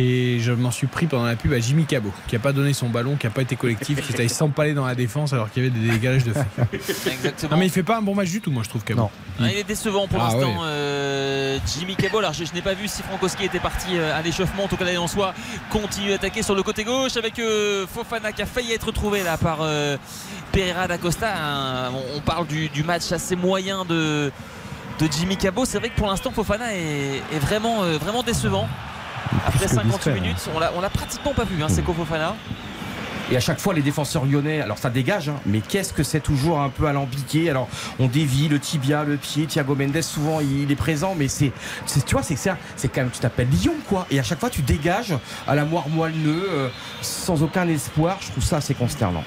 [0.00, 2.72] Et je m'en suis pris pendant la pub à Jimmy Cabot, qui n'a pas donné
[2.72, 5.64] son ballon, qui n'a pas été collectif, qui s'est s'empaler dans la défense alors qu'il
[5.64, 7.10] y avait des dégages de fait.
[7.10, 7.50] Exactement.
[7.52, 9.10] Non mais il fait pas un bon match du tout, moi je trouve Cabot.
[9.40, 10.66] Ah, il est décevant pour Ah, l'instant, ouais.
[10.66, 12.18] euh, Jimmy Cabot.
[12.18, 14.64] Alors, je, je n'ai pas vu si Frankowski était parti euh, à l'échauffement.
[14.64, 15.34] En tout cas, là, en soi,
[15.70, 19.36] continue d'attaquer sur le côté gauche avec euh, Fofana qui a failli être trouvé là
[19.36, 19.96] par euh,
[20.52, 21.26] Pereira d'Acosta.
[21.36, 24.30] Un- on, on parle du, du match assez moyen de,
[25.00, 25.64] de Jimmy Cabot.
[25.64, 28.68] C'est vrai que pour l'instant, Fofana est, est vraiment, euh, vraiment décevant.
[29.46, 32.34] Après que 58 discret, minutes, on l'a, on l'a pratiquement pas vu, hein, Seko Fofana.
[33.30, 36.20] Et à chaque fois, les défenseurs lyonnais, alors ça dégage, hein, mais qu'est-ce que c'est
[36.20, 37.50] toujours un peu alambiqué?
[37.50, 37.68] Alors,
[37.98, 39.44] on dévie le tibia, le pied.
[39.44, 41.52] Thiago Mendes, souvent, il est présent, mais c'est,
[41.84, 44.06] c'est- tu vois, c'est, c'est, c'est quand même, tu t'appelles Lyon, quoi.
[44.10, 45.12] Et à chaque fois, tu dégages
[45.46, 46.68] à la moire moelleux, euh,
[47.02, 48.16] sans aucun espoir.
[48.22, 49.24] Je trouve ça assez consternant.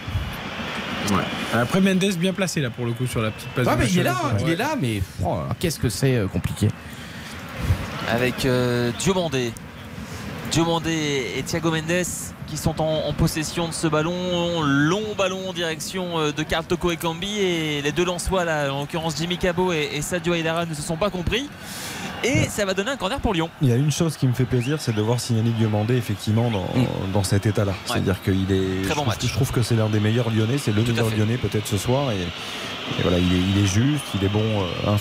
[1.53, 3.67] Après Mendes bien placé là pour le coup sur la petite passe.
[3.67, 4.51] Ouais, de mais il est là, il Ouais.
[4.53, 6.69] est là, mais oh, qu'est-ce que c'est euh, compliqué?
[8.09, 9.51] avec euh, Diomandé.
[10.51, 12.05] Diomandé et Thiago Mendes
[12.47, 14.61] qui sont en, en possession de ce ballon.
[14.61, 17.39] Long ballon en direction euh, de Carl Toko et Cambi.
[17.39, 20.81] Et les deux Lensois, là, en l'occurrence Jimmy Cabot et, et Sadio Aydara, ne se
[20.81, 21.49] sont pas compris.
[22.23, 23.49] Et ça va donner un corner pour Lyon.
[23.61, 26.51] Il y a une chose qui me fait plaisir, c'est de voir Signani Diomandé effectivement
[26.51, 26.67] dans,
[27.13, 27.73] dans cet état-là.
[27.85, 28.83] C'est-à-dire qu'il est.
[28.83, 29.25] Très je, bon trouve, match.
[29.25, 31.09] je trouve que c'est l'un des meilleurs Lyonnais, c'est le Tout meilleur.
[31.09, 32.11] Lyonnais peut-être ce soir.
[32.11, 34.43] Et, et voilà, il est, il est juste, il est bon
[34.85, 34.97] euh,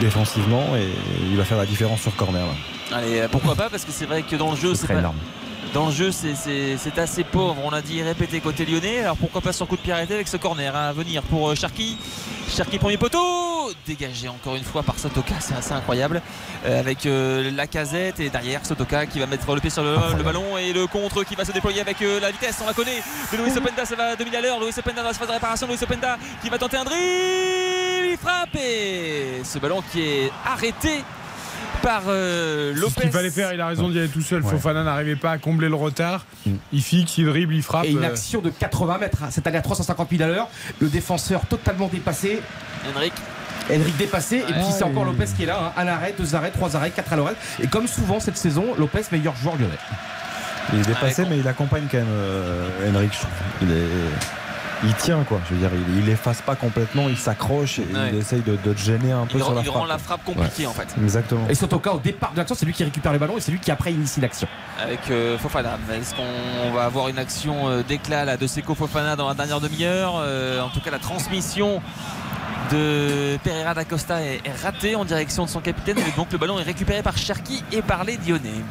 [0.00, 0.88] défensivement et
[1.30, 2.44] il va faire la différence sur corner.
[2.46, 2.52] Là.
[2.92, 5.16] Allez, euh, pourquoi pas Parce que c'est vrai que dans le jeu, Ce c'est énorme.
[5.72, 7.56] Dans le jeu, c'est- c'est c'est assez pauvre.
[7.64, 9.00] On l'a dit, répété côté lyonnais.
[9.02, 11.48] Alors pourquoi pas sur coup de pied arrêté avec ce corner hein, à venir pour
[11.50, 11.96] euh, Cherki.
[12.48, 16.20] Cherki premier poteau, dégagé encore une fois par Sotoka, c'est assez incroyable.
[16.66, 19.94] Euh, avec euh, la casette et derrière Sotoka qui va mettre le pied sur le,
[20.16, 22.58] le ballon et le contre qui va se déployer avec euh, la vitesse.
[22.64, 23.00] On la connaît
[23.32, 24.58] de Luis Openda, ça va 2000 à l'heure.
[24.58, 25.68] Luis Openda dans la phase de réparation.
[25.68, 27.00] Luis Openda qui va tenter un dribble.
[28.10, 31.04] Il frappe et ce ballon qui est arrêté
[31.82, 33.00] par euh, C'est ce Lopez.
[33.02, 34.42] qu'il fallait faire, il a raison d'y aller tout seul.
[34.42, 34.50] Ouais.
[34.50, 36.24] Fofana n'arrivait pas à combler le retard.
[36.72, 37.84] Il fixe, il dribble, il frappe.
[37.86, 40.48] Et une euh, action de 80 mètres, hein, c'est allé à 350 000 à l'heure.
[40.80, 42.40] Le défenseur totalement dépassé.
[42.94, 43.12] Henrik.
[43.70, 44.38] Henrik dépassé.
[44.38, 45.72] et puis c'est encore Lopez qui est là.
[45.76, 45.80] hein.
[45.82, 47.36] Un arrêt, deux arrêts, trois arrêts, quatre à l'oreille.
[47.62, 49.74] Et comme souvent cette saison, Lopez meilleur joueur lyonnais.
[50.72, 53.30] Il est dépassé, mais il accompagne quand même euh, Henrik, je trouve.
[53.62, 54.39] Il est.
[54.82, 58.10] Il tient quoi, je veux dire, il, il efface pas complètement, il s'accroche et Ouais.
[58.12, 59.76] il essaye de, de te gêner un peu Il, sur rend, la il frappe.
[59.80, 60.88] rend la frappe compliquée en fait.
[61.02, 61.46] Exactement.
[61.50, 63.58] Et Sotoka au départ de l'action, c'est lui qui récupère le ballon et c'est lui
[63.60, 64.48] qui après initie l'action.
[64.82, 65.76] Avec euh, Fofana.
[65.92, 69.60] Est-ce qu'on va avoir une action euh, d'éclat là, de Seko Fofana dans la dernière
[69.60, 70.14] demi-heure?
[70.18, 71.82] Euh, En tout cas, la transmission
[72.72, 75.96] de Pereira da Costa est, est ratée en direction de son capitaine.
[75.98, 78.62] Mais donc le ballon est récupéré par Cherki et par les Lyonnais.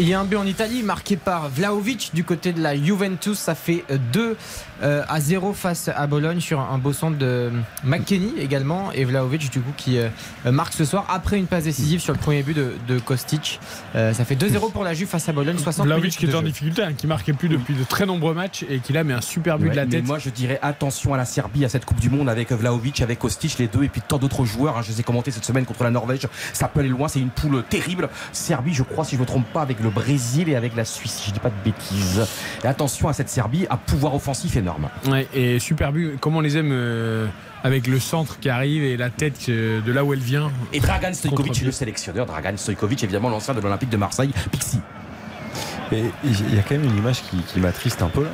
[0.00, 3.36] Il y a un but en Italie marqué par Vlaovic du côté de la Juventus.
[3.36, 4.36] Ça fait 2
[4.80, 7.50] à 0 face à Bologne sur un beau centre de
[7.82, 8.92] McKenny également.
[8.92, 10.08] Et Vlaovic du coup qui euh,
[10.44, 13.58] marque ce soir après une passe décisive sur le premier but de, de Kostic.
[13.96, 15.58] Euh, ça fait 2-0 pour la Juve face à Bologne.
[15.58, 18.34] 60 Vlahovic minutes qui était en difficulté, hein, qui marquait plus depuis de très nombreux
[18.34, 20.06] matchs et qui là met un super but Ouais, de la mais tête.
[20.06, 23.18] moi je dirais attention à la Serbie à cette Coupe du Monde avec Vlaovic, avec
[23.18, 24.78] Kostic, les deux et puis tant d'autres joueurs.
[24.78, 24.82] hein.
[24.86, 26.28] je les ai commentés cette semaine contre la Norvège.
[26.52, 28.08] Ça peut aller loin, c'est une poule terrible.
[28.32, 30.84] Serbie, je crois, si je ne me trompe pas, avec le Brésil et avec la
[30.84, 32.26] Suisse, si je dis pas de bêtises.
[32.64, 34.88] Et attention à cette Serbie, à pouvoir offensif énorme.
[35.08, 37.26] Ouais, et super but, comme on les aime euh,
[37.64, 40.50] avec le centre qui arrive et la tête euh, de là où elle vient.
[40.72, 44.80] Et Dragan Stojkovic, le sélectionneur, Dragan Stojkovic, évidemment l'ancien de l'Olympique de Marseille, Pixi.
[45.92, 48.30] Et il y a quand même une image qui, qui m'attriste un peu là.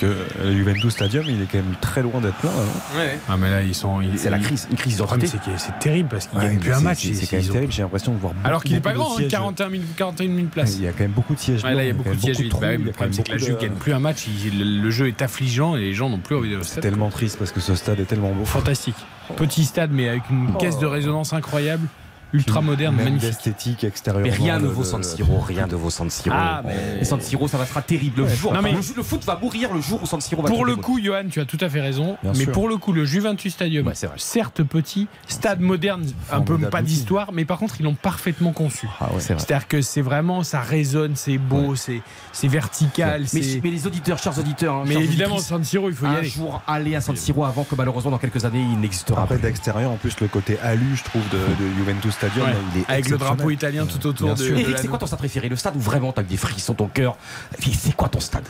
[0.00, 2.50] Que le Juventus Stadium, il est quand même très loin d'être plein.
[2.50, 3.00] hein.
[3.28, 4.00] Ah mais là ils sont.
[4.00, 5.52] ils- C'est la crise, une crise Le problème, d'identité.
[5.56, 6.98] c'est que c'est terrible parce Ouais, gagnent mais plus un match.
[7.12, 7.72] C'est quand même ont- terrible.
[7.72, 9.30] J'ai l'impression de voir beaucoup, Alors qu'il n'est pas grand, hein, sièges.
[9.30, 10.74] 41 000 41 000 places.
[10.76, 11.64] Il y a quand même beaucoup de sièges.
[11.64, 13.56] Ouais, là, il y a beaucoup de sièges a le problème, c'est que la Juve
[13.56, 14.26] de- gagne plus un match.
[14.52, 16.58] Le, le jeu est affligeant et les gens n'ont plus envie de.
[16.62, 18.44] C'est tellement triste parce que ce stade est tellement beau.
[18.44, 18.96] Fantastique.
[19.36, 21.86] Petit stade, mais avec une caisse de résonance incroyable,
[22.32, 23.28] ultra moderne, Même magnifique.
[23.30, 24.22] d'esthétique extérieure.
[24.24, 26.34] Mais rien ne vaut San Siro, rien ne vaut San Siro.
[26.38, 28.18] Ah, mais- Et San Siro, ça va être terrible.
[28.18, 30.48] Le, Ouais, jour, non, mais- le, foot va mourir le jour où San Siro va
[30.48, 32.16] Pour le coup, Johan, tu as tout à fait raison.
[32.22, 32.52] Bien mais sûr.
[32.52, 34.16] pour le coup, le Juventus Stadium, Ouais, c'est vrai.
[34.18, 38.86] certes petit, stade moderne, un peu pas d'histoire, mais par contre, ils l'ont parfaitement conçu.
[39.00, 39.20] Ah ouais.
[39.20, 42.02] C'est-à-dire que c'est vraiment, ça résonne, c'est beau, c'est
[42.32, 43.24] c'est vertical.
[43.32, 46.14] Mais, les auditeurs, chers auditeurs, hein, Mais chers évidemment, San Siro, il faut y un
[46.16, 46.28] aller.
[46.28, 49.90] jour aller à San Siro avant que malheureusement dans quelques années il n'existera Après d'extérieur,
[49.90, 52.54] en plus le côté alu, je trouve, de, de Juventus Stadium, Ouais.
[52.74, 55.48] il est Avec le drapeau italien tout autour de, de c'est quoi ton stade préféré
[55.48, 57.16] Le stade où vraiment t'as des frissons ton cœur
[57.60, 58.46] C'est quoi ton stade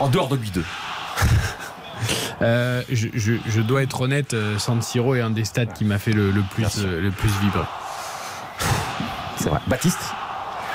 [0.00, 0.64] En dehors de lui deux.
[2.42, 5.86] Euh, je, je- je dois être honnête, euh, San Siro est un des stades qui
[5.86, 7.64] m'a fait le, le plus, euh, le plus vibrer.
[9.38, 9.60] C'est vrai.
[9.66, 9.98] Baptiste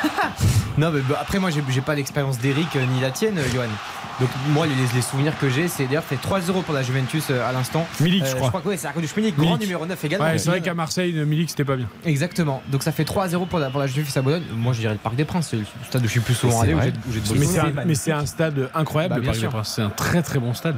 [0.80, 3.44] Non, mais bah, après, moi, j'ai j'ai pas l'expérience d'Eric euh, ni la tienne, euh,
[3.54, 3.68] Johan.
[4.22, 7.50] Donc, moi, les, les souvenirs que j'ai, c'est d'ailleurs, fait 3-0 pour la Juventus euh,
[7.50, 7.86] à l'instant.
[8.00, 8.62] Milik, Euh, je crois.
[8.62, 9.62] que ouais, c'est à cause du Schminik, grand Milik.
[9.64, 10.26] numéro 9 également.
[10.26, 11.88] Ouais, c'est vrai qu'à Marseille, le Milik, c'était pas bien.
[12.06, 12.62] Exactement.
[12.70, 14.44] Donc, ça fait 3-0 pour la, pour la Juventus à Bologne.
[14.54, 16.62] Moi, je dirais le Parc des Princes, c'est le stade où je suis plus souvent
[16.62, 17.84] c'est allé, où de Mais bons c'est un, souvenirs.
[17.88, 19.50] mais c'est un stade incroyable, Bah, le bien Parc des sûr.
[19.50, 19.74] Princes.
[19.76, 20.76] C'est un très très bon stade.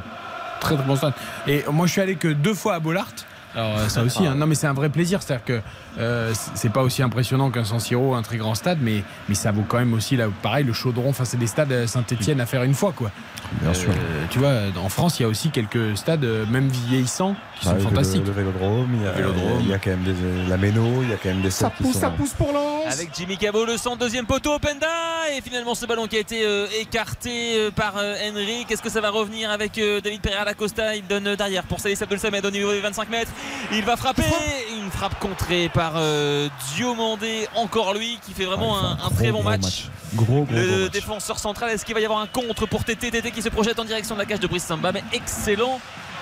[0.62, 1.14] Très très bon stade.
[1.46, 3.10] Et moi, je suis allé que deux fois à Bollard.
[3.56, 4.36] Alors euh, ça aussi, hein.
[4.36, 5.62] non mais c'est un vrai plaisir, c'est-à-dire que
[6.00, 9.52] euh, c'est- pas aussi impressionnant qu'un San Siro, un très grand stade, mais, mais ça
[9.52, 11.10] vaut quand même aussi là, pareil le Chaudron.
[11.10, 13.12] Enfin c'est des stades Saint-Étienne à faire une fois quoi.
[13.62, 13.90] Bien Euh, sûr.
[14.32, 14.54] Tu vois,
[14.84, 17.80] en France il y a aussi quelques stades euh, même vieillissants qui sont Ah, le-
[17.82, 18.26] fantastiques.
[18.26, 19.60] Le, Vélodrome, il y a, Vélodrome.
[19.62, 21.70] il y a quand même des, la Méno, il y a quand même des Ça
[21.70, 22.00] pousse, sont.
[22.00, 24.88] ça pousse pour Lens Avec Jimmy Cabot, le centre, deuxième poteau, Openda
[25.38, 28.66] Et finalement, ce ballon qui a été euh, écarté euh, par euh, Henry.
[28.68, 30.96] Qu'est-ce que ça va revenir avec euh, David Pereira da Costa?
[30.96, 33.32] Il donne euh, derrière pour Abdel Samed au niveau des 25 mètres.
[33.72, 34.24] Il va frapper.
[34.78, 39.50] Une frappe contrée par euh, Diomandé, encore lui, qui fait vraiment un, très gros, bon
[39.50, 39.62] match.
[39.62, 39.84] match.
[40.16, 40.92] Gros, gros, Le match.
[40.92, 43.10] défenseur central, est-ce qu'il va y avoir un contre pour Tété?
[43.10, 45.80] Tété qui se projette en direction de la cage de Brice Samba Mais excellent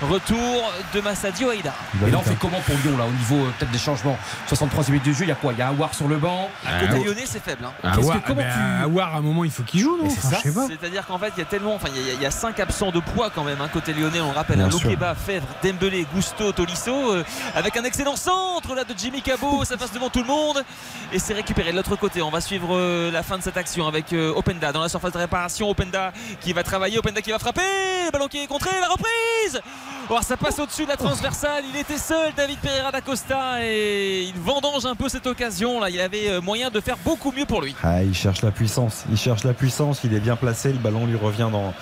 [0.07, 1.73] retour de Massadio Aïda.
[2.05, 2.35] Et là on fait hein.
[2.39, 4.17] comment pour Lyon là au niveau euh, peut-être des changements?
[4.47, 5.53] 63 minutes de jeu, il y a quoi?
[5.53, 6.49] Il y a Awar sur le banc.
[6.65, 7.65] À côté lyonnais, c'est faible.
[7.65, 7.71] hein.
[7.83, 8.49] Ah, Qu'est-ce que- Aouar, comment ben,
[8.79, 10.09] tu- Aouar, à un moment il faut qu'il joue, non?
[10.09, 12.59] C'est-à-dire qu'en fait, il y a tellement, enfin, il y a- il y, a cinq
[12.59, 13.61] absents de poids quand même.
[13.61, 14.83] Un côté lyonnais, on le rappelle, sûr.
[14.89, 17.23] Lokeba, Fèvre, Dembélé, Gusto, Tolisso, euh,
[17.55, 20.63] avec un excellent centre là de Jimmy Cabot, ça passe devant tout le monde
[21.11, 22.21] et c'est récupéré de l'autre côté.
[22.21, 25.11] On va suivre euh, la fin de cette action avec euh, Openda dans la surface
[25.13, 25.69] de réparation.
[25.69, 27.61] Openda qui va travailler, Openda qui va frapper,
[28.05, 29.61] le ballon qui est contré, la reprise.
[30.09, 31.63] Oh, ça passe au-dessus de la transversale.
[31.73, 35.89] Il était seul, David Pereira da Costa, et il vendange un peu cette occasion là.
[35.89, 37.73] Il avait euh, moyen de faire beaucoup mieux pour lui.
[37.81, 39.05] Ah, il cherche la puissance.
[39.09, 40.01] Il cherche la puissance.
[40.03, 40.73] Il est bien placé.
[40.73, 41.73] Le ballon lui revient dans,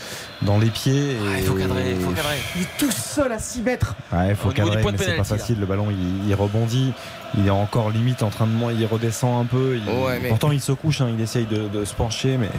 [0.43, 1.13] dans les pieds.
[1.13, 1.17] Et...
[1.33, 2.37] Ah, il faut cadrer, il faut cadrer.
[2.55, 3.95] Il est tout seul à 6 mètres.
[4.11, 5.23] Ouais, il faut Au cadrer, mais c'est pas là.
[5.23, 5.59] facile.
[5.59, 6.93] Le ballon, il, il rebondit.
[7.37, 8.75] Il est encore limite en train de monter.
[8.79, 9.77] Il redescend un peu.
[9.77, 11.01] Il- Ouais, mais- Pourtant, il se couche.
[11.01, 12.49] hein, il essaye de, de se pencher, mais.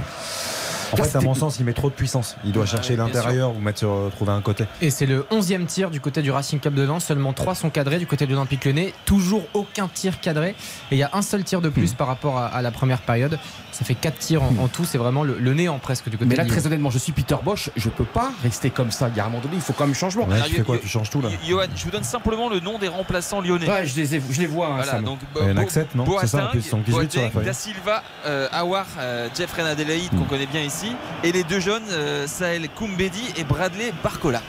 [0.93, 2.37] En fait, à mon sens, il met trop de puissance.
[2.45, 4.65] Il doit chercher l'intérieur ou mettre sur, trouver un côté.
[4.81, 7.05] Et c'est le 11e tir du côté du Racing Club de Lens.
[7.05, 8.93] Seulement 3 sont cadrés du côté de l'Olympique Lyonnais.
[9.05, 10.51] Toujours aucun tir cadré.
[10.91, 11.73] Et il y a un seul tir de Hmm.
[11.73, 13.39] plus par rapport à, à la première période.
[13.73, 14.85] Ça fait 4 tirs en, en tout.
[14.85, 17.37] C'est vraiment le, le néant presque du côté Mais là très honnêtement, je suis Peter
[17.43, 19.09] Bosch, je peux pas rester comme ça.
[19.09, 20.25] Il y a un moment donné, il faut quand même changement.
[20.27, 20.79] Ouais, Alors, tu fais quoi?
[20.79, 21.29] Tu changes tout là?
[21.47, 23.69] Johan, je vous donne simplement le nom des remplaçants lyonnais.
[23.71, 24.67] Ouais, je les, ai- je les vois.
[24.67, 26.19] hein, Voilà, Il y en a non?
[26.21, 27.45] C'est ça, en Boateng, plus, ils sont 18 sur la Boateng.
[27.47, 30.80] Da Silva, euh, Awar, euh, Jeffrey Adelaide qu'on connaît bien ici,
[31.25, 34.43] et les deux jeunes, euh, Sahel Koumbedi et Bradley Barcola.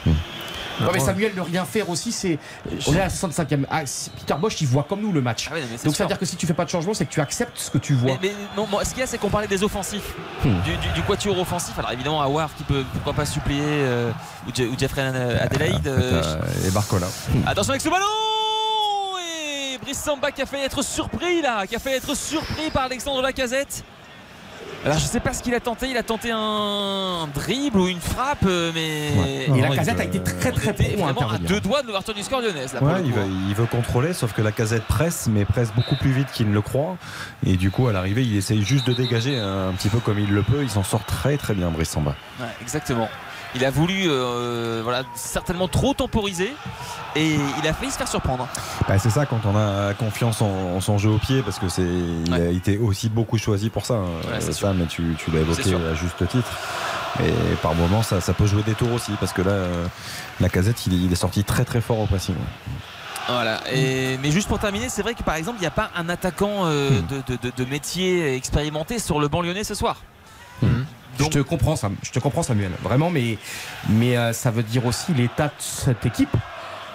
[0.92, 2.38] Mais Samuel, ne rien faire aussi, c'est.
[2.88, 3.66] On est à la 65e.
[3.70, 3.82] Ah,
[4.18, 5.48] Peter Bosch, il voit comme nous le match.
[5.52, 7.12] Ah non, Donc ça veut dire que si tu fais pas de changement, c'est que
[7.12, 8.12] tu acceptes ce que tu vois.
[8.20, 10.60] Mais, mais non, moi, ce qu'il y a, c'est qu'on parlait des offensifs, Hmm.
[10.64, 11.78] du, du, du quatuor offensif.
[11.78, 14.10] Alors évidemment, Awar qui peut pourquoi pas suppléer, euh,
[14.48, 15.86] ou, Je- ou Jeffrey Adelaide.
[15.86, 17.06] euh, Euh, Et Barcola.
[17.46, 18.06] Attention avec ce ballon
[19.74, 22.84] Et Brice Samba qui a fait être surpris là, qui a fait être surpris par
[22.84, 23.84] Alexandre Lacazette.
[24.84, 28.00] Alors je sais pas ce qu'il a tenté, il a tenté un dribble ou une
[28.00, 29.44] frappe, euh, mais Ouais.
[29.46, 31.48] Et Non, la casette veut- a été très très pro à vraiment à intervenir.
[31.48, 32.72] deux doigts de l'ouverture du score lyonnaise.
[32.72, 33.44] Là, pour Ouais, le il coup, veut, hein.
[33.48, 36.54] il veut contrôler, sauf que la casette presse, mais presse beaucoup plus vite qu'il ne
[36.54, 36.96] le croit.
[37.46, 40.30] Et du coup, à l'arrivée, il essaye juste de dégager un petit peu comme il
[40.32, 40.62] le peut.
[40.62, 42.14] Il s'en sort très très bien, Brice Samba.
[42.40, 43.08] Ouais, exactement.
[43.54, 46.52] Il a voulu euh, voilà, certainement trop temporiser
[47.14, 48.48] et il a failli se faire surprendre.
[48.88, 50.46] Bah, c'est ça quand on a confiance en,
[50.76, 51.82] en son jeu au pied, parce que c'est,
[52.26, 53.94] il a été aussi beaucoup choisi pour ça.
[53.94, 54.68] hein, Ouais, c'est sûr.
[54.68, 56.50] ça, mais tu, tu l'as évoqué à juste titre.
[57.22, 57.30] Et
[57.62, 59.84] par moments, ça, ça peut jouer des tours aussi, parce que là, euh,
[60.40, 62.34] la casette, il, est- il est sorti très très fort au pressing.
[63.28, 63.60] Voilà.
[63.70, 66.08] Et, mais juste pour terminer, c'est vrai que par exemple, il n'y a pas un
[66.08, 67.06] attaquant euh, Hmm.
[67.06, 69.96] de, de- de- de métier expérimenté sur le banc lyonnais ce soir.
[71.18, 71.96] Je te comprends, Sam.
[72.02, 72.72] Je te comprends, Samuel.
[72.82, 73.38] Vraiment, mais,
[73.88, 76.36] mais euh, ça veut dire aussi l'état de cette équipe.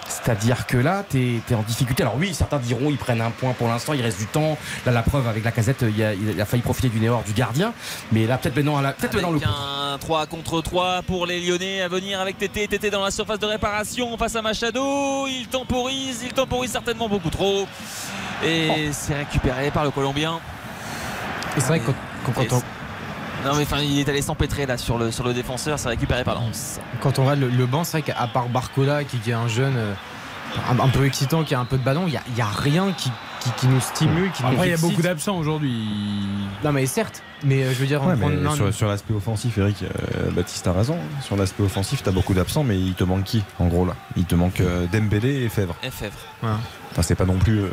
[0.08, 2.02] C'est-à-dire que là, tu es, en difficulté.
[2.02, 4.56] Alors oui, certains diront ils prennent un point pour l'instant, il reste du temps.
[4.86, 7.32] Là, la preuve avec la casette, il a, il a failli profiter d'une erreur du
[7.34, 7.74] gardien.
[8.10, 11.88] Mais là, peut-être maintenant, peut maintenant le un 3 contre 3 pour les Lyonnais à
[11.88, 12.66] venir avec Tété.
[12.68, 15.26] Tété dans la surface de réparation face à Machado.
[15.26, 17.66] Il temporise, il temporise certainement beaucoup trop.
[18.42, 18.92] Et oh.
[18.92, 20.40] c'est récupéré par le Colombien.
[21.54, 21.90] C'est vrai que
[22.24, 22.62] quand, on
[23.44, 26.24] non mais enfin il est allé s'empêtrer là sur le, sur le défenseur, c'est récupéré
[26.24, 26.80] par Lens.
[27.00, 29.94] Quand on regarde le, banc, c'est vrai qu'à part Barcola qui, est un jeune euh,
[30.68, 33.10] un, peu excitant, qui a un peu de ballon, il n'y a, a, rien qui,
[33.56, 34.30] qui, nous stimule.
[34.32, 35.86] Qui Après il y a beaucoup d'absents aujourd'hui.
[36.64, 38.02] Non mais certes, mais euh, je veux dire,
[38.72, 40.98] sur, l'aspect offensif, Eric, euh, Baptiste a raison.
[41.22, 43.94] Sur l'aspect offensif, tu as beaucoup d'absents, mais il te manque qui en gros là?
[44.16, 44.62] Il te manque
[44.92, 45.76] Dembélé et Fèvre.
[45.82, 46.18] Et Fèvre.
[46.92, 47.60] Enfin, c'est pas non plus.
[47.60, 47.70] Euh,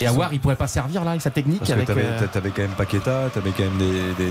[0.00, 1.60] et à voir, il pourrait pas servir là avec sa technique.
[1.60, 3.78] Parce avec, que euh, t'avais, quand même Paqueta, t'avais quand même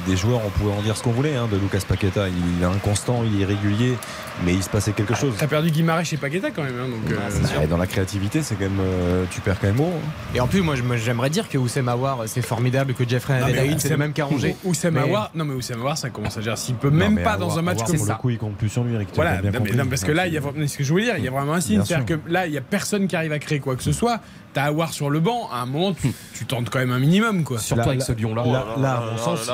[0.05, 2.27] des, joueurs, on pouvait en dire ce qu'on voulait hein, de Lucas Paqueta.
[2.30, 3.97] Il est inconstant, il est régulier,
[4.45, 5.34] mais il se passait quelque chose.
[5.38, 6.76] T'as perdu Guimarães chez Paqueta quand même.
[6.80, 8.81] Hein, donc, euh, dans la créativité, c'est quand même.
[9.31, 9.93] tu perds quand même haut.
[9.93, 10.35] Hein.
[10.35, 13.89] Et en plus, moi, j'aimerais dire que Oussem Aouar, c'est formidable, que Jeffrey Adelaide, c'est
[13.89, 14.55] le même qu'Arrangé.
[14.64, 15.01] Oussem mais...
[15.01, 16.57] Aouar, non mais Oussem Aouar, ça commence à dire.
[16.57, 18.14] S'il peut même pas dans un match comme ça.
[18.14, 19.09] le coup, il compte plus sur lui, Eric.
[19.15, 19.41] Voilà,
[19.89, 21.53] parce que là, il y a ce que je voulais dire, il y a vraiment
[21.53, 21.84] un signe.
[21.84, 24.20] C'est-à-dire que là, il y a personne qui arrive à créer quoi que ce soit
[24.54, 26.99] t'as à voir sur le banc, à un moment, tu, tu tentes quand même un
[26.99, 27.44] minimum.
[27.44, 27.60] Quoi.
[27.60, 28.44] Surtout avec ce lion-là.
[28.80, 29.49] Là, sens.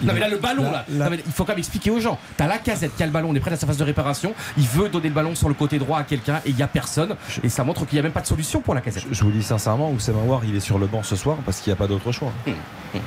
[0.00, 2.18] Non mais là le ballon là, il faut quand même expliquer aux gens.
[2.36, 4.32] T'as la casette qui a le ballon, on est près de sa phase de réparation.
[4.56, 6.68] Il veut donner le ballon sur le côté droit à quelqu'un et il n'y a
[6.68, 7.16] personne.
[7.42, 9.04] Et ça montre qu'il n'y a même pas de solution pour la casette.
[9.10, 11.72] Je, vous dis sincèrement, Oussem Aouar il est sur le banc ce soir parce qu'il
[11.72, 12.32] n'y a pas d'autre choix.
[12.46, 12.54] Hum,
[12.94, 13.00] hum.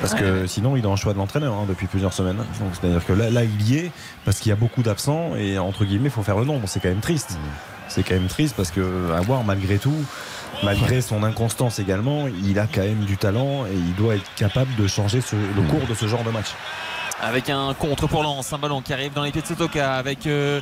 [0.00, 2.42] Parce que sinon, il est en choix de l'entraîneur hein, depuis plusieurs semaines.
[2.72, 3.92] C'est-à-dire que là, là, il y est
[4.24, 6.66] parce qu'il y a beaucoup d'absents et entre guillemets, il faut faire le nombre.
[6.68, 7.38] C'est quand même triste.
[7.90, 10.04] C'est quand même triste parce que avoir malgré tout,
[10.62, 14.74] malgré son inconstance également, il a quand même du talent et il doit être capable
[14.76, 16.54] de changer le cours de ce genre de match
[17.22, 20.26] avec un contre pour Lance, un ballon qui arrive dans les pieds de Sotoka avec
[20.26, 20.60] euh,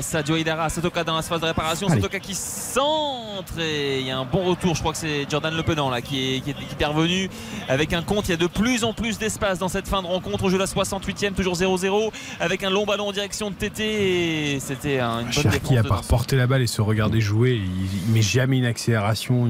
[0.00, 4.18] Sadio Hidara, Sotoka dans la phase de réparation, Sotoka qui centre et il y a
[4.18, 6.84] un bon retour, je crois que c'est Jordan Le Penant là qui est, qui, est,
[6.84, 7.30] revenu.
[7.68, 10.06] Avec un compte, il y a de plus en plus d'espace dans cette fin de
[10.06, 12.10] rencontre, on joue la 68e, toujours 0-0
[12.40, 15.68] avec un long ballon en direction de TT et c'était une bonne défense.
[15.68, 17.60] Qui a part porter la balle et se regarder jouer,
[18.06, 19.48] il, met jamais une accélération,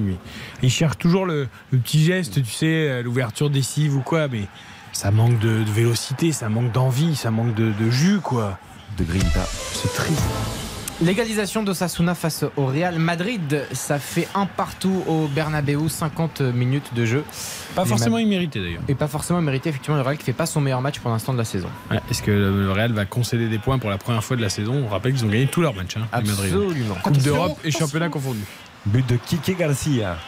[0.62, 4.42] il, cherche toujours le, le, petit geste, tu sais, l'ouverture des cives ou quoi, mais
[4.92, 8.58] ça manque de, vélocité, ça manque d'envie, ça manque de, jus, quoi.
[8.98, 9.46] De grinta.
[9.72, 10.22] C'est triste.
[11.00, 17.04] Légalisation d'Osasuna face au Real Madrid, ça fait un partout au Bernabeu, 50 minutes de
[17.04, 17.24] jeu.
[17.74, 18.82] Pas forcément immérité d'ailleurs.
[18.86, 21.32] Et pas forcément immérité, effectivement, le Real qui fait pas son meilleur match pour l'instant
[21.32, 21.68] de la saison.
[22.10, 24.84] Est-ce que le Real va concéder des points pour la première fois de la saison?
[24.86, 25.96] On rappelle qu'ils ont gagné tous leurs matchs.
[25.96, 26.94] Hein, Absolument.
[27.02, 28.44] Coupe d'Europe et championnat confondus.
[28.86, 30.18] But de Kike Garcia.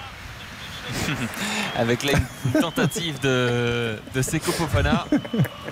[1.76, 2.18] avec la
[2.60, 5.06] tentative de, de Seco Fofana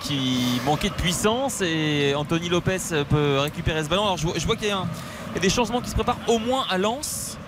[0.00, 2.78] qui manquait de puissance et Anthony Lopez
[3.08, 4.04] peut récupérer ce ballon.
[4.04, 4.86] Alors je vois, qu'il y, a
[5.40, 7.38] des changements qui se préparent au moins à Lens.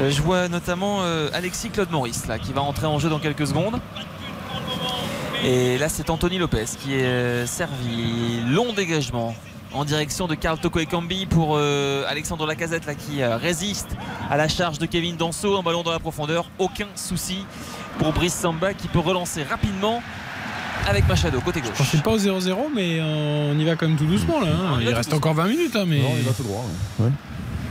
[0.00, 3.18] Euh, je vois notamment euh, Alexis Claude Maurice là, qui va entrer en jeu dans
[3.18, 3.80] quelques secondes.
[5.44, 8.40] Et là c'est Anthony Lopez qui est euh, servi.
[8.48, 9.34] Long dégagement
[9.74, 13.96] en direction de Carl Toko Ekambi pour euh, Alexandre Lacazette là, qui euh, résiste
[14.30, 15.58] à la charge de Kevin Danso.
[15.58, 17.44] Un ballon dans la profondeur, aucun souci
[17.98, 20.02] pour Brice Samba qui peut relancer rapidement
[20.88, 21.72] avec Machado côté gauche.
[21.92, 24.48] Je pas au 0-0 mais on y va quand même tout doucement là.
[24.48, 24.78] Hein.
[24.80, 25.98] Il, reste encore 20 minutes hein, mais...
[26.00, 26.64] Non, il va tout droit.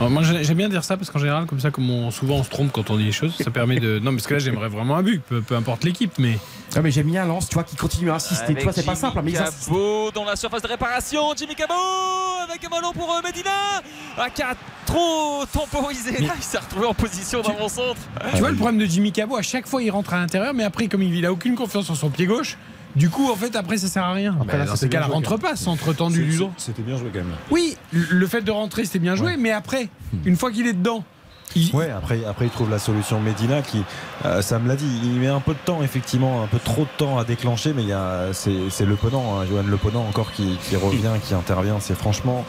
[0.00, 2.72] moi j'aime bien dire ça parce qu'en général comme ça comme souvent on se trompe
[2.72, 5.02] quand on dit les choses ça permet de non parce que là j'aimerais vraiment un
[5.02, 6.38] but peu, importe l'équipe mais
[6.76, 8.94] ah mais j'aime bien Lance tu vois qui continue à insister tu vois c'est pas
[8.94, 11.74] simple mais Cabo dans la surface de réparation Jimmy Cabo
[12.48, 13.50] avec un ballon pour euh, Medina
[14.16, 14.54] ah, qui a
[14.86, 18.00] trop temporisé là il s'est retrouvé en position dans mon centre
[18.32, 20.64] tu vois le problème de Jimmy Cabo à chaque fois il rentre à l'intérieur mais
[20.64, 22.56] après comme il a aucune confiance en son pied gauche
[22.96, 24.36] du coup, en fait, après, ça sert à rien.
[24.40, 26.52] Après, là, c'est qu'elle rentre pas, centre tendu du dos.
[26.56, 27.34] C'était bien joué quand même.
[27.50, 30.18] Oui, le fait de rentrer, c'était bien joué, mais après, hmm.
[30.26, 31.04] une fois qu'il est dedans.
[31.56, 31.74] Il...
[31.74, 33.84] Ouais, après, après il trouve la solution Medina qui,
[34.24, 36.82] euh, ça me l'a dit, il met un peu de temps effectivement, un peu trop
[36.82, 37.84] de temps à déclencher, mais
[38.32, 41.78] c'est Le Ponant, hein, Johan Le Ponant encore qui, qui revient, qui intervient.
[41.80, 42.44] C'est franchement,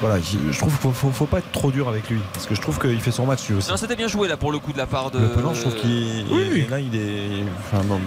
[0.00, 2.60] voilà, je trouve qu'il faut, faut, pas être trop dur avec lui parce que je
[2.60, 3.70] trouve qu'il fait son match lui aussi.
[3.70, 5.18] Non, c'était bien joué là pour le coup de la part de.
[5.18, 7.44] Le je trouve qu'il oui, là il est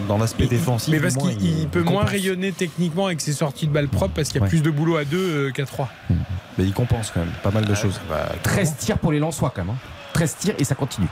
[0.08, 0.92] dans, l'aspect défensif.
[0.92, 4.42] Mais parce qu'il peut moins rayonner techniquement avec ses sorties de balles propres parce qu'il
[4.42, 5.90] y a plus de boulot à deux euh, qu'à trois.
[6.10, 6.16] Hmm.
[6.58, 8.00] Mais il compense quand même pas mal de choses.
[8.42, 9.76] 13 tirs pour les Lensois quand même.
[10.14, 10.36] 13 hein.
[10.40, 11.08] tirs et ça continue.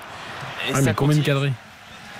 [0.69, 1.53] Et ça combien de cadrés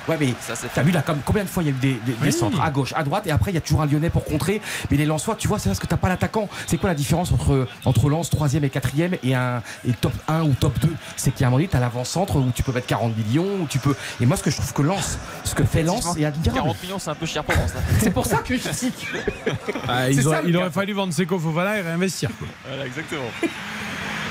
[0.07, 0.33] Ouais, mais
[0.73, 2.31] t'as vu là, comme, combien de fois il y a eu des, des- des Oui.
[2.33, 4.61] centres à gauche, à droite, et après il y a toujours un Lyonnais pour contrer.
[4.89, 6.49] Mais les Lensois, tu vois, c'est parce que t'as pas l'attaquant.
[6.67, 8.89] C'est quoi la différence entre, entre Lens 3 et 4
[9.23, 12.35] et un et top 1 ou top 2 C'est qu'à un moment donné, t'as l'avant-centre
[12.37, 13.95] où tu peux mettre 40 millions, où tu peux.
[14.19, 16.55] Et moi, ce que je trouve que Lens, ce que fait Lens, c'est admirable.
[16.61, 17.73] 40 millions, c'est un peu cher pour Lens.
[17.73, 17.81] là.
[17.99, 18.61] C'est pour ça que je.
[19.87, 22.29] Ah, C'est ils ont- ça, le il aurait fallu vendre Seco Fofana et réinvestir.
[22.37, 22.47] quoi.
[22.67, 23.21] Voilà, exactement.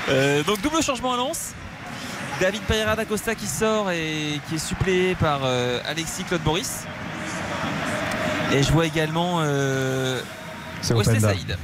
[0.09, 1.53] Euh, donc double changement à Lens.
[2.41, 6.85] David Pereira d'Acosta qui sort et qui est suppléé par euh, Alexis Claude Boris.
[8.51, 10.19] Et je vois également euh.
[10.81, 11.55] Saïd.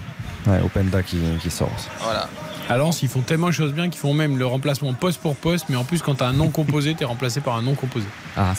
[0.46, 1.88] Ouais, Openda qui, qui sort aussi.
[2.02, 2.30] Voilà.
[2.70, 5.36] À Lens, ils font tellement de choses bien qu'ils font même le remplacement poste pour
[5.36, 8.06] poste, mais en plus, quand t'as un nom composé, t'es remplacé par un non composé.
[8.36, 8.54] Ah,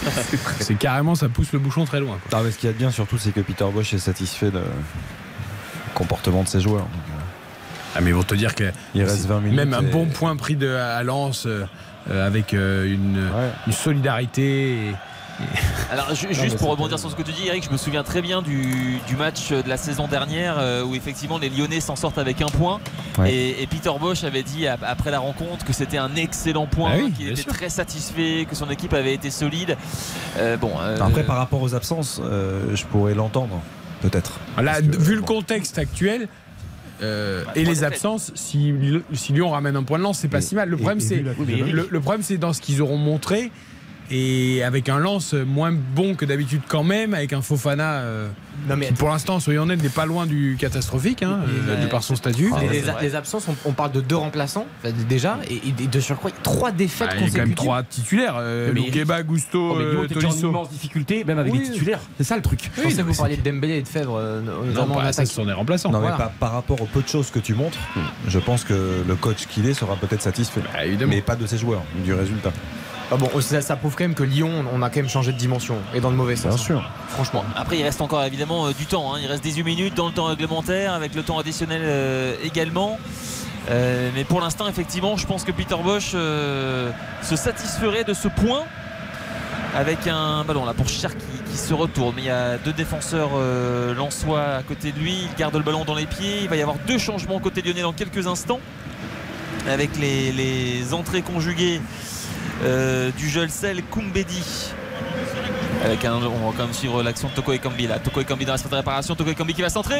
[0.60, 2.18] c'est carrément, ça pousse le bouchon très loin.
[2.22, 2.38] quoi.
[2.38, 4.50] Non, mais ce qu'il y a de bien surtout, c'est que Peter Bosch est satisfait
[4.50, 4.58] du
[5.94, 6.86] comportement de ses joueurs.
[7.96, 10.06] Ah, mais ils vont te dire que Il reste 20 minutes Même un et- bon
[10.06, 11.64] point pris de, à Lens euh,
[12.10, 13.28] euh, avec euh, une,
[13.66, 14.88] une solidarité.
[14.90, 14.94] et-
[15.90, 18.20] Alors ju- juste pour rebondir sur ce que tu dis Eric, je me souviens très
[18.20, 22.18] bien du, du match de la saison dernière euh, où effectivement les Lyonnais s'en sortent
[22.18, 22.78] avec un point
[23.18, 23.32] Ouais.
[23.32, 26.90] et, et Peter Bosch avait dit ap- après la rencontre que c'était un excellent point,
[26.94, 27.52] Ah oui, qu'il était sûr.
[27.52, 29.76] très satisfait, que son équipe avait été solide.
[30.38, 33.60] Euh, bon, euh, Après, par rapport aux absences, euh, je pourrais l'entendre,
[34.02, 34.38] peut-être.
[34.82, 36.28] Vu le contexte actuel.
[37.02, 38.74] Euh, et les absences, si,
[39.14, 40.70] si Lyon ramène un point de lance, c'est pas Et- si mal.
[40.76, 43.50] Problème, c'est le problème, c'est dans ce qu'ils auront montré.
[44.12, 48.28] Et avec un lance moins bon que d'habitude quand même, avec un Fofana euh,
[48.68, 51.84] Non, mais qui pour l'instant, soyons honnêtes, n'est pas loin du catastrophique, hein, Et- euh,
[51.84, 52.50] de par son statut.
[52.60, 54.66] Les, les- les absences, on, on parle de deux remplaçants
[55.08, 57.56] déjà, et, et de surcroît trois défaites Bah, il y a quand même consécutives.
[57.56, 58.34] trois titulaires.
[58.38, 60.48] Euh, Loukeba, Gusto, Oh, euh, Tolisso.
[60.48, 61.60] immense difficulté, même avec Oui.
[61.60, 62.00] des titulaires.
[62.18, 62.68] C'est ça le truc.
[62.76, 65.12] Je pensais que vous parliez de Dembélé et de Fèvre, euh, Non, notamment en pas,
[65.12, 65.90] ça, ce sont des remplaçants.
[65.92, 66.16] Non, Voilà.
[66.16, 67.78] mais par, par rapport au peu de choses que tu montres,
[68.26, 70.62] je pense que le coach qu'il est sera peut-être satisfait.
[70.72, 72.50] Bah, mais pas de ses joueurs, du résultat.
[73.12, 75.36] Ah bon, ça, ça prouve quand même que Lyon, on a quand même changé de
[75.36, 76.54] dimension, et dans le mauvais sens.
[76.54, 76.90] Bien sûr.
[77.08, 77.44] Franchement.
[77.56, 79.12] Après, il reste encore évidemment euh, du temps.
[79.14, 79.18] hein.
[79.20, 82.98] Il reste 18 minutes dans le temps réglementaire, avec le temps additionnel euh, également.
[83.68, 86.90] Euh, mais pour l'instant, effectivement, je pense que Peter Bosch euh,
[87.22, 88.62] se satisferait de ce point
[89.76, 92.14] avec un ballon là pour Cher qui, qui se retourne.
[92.16, 95.28] Mais il y a deux défenseurs euh, lensois à côté de lui.
[95.30, 96.40] Il garde le ballon dans les pieds.
[96.42, 98.60] Il va y avoir deux changements côté lyonnais dans quelques instants
[99.68, 101.80] avec les, les entrées conjuguées
[102.62, 104.72] euh, du Jolsel Koumbedi.
[105.84, 107.98] Avec un, on va quand même suivre l'action de Toko Ekambi là.
[107.98, 109.14] Toko Ekambi dans la de réparation.
[109.14, 109.96] Toko Ekambi qui va centrer.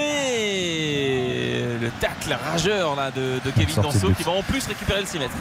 [1.81, 5.19] Le tacle rageur là de, de Kevin Danso qui va en plus récupérer le 6
[5.19, 5.35] mètres.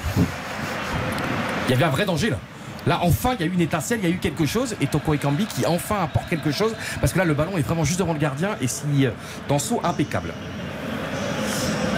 [1.67, 2.37] Il y avait un vrai danger là.
[2.87, 4.87] Là, enfin, il y a eu une étincelle, il y a eu quelque chose, et
[4.87, 7.99] Toko Ekambi qui enfin apporte quelque chose, parce que là, le ballon est vraiment juste
[7.99, 9.11] devant le gardien, et si euh,
[9.49, 10.33] Danso impeccable.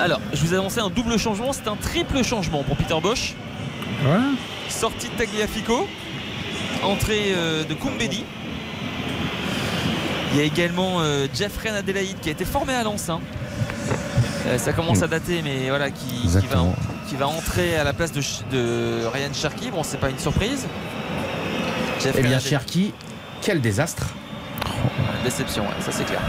[0.02, 1.54] Alors, je vous ai annoncé un double changement.
[1.54, 3.36] C'est un triple changement pour Peter Bosch.
[4.72, 5.88] Sortie de Tagliafico.
[6.84, 8.24] Entrée euh, de Koumbedi.
[10.32, 13.10] Il y a également euh, Jeffrey Adelaide qui a été formé à Lens.
[13.10, 13.20] hein.
[14.48, 16.76] Euh, ça commence à dater, mais voilà, qui, qui va, Exactement.
[17.08, 19.70] qui va entrer à la place de, Ryan Cherky.
[19.70, 20.66] Bon, c'est pas une surprise.
[22.02, 22.94] Jeffrey Eh bien, Cherki,
[23.42, 24.08] quel désastre.
[25.24, 26.22] Déception, ouais, ça c'est clair.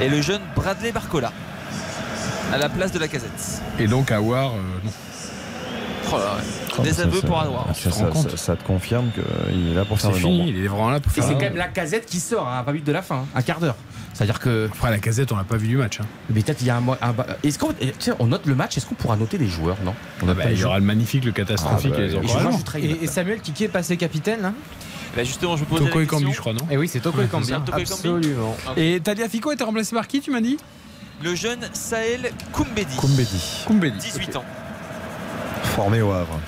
[0.00, 1.32] Et le jeune Bradley Barcola
[2.52, 3.62] à la place de la casette.
[3.80, 4.60] Et donc, Awar, euh.
[6.12, 6.36] Oh là.
[6.78, 7.66] Oh, Des aveux ça- pour Adouard.
[7.74, 10.16] Ça, te rends ça- compte ça- ça te confirme qu'il est là pour faire C'est
[10.20, 12.06] le fini, il est vraiment là pour Et faire c'est un- quand même la casette
[12.06, 13.76] qui sort à 20 minutes de la fin, hein, un quart d'heure.
[14.14, 14.68] C'est-à-dire que.
[14.72, 16.00] Après, la casette, on l'a pas vu du match.
[16.00, 16.06] hein.
[16.30, 16.80] Mais peut-être il y a un.
[16.80, 19.46] mois- un Est-ce qu'on eh, tiens, on note le match Est-ce qu'on pourra noter les
[19.48, 19.94] joueurs Non?
[20.22, 22.18] On Ah bah, il y aura le magnifique, le catastrophique Ah bah, et les et
[22.18, 24.52] Et je Et, et Samuel Kiki est passé capitaine là
[25.14, 26.66] Bah justement, je me posais Toko la et Cambi, je crois, non?
[26.70, 27.46] Et oui, c'est Toko et Cambi.
[27.46, 28.56] C'est Absolument.
[28.76, 30.56] Et Taliafico était remplacé par qui, tu m'as dit?
[31.22, 32.96] Le jeune Sahel Koumbedi.
[32.96, 33.98] Koumbedi, Koumbedi.
[33.98, 34.44] 18 ans.
[35.76, 36.40] Formé au Havre.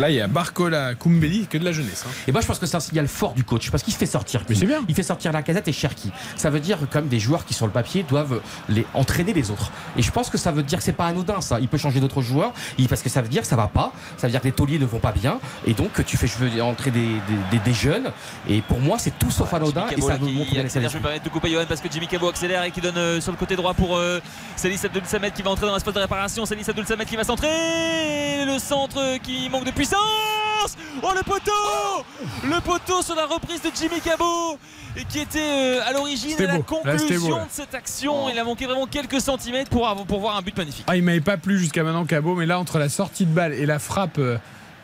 [0.00, 2.04] Là, il y a Barcola, Koumbedi, que de la jeunesse.
[2.06, 2.10] hein.
[2.26, 4.42] Et moi, je pense que c'est un signal fort du coach parce qu'il fait sortir.
[4.48, 4.80] Mais c'est bien.
[4.88, 6.10] Il fait sortir la casette et Cherki.
[6.36, 9.50] Ça veut dire que comme des joueurs qui sur le papier doivent les entraîner les
[9.52, 9.70] autres.
[9.96, 11.60] Et je pense que ça veut dire que c'est pas anodin ça.
[11.60, 12.52] Il peut changer d'autres joueurs
[12.88, 13.92] parce que ça veut dire que ça va pas.
[14.16, 15.38] Ça veut dire que les tauliers ne vont pas bien.
[15.66, 17.10] Et donc que tu fais je veux entrer des, des,
[17.52, 18.10] des- des jeunes.
[18.48, 19.86] Et pour moi, c'est tout sauf anodin.
[19.90, 21.88] Jimmy Et ça nous montre qui accélère, je me permets de couper Johan parce que
[21.90, 24.20] Jimmy Cabo accélère et qui donne euh, sur le côté droit pour euh,
[24.56, 26.44] Salis Abdel Samet qui va entrer dans la spot de réparation.
[26.46, 28.44] Salis Abdel Samet qui va centrer.
[28.44, 30.76] Le centre euh, qui manque de puissance.
[31.02, 32.04] Oh le poteau
[32.44, 34.58] Le poteau sur la reprise de Jimmy Cabo
[34.96, 38.28] et qui était euh, à l'origine la conclusion beau, de cette action.
[38.30, 40.84] Il a manqué vraiment quelques centimètres pour, avoir- pour voir un but magnifique.
[40.88, 43.52] Ah, il m'avait pas plu jusqu'à maintenant, Cabot, mais là, entre la sortie de balle
[43.54, 44.38] et la frappe, euh,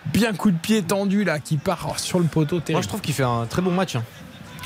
[0.06, 2.82] bien coup de pied tendu, là, qui part oh, sur le poteau, Moi, terrible.
[2.82, 3.94] je trouve qu'il fait un très bon match.
[3.96, 4.02] hein.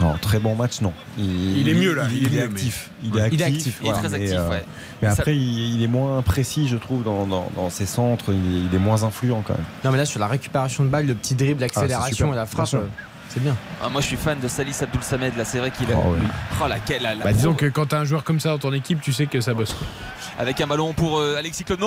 [0.00, 0.92] Non, très bon match, non.
[1.18, 2.04] Il est mieux, là.
[2.10, 2.90] Il, Il est il est mieux, actif.
[3.02, 3.34] mais- Il est actif.
[3.38, 3.98] Il est actif, Il est voilà.
[4.08, 4.64] très Mais, actif, euh, ouais.
[5.02, 8.26] Mais Ça- après, il, il est moins précis, je trouve, dans, dans- dans ses centres.
[8.32, 9.64] Il est, il est moins influent quand même.
[9.84, 12.46] Non, mais là, sur la récupération de balle, le petit dribble, l'accélération super, et la
[12.46, 12.74] frappe.
[12.74, 12.86] euh,
[13.28, 13.56] C'est bien.
[13.82, 15.36] Ah, moi, je suis fan de Salis Abdul Samed.
[15.36, 15.96] Là, c'est vrai qu'il a.
[15.96, 16.18] Oh, ouais.
[16.62, 18.72] Oh, la, la, la Bah, disons que quand t'as un joueur comme ça dans ton
[18.72, 19.74] équipe, tu sais que ça bosse.
[20.38, 21.80] Avec un ballon pour euh, Alexis Claude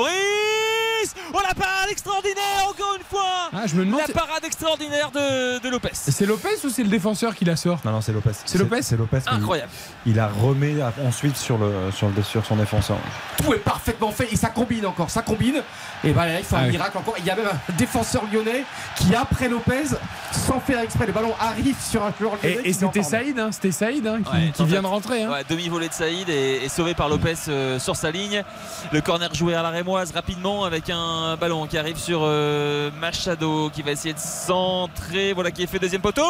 [1.34, 3.49] Oh, la parade extraordinaire, encore une fois.
[3.53, 4.02] Ah, je me demande.
[4.07, 5.90] La parade extraordinaire de, de Lopez.
[5.94, 8.32] C'est Lopez ou c'est le défenseur qui la sort Non, non, c'est Lopez.
[8.45, 9.18] C'est Lopez C'est Lopez.
[9.18, 9.72] mais il- Incroyable.
[10.06, 10.76] Il la remet
[11.06, 12.98] ensuite sur, le, sur, le, sur son défenseur.
[13.38, 15.61] Tout est parfaitement fait et ça combine encore, ça combine.
[16.03, 16.72] Et ben là, il faut Ah un oui.
[16.72, 17.15] miracle encore.
[17.19, 18.64] Il y a même un défenseur lyonnais
[18.98, 19.86] qui, après Lopez,
[20.32, 22.60] sans faire exprès, le ballon arrive sur un joueur lyonnais.
[22.64, 23.03] Et, en c'était.
[23.03, 25.24] Saïd, hein, c'était Saïd hein, qui, Ouais, qui en vient fait, de rentrer.
[25.24, 25.32] hein.
[25.32, 28.44] Ouais, demi-volée de Saïd et, et sauvé par Lopez euh, sur sa ligne.
[28.91, 33.69] Le corner joué à la Rémoise rapidement avec un ballon qui arrive sur euh, Machado
[33.69, 35.34] qui va essayer de centrer.
[35.34, 36.23] Voilà qui est fait deuxième poteau.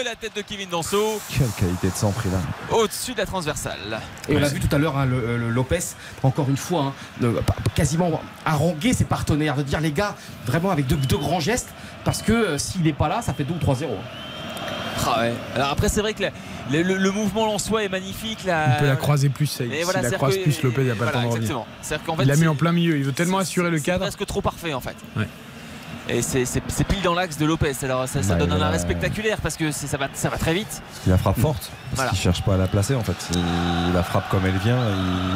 [0.00, 2.76] Et la tête de Kevin Danso Quelle qualité de centre il a.
[2.76, 4.00] au-dessus de la transversale.
[4.28, 5.78] Et on l'a vu tout à l'heure, hein, le, le Lopez,
[6.24, 6.92] encore une fois,
[7.22, 10.16] hein, pa- quasiment haranguer ses partenaires, de dire les gars,
[10.46, 11.68] vraiment avec de, de grands gestes,
[12.04, 13.86] parce que euh, s'il n'est pas là, ça fait 2 ou 3-0.
[15.06, 15.34] Ah ouais.
[15.54, 16.22] Alors après c'est vrai que
[16.72, 18.44] le, le- le mouvement en soi est magnifique.
[18.44, 18.76] La...
[18.76, 19.46] Il peut la croiser plus,
[19.76, 21.48] S'il voilà, la croise que- plus, Lopez, il n'y a pas voilà, temps de revenir.
[22.16, 22.96] fait, il l'a mis c'est- en plein milieu.
[22.96, 24.00] Il veut tellement c'est- assurer le c'est cadre.
[24.04, 24.96] presque trop parfait en fait.
[25.16, 25.28] Ouais.
[26.08, 26.44] Et c'est
[26.86, 27.72] pile dans l'axe de Lopez.
[27.82, 30.36] Alors ça, ça Bah, donne un a- arrêt spectaculaire parce que ça va, ça va
[30.36, 30.82] très vite.
[31.06, 31.70] Il la frappe forte.
[31.90, 32.10] Parce Voilà.
[32.10, 33.16] qu'il cherche pas à la placer en fait.
[33.32, 34.78] Il la frappe comme elle vient.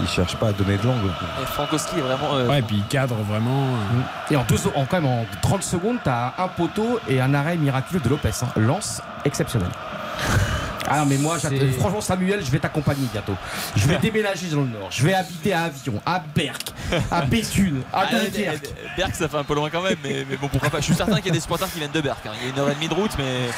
[0.03, 1.09] Il cherche pas à donner de l'angle.
[1.43, 2.35] Et Frankowski est vraiment.
[2.35, 3.65] euh, Ouais, et puis il cadre vraiment.
[3.65, 7.21] euh, Et en, deux, en, quand même, en 30 secondes, tu as un poteau et
[7.21, 8.31] un arrêt miraculeux de Lopez.
[8.43, 8.49] hein.
[8.57, 9.71] Lance exceptionnel.
[10.87, 11.39] Ah mais moi,
[11.79, 13.35] franchement, Samuel, je vais t'accompagner bientôt.
[13.77, 14.89] Je vais déménager dans le Nord.
[14.91, 16.73] Je vais habiter à Avion, à Berck,
[17.11, 18.69] à Béthune, à Ah, Dunkerque.
[18.97, 20.79] Berck ça fait un peu loin quand même, mais, mais bon pourquoi pas.
[20.81, 22.25] Je suis certain qu'il y a des supporters qui viennent de Berck.
[22.27, 22.31] hein.
[22.41, 23.49] Il y a une heure et demie de route, mais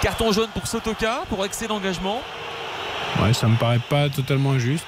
[0.00, 2.20] carton jaune pour Sotoka pour excès d'engagement.
[3.22, 4.86] Ouais, ça me paraît pas totalement injuste.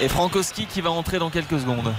[0.00, 1.92] Et Frankowski qui va entrer dans quelques secondes.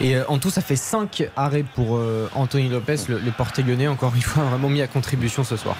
[0.00, 3.64] Et euh, en tout, ça fait 5 arrêts pour euh, Anthony Lopez, le, le portier
[3.64, 5.74] lyonnais, encore une fois, vraiment mis à contribution ce soir.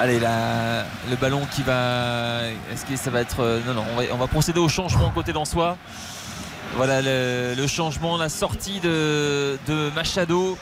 [0.00, 2.42] Allez, la- le ballon qui va.
[2.72, 3.40] Est-ce que ça va être.
[3.40, 5.76] euh, Non, non, on va, on va procéder au changement côté d'Ansois.
[6.76, 10.58] Voilà le, le changement, la sortie de, de Machado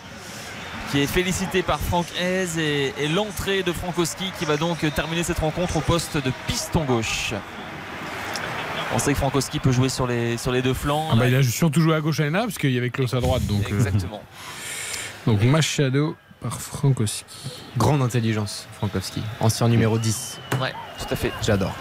[0.93, 5.25] qui est félicité par Franck Hez et, et l'entrée de Frankowski qui va donc terminer
[5.25, 7.33] cette rencontre au poste de piston gauche.
[8.95, 11.09] On sait que Frankowski peut jouer sur les, sur les deux flancs.
[11.11, 13.13] Ah bah, il a surtout joué à gauche à Lena parce qu'il y avait Klaus
[13.15, 13.45] à droite.
[13.47, 14.23] Donc, euh, Exactement.
[15.27, 17.25] donc Machado par Frankowski.
[17.79, 19.23] Grande intelligence, Frankowski.
[19.41, 20.39] Ancien numéro 10.
[20.61, 21.33] Ouais, tout à fait.
[21.43, 21.75] J'adore.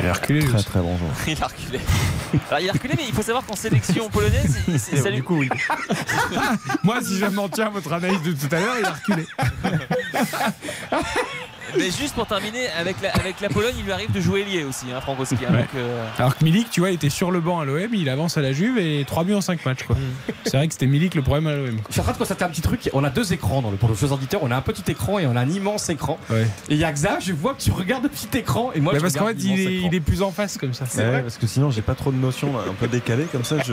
[0.00, 0.44] Il a reculé.
[0.44, 1.10] Très très bon joueur.
[1.26, 1.80] Il a reculé.
[2.48, 5.16] Alors, il a reculé, mais il faut savoir qu'en sélection polonaise, il- c'est- ça lui-
[5.16, 5.48] Du coup, oui.
[6.84, 9.26] Moi, si je m'en tiens à votre analyse de tout à l'heure, il a reculé.
[11.76, 14.64] Mais juste pour terminer, avec la, avec la Pologne, il lui arrive de jouer lié
[14.64, 15.36] aussi, hein, Frankowski.
[15.48, 15.58] hein, Ouais.
[15.60, 18.08] donc, euh, Alors que Milik, tu vois, il était sur le banc à l'OM, il
[18.08, 19.84] avance à la Juve et 3 buts en 5 matchs.
[19.86, 19.96] quoi.
[20.44, 21.76] C'est vrai que c'était Milik le problème à l'OM.
[21.88, 22.90] Je suis en train de constater un petit truc.
[22.92, 24.40] On a deux écrans dans le, pour nos auditeurs.
[24.42, 26.18] On a un petit écran et on a un immense écran.
[26.30, 26.42] Ouais.
[26.68, 28.70] Et il y a Xa, je vois que tu regardes le petit écran.
[28.74, 29.88] Et moi, Mais je parce qu'en fait, il est, écran.
[29.90, 30.84] il est plus en face comme ça.
[30.96, 33.56] Ouais, parce que sinon j'ai pas trop de notions un peu décalées comme ça.
[33.62, 33.72] Je.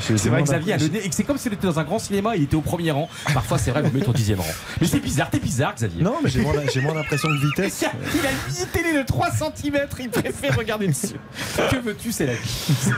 [0.00, 0.92] C'est vrai que Xavier a le d'impression.
[1.00, 1.06] nez.
[1.06, 2.36] Et que c'est comme s'il était dans un grand cinéma.
[2.36, 3.08] Il était au premier rang.
[3.34, 4.46] Parfois, c'est vrai, vous mettez au dixième rang.
[4.80, 5.28] Mais c'est bizarre.
[5.30, 6.02] T'es bizarre, Xavier.
[6.02, 7.84] Non, mais j'ai moins, j'ai moins l'impression de vitesse.
[8.14, 9.78] Il a une télé de 3 cm.
[10.00, 11.16] Il préfère regarder dessus.
[11.70, 12.92] Que veux-tu, c'est la vie.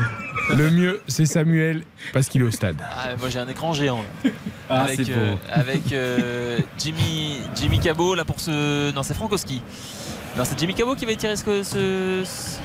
[0.56, 1.82] Le mieux, c'est Samuel
[2.12, 2.76] parce qu'il est au stade.
[2.82, 4.02] ah, moi j'ai un écran géant.
[4.24, 4.30] là.
[4.68, 8.92] Ah, avec euh, avec euh, Jimmy, Jimmy Cabot là pour ce.
[8.92, 9.62] Non, c'est Frankowski.
[10.36, 11.44] Non, c'est Jimmy Cabot qui va tirer ce.
[11.62, 12.58] ce- ce-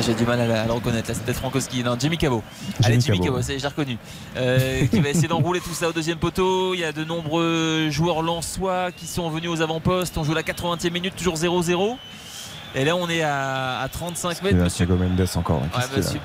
[0.00, 1.82] J'ai du mal à, la- à le reconnaître là, c'est peut-être Frankowski.
[1.82, 2.42] Non, Jimmy Cabot.
[2.84, 3.24] Allez, Jimmy Cabot.
[3.36, 3.98] Cabot, c'est- j'ai reconnu.
[4.36, 6.74] Euh, qui va essayer d'enrouler tout ça au deuxième poteau.
[6.74, 10.16] Il y a de nombreux joueurs lensois qui sont venus aux avant-postes.
[10.18, 11.98] On joue la 80e minute, toujours 0-0.
[12.74, 14.56] Et là, on est à, à 35 Il mètres.
[14.56, 15.62] y a Monsieur Thiago Mendes encore.
[15.64, 15.80] hein,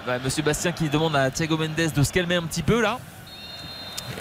[0.07, 2.99] Ouais, monsieur, Bastien qui demande à Thiago Mendes de se calmer un petit peu là.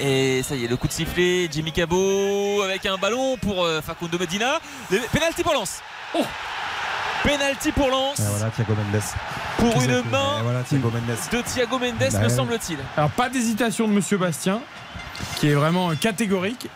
[0.01, 3.81] Et ça y est, le coup de sifflet, Jimmy Cabot avec un ballon pour euh,
[3.83, 4.59] Facundo Medina.
[5.13, 5.81] Penalty pour Lens.
[6.15, 6.23] Oh
[7.23, 9.03] Penalty pour Lens Ah, voilà, Thiago Mendes.
[9.59, 11.17] pour une main voilà, Thiago Mendes.
[11.33, 12.29] de Thiago Mendes, Bah me ouais.
[12.29, 12.79] semble-t-il.
[12.97, 14.61] Alors, pas d'hésitation de Monsieur Bastien,
[15.37, 16.69] qui est vraiment catégorique.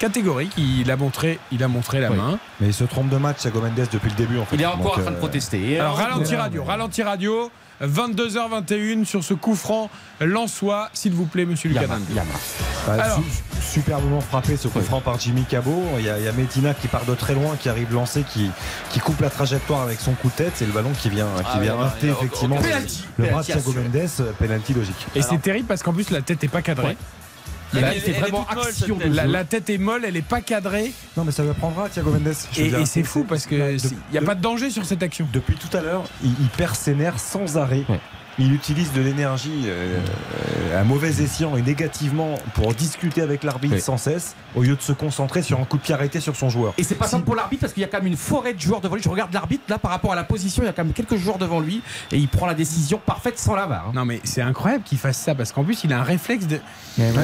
[0.00, 2.16] Catégorique, il a montré, il a montré la Oui.
[2.16, 2.38] main.
[2.60, 4.56] Mais il se trompe de match, Thiago Mendes, depuis le début en fait.
[4.56, 5.78] Il est encore Donc, en train de euh, protester.
[5.80, 7.50] Alors, ralenti radio, ralenti radio.
[7.82, 9.90] 22h21 sur ce coup franc
[10.20, 11.86] Lensois, s'il vous plaît, monsieur Lucas.
[11.86, 13.18] Bah, Alors.
[13.18, 13.22] su-
[13.72, 15.84] superbement frappé ce coup franc par Jimmy Cabot.
[15.98, 18.24] Il y, a, il y a Medina qui part de très loin, qui arrive lancé,
[18.28, 18.50] qui,
[18.90, 20.52] qui coupe la trajectoire avec son coup de tête.
[20.56, 22.56] C'est le ballon qui vient, qui Ah vient ouais, heurter ouais, effectivement.
[22.56, 23.04] Penalty.
[23.18, 23.80] le bras de Penalty Thiago.
[23.80, 24.34] Mendes.
[24.38, 25.06] Penalty logique.
[25.14, 26.86] Et c'est terrible parce qu'en plus la tête est pas cadrée.
[26.88, 26.96] Ouais.
[27.74, 29.12] Là, elle- elle vraiment molle, action tête.
[29.12, 30.92] La, la tête est molle, elle est pas cadrée.
[31.16, 32.34] Non, mais ça lui apprendra Thiago Mendes.
[32.56, 33.80] Et, c'est fou parce que il
[34.12, 35.28] n'y a de- pas de danger sur cette action.
[35.32, 37.84] Depuis tout à l'heure, il, il perd ses nerfs sans arrêt.
[37.88, 38.00] Ouais.
[38.38, 39.98] Il utilise de l'énergie euh,
[40.80, 44.92] à mauvais escient et négativement pour discuter avec l'arbitre sans cesse, au lieu de se
[44.92, 46.74] concentrer sur un coup de pied arrêté sur son joueur.
[46.78, 48.60] Et c'est pas simple pour l'arbitre parce qu'il y a quand même une forêt de
[48.60, 49.02] joueurs devant lui.
[49.02, 51.16] Je regarde l'arbitre là par rapport à la position, il y a quand même quelques
[51.16, 51.82] joueurs devant lui
[52.12, 53.88] et il prend la décision parfaite sans la VAR.
[53.88, 53.92] hein.
[53.94, 56.60] Non mais c'est incroyable qu'il fasse ça parce qu'en plus il a un réflexe de.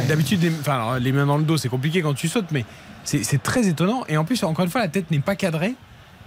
[0.08, 0.50] D'habitude, les...
[0.60, 2.64] Enfin, alors, les mains dans le dos, c'est compliqué quand tu sautes, mais
[3.04, 4.04] c'est c'est très étonnant.
[4.08, 5.74] Et en plus, encore une fois, la tête n'est pas cadrée.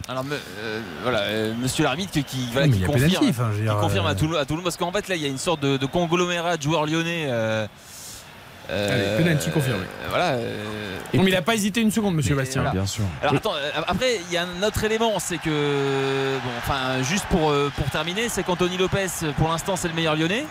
[0.09, 4.37] Alors me- euh, voilà, euh, monsieur l'arbitre qui, voilà, confirme, qui confirme euh, à, Toulon,
[4.37, 6.61] à Toulon, parce qu'en fait là il y a une sorte de, de conglomérat de
[6.61, 7.25] joueurs lyonnais.
[7.27, 7.67] euh,
[8.69, 9.81] euh, Allez, penalty confirmé.
[9.83, 10.25] euh, voilà.
[10.31, 12.61] euh, Non, mais il a pas hésité une seconde, monsieur Bastien.
[12.61, 12.73] voilà.
[12.73, 13.03] Bien sûr.
[13.21, 17.25] Alors attends, euh, après il y a un autre élément, c'est que bon, enfin juste
[17.29, 19.07] pour euh, pour terminer, c'est qu'Anthony Lopez
[19.37, 20.45] pour l'instant c'est le meilleur lyonnais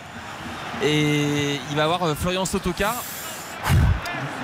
[0.83, 2.93] et il va avoir euh, Florian Sotoka.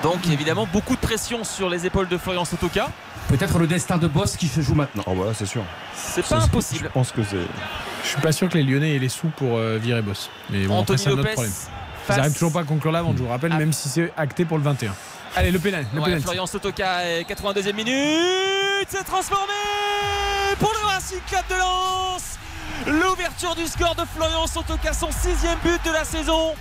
[0.01, 2.89] Donc évidemment beaucoup de pression sur les épaules de Florian Sotoka.
[3.29, 5.03] Peut-être le destin de Boss qui se joue maintenant.
[5.07, 5.63] Oh voilà, c'est sûr.
[5.95, 6.85] C'est pas impossible.
[6.85, 7.37] Je pense que c'est.
[8.03, 10.29] Je suis pas sûr que les Lyonnais aient les sous pour euh, virer Boss.
[10.49, 11.53] Mais bon, après, Anthony c'est un autre problème.
[12.09, 14.11] Ils n'arrivent toujours pas à conclure la vente, je vous rappelle, à- même si c'est
[14.17, 14.93] acté pour le 21.
[15.35, 15.85] Allez, le pénal.
[15.93, 16.19] Le Ouais.
[16.19, 19.53] Florian Sotoka, euh, 82e minute, c'est transformé
[20.59, 22.37] pour le Racing Club de Lens.
[22.85, 26.53] L'ouverture du score de Florian Sotoka, son sixième but de la saison.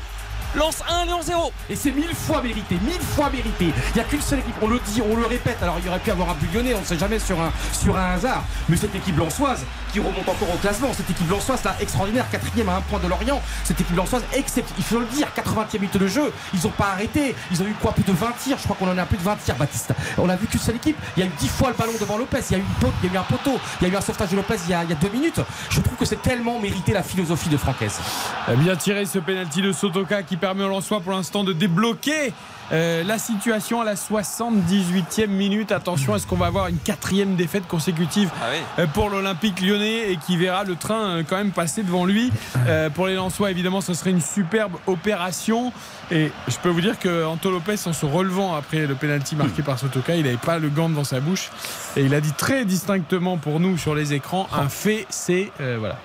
[0.55, 1.53] Lance 1, Lyon 0.
[1.71, 3.73] Et c'est mille fois mérité, mille fois mérité.
[3.91, 5.57] Il n'y a qu'une seule équipe, on le dit, on le répète.
[5.63, 7.51] Alors il y aurait pu avoir un but lyonnais, on ne sait jamais sur un,
[7.73, 8.45] sur un hasard.
[8.69, 12.69] Mais cette équipe lançoise qui remonte encore au classement, cette équipe lançoise là, extraordinaire, quatrième
[12.69, 13.41] à un point de Lorient.
[13.65, 16.33] Cette équipe lançoise, exceptionnelle, il faut le dire, 80e minute de jeu.
[16.53, 17.35] Ils n'ont pas arrêté.
[17.51, 18.59] Ils ont eu quoi Plus de 20 tirs?
[18.59, 19.93] Je crois qu'on en a plus de 20 tirs, Baptiste.
[20.19, 20.97] On a vu qu'une seule équipe.
[21.17, 22.41] Il y a eu 10 fois le ballon devant Lopez.
[22.51, 23.59] Il y a eu, une il y a eu un poteau.
[23.81, 25.41] Il y a eu un sauvetage de Lopez il y a, deux minutes.
[25.71, 27.99] Je trouve que c'est tellement mérité la philosophie de Francaise.
[28.47, 32.33] A bien tiré ce penalty de Sotoka qui permet au Lensois pour l'instant de débloquer
[32.73, 35.71] euh, la situation à la 78e minute.
[35.71, 38.59] Attention, est-ce qu'on va avoir une quatrième défaite consécutive Ah oui.
[38.81, 42.33] euh, pour l'Olympique lyonnais et qui verra le train euh, quand même passer devant lui
[42.67, 45.73] Euh, Pour les Lensois, évidemment, ce serait une superbe opération.
[46.11, 49.63] Et je peux vous dire que Anto Lopez, en se relevant après le penalty marqué
[49.63, 51.51] par Sotoka, il n'avait pas le gant devant sa bouche.
[51.97, 55.53] Et il a dit très distinctement pour nous sur les écrans un fait, c'est.
[55.61, 55.99] euh, voilà.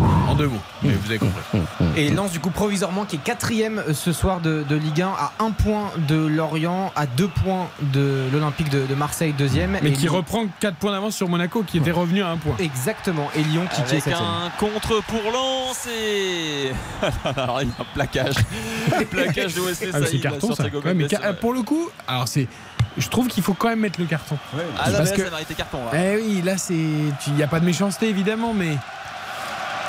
[0.00, 0.60] En deux mots.
[0.82, 1.40] Mais vous avez compris.
[1.96, 5.06] Et Lens du coup provisoirement qui est quatrième euh, ce soir de, de Ligue 1
[5.08, 9.78] à un point de Lorient, à deux points de l'Olympique de, de Marseille deuxième.
[9.82, 12.36] Mais Et qui Lyon- reprend 4 points d'avance sur Monaco qui était revenu à un
[12.36, 12.56] point.
[12.58, 13.28] Exactement.
[13.36, 16.72] Et Lyon qui, qui est Avec un contre pour Lens et.
[17.36, 18.34] alors il y a un plaquage.
[19.10, 20.64] plaquage de Wesley Ah, c'est Saïd carton ça.
[20.64, 21.34] Thiago Ouais, mais Mendes, ca- ouais.
[21.36, 22.48] pour le coup, alors c'est.
[22.96, 24.36] Je trouve qu'il faut quand même mettre le carton.
[24.52, 25.78] Ah là, mais Parce là, que- ça carton.
[25.92, 25.98] là.
[26.00, 26.74] Eh oui, là c'est.
[26.74, 28.76] Il n'y a pas de méchanceté évidemment, mais.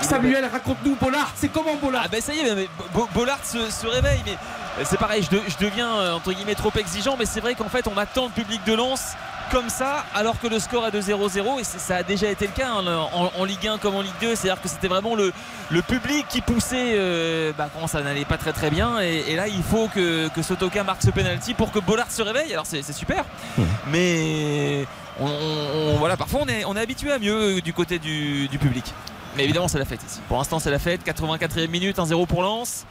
[0.02, 3.70] Samuel, raconte-nous Bollard, c'est comment Bollard Ah ben ça y est, mais Bo- Bollard se,
[3.72, 4.34] se réveille, mais
[4.80, 7.56] euh, c'est pareil, je, de- je deviens euh, entre guillemets trop exigeant, mais c'est vrai
[7.56, 9.14] qu'en fait on attend le public de Lens
[9.52, 12.46] comme ça, alors que le score est de 0-0, et c'est- ça a déjà été
[12.46, 15.16] le cas hein, en, en Ligue 1 comme en Ligue 2, c'est-à-dire que c'était vraiment
[15.16, 15.34] le,
[15.72, 19.36] le public qui poussait euh, bah, quand ça n'allait pas très très bien, et, et
[19.36, 22.66] là il faut que, que Sotoka marque ce penalty pour que Bollard se réveille, alors
[22.68, 23.24] c'est super,
[23.88, 24.86] mais
[25.20, 28.48] on, on- on- voilà, parfois on est, on est habitué à mieux du côté du,
[28.50, 28.94] du public.
[29.36, 30.20] Mais évidemment, c'est la fête ici.
[30.28, 31.06] Pour l'instant, c'est la fête.
[31.06, 32.86] 84e minute, 1-0 pour Lens.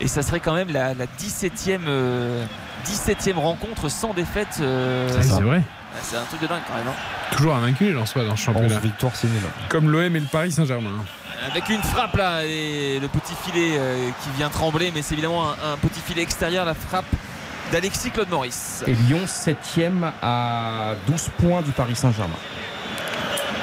[0.00, 2.44] Et ça serait quand même la, la 17e, euh,
[2.86, 4.58] 17e rencontre sans défaite.
[4.60, 5.62] euh, c'est vrai.
[6.02, 6.86] C'est un truc de dingue quand même.
[6.86, 7.36] hein.
[7.36, 8.76] Toujours invaincu les Lensois dans ce championnat.
[8.76, 9.40] 11 victoires, c'est nul.
[9.68, 11.04] Comme l'OM et le Paris Saint-Germain.
[11.50, 15.50] Avec une frappe là, et le petit filet euh, qui vient trembler, mais c'est évidemment
[15.50, 17.04] un, un petit filet extérieur, la frappe
[17.72, 18.84] d'Alexis Claude Maurice.
[18.86, 22.34] Et Lyon 7ème à 12 points du Paris Saint-Germain.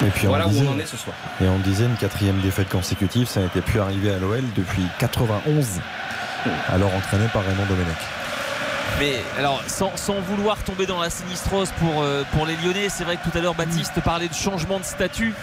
[0.06, 1.16] Et puis Voilà on où disait, on en est ce soir.
[1.42, 5.80] Et on disait une quatrième défaite consécutive, ça n'était plus arrivé à l'OL depuis 91,
[6.70, 7.96] alors entraîné par Raymond Domenech.
[9.00, 13.04] Mais alors, sans, sans vouloir tomber dans la sinistrose pour, euh, pour les Lyonnais, c'est
[13.04, 15.34] vrai que tout à l'heure Baptiste parlait de changement de statut.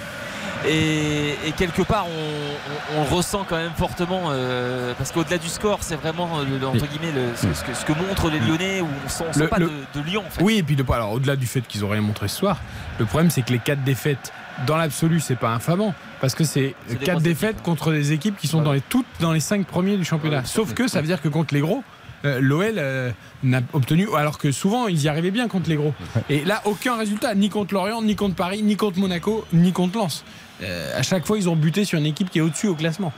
[0.64, 5.38] Et, et quelque part, on, on- on le ressent quand même fortement euh, parce qu'au-delà
[5.38, 8.30] du score, c'est vraiment euh, le- entre guillemets le- ce, ce que, ce que montrent
[8.30, 10.40] les Lyonnais où on sent, on sent Le- pas le- de, de Lyon en fait.
[10.42, 12.58] Oui, et puis le, alors au-delà du fait qu'ils ont rien montré ce soir,
[13.00, 14.32] le problème c'est que les 4 défaites,
[14.66, 15.94] dans l'absolu, c'est pas infamant.
[16.20, 17.64] Parce que c'est C'est des 4 grosses défaites équipes, hein.
[17.64, 20.38] contre des équipes qui sont dans les, toutes dans les 5 premiers du championnat.
[20.38, 21.82] Ouais, Sauf que ça veut dire que contre les gros,
[22.24, 23.10] euh, l'OL euh,
[23.42, 25.94] n'a obtenu, alors que souvent ils y arrivaient bien contre les gros.
[26.30, 29.98] Et là, aucun résultat, ni contre Lorient, ni contre Paris, ni contre Monaco, ni contre
[29.98, 30.24] Lens.
[30.62, 33.12] Euh, à chaque fois, ils ont buté sur une équipe qui est au-dessus au classement.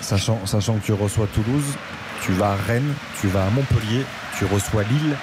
[0.00, 1.64] Sachant, sachant que tu reçois Toulouse,
[2.22, 4.04] tu vas à Rennes, tu vas à Montpellier,
[4.38, 5.16] tu reçois Lille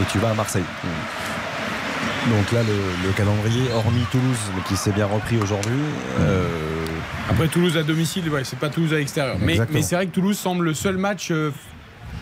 [0.00, 0.64] et tu vas à Marseille.
[2.30, 5.72] Donc là, le, le calendrier, hormis Toulouse, mais qui s'est bien repris aujourd'hui,
[6.20, 6.46] euh,
[7.28, 9.36] Après Toulouse à domicile, ouais, c'est pas Toulouse à l'extérieur.
[9.40, 11.50] Mais, c'est vrai que Toulouse semble le seul match euh,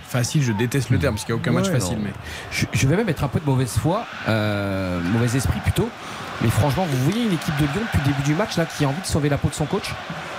[0.08, 0.42] facile.
[0.42, 1.98] Je déteste le terme parce qu'il n'y a aucun match facile.
[1.98, 2.04] non.
[2.04, 2.12] Mais
[2.50, 5.88] Je, je vais même être un peu de mauvaise foi, euh, mauvais esprit plutôt.
[6.42, 8.84] Mais franchement, vous voyez une équipe de Lyon depuis le début du match là qui
[8.84, 9.92] a envie de sauver la peau de son coach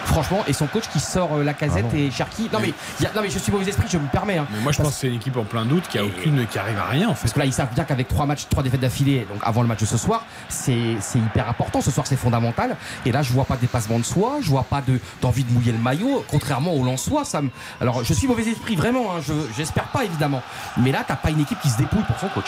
[0.03, 2.49] Franchement, et son coach qui sort euh, la casette Ah et Cherki.
[2.52, 4.40] Non mais, il y a- non mais je suis mauvais esprit, je me permets.
[4.40, 4.48] hein.
[4.52, 6.57] Mais moi, je pense que c'est une équipe en plein doute qui a aucune, qui
[6.57, 7.22] arrive à rien en fait.
[7.22, 9.68] Parce que là, ils savent bien qu'avec trois matchs, trois défaites d'affilée, donc avant le
[9.68, 11.82] match de ce soir, c'est hyper important.
[11.82, 12.76] Ce soir, c'est fondamental.
[13.06, 15.53] Et là, je vois pas de dépassement de soi, je vois pas de- d'envie de,
[15.53, 17.23] mouiller le maillot, contrairement au Lensois.
[17.23, 17.50] Ça me...
[17.80, 19.16] Alors, je suis mauvais esprit, vraiment.
[19.16, 20.42] hein, je J'espère pas, évidemment.
[20.77, 22.48] Mais là, t'as pas une équipe qui se dépouille pour son coach.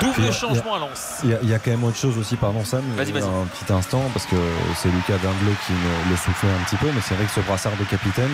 [0.00, 1.20] Y Double a- changement à Lens.
[1.24, 3.22] Il y, a, il y a quand même autre chose aussi, pardon Sam, Vas-y, vas-y.
[3.22, 4.36] un petit instant, parce que
[4.76, 7.40] c'est Lucas Dinglot qui me le soufflait un petit peu, mais c'est vrai que ce
[7.40, 8.30] brassard de capitaine,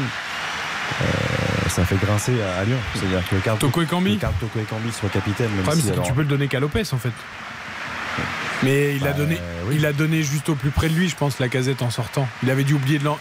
[1.02, 1.04] euh,
[1.68, 2.78] ça fait grincer à, à Lyon.
[2.94, 5.90] C'est-à-dire que Carl Toko Ekambi Carl Toko Ekambi soit capitaine, Le même problème, si, c'est
[5.92, 7.12] que alors- tu peux le donner qu'à Lopez en fait.
[8.62, 9.40] Mais il a Bah, donné,
[9.72, 12.28] il a donné juste au plus près de lui, je pense, la casette en sortant.
[12.42, 13.18] Il avait dû oublier de l'en.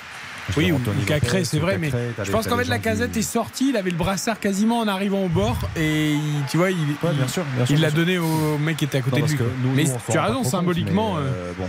[0.57, 1.91] Oui, ou Cacré, c'est vrai, mais
[2.23, 5.23] je pense qu'en fait la casette est sortie, il avait le brassard quasiment en arrivant
[5.23, 6.19] au bord et il-
[6.49, 8.85] tu vois, il, Ouais, bien il- sûr, bien sûr, il l'a donné au mec qui
[8.85, 9.37] était à côté Non, de lui.
[9.63, 11.15] nous- mais nous, tu as raison, compte, symboliquement.
[11.15, 11.67] mais, euh, euh, bon.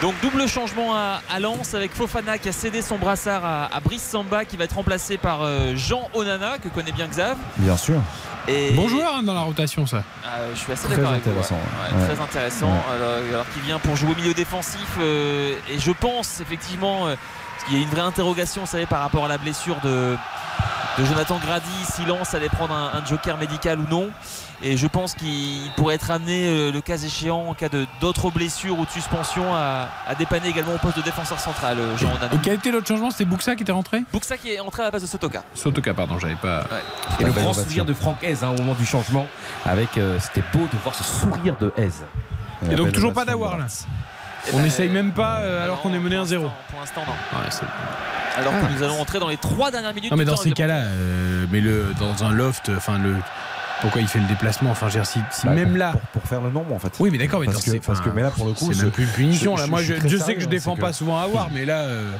[0.00, 3.80] Donc double changement à, à Lens avec Fofana qui a cédé son brassard à, à
[3.80, 7.36] Brice Samba qui va être remplacé par euh, Jean Onana que connaît bien Xav.
[7.56, 8.00] Bien sûr.
[8.46, 10.04] Et Bon joueur hein, dans la rotation, ça.
[10.24, 11.30] Ah, je suis assez Très d'accord avec vous.
[11.30, 11.60] intéressant, ouais.
[11.60, 11.94] ouais.
[11.96, 12.14] Ouais, Ouais.
[12.14, 12.66] Très intéressant.
[12.68, 12.94] Ouais.
[12.96, 14.86] Alors, alors qu'il vient pour jouer au milieu défensif.
[15.00, 17.16] euh, et je pense effectivement euh,
[17.66, 20.16] qu'il y a une vraie interrogation, vous savez, par rapport à la blessure de,
[20.98, 24.10] de Jonathan Grady, si Lens allait prendre un, un joker médical ou non.
[24.62, 28.30] Et je pense qu'il pourrait être amené, euh, le cas échéant, en cas de d'autres
[28.30, 32.08] blessures ou de suspension, à, à dépanner également au poste de défenseur central, euh, Jean
[32.08, 32.34] Onana.
[32.34, 33.10] Et quel était l'autre changement?
[33.12, 34.02] C'était Buxa qui était rentré?
[34.12, 35.44] Buxa qui est entré à la base de Sotoka.
[35.54, 36.64] Sotoka, pardon, j'avais pas.
[37.20, 39.26] Et le grand sourire de Franck Hez hein, au moment du changement.
[39.64, 41.90] Avec, euh, C'était beau de voir ce sourire de Hez.
[42.70, 43.66] Et donc toujours pas d'avoir là.
[44.46, 46.40] Eh On ben, n'essaye même pas euh, alors qu'on est mené 1-0.
[46.70, 47.38] Pour l'instant, non.
[47.38, 47.46] Ouais,
[48.36, 48.66] Alors Ah.
[48.66, 50.10] que nous allons entrer dans les trois dernières minutes.
[50.10, 53.16] Non mais du dans temps ces cas-là, euh, mais le dans un loft, enfin le
[53.80, 55.92] pourquoi il fait le déplacement Enfin, je veux dire, si, si Bah, même pour- là.
[55.92, 56.92] Pour, pour faire le nombre en fait.
[56.98, 59.04] Oui, mais d'accord, mais parce que, parce que mais là pour le coup, c'est plus
[59.04, 59.56] une punition.
[59.56, 61.48] je- là, moi, je sais sérieux, que je hein, défends pas que- souvent à avoir,
[61.52, 61.80] mais là.
[61.82, 62.10] euh,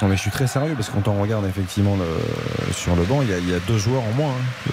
[0.00, 3.02] Non mais je suis très sérieux parce que quand on regarde effectivement le, sur le
[3.02, 4.72] banc, il y, a, il y a deux joueurs en moins hein,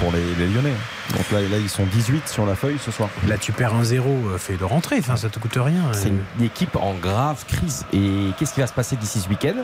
[0.00, 0.74] pour les, les Lyonnais.
[1.16, 3.08] Donc là, là, ils sont 18 sur la feuille ce soir.
[3.26, 4.96] Là, tu perds un 0 euh, fais le rentrer.
[4.98, 5.80] Enfin, ça te coûte rien.
[5.92, 6.18] C'est euh.
[6.38, 7.86] une équipe en grave crise.
[7.94, 9.54] Et qu'est-ce qui va se passer d'ici ce week-end?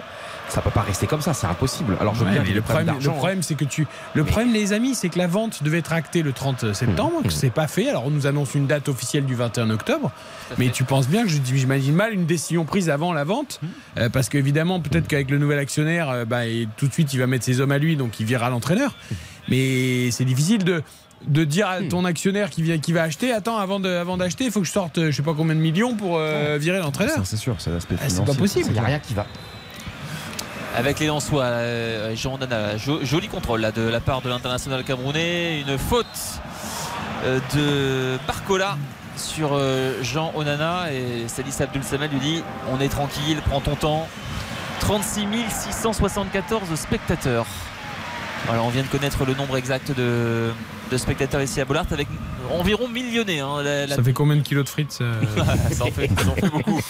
[0.53, 1.97] Ça peut pas rester comme ça, c'est impossible.
[1.99, 3.13] Alors je Ouais, bien le problèmes problème, le d'argent.
[3.15, 3.87] problème, c'est que tu.
[4.13, 7.31] Le problème, les amis, c'est que la vente devait être actée le 30 septembre, que
[7.33, 7.89] c'est pas fait.
[7.89, 10.11] Alors, on nous annonce une date officielle du 21 octobre.
[10.59, 13.61] Mais tu penses bien que j'imagine mal une décision prise avant la vente,
[13.97, 17.19] euh, parce qu'évidemment, peut-être qu'avec le nouvel actionnaire, euh, bah, et tout de suite, il
[17.19, 18.95] va mettre ses hommes à lui, donc il virera l'entraîneur.
[19.49, 20.83] Mais c'est difficile de
[21.29, 24.43] de dire à ton actionnaire qui vient qui va acheter attends avant de avant d'acheter
[24.45, 26.81] il faut que je sorte euh, je sais pas combien de millions pour euh, virer
[26.81, 28.67] l'entraîneur c'est sûr, c'est l'aspect Ah, c'est pas possible.
[28.71, 29.25] Il n'y a rien qui va.
[30.75, 35.61] Avec les Lensois, euh, Jean Onana, jo- joli contrôle de la part de l'international camerounais.
[35.61, 36.07] Une faute
[37.25, 38.77] euh, de Barcola
[39.17, 42.43] sur euh, Jean Onana et Salis Abdul Samel lui dit
[42.73, 44.09] on est tranquille, prends ton temps.
[44.81, 47.47] 36 674 spectateurs.
[48.47, 50.53] Voilà, on vient de connaître le nombre exact de,
[50.93, 52.07] de spectateurs ici à Bollard avec
[52.51, 53.41] environ millionné.
[53.41, 55.05] Hein, la- la- ça fait combien de kilos de frites ça
[55.73, 56.81] ça, en fait, ça en fait beaucoup.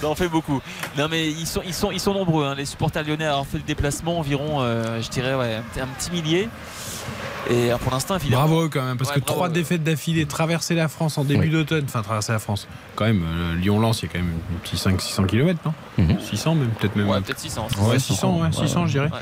[0.00, 0.60] Ça en fait beaucoup.
[0.98, 2.46] Non mais ils sont, ils sont, ils sont nombreux.
[2.46, 2.54] hein.
[2.54, 6.10] Les supporters lyonnais à avoir fait le déplacement environ, euh, je dirais, ouais, un petit
[6.10, 6.48] millier.
[7.48, 8.42] Et euh, pour l'instant, évidemment.
[8.46, 11.84] Bravo quand même, parce Ouais, que trois défaites d'affilée, traverser la France en début d'automne,
[11.86, 12.66] enfin traverser la France,
[12.96, 16.54] quand même, euh, Lyon-Lens, il y a quand même un petit 500-600 km, non 600
[16.56, 17.08] même, peut-être même.
[17.08, 17.68] Ouais, peut-être 600.
[17.82, 19.10] Ouais, 600, ouais, 600, je dirais.
[19.12, 19.20] Ouais.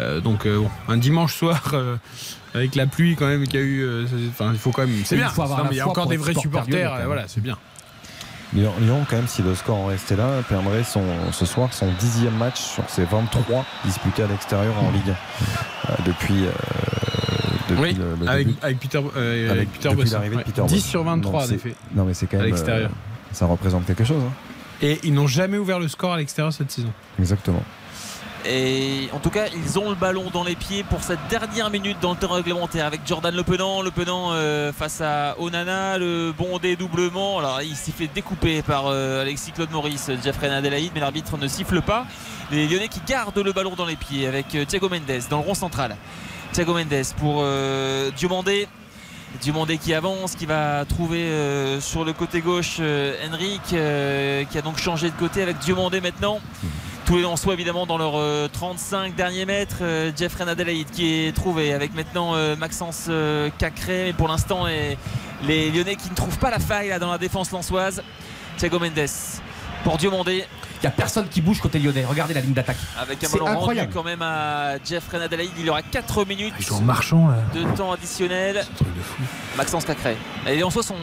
[0.00, 1.96] Euh, donc, euh, bon, un dimanche soir, euh,
[2.54, 4.94] avec la pluie quand même qu'il y a eu, euh, enfin, il faut quand même.
[5.04, 5.28] C'est Il bien.
[5.30, 7.24] faut avoir Non, la mais il y a encore des vrais supporter supporters, euh, voilà,
[7.28, 7.56] c'est bien.
[8.54, 11.90] Lyon, Lyon, quand même, si le score en restait là, perdrait son, ce soir son
[11.98, 15.12] dixième match sur ses 23 disputés à l'extérieur en Ligue 1.
[15.90, 16.50] Euh, depuis, euh,
[17.70, 18.58] depuis Oui, le, le avec, début.
[18.62, 20.42] avec Peter, euh, Avec- Peter de.
[20.42, 20.84] Peter 10 Bosz.
[20.84, 21.74] sur 23 Non, en effet.
[21.94, 22.50] Non, mais c'est quand À même.
[22.50, 22.90] l'extérieur.
[22.90, 24.22] euh, ça représente quelque chose.
[24.22, 24.32] hein.
[24.82, 26.92] Et ils n'ont jamais ouvert le score à l'extérieur cette saison.
[27.18, 27.62] Exactement.
[28.44, 31.98] Et en tout cas, ils ont le ballon dans les pieds pour cette dernière minute
[32.00, 33.82] dans le temps réglementaire avec Jordan Le Penant.
[33.82, 37.38] Le Penant euh, face à Onana, le bon dédoublement.
[37.38, 41.46] Alors il s'est fait découper par euh, Alexis Claude Maurice, Jeffrey Adelaide, mais l'arbitre ne
[41.46, 42.04] siffle pas.
[42.50, 45.44] Les Lyonnais qui gardent le ballon dans les pieds avec euh, Thiago Mendes dans le
[45.44, 45.96] rond central.
[46.52, 47.44] Thiago Mendes pour
[48.16, 48.68] Diomandé.
[49.40, 51.26] Diomandé qui avance, qui va trouver
[51.80, 53.62] sur le côté gauche euh, Henrik,
[54.50, 56.40] qui a donc changé de côté avec Diomandé maintenant.
[57.06, 59.78] Tous les Lensois évidemment dans leurs euh, 35 derniers mètres.
[59.82, 64.04] Euh, Jeffrey Adelaide qui est trouvé avec maintenant euh, Maxence euh, Cacré.
[64.06, 64.96] Mais pour l'instant, les,
[65.44, 68.02] les Lyonnais qui ne trouvent pas la faille là, dans la défense lensoise.
[68.56, 69.08] Thiago Mendes
[69.82, 70.44] pour Diomandé.
[70.76, 72.04] Il n'y a personne qui bouge côté lyonnais.
[72.04, 72.76] Regardez la ligne d'attaque.
[73.00, 75.50] Avec un ballon rendu quand même à Jeffrey Adelaide.
[75.58, 77.36] Il aura 4 minutes marchand là.
[77.54, 78.64] de temps additionnel.
[79.56, 80.16] Maxence Cacré.
[80.46, 80.96] Et les Lensois sont,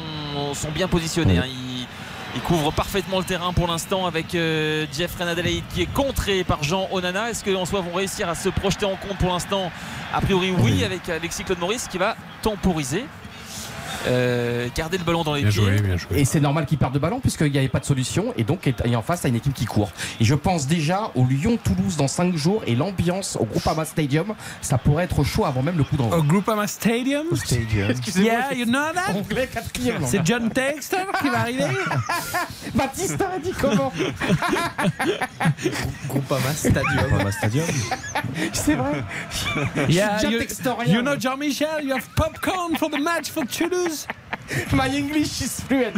[0.53, 1.37] sont bien positionnés.
[1.39, 1.43] hein.
[1.45, 1.87] Ils
[2.35, 6.63] Il couvre parfaitement le terrain pour l'instant avec euh, Jeff Renadelaide qui est contré par
[6.63, 7.31] Jean Onana.
[7.31, 9.71] Est-ce que en soi vont réussir à se projeter en compte pour l'instant?
[10.13, 13.05] A priori oui, avec Alexis Claude Maurice qui va temporiser.
[14.07, 15.61] Euh, garder le ballon dans les Bien pieds.
[15.61, 16.19] joué, bien joué.
[16.19, 18.67] Et c'est normal qu'il perde de ballon puisqu'il n'y avait pas de solution et donc
[18.67, 19.91] et en face à une équipe qui court.
[20.19, 24.77] Et je pense déjà au Lyon-Toulouse dans 5 jours et l'ambiance au Groupama Stadium, ça
[24.77, 26.17] pourrait être chaud avant même le coup d'envoi.
[26.17, 27.25] Au Groupama Stadium?
[27.31, 28.31] Excusez-moi.
[28.31, 29.13] Yeah, you know that?
[29.13, 30.05] Anglais quatrième.
[30.05, 31.65] C'est John Textor qui va arriver?
[32.75, 33.91] Baptiste a dit comment?
[36.07, 37.07] Groupama Stadium.
[37.09, 37.65] Groupama Stadium.
[38.53, 39.03] C'est vrai.
[39.89, 40.39] Yeah, John you,
[40.87, 44.18] you know Jean-Michel, you have popcorn for the match for Toulouse Please
[44.73, 45.93] My English is fluent.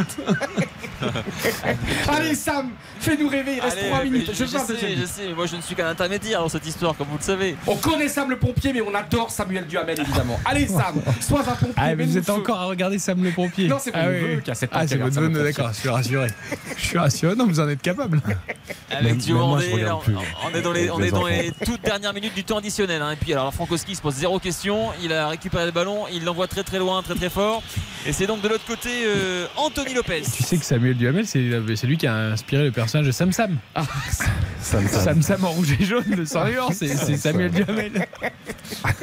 [2.08, 4.30] Allez Sam, fais-nous rêver, il reste Allez, 3 mais minutes.
[4.34, 5.00] je, sais, deuxième.
[5.00, 7.22] je sais, mais moi je ne suis qu'un intermédiaire dans cette histoire, comme vous le
[7.22, 7.56] savez.
[7.66, 10.38] On connaît Sam le pompier, mais on adore Samuel Duhamel évidemment.
[10.44, 11.72] Allez Sam, sois un pompier.
[11.76, 14.50] Ah, mais vous êtes encore à regarder Sam le pompier Non, c'est ah, neveu qui
[14.50, 16.28] a ans Ah, c'est votre d'accord, je suis rassuré.
[16.76, 18.20] Je suis rassuré, non, vous en êtes capable.
[18.90, 22.58] Avec on, on est dans les, on est dans les toutes dernières minutes du temps
[22.58, 23.00] additionnel.
[23.00, 23.12] hein.
[23.12, 24.90] Et puis alors Frankowski se pose zéro question.
[25.02, 27.62] Il a récupéré le ballon, il l'envoie très très loin, très très fort.
[28.06, 30.22] Et c'est donc de l'autre côté euh, Anthony Lopez.
[30.22, 33.32] Tu sais que Samuel Duhamel, c'est c'est lui qui a inspiré le personnage de Sam
[33.32, 33.58] Sam.
[34.60, 34.88] Sam, Sam.
[34.88, 38.06] Sam Sam en rouge et jaune de sang c'est c'est Samuel Duhamel.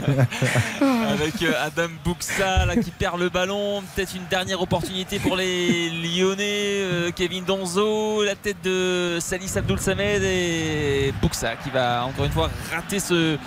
[0.82, 3.82] avec euh, Adam Buxa là, qui perd le ballon.
[3.96, 6.80] Peut-être une dernière opportunité pour les Lyonnais.
[6.82, 12.32] euh, Kevin Donzo, la tête de Salis Abdoul Samed et Buxa qui va encore une
[12.32, 13.38] fois rater ce.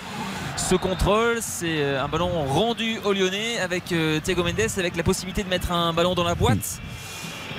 [0.55, 5.03] Ce contrôle, c'est euh, un ballon rendu aux Lyonnais avec euh, Thiago Mendes, avec la
[5.03, 6.79] possibilité de mettre un ballon dans la boîte.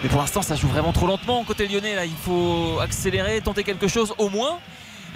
[0.03, 1.97] Mais pour l'instant, ça joue vraiment trop lentement côté lyonnais.
[1.97, 4.59] Là, il faut accélérer, tenter quelque chose au moins.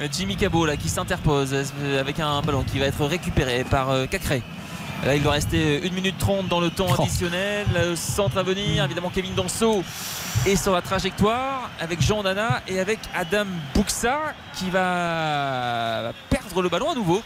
[0.00, 1.54] Euh, Jimmy Cabot là, qui s'interpose
[1.98, 4.42] avec un ballon qui va être récupéré par Cacré.
[5.04, 7.66] Là, il doit rester 1 minute 30 dans le temps additionnel.
[7.72, 9.84] Le centre à venir, évidemment, Kevin Danso
[10.44, 16.68] est sur la trajectoire avec Jean Nana et avec Adam Buxa qui va perdre le
[16.68, 17.22] ballon à nouveau.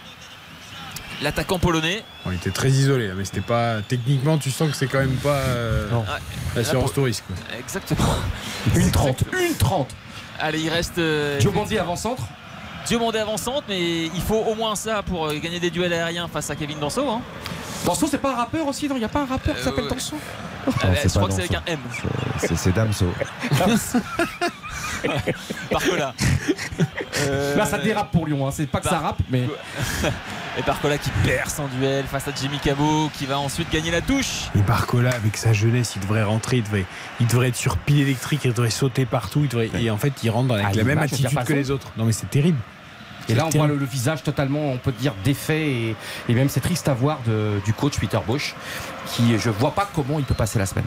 [1.23, 2.03] L'attaquant polonais.
[2.27, 3.81] On était très isolé, mais c'était pas.
[3.87, 5.29] Techniquement, tu sens que c'est quand même pas.
[5.37, 6.05] euh, Ouais.
[6.57, 7.23] L'assurance pour- touriste.
[7.27, 7.37] Quoi.
[7.59, 8.15] Exactement.
[8.77, 9.89] Une 30, une 30.
[10.41, 10.99] Allez, il reste.
[10.99, 12.23] euh, Diomandi avant-centre.
[12.87, 16.51] Diomandé avançante, mais il faut au moins ça pour euh, gagner des duels aériens face
[16.51, 17.09] à Kevin Danso.
[17.09, 17.21] Hein.
[17.87, 18.97] Danso, c'est pas un rappeur aussi, non?
[18.97, 20.17] Il n'y a pas un rappeur qui s'appelle Euh, Danso?
[20.67, 21.63] Euh, c'est je pas crois que c'est avec Danso.
[21.69, 21.79] un M.
[22.41, 23.07] C'est- C'est Damso.
[25.71, 26.15] Barcola.
[27.21, 28.51] Euh, Là, ça dérape pour Lyon, hein.
[28.53, 29.45] c'est pas que ça rappe, mais.
[30.59, 34.03] Et Barcola qui perd son duel face à Jimmy Cabot qui va ensuite gagner la
[34.03, 34.51] touche.
[34.55, 36.85] Et Barcola, avec sa jeunesse, il devrait rentrer, il devrait,
[37.21, 39.41] il devrait être sur pile électrique, il devrait sauter partout.
[39.45, 41.93] Il devrait, et en fait, il rentre avec Ah, la même attitude que les autres.
[41.97, 42.59] Non, mais c'est terrible.
[43.29, 45.97] Et là, on voit le, visage totalement, on peut dire, défait et,
[46.29, 48.55] et même c'est triste à voir de- du coach Peter Bosch,
[49.07, 50.85] qui je vois pas comment il peut passer la semaine.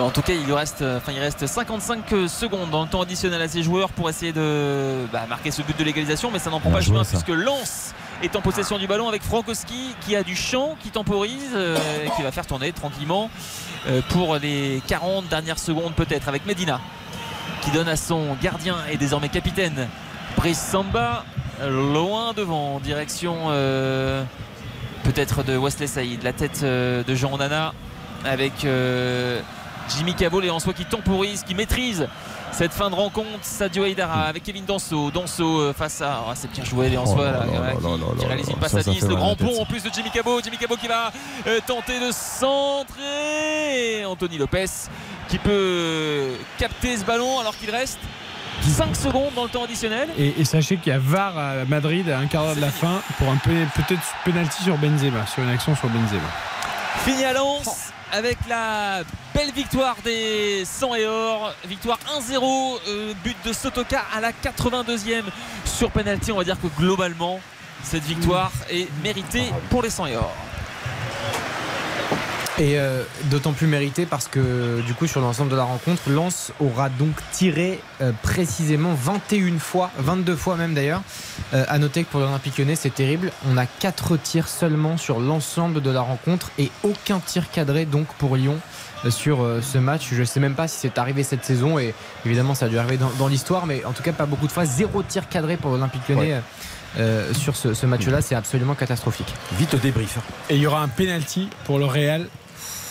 [0.00, 3.02] En tout cas, il lui reste, euh, enfin, il reste 55 secondes dans le temps
[3.02, 6.50] additionnel à ses joueurs pour essayer de bah, marquer ce but de l'égalisation, mais ça
[6.50, 10.22] n'en prend pas chemin puisque Lens est en possession du ballon avec Frankowski qui a
[10.22, 13.30] du champ, qui temporise, euh, et qui va faire tourner tranquillement
[13.88, 16.80] euh, pour les 40 dernières secondes peut-être avec Medina
[17.62, 19.88] qui donne à son gardien et désormais capitaine
[20.36, 21.24] Brice Samba
[21.68, 24.22] loin devant en direction euh,
[25.04, 27.74] peut-être de Wesley Saïd la tête euh, de Jean Nana
[28.24, 29.40] avec euh,
[29.96, 32.08] Jimmy Cabot et en soi qui temporise qui maîtrise
[32.52, 33.28] cette fin de rencontre.
[33.42, 35.10] Sadio Aïdara avec Kevin Danso.
[35.10, 37.46] Danso euh, face à oh, c'est bien joué les en Oh soi là là, là
[37.46, 39.36] voilà, là qui, là qui là réalise une passe à ça 10 fait le grand
[39.36, 41.12] pont en plus de Jimmy Cabot Jimmy Cabot qui va
[41.46, 44.04] euh, tenter de centrer.
[44.04, 44.66] Anthony Lopez
[45.28, 46.28] qui peut
[46.58, 47.98] capter ce ballon alors qu'il reste
[48.62, 50.08] 5 secondes dans le temps additionnel.
[50.18, 52.70] Et, et sachez qu'il y a VAR à Madrid à un quart d'heure de la
[52.70, 56.20] fin pour un pe- peut-être penalty sur Benzema, sur une action sur Benzema.
[57.04, 59.02] Fini à Lens avec la
[59.34, 61.54] belle victoire des 100 et or.
[61.66, 65.24] Victoire 1-0, euh, but de Sotoka à la 82e
[65.64, 66.32] sur penalty.
[66.32, 67.40] On va dire que globalement,
[67.82, 70.34] cette victoire est méritée pour les 100 et or.
[72.60, 76.52] Et euh, d'autant plus mérité parce que du coup sur l'ensemble de la rencontre, Lens
[76.60, 81.00] aura donc tiré euh, précisément 21 fois, 22 fois même d'ailleurs.
[81.54, 85.20] Euh, à noter que pour l'Olympique lyonnais c'est terrible, on a 4 tirs seulement sur
[85.20, 88.58] l'ensemble de la rencontre et aucun tir cadré donc pour Lyon
[89.06, 90.08] euh, sur ce match.
[90.12, 91.94] Je ne sais même pas si c'est arrivé cette saison et
[92.26, 94.52] évidemment ça a dû arriver dans, dans l'histoire, mais en tout cas pas beaucoup de
[94.52, 94.66] fois.
[94.66, 96.34] Zéro tir cadré pour l'Olympique lyonnais.
[96.34, 96.42] Ouais.
[96.98, 99.32] euh, sur ce, ce match-là, c'est absolument catastrophique.
[99.52, 100.18] Vite au débrief.
[100.50, 102.26] Et il y aura un penalty pour le Real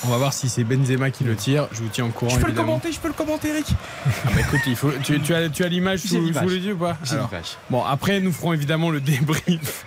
[0.06, 1.68] On va voir si c'est Benzema qui le tire.
[1.74, 2.32] Je vous tiens au courant.
[2.32, 3.66] Je peux le commenter, je peux le commenter, Eric.
[4.06, 6.44] Ah bah écoute, il faut, tu, tu as, tu as l'image sous, l'image.
[6.44, 7.58] sous les yeux ou pas J'ai Alors, l'image.
[7.70, 9.86] Bon, après, nous ferons évidemment le débrief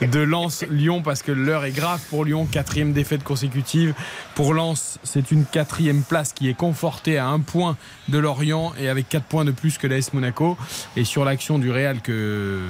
[0.00, 2.46] de Lens-Lyon parce que l'heure est grave pour Lyon.
[2.50, 3.94] Quatrième défaite consécutive.
[4.34, 7.76] Pour Lens, c'est une quatrième place qui est confortée à un point
[8.08, 10.56] de Lorient et avec quatre points de plus que l'AS Monaco.
[10.96, 12.60] Et sur l'action du Real que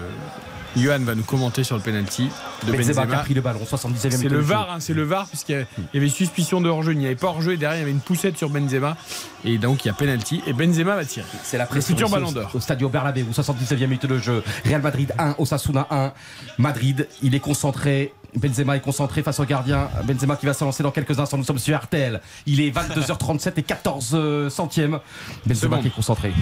[0.76, 2.28] Johan va nous commenter sur le penalty
[2.66, 3.06] de Benzema Benzema.
[3.06, 4.38] qui a pris le ballon, 79e C'est minute le.
[4.40, 7.28] VAR, hein, c'est le VAR puisqu'il y avait- suspicion de hors-jeu, il n'y avait pas
[7.28, 8.96] hors-jeu et derrière il y avait une poussette sur Benzema
[9.44, 11.26] et donc il y a penalty et Benzema va tirer.
[11.42, 12.50] C'est la le pression futur ici ballon au- d'or.
[12.54, 14.42] Au Stadio Bernabéu, 79e minute de jeu.
[14.64, 16.12] Real Madrid 1, Osasuna 1.
[16.58, 18.12] Madrid, il est concentré.
[18.34, 19.90] Benzema est concentré face au gardien.
[20.04, 21.36] Benzema qui va se lancer dans quelques instants.
[21.36, 22.20] Nous sommes sur RTL.
[22.46, 24.98] Il est 22h37 et 14 euh, centièmes.
[25.44, 26.32] Benzema qui est concentré.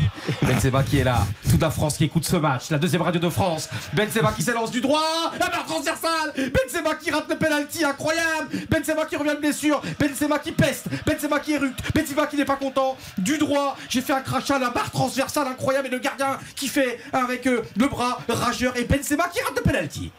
[0.43, 1.27] Benzema qui est là.
[1.51, 2.71] Toute la France qui écoute ce match.
[2.71, 3.69] La deuxième radio de France.
[3.93, 5.33] Benzema qui s'élance du droit.
[5.39, 6.33] La barre transversale.
[6.37, 7.85] Benzema qui rate le penalty.
[7.85, 8.49] Incroyable.
[8.71, 9.83] Benzema qui revient de blessure.
[9.99, 10.87] Benzema qui peste.
[11.05, 11.81] Benzema qui éructe.
[11.93, 12.97] Benzema qui n'est pas content.
[13.19, 13.77] Du droit.
[13.89, 14.61] J'ai fait un crachat.
[14.61, 15.89] La barre transversale incroyable.
[15.89, 18.77] Et le gardien qui fait avec euh, le bras rageur.
[18.77, 20.13] Et Benzema qui rate le penalty.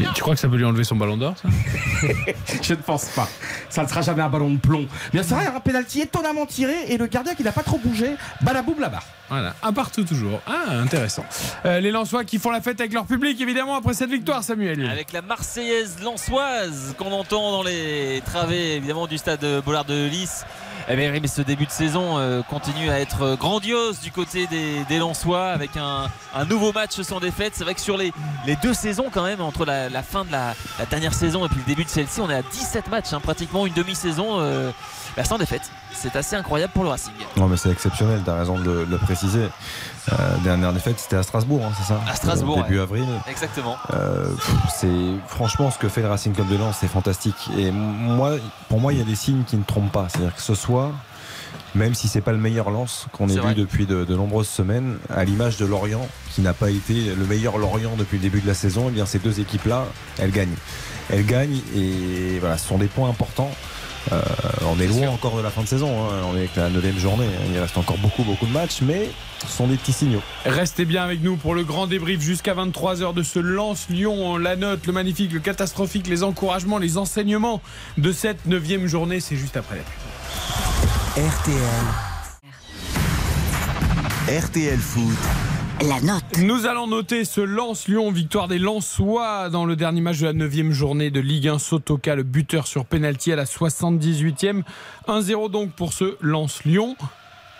[0.00, 1.48] Et tu crois que ça peut lui enlever son ballon d'or ça?
[2.62, 3.28] Je ne pense pas.
[3.68, 4.86] Ça ne sera jamais un ballon de plomb.
[5.12, 8.14] Bien c'est vrai, un penalty étonnamment tiré et le gardien qui n'a pas trop bougé,
[8.40, 9.02] balaboum là-bas.
[9.28, 10.40] Voilà, un partout toujours.
[10.46, 11.24] Ah, intéressant.
[11.66, 14.88] Euh, les Lensois qui font la fête avec leur public évidemment après cette victoire, Samuel.
[14.88, 20.44] Avec la Marseillaise lançoise qu'on entend dans les travées évidemment du stade Bollard de Lys.
[20.90, 24.96] Eh bien, ce début de saison euh, continue à être grandiose du côté des, des
[24.96, 26.08] Lensois avec un,
[26.48, 27.52] nouveau match sans défaite.
[27.54, 28.10] C'est vrai que sur les,
[28.62, 31.66] deux saisons quand même, entre la, fin de la, la dernière saison et puis le
[31.66, 34.70] début de celle-ci, on est à 17 matchs, hein, pratiquement une demi-saison euh,
[35.18, 35.62] bah, sans défaite.
[35.92, 37.12] C'est assez incroyable pour le Racing.
[37.36, 39.48] Non mais c'est exceptionnel, t'as raison de le, de le préciser.
[40.12, 40.14] Euh,
[40.44, 42.82] dernière défaite c'était à Strasbourg, hein, c'est ça À Strasbourg, Euh, Début ouais.
[42.82, 43.04] avril.
[43.28, 43.76] Exactement.
[43.94, 44.28] Euh,
[44.72, 44.86] c'est
[45.26, 47.50] franchement ce que fait le Racing Club de Lens, c'est fantastique.
[47.58, 48.36] Et moi,
[48.68, 50.06] pour moi, il y a des signes qui ne trompent pas.
[50.08, 50.92] C'est-à-dire que ce soir,
[51.74, 53.54] même si c'est pas le meilleur Lens qu'on ait vu vrai.
[53.54, 57.58] depuis de, de nombreuses semaines, à l'image de Lorient, qui n'a pas été le meilleur
[57.58, 59.84] Lorient depuis le début de la saison, eh bien ces deux équipes-là,
[60.18, 60.54] elles gagnent.
[61.10, 63.50] Elles gagnent et voilà, ce sont des points importants.
[64.12, 64.22] Euh,
[64.66, 66.14] on est loin encore de la fin de saison, hein.
[66.30, 67.50] on est avec la neuvième journée, hein.
[67.52, 69.10] il reste encore beaucoup beaucoup de matchs, mais
[69.44, 70.22] ce sont des petits signaux.
[70.44, 74.38] Restez bien avec nous pour le grand débrief jusqu'à 23h de ce Lance-Lyon.
[74.38, 77.60] La note, le magnifique, le catastrophique, les encouragements, les enseignements
[77.98, 79.20] de cette neuvième journée.
[79.20, 79.92] C'est juste après la pub.
[81.16, 81.58] RTL.
[84.28, 85.57] RTL Foot.
[85.86, 86.24] La note.
[86.38, 90.72] Nous allons noter ce Lance-Lyon, victoire des Lensois dans le dernier match de la 9
[90.72, 91.60] journée de Ligue 1.
[91.60, 94.62] Sotoka, le buteur sur penalty à la 78e.
[95.06, 96.96] 1-0 donc pour ce Lance-Lyon.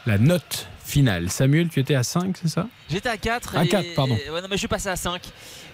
[0.05, 1.31] La note finale.
[1.31, 2.67] Samuel, tu étais à 5, c'est ça?
[2.91, 3.57] J'étais à 4.
[3.57, 4.17] À et- 4, pardon.
[4.17, 5.21] et- ouais, non, mais je vais passer à 5.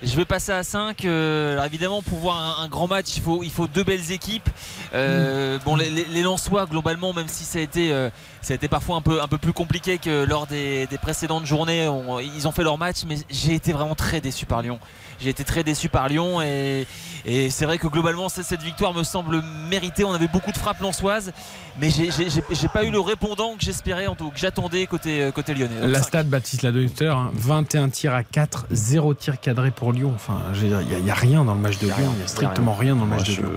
[0.02, 1.04] Je vais passer à 5.
[1.04, 4.10] euh, alors évidemment, pour voir un, un grand match, il faut, il faut deux belles
[4.10, 4.48] équipes.
[4.94, 8.10] Euh, Bon, les, les, les Lensois, globalement, même si ça a été, euh,
[8.42, 11.46] ça a été parfois un peu, un peu plus compliqué que lors des, des précédentes
[11.46, 14.78] journées, on- ils ont fait leur match, mais j'ai été vraiment très déçu par Lyon.
[15.20, 16.86] J'ai été très déçu par Lyon et,
[17.24, 20.04] et c'est vrai que globalement, cette victoire me semble méritée.
[20.04, 21.32] On avait beaucoup de frappes lensoises,
[21.80, 25.80] mais j'ai- pas eu le répondant que j'espérais, en tout que j'attendais côté, côté lyonnais.
[25.80, 29.14] Donc, La stade Baptiste l'a donné tout à l'heure, hein, 21 tirs à 4, 0
[29.14, 30.12] tir cadré pour Lyon.
[30.14, 30.68] Enfin, il
[31.02, 33.08] n'y a, rien dans le match de Lyon, il n'y a strictement rien dans le
[33.08, 33.50] Moi, match de je, Lyon.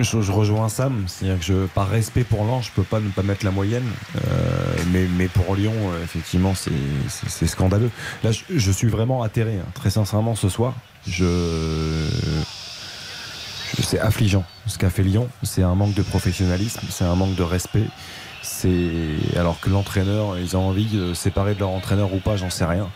[0.00, 3.08] je- je rejoins Sam, c'est-à-dire que je, par respect pour Lens, je peux pas ne
[3.08, 3.84] pas mettre la moyenne,
[4.16, 7.90] Euh, mais, mais pour Lyon, euh, effectivement, c'est- scandaleux.
[8.22, 10.74] Là, je, je suis vraiment atterré, hein, très sincèrement, ce soir.
[11.06, 12.06] Je-
[13.82, 15.28] c'est affligeant ce qu'a fait Lyon.
[15.42, 17.86] C'est un manque de professionnalisme, c'est un manque de respect.
[18.42, 18.90] C'est
[19.36, 22.64] alors que l'entraîneur, ils ont envie de séparer de leur entraîneur ou pas, j'en sais
[22.64, 22.88] rien.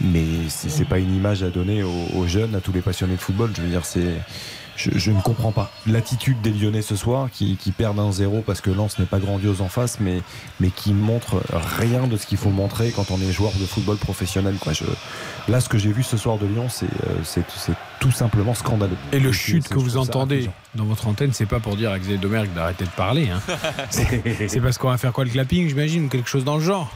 [0.00, 3.20] Mais c'est pas une image à donner aux, aux jeunes, à tous les passionnés de
[3.20, 3.50] football.
[3.54, 4.14] Je veux dire, c'est
[4.80, 8.42] je, je ne comprends pas l'attitude des Lyonnais ce soir qui, qui perdent un zéro
[8.46, 10.22] parce que Lens n'est pas grandiose en face, mais,
[10.60, 11.42] mais qui montre
[11.78, 14.56] rien de ce qu'il faut montrer quand on est joueur de football professionnel.
[14.60, 14.72] Quoi.
[14.72, 14.84] Je,
[15.48, 18.96] là, ce que j'ai vu ce soir de Lyon, c'est euh, tout simplement scandaleux.
[19.12, 22.18] Et le chute que vous entendez dans votre antenne, c'est pas pour dire à Xavier
[22.18, 23.28] Domergue d'arrêter de parler.
[23.30, 23.40] hein.
[23.90, 26.62] C'est c'est parce qu'on va faire quoi le clapping, j'imagine, ou quelque chose dans le
[26.62, 26.90] genre.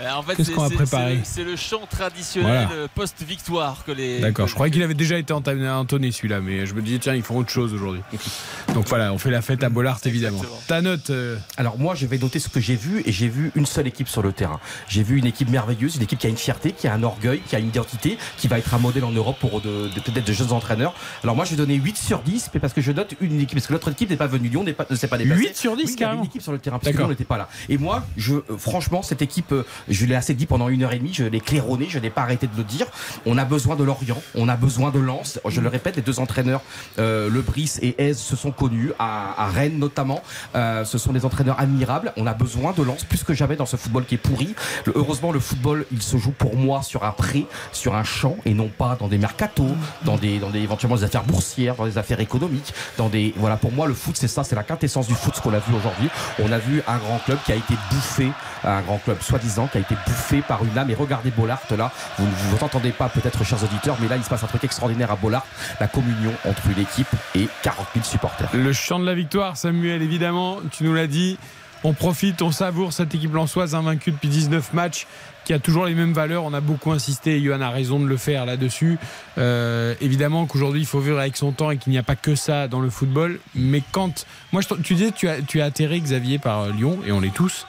[0.00, 2.70] Euh, En fait, Qu'est-ce c'est- qu'on a préparé c'est le- C'est le chant traditionnel Voilà.
[2.82, 4.20] euh, post-victoire que les.
[4.20, 7.14] D'accord, que- je croyais qu'il avait déjà été entonné celui-là, mais je me disais, tiens,
[7.14, 8.00] ils font autre chose aujourd'hui.
[8.74, 10.40] Donc voilà, on fait la fête à Bollard, évidemment.
[10.66, 13.50] Ta note euh, Alors moi je vais noter ce que j'ai vu et j'ai vu
[13.54, 14.60] une seule équipe sur le terrain.
[14.88, 17.40] J'ai vu une équipe merveilleuse, une équipe qui a une fierté, qui a un orgueil,
[17.48, 20.26] qui a une identité, qui va être un modèle en Europe pour de, de- peut-être
[20.26, 20.94] de jeunes entraîneurs.
[21.24, 23.54] Alors moi je vais donner 8 sur 10 mais parce que je note une équipe
[23.58, 25.40] parce que l'autre équipe n'est pas venue Lyon n'est pas, ne s'est pas déplacée.
[25.42, 26.20] 8 sur 10, Oui, il y avait carrément.
[26.22, 26.98] une équipe sur le terrain parce que.
[26.98, 27.48] Lyon n'était pas là.
[27.68, 29.54] Et moi je franchement cette équipe
[29.88, 32.22] Je l'ai assez dit pendant une heure et demie, je l'ai claironné, je n'ai pas
[32.22, 32.86] arrêté de le dire.
[33.26, 35.40] On a besoin de Lorient, on a besoin de Lens.
[35.46, 36.62] Je le répète, les deux entraîneurs,
[36.98, 40.22] euh, Le Brice et Aise, se sont connus, à, à Rennes notamment.
[40.54, 42.12] Euh, ce sont des entraîneurs admirables.
[42.16, 44.54] On a besoin de Lens plus que jamais dans ce football qui est pourri.
[44.94, 48.54] Heureusement, le football, il se joue pour moi sur un pré, sur un champ, et
[48.54, 51.98] non pas dans des mercatos, dans des, dans des éventuellement des affaires boursières, dans des
[51.98, 53.56] affaires économiques, dans des voilà.
[53.56, 55.74] Pour moi, le foot, c'est ça, c'est la quintessence du foot, ce qu'on a vu
[55.74, 56.08] aujourd'hui.
[56.38, 58.30] On a vu un grand club qui a été bouffé,
[58.64, 60.90] un grand club soi-disant été bouffé par une âme.
[60.90, 64.24] Et regardez Bollard là, vous ne vous entendez pas peut-être, chers auditeurs, mais là, il
[64.24, 65.46] se passe un truc extraordinaire à Bollard,
[65.80, 68.48] la communion entre une équipe et 40 000 supporters.
[68.52, 71.38] Le chant de la victoire, Samuel, évidemment, tu nous l'as dit.
[71.84, 75.06] On profite, on savoure cette équipe lançoise invaincue depuis 19 matchs
[75.48, 76.44] qui a toujours les mêmes valeurs.
[76.44, 78.98] On a beaucoup insisté, Johan a raison de le faire là-dessus.
[79.38, 82.34] Euh, évidemment qu'aujourd'hui, il faut vivre avec son temps et qu'il n'y a pas que
[82.34, 83.40] ça dans le football.
[83.54, 84.26] Mais quand.
[84.52, 87.20] Moi, je, tu disais, tu as, tu as atterri, Xavier, par euh, Lyon, et on
[87.20, 87.66] l'est tous.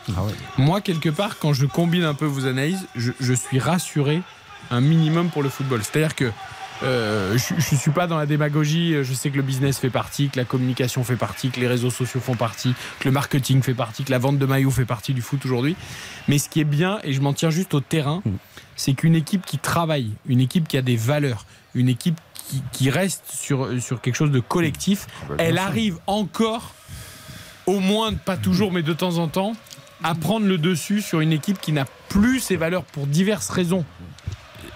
[0.58, 4.24] Moi, quelque part, quand je combine un peu vos analyses, je, je suis rassuré
[4.72, 5.80] un minimum pour le football.
[5.82, 6.32] C'est-à-dire que
[6.84, 9.04] euh, je ne suis pas dans la démagogie.
[9.04, 11.90] Je sais que le business fait partie, que la communication fait partie, que les réseaux
[11.90, 15.14] sociaux font partie, que le marketing fait partie, que la vente de maillots fait partie
[15.14, 15.76] du foot aujourd'hui.
[16.28, 18.22] Mais ce qui est bien, et je m'en tiens juste au terrain,
[18.76, 22.90] c'est qu'une équipe qui travaille, une équipe qui a des valeurs, une équipe qui, qui
[22.90, 26.74] reste sur, sur quelque chose de collectif, elle arrive encore,
[27.66, 29.54] au moins pas toujours, mais de temps en temps,
[30.04, 33.86] à prendre le dessus sur une équipe qui n'a plus ses valeurs pour diverses raisons.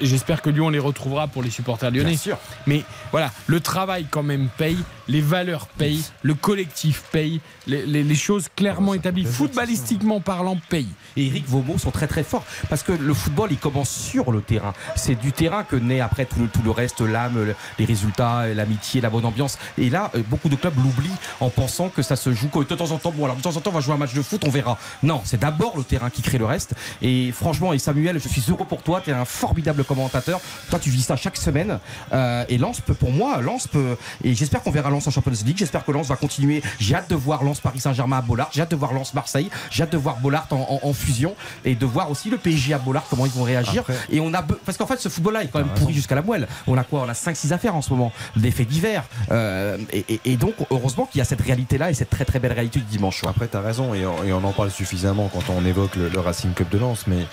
[0.05, 2.09] J'espère que Lyon les retrouvera pour les supporters lyonnais.
[2.11, 2.37] Bien sûr.
[2.67, 8.03] Mais voilà, le travail quand même paye, les valeurs payent, le collectif paye, les, les-
[8.03, 10.87] les choses clairement établies, footballistiquement parlant, payent.
[11.17, 14.31] Et Eric, vos mots sont très très forts parce que le football il commence sur
[14.31, 14.73] le terrain.
[14.95, 18.47] C'est du terrain que naît après tout le, tout le reste, l'âme, le- les résultats,
[18.47, 19.57] l'amitié, la bonne ambiance.
[19.77, 21.09] Et là, euh, beaucoup de clubs l'oublient
[21.39, 23.11] en pensant que ça se joue de temps en temps.
[23.11, 24.77] Bon, alors de temps en temps, on va jouer un match de foot, on verra.
[25.01, 26.73] Non, c'est d'abord le terrain qui crée le reste.
[27.01, 29.01] Et franchement, et Samuel, je suis heureux pour toi.
[29.01, 30.39] Tu es un formidable commentateur.
[30.69, 31.79] Toi, tu vis ça chaque semaine.
[32.13, 33.95] Euh, et Lens peut, pour moi, Lens peut.
[34.23, 35.57] Et j'espère qu'on verra Lens en Champions League.
[35.57, 36.61] J'espère que Lens va continuer.
[36.79, 38.49] J'ai hâte de voir Lens Paris Saint-Germain à Bollard.
[38.51, 39.49] J'ai hâte de voir Lens Marseille.
[39.69, 42.73] J'ai hâte de voir Bollard en, en- en fusion et de voir aussi le PSG
[42.73, 43.83] à Bollard comment ils vont réagir.
[44.09, 46.47] Et on a parce qu'en fait, ce football-là est quand même pourri jusqu'à la moelle.
[46.67, 47.01] On a quoi?
[47.05, 49.03] On a 5-6 affaires en ce moment, des faits divers.
[49.31, 52.39] Euh, et, et- et donc, heureusement qu'il y a cette réalité-là et cette très très
[52.39, 53.23] belle réalité du dimanche.
[53.27, 56.09] Après, tu as raison, et on, et on en parle suffisamment quand on évoque le,
[56.09, 57.25] le Racing Club de Lens, mais.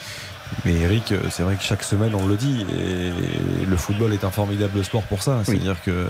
[0.65, 4.31] Mais Eric, c'est vrai que chaque semaine on le dit, et le football est un
[4.31, 5.41] formidable sport pour ça.
[5.45, 6.09] C'est-à-dire que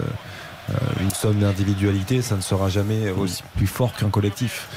[1.01, 4.69] une somme d'individualité, ça ne sera jamais aussi plus fort qu'un collectif.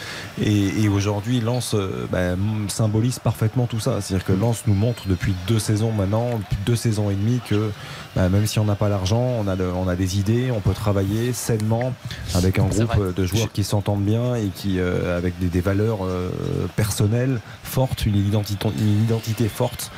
[0.41, 4.01] Et, et aujourd'hui, Lens euh, bah, m- symbolise parfaitement tout ça.
[4.01, 7.71] C'est-à-dire que Lens nous montre depuis deux saisons maintenant, deux saisons et demie, que
[8.15, 10.59] bah, même si on n'a pas l'argent, on a, le- on a des idées, on
[10.59, 11.93] peut travailler sainement
[12.33, 12.99] avec un groupe vrai.
[12.99, 16.29] euh, de joueurs qui s'entendent bien et qui, euh, avec des, des valeurs euh,
[16.75, 19.91] personnelles fortes, une identité, une identité forte.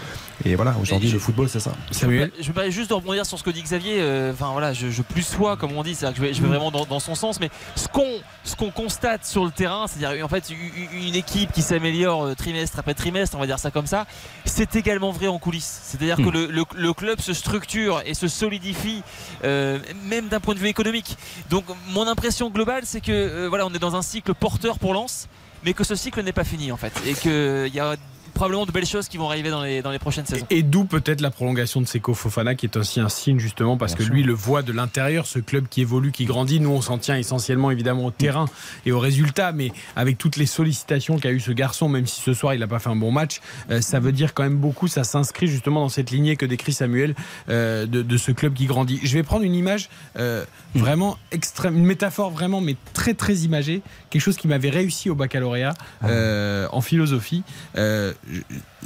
[0.44, 1.72] Et voilà, aujourd'hui, le football, c'est ça.
[1.92, 3.98] Samuel Je me permets juste de rebondir sur ce que dit Xavier.
[4.00, 6.42] euh, Enfin voilà, je, je plus sois, comme on dit, c'est-à-dire que je vais, je
[6.42, 7.40] vais vraiment dans, dans son sens.
[7.40, 8.06] Mais ce qu'on
[8.44, 10.52] ce qu'on constate sur le terrain, c'est-à-dire en fait
[10.94, 14.06] une équipe qui s'améliore euh, trimestre après trimestre, on va dire ça comme ça,
[14.44, 15.80] c'est également vrai en coulisses.
[15.84, 16.32] C'est-à-dire que Hmm.
[16.34, 19.04] le, le- le club se structure et se solidifie,
[19.46, 21.18] euh, même d'un point de vue économique.
[21.50, 24.94] Donc mon impression globale, c'est que euh, voilà, on est dans un cycle porteur pour
[24.94, 25.28] Lens,
[25.64, 27.96] mais que ce cycle n'est pas fini en fait, et qu'il y a
[28.36, 30.46] probablement de belles choses qui vont arriver dans les, dans les prochaines saisons.
[30.52, 33.94] Et d'où peut-être la prolongation de Seko Fofana, qui est aussi un signe justement parce
[33.94, 34.14] Bien que sûr.
[34.14, 36.60] lui le voit de l'intérieur, ce club qui évolue, qui grandit.
[36.60, 38.46] Nous, on s'en tient essentiellement évidemment au terrain
[38.86, 42.34] et aux résultats, mais avec toutes les sollicitations qu'a eu ce garçon, même si ce
[42.34, 43.40] soir il n'a pas fait un bon match,
[43.72, 44.88] euh, ça veut dire quand même beaucoup.
[44.88, 47.16] Ça s'inscrit justement dans cette lignée que décrit Samuel
[47.50, 49.00] euh, de, de ce club qui grandit.
[49.04, 49.90] Je vais prendre une image
[50.20, 50.44] euh,
[50.76, 55.16] vraiment extrême, une métaphore vraiment, mais très très imagée, quelque chose qui m'avait réussi au
[55.16, 55.74] baccalauréat
[56.04, 57.44] euh, en philosophie.
[57.78, 58.14] Euh,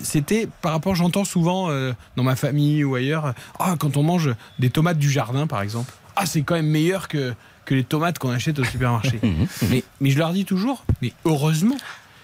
[0.01, 4.29] c'était par rapport, j'entends souvent euh, dans ma famille ou ailleurs, ah, quand on mange
[4.59, 7.33] des tomates du jardin par exemple, ah, c'est quand même meilleur que,
[7.65, 9.19] que les tomates qu'on achète au supermarché.
[9.69, 11.77] mais, mais je leur dis toujours, mais heureusement.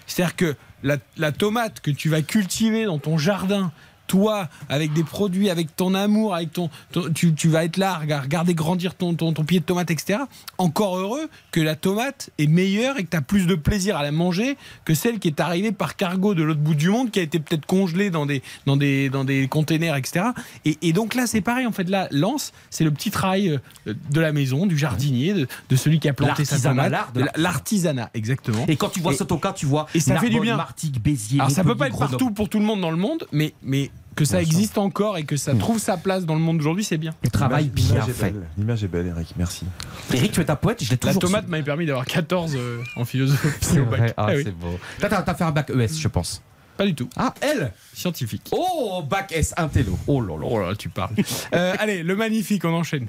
[0.06, 3.72] C'est-à-dire que la, la tomate que tu vas cultiver dans ton jardin,
[4.06, 7.94] toi, avec des produits, avec ton amour, avec ton, ton- tu, tu vas être là,
[7.94, 10.20] à rega- regarder grandir ton, ton, ton pied de tomate, etc.
[10.58, 14.02] Encore heureux que la tomate est meilleure et que tu as plus de plaisir à
[14.02, 17.18] la manger que celle qui est arrivée par cargo de l'autre bout du monde, qui
[17.18, 20.26] a été peut-être congelée dans des, dans des, dans des containers, etc.
[20.64, 23.94] Et, et donc là, c'est pareil, en fait, là, Lance, c'est le petit travail euh,
[24.10, 26.92] de la maison, du jardinier, de, de celui qui a planté sa tomate.
[27.36, 28.64] L'artisanat, exactement.
[28.68, 30.56] Et quand tu vois Sotoka, tu vois Et ça fait du bien.
[30.56, 33.26] Martigues, Béziers, Alors ça peut pas être partout pour tout le monde dans le monde,
[33.32, 36.56] mais, mais que ça existe encore et que ça trouve sa place dans le monde
[36.58, 37.14] d'aujourd'hui, c'est bien.
[37.22, 38.30] Le travail bien l'image est fait.
[38.30, 38.48] belle.
[38.58, 39.66] L'image est belle, Eric, merci.
[40.12, 41.50] Eric, tu es ta poète, je l'ai La toujours tomate su.
[41.50, 44.14] m'avait permis d'avoir 14 euh, en philosophie C'est au bac.
[44.16, 44.42] ah, Ah oui.
[44.44, 44.78] c'est beau.
[44.98, 46.42] T'as fait un bac ES, je pense.
[46.76, 47.08] Pas du tout.
[47.16, 48.48] Ah, elle Scientifique.
[48.52, 49.98] Oh, bac S, intello.
[50.06, 50.46] Oh là là.
[50.50, 51.14] Oh là, tu parles.
[51.54, 53.08] Euh, allez, le magnifique, on enchaîne.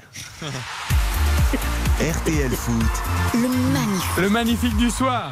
[2.00, 2.86] RTL Foot.
[3.34, 4.18] Le magnifique.
[4.22, 5.32] Le magnifique du soir.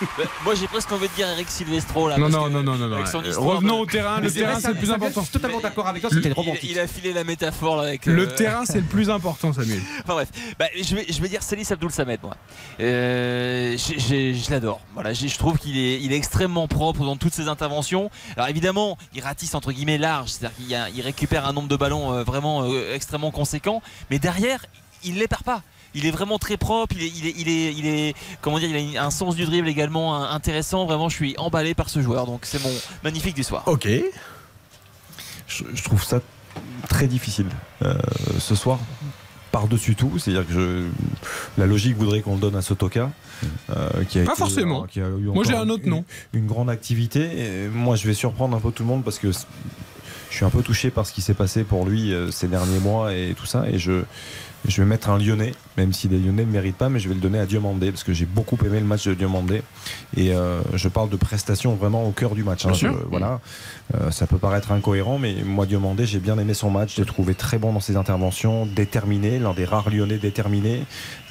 [0.00, 2.16] Bah, Moi j'ai presque envie de dire Eric Silvestro là.
[2.18, 2.96] Non, parce non, que non, non,
[3.40, 4.20] Revenons de- au terrain.
[4.20, 5.20] Le terrain, c'est le plus important.
[5.22, 6.70] Je suis totalement d'accord avec toi, c'était Il, romantique.
[6.70, 9.80] il a filé la métaphore là, avec Le euh, terrain, c'est le plus important, Samuel.
[10.04, 12.36] Enfin bref, Bah, je, vais, je vais dire Célis Abdoul Samed moi.
[12.80, 14.80] Euh, je l'adore.
[14.94, 18.10] Voilà, je trouve qu'il est, il est extrêmement propre dans toutes ses interventions.
[18.36, 22.22] Alors évidemment, il ratisse entre guillemets large, c'est-à-dire qu'il récupère un nombre de ballons euh,
[22.22, 24.64] vraiment euh, extrêmement conséquent, mais derrière,
[25.04, 25.62] il ne les perd pas.
[25.96, 28.68] Il est vraiment très propre, il est, il est, il est, il est- comment dire,
[28.76, 30.84] il a un sens du dribble également intéressant.
[30.86, 33.62] Vraiment, je suis emballé par ce joueur, donc c'est mon magnifique du soir.
[33.66, 33.88] Ok.
[35.48, 36.20] je, je trouve ça
[36.88, 37.46] très difficile
[37.82, 37.94] euh,
[38.38, 38.78] ce soir
[39.52, 40.18] par-dessus tout.
[40.18, 40.84] C'est-à-dire que je-
[41.58, 43.10] la logique voudrait qu'on le donne à Sotoka.
[43.70, 44.84] euh, qui a Pas été- forcément.
[44.84, 46.04] qui a eu Moi, j'ai un autre une- nom.
[46.32, 47.20] Une grande activité.
[47.64, 50.50] Et moi, je vais surprendre un peu tout le monde parce que je suis un
[50.50, 53.44] peu touché par ce qui s'est passé pour lui euh, ces derniers mois et tout
[53.46, 53.64] ça.
[53.70, 54.02] Et je,
[54.68, 57.14] je vais mettre un Lyonnais, même si les Lyonnais ne méritent pas, mais je vais
[57.14, 59.62] le donner à Diomandé parce que j'ai beaucoup aimé le match de Diomandé.
[60.16, 62.64] Et euh, je parle de prestations vraiment au cœur du match.
[62.66, 62.70] hein.
[62.74, 63.40] Je- voilà.
[63.94, 66.94] Euh, ça peut paraître incohérent, mais moi, Diomandé, j'ai bien aimé son match.
[66.96, 70.82] Je l'ai trouvé très bon dans ses interventions, déterminé, l'un des rares Lyonnais déterminés,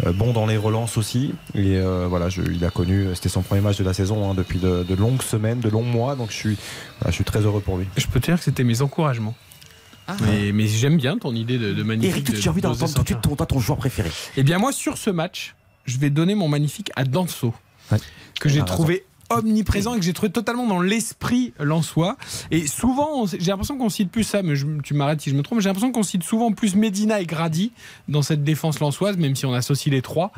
[0.05, 1.33] euh, bon dans les relances aussi.
[1.53, 4.33] Et euh, voilà, je- il a connu, c'était son premier match de la saison hein,
[4.35, 6.15] depuis de, de longues semaines, de longs mois.
[6.15, 6.57] Donc je suis,
[6.99, 7.85] voilà, je suis très heureux pour lui.
[7.97, 9.33] Je peux te dire que c'était mes encouragements.
[10.21, 12.27] Mais, mais j'aime bien ton idée de, de magnifique.
[12.29, 14.09] Eric, j'ai envie d'entendre tout de suite ton, ton joueur préféré.
[14.37, 17.53] Eh bien, moi, sur ce match, je vais donner mon magnifique à Danso,
[18.39, 22.15] que j'ai Ah, trouvé omniprésent et que j'ai trouvé totalement dans l'esprit lensois.
[22.51, 25.41] Et souvent, j'ai l'impression qu'on cite plus ça, mais je- tu m'arrêtes si je me
[25.41, 27.71] trompe, mais j'ai l'impression qu'on cite souvent plus Medina et Grady
[28.07, 30.31] dans cette défense lensoise, même si on associe les trois.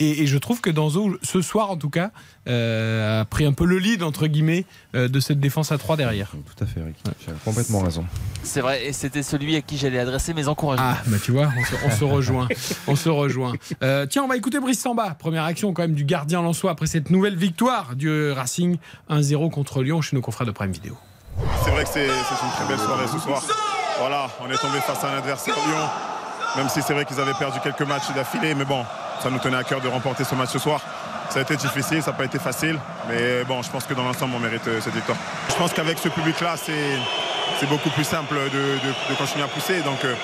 [0.00, 2.10] Et, et je trouve que Danzo, ce soir en tout cas,
[2.48, 5.96] euh, a pris un peu le lead, entre guillemets, euh, de cette défense à trois
[5.96, 6.30] derrière.
[6.30, 6.96] Tout à fait, Eric.
[7.20, 8.04] Tu as complètement raison.
[8.42, 10.84] C'est vrai, et c'était celui à qui j'allais adresser mes encouragements.
[10.86, 12.48] Ah, bah tu vois, on se, on se rejoint.
[12.86, 13.52] On se rejoint.
[13.82, 15.14] Euh, tiens, on va écouter Brice Samba.
[15.18, 18.76] Première action quand même du gardien Lensois après cette nouvelle victoire du Racing
[19.10, 20.96] 1-0 contre Lyon chez nos confrères de Prime Vidéo.
[21.64, 23.42] C'est vrai que c'est c'est une très belle soirée ce soir.
[23.98, 25.88] Voilà, on est tombé face à un adversaire Lyon,
[26.56, 28.84] même si c'est vrai qu'ils avaient perdu quelques matchs d'affilée, mais bon,
[29.22, 30.80] ça nous tenait à cœur de remporter ce match ce soir.
[31.30, 34.04] Ça a été difficile, ça n'a pas été facile, mais bon, je pense que dans
[34.04, 35.16] l'ensemble, on mérite euh, cette victoire.
[35.48, 39.80] Je pense qu'avec ce public-là, c'est beaucoup plus simple de continuer à pousser.
[39.80, 40.14] Donc euh,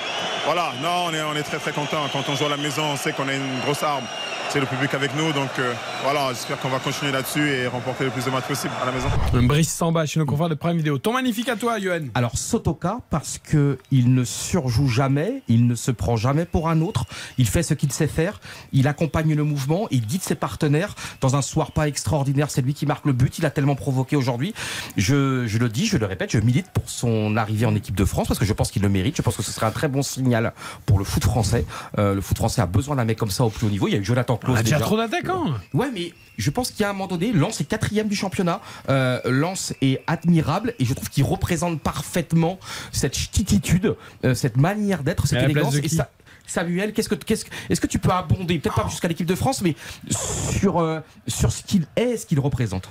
[0.45, 1.97] voilà, non, on est, on est très très content.
[2.13, 4.05] Quand on joue à la maison, on sait qu'on a une grosse arme.
[4.51, 5.73] C'est le public avec nous, donc euh,
[6.03, 8.91] voilà, j'espère qu'on va continuer là-dessus et remporter le plus de matchs possible à la
[8.91, 9.07] maison.
[9.47, 10.97] Brice Samba chez nos confrères de Prime Vidéo.
[10.97, 12.07] Ton magnifique à toi, Johan.
[12.15, 16.81] Alors Sotoka parce que il ne surjoue jamais, il ne se prend jamais pour un
[16.81, 17.05] autre,
[17.37, 18.41] il fait ce qu'il sait faire,
[18.73, 22.73] il accompagne le mouvement, il guide ses partenaires dans un soir pas extraordinaire, c'est lui
[22.73, 24.53] qui marque le but, il a tellement provoqué aujourd'hui.
[24.97, 28.03] Je, je le dis, je le répète, je milite pour son arrivée en équipe de
[28.03, 29.87] France parce que je pense qu'il le mérite, je pense que ce serait un très
[29.87, 30.51] bon signal
[30.85, 31.65] pour le foot français.
[31.99, 33.87] Euh, le foot français a besoin d'un mec comme ça au plus haut niveau.
[33.87, 34.85] Il y a eu Jonathan On a déjà déjà.
[34.85, 35.53] trop d'attaquants.
[35.73, 38.61] Ouais, mais je pense qu'il y a un moment donné, Lens est quatrième du championnat.
[38.89, 42.59] Euh, Lens est admirable et je trouve qu'il représente parfaitement
[42.91, 43.95] cette ch'titude,
[44.25, 45.75] euh, cette manière d'être, cette élégance.
[45.75, 46.09] Et ça,
[46.47, 49.35] Samuel, qu'est-ce que, qu'est-ce, que- est-ce que tu peux abonder, peut-être pas jusqu'à l'équipe de
[49.35, 49.75] France, mais
[50.09, 52.89] sur, euh, sur ce qu'il est, ce qu'il représente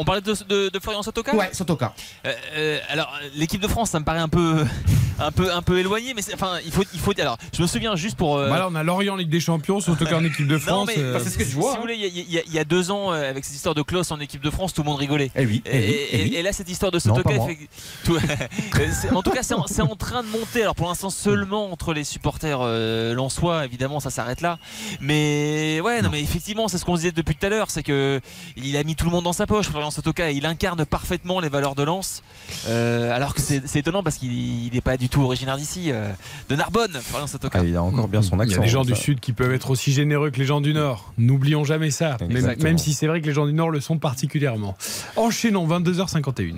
[0.00, 1.92] On parlait de, de- de Florian Sotoka Ouais, Sotoka.
[2.24, 4.64] Euh, euh, alors l'équipe de France, ça me paraît un peu,
[5.18, 7.12] un peu, un peu éloigné, mais c'est- enfin il faut, il faut.
[7.20, 8.38] Alors je me souviens juste pour.
[8.38, 10.60] euh, Bah là, on a Lorient en Ligue des Champions, surtout qu'en équipe de non,
[10.60, 10.88] France.
[10.88, 12.64] mais euh, si, si vous voulez, il y, a- il y a- il y a
[12.64, 14.98] deux ans, euh, avec cette histoire de Klaus en équipe de France, tout le monde
[14.98, 15.30] rigolait.
[15.36, 16.34] Eh oui, Et, eh oui, et- eh oui.
[16.36, 17.58] et là, cette histoire de Sotoka, fait-
[18.04, 18.18] tout-
[18.92, 20.62] c'est- en tout cas, c'est en, c'est en train de monter.
[20.62, 24.58] Alors pour l'instant, seulement entre les supporters euh, lensois, évidemment, ça s'arrête là.
[25.00, 28.20] Mais ouais, non, mais effectivement, c'est ce qu'on disait depuis tout à l'heure, c'est que
[28.56, 31.40] il a mis tout le monde dans sa poche, Florian Sotoka, et il incarne parfaitement
[31.40, 32.22] les valeurs de Lens.
[32.68, 36.10] Euh, alors que c'est étonnant parce qu'il n'est pas du tout originaire d'ici, euh,
[36.48, 37.58] de Narbonne, Florian Sotoka.
[37.60, 38.60] Ah, il a encore bien son Il y accent.
[38.60, 38.94] a des gens du.
[38.94, 41.12] Sud qui peuvent être aussi généreux que les gens du Nord.
[41.18, 42.16] N'oublions jamais ça.
[42.28, 44.76] Même, si c'est vrai que les gens du Nord le sont particulièrement.
[45.16, 46.54] Enchaînons, 22h51.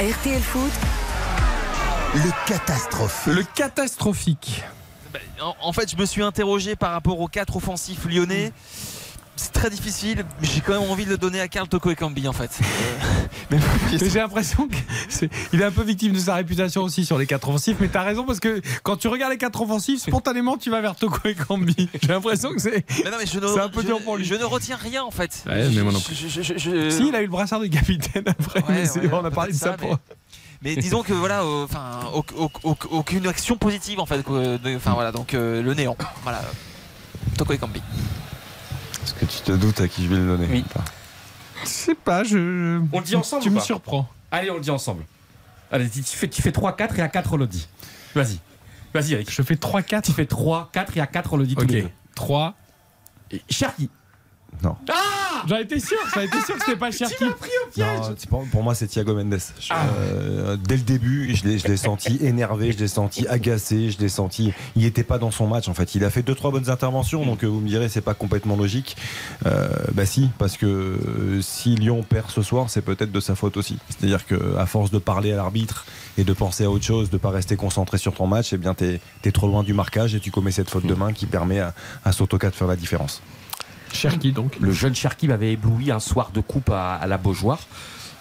[0.00, 0.72] RTL Foot,
[2.14, 3.26] Le catastrophe.
[3.26, 4.62] Le catastrophique.
[5.40, 8.52] En, en fait, je me suis interrogé par rapport aux quatre offensifs lyonnais.
[9.34, 11.96] C'est très difficile, mais j'ai quand même envie de le donner à Karl Toko et
[11.96, 12.50] Cambi en fait.
[12.60, 13.58] Euh, mais-
[14.00, 17.48] Mais j'ai l'impression qu'il est un peu victime de sa réputation aussi sur les quatre
[17.48, 17.76] offensifs.
[17.80, 20.94] Mais t'as raison parce que quand tu regardes les quatre offensifs, spontanément tu vas vers
[20.96, 21.88] Toko et Cambi.
[22.00, 22.84] J'ai l'impression que c'est.
[23.04, 24.24] Mais non, mais je ne, C'est un peu je- dur pour lui.
[24.26, 25.42] Je ne retiens rien en fait.
[25.46, 27.66] Ouais, mais moi non Je- je- je- je- Si, il a eu le brassard de
[27.68, 28.60] capitaine après.
[28.60, 29.70] Ouais, mais c'est- ouais, on a parlé de ça.
[29.70, 29.98] ça, pour-
[30.60, 34.22] Mais disons que voilà, euh, enfin, au- au- au- aucune action positive en fait.
[34.76, 35.96] Enfin voilà, donc euh, le néant.
[36.22, 36.42] Voilà.
[37.38, 37.80] Toko et Cambi.
[39.04, 40.64] Est-ce que tu te doutes à qui je vais le donner Oui.
[40.66, 40.84] ou pas
[41.64, 42.80] Je sais pas, je.
[42.92, 44.08] On le dit ensemble Tu ou me pas surprends.
[44.30, 45.04] Allez, on le dit ensemble.
[45.70, 47.66] Allez, tu fais, tu fais 3-4 et à 4 on le dit.
[48.14, 48.38] Vas-y.
[48.94, 49.30] Vas-y, Eric.
[49.30, 50.02] Je fais 3-4.
[50.02, 51.70] Tu fais 3, 4 et à 4 on le dit tous Ok.
[51.70, 51.90] les deux.
[52.14, 52.54] 3.
[53.48, 53.88] Cherki.
[54.62, 54.76] Non.
[54.92, 57.24] Ah J'en étais sûr, j'en étais sûr que c'était pas Cherki.
[57.24, 59.40] Non, c'est pas- pour moi, c'est Thiago Mendes.
[59.58, 59.86] Je- Ah.
[59.98, 63.98] euh, dès le début, je l'ai, je l'ai senti énervé, je l'ai senti agacé, je
[63.98, 64.52] l'ai senti.
[64.76, 65.96] Il n'était pas dans son match en fait.
[65.96, 68.54] Il a fait deux trois bonnes interventions, donc euh, vous me direz c'est pas complètement
[68.54, 68.96] logique.
[69.46, 73.34] Euh, bah si, parce que euh, si Lyon perd ce soir, c'est peut-être de sa
[73.34, 73.78] faute aussi.
[73.88, 75.86] C'est-à-dire que à force de parler à l'arbitre
[76.18, 78.74] et de penser à autre chose, de pas rester concentré sur ton match, eh bien
[78.74, 81.58] t'es, t'es trop loin du marquage et tu commets cette faute de main qui permet
[81.58, 81.74] à,
[82.04, 83.22] à Sotoka de faire la différence.
[83.94, 84.56] Cherki donc.
[84.60, 87.60] Le jeune Cherki m'avait ébloui un soir de coupe à, la Beaujoire.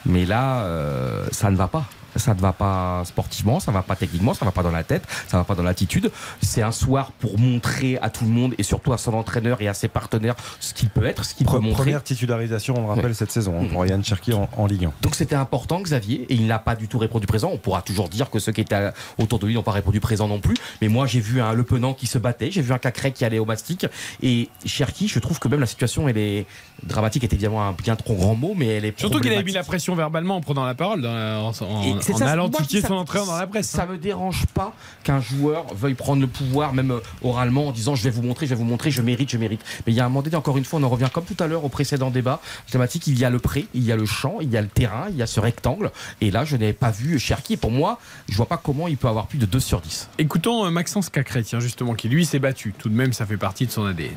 [0.05, 1.85] Mais là, euh, ça ne va pas.
[2.15, 4.71] Ça ne va pas sportivement, ça ne va pas techniquement, ça ne va pas dans
[4.71, 6.11] la tête, ça ne va pas dans l'attitude.
[6.41, 9.67] C'est un soir pour montrer à tout le monde et surtout à son entraîneur et
[9.67, 11.83] à ses partenaires ce qu'il peut être, ce qu'il peut montrer.
[11.83, 14.93] Première titularisation, on le rappelle, cette saison, hein, pour Yann Cherki en, en Ligue 1.
[15.01, 17.49] Donc c'était important, Xavier, et il n'a pas du tout répondu présent.
[17.51, 20.27] On pourra toujours dire que ceux qui étaient autour de lui n'ont pas répondu présent
[20.27, 20.55] non plus.
[20.81, 23.25] Mais moi, j'ai vu un Le Penant qui se battait, j'ai vu un Cacré qui
[23.25, 23.85] allait au mastic.
[24.21, 26.45] Et Cherki, je trouve que même la situation, elle est
[26.83, 29.51] dramatique, est évidemment un bien trop grand mot, mais elle est Surtout qu'il avait mis
[29.51, 32.81] la pression verbalement en prenant la parole, dans la- en, en- en ça, allant tiquer
[32.81, 33.73] son entraîneur dans la presse.
[33.75, 33.79] hein.
[33.79, 37.95] Ça me dérange pas qu'un joueur veuille prendre le pouvoir, même euh, oralement, en disant
[37.95, 39.61] je vais vous montrer, je vais vous montrer, je mérite, je mérite.
[39.85, 41.37] Mais il y a un moment donné, encore une fois, on en revient comme tout
[41.43, 42.39] à l'heure au précédent débat
[42.71, 43.07] thématique.
[43.07, 45.05] Il y a le pré, il y a le champ, il y a le terrain,
[45.09, 45.91] il y a ce rectangle.
[46.21, 47.57] Et là, je n'ai pas vu Cherki.
[47.57, 50.09] Pour moi, je vois pas comment il peut avoir plus de 2 sur 10.
[50.17, 52.73] Écoutons euh, Maxence Cacré, tiens, justement, qui lui s'est battu.
[52.77, 54.11] Tout de même, ça fait partie de son ADN.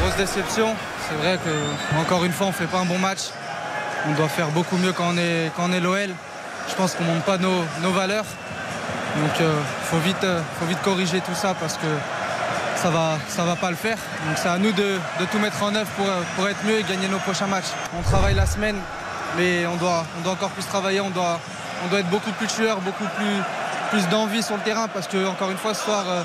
[0.00, 0.74] Grosse déception.
[1.08, 3.30] C'est vrai que encore une fois, on fait pas un bon match.
[4.06, 6.10] On doit faire beaucoup mieux quand on est, quand on est l'OL.
[6.68, 8.24] Je pense qu'on monte pas nos, valeurs.
[9.16, 9.46] Donc il
[9.90, 11.86] faut, vite, euh, faut vite corriger tout ça parce que
[12.76, 13.96] ça va, ça va pas le faire.
[14.26, 16.78] Donc c'est à nous de, de tout mettre en œuvre pour, euh, pour être mieux
[16.78, 17.72] et gagner nos prochains matchs.
[17.98, 18.76] On travaille la semaine,
[19.36, 21.00] mais on doit, on doit encore plus travailler.
[21.00, 21.40] On doit,
[21.84, 23.42] on doit être beaucoup plus tueur, beaucoup plus,
[23.90, 26.22] plus d'envie sur le terrain parce que encore une fois ce soir, euh,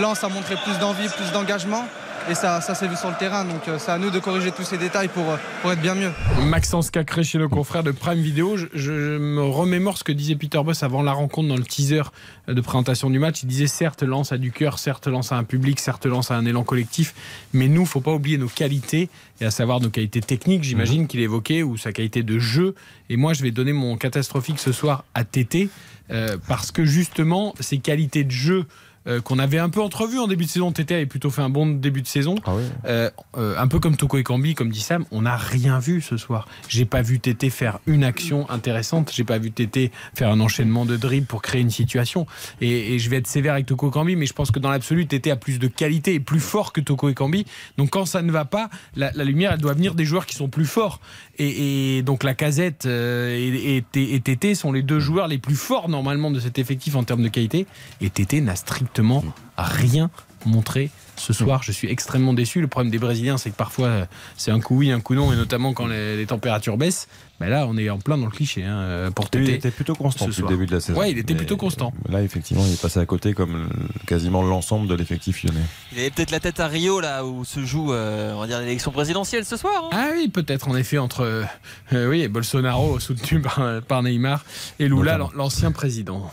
[0.00, 1.86] Lens a montré plus d'envie, plus d'engagement.
[2.28, 3.44] Et ça, ça s'est vu sur le terrain.
[3.44, 5.94] Donc euh, c'est à nous de corriger tous ces détails pour, euh, pour être bien
[5.94, 6.10] mieux.
[6.42, 8.56] Maxence Cacré chez le confrère de Prime Video.
[8.56, 12.02] Je, je me remémore ce que disait Peter Boss avant la rencontre dans le teaser
[12.48, 13.42] de présentation du match.
[13.42, 16.36] Il disait certes Lance a du cœur, certes Lance a un public, certes Lance a
[16.36, 17.14] un élan collectif,
[17.52, 19.08] mais nous, faut pas oublier nos qualités,
[19.40, 22.74] et à savoir nos qualités techniques, j'imagine qu'il évoquait, ou sa qualité de jeu.
[23.08, 25.68] Et moi, je vais donner mon catastrophique ce soir à Tété,
[26.10, 28.66] euh, parce que justement, ces qualités de jeu
[29.06, 31.48] euh, qu'on avait un peu entrevues en début de saison, Tété avait plutôt fait un
[31.48, 32.36] bon début de saison.
[32.84, 36.16] Euh, euh, un peu comme Toko Ekambi, comme dit Sam, on n'a rien vu ce
[36.16, 36.48] soir.
[36.68, 39.10] J'ai pas vu Tété faire une action intéressante.
[39.14, 42.26] J'ai pas vu Tété faire un enchaînement de dribbles pour créer une situation.
[42.60, 45.06] Et, et je vais être sévère avec Toko Ekambi, mais je pense que dans l'absolu,
[45.06, 47.46] Tété a plus de qualité et plus fort que Toko Ekambi.
[47.78, 50.34] Donc quand ça ne va pas, la, la lumière, elle doit venir des joueurs qui
[50.34, 51.00] sont plus forts.
[51.38, 56.30] Et, donc la casette euh, et, Tété sont les deux joueurs les plus forts normalement
[56.30, 57.66] de cet effectif en termes de qualité.
[58.00, 59.24] Et Tété n'a strictement
[59.56, 60.10] rien
[60.44, 61.62] montré ce soir.
[61.62, 62.60] Je suis extrêmement déçu.
[62.60, 64.06] Le problème des Brésiliens, c'est que parfois euh,
[64.36, 67.08] c'est un coup oui, un coup non, et notamment quand les températures baissent.
[67.40, 70.24] Mais là, on est en plein dans le cliché hein, pour Il était plutôt constant
[70.24, 70.50] ce depuis le soir.
[70.50, 70.98] début de la saison.
[70.98, 71.92] Ouais, il était Mais plutôt constant.
[72.08, 73.68] Là, effectivement, il est passé à côté comme
[74.06, 75.60] quasiment l'ensemble de l'effectif lyonnais.
[75.92, 78.60] Il avait peut-être la tête à Rio là où se joue euh, on va dire
[78.60, 79.84] l'élection présidentielle ce soir.
[79.84, 79.90] hein.
[79.92, 81.44] Ah oui, peut-être en effet entre euh,
[81.92, 84.42] euh, oui, Bolsonaro soutenu par, par Neymar
[84.78, 86.30] et Lula, l'an- l'ancien président.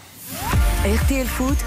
[0.86, 1.58] RTL Foot,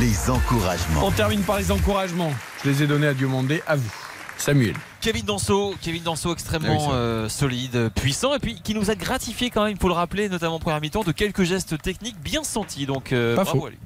[0.00, 1.06] Les encouragements.
[1.06, 2.32] On termine par les encouragements.
[2.64, 3.92] Je les ai donnés à Diomandé, à vous.
[4.38, 4.74] Samuel.
[5.04, 6.96] Kevin Danso, Kevin Danso Ah oui, extrêmement vrai.
[6.96, 10.30] euh, solide, puissant et puis qui nous a gratifié quand même, il faut le rappeler,
[10.30, 12.86] notamment en première mi-temps, de quelques gestes techniques bien sentis.
[12.86, 13.66] Donc euh, Pas bravo faux.
[13.66, 13.78] à lui.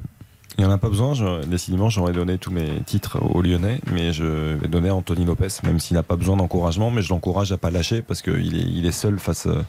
[0.58, 4.12] Il n'y en a pas besoin, décidément j'aurais donné tous mes titres aux Lyonnais, mais
[4.12, 7.50] je vais donner à Anthony Lopez, même s'il n'a pas besoin d'encouragement, mais je l'encourage
[7.50, 9.62] à pas lâcher parce qu'il est, il est seul face, euh,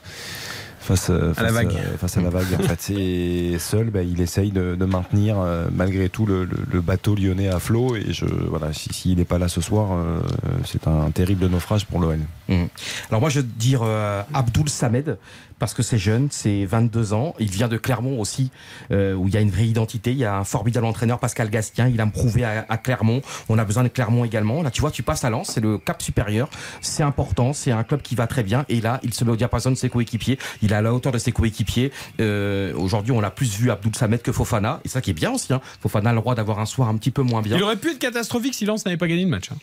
[0.80, 1.74] face, euh, À la vague.
[1.74, 2.46] euh, face à la vague.
[2.60, 2.90] en fait.
[2.98, 7.16] Et seul, bah, il essaye de, de maintenir euh, malgré tout le, le- le bateau
[7.16, 10.20] lyonnais à flot, et je, voilà, si- s'il n'est pas là ce soir, euh,
[10.66, 12.20] c'est un terrible naufrage pour l'OL.
[12.48, 12.68] Mhm.
[13.10, 15.18] Alors moi je veux dire euh, Abdoul Samed
[15.60, 18.50] parce que c'est jeune, c'est 22 ans, il vient de Clermont aussi
[18.92, 21.50] euh, où il y a une vraie identité, il y a un formidable entraîneur Pascal
[21.50, 24.62] Gastien, il a me prouvé à, Clermont, on a besoin de Clermont également.
[24.64, 26.50] Là tu vois, tu passes à Lens, c'est le cap supérieur,
[26.82, 29.36] c'est important, c'est un club qui va très bien et là il se met au
[29.36, 31.92] diapason de ses coéquipiers, il est à la hauteur de ses coéquipiers.
[32.20, 35.32] Euh, Aujourd'hui on a plus vu Abdoul Samed que Fofana et ça qui est bien
[35.32, 35.62] aussi, hein.
[35.82, 37.58] Fofana a le droit d'avoir un soir un petit peu moins bien.
[37.58, 39.52] Il aurait pu être catastrophique si Lens n'avait pas gagné le match.
[39.52, 39.56] hein.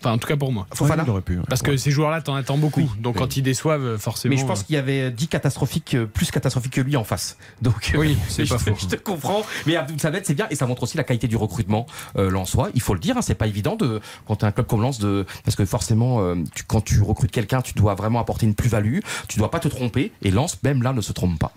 [0.00, 0.66] Enfin, en tout cas pour moi.
[0.74, 1.38] Fofana il aurait pu.
[1.48, 2.90] Parce que ces joueurs-là, t'en attends beaucoup.
[3.00, 4.34] Donc quand ils déçoivent, forcément.
[4.34, 7.36] Mais je pense qu'il y avait 10 catastrophiques, euh, plus catastrophiques que lui en face.
[7.62, 8.76] Donc, euh, Oui, c'est je, pas te- faux.
[8.78, 9.42] je te comprends.
[9.66, 11.86] Mais Abdou Samet, c'est bien et ça montre aussi la qualité du recrutement
[12.18, 12.68] euh, lensois.
[12.74, 14.98] Il faut le dire, hein, c'est pas évident de quand t'as un club comme Lens
[14.98, 18.54] de parce que forcément, euh, tu, quand tu recrutes quelqu'un, tu dois vraiment apporter une
[18.54, 18.98] plus-value.
[19.28, 21.52] Tu dois pas te tromper et Lens même là ne se trompe pas.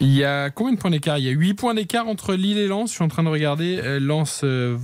[0.00, 1.18] Il y a combien de points d'écart?
[1.18, 2.90] Il y a 8 points d'écart entre Lille et Lens.
[2.90, 3.80] Je suis en train de regarder.
[3.82, 4.76] Euh, Lens, euh,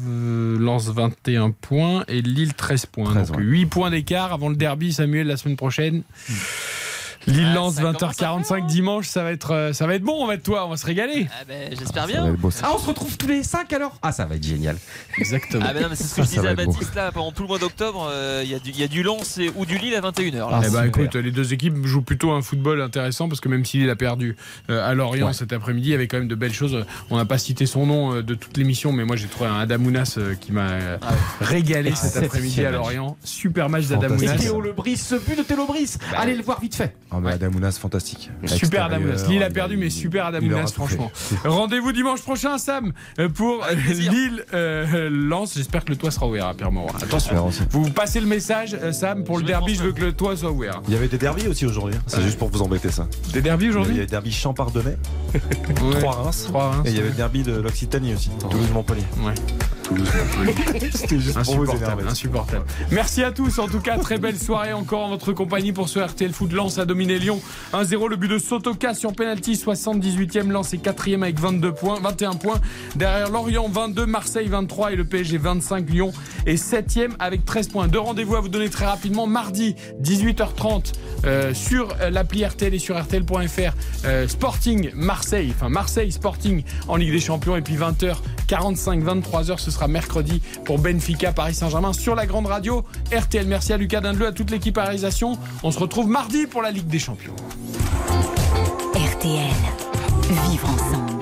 [0.58, 3.10] Lens 21 points et Lille 13 points.
[3.10, 3.44] 13, Donc ouais.
[3.44, 6.02] 8 points d'écart avant le derby Samuel la semaine prochaine.
[6.28, 6.80] Lille-Lens
[7.28, 10.26] Ah, ça commence à 20h45 dimanche, ça va être euh, ça va être bon, on
[10.26, 11.26] va être toi, on va se régaler.
[11.31, 12.34] Ah ben, J'espère Ça bien.
[12.62, 13.97] Ah, on se retrouve tous les 5 alors?
[14.02, 14.76] Ah, ça va être génial.
[15.18, 15.65] Exactement.
[15.68, 16.55] Ah ben non, mais c'est ce que Ça, je disais à.
[16.55, 18.89] Baptiste là, pendant tout le mois d'octobre, euh, il y, a du- il y a
[18.89, 20.50] du Lens et- ou du Lille à 21h.
[20.50, 20.60] Là.
[20.62, 23.65] Ah, Eh ben, écoute, les deux équipes jouent plutôt un football intéressant parce que même
[23.65, 24.36] s'il a perdu
[24.70, 25.32] euh, à Lorient Ouais.
[25.34, 26.84] cet après-midi, il y avait quand même de belles choses.
[27.10, 29.58] On n'a pas cité son nom euh, de toute l'émission, mais moi j'ai trouvé un
[29.60, 30.97] Adamounas euh, qui m'a euh,
[31.40, 33.16] régalé cet après-midi à Lorient.
[33.24, 34.08] Super match Fantastique.
[34.08, 34.42] Et d'Adamounas.
[34.42, 35.97] Théo Lebris, ce but de Théo Lebris.
[36.16, 36.94] Allez le voir vite fait.
[37.12, 38.30] Ah, bah, Adamounas, fantastique.
[38.47, 39.26] Super Adamounas.
[39.28, 41.10] Lille a perdu, mais super Adamounas, franchement.
[41.44, 44.12] Rendez-vous dimanche prochain, Sam, euh, pour euh, plaisir.
[44.12, 45.55] Lille euh, Lens.
[45.56, 46.92] J'espère que le toit sera ouvert à Pierre Mauroy.
[47.02, 47.50] Attention.
[47.70, 50.36] Vous passez le message, euh, Sam, pour Je le derby, je veux que le toit
[50.36, 50.80] soit ouvert.
[50.86, 51.97] Il y avait des derbies aussi aujourd'hui.
[51.97, 52.02] hein.
[52.06, 53.08] C'est juste pour vous embêter ça.
[53.32, 54.97] Des derbys Il y aujourd'hui avait le derby Champardonnais,
[55.34, 55.98] Ouais.
[56.00, 56.44] 3 Reims.
[56.48, 56.82] Trois Reims.
[56.86, 59.05] Et il y avait le derby de l'Occitanie aussi, Toulouse-Montpellier.
[59.24, 59.34] Ouais.
[60.94, 62.65] C'était juste Insupportable, insupportable.
[62.91, 63.59] Merci à tous.
[63.59, 66.52] En tout cas, très belle soirée encore en votre compagnie pour ce RTL Foot.
[66.52, 67.41] Lens a dominé Lyon
[67.73, 68.09] 1-0.
[68.09, 70.51] Le but de Sotoka sur penalty, 78e.
[70.51, 72.60] Lens est 4e avec 22 points, 21 points.
[72.97, 75.89] Derrière Lorient 22, Marseille 23 et le PSG 25.
[75.91, 76.12] Lyon
[76.47, 77.89] est 7e avec 13 points.
[77.89, 79.27] Deux rendez-vous à vous donner très rapidement.
[79.27, 80.93] Mardi 18h30
[81.25, 83.73] euh, sur euh, l'appli RTL et sur RTL.fr.
[84.05, 87.57] euh, Sporting Marseille, enfin Marseille Sporting en Ligue des Champions.
[87.57, 92.84] Et puis 20h45, 23h, ce sera mercredi pour Benfica Paris Saint-Germain sur la grande radio
[93.12, 93.47] RTL.
[93.47, 95.39] Merci à Lucas Dindeleu, à toute l'équipe à réalisation.
[95.62, 97.36] On se retrouve mardi pour la Ligue des Champions.
[98.94, 99.50] RTL.
[100.49, 101.19] Vivre ensemble.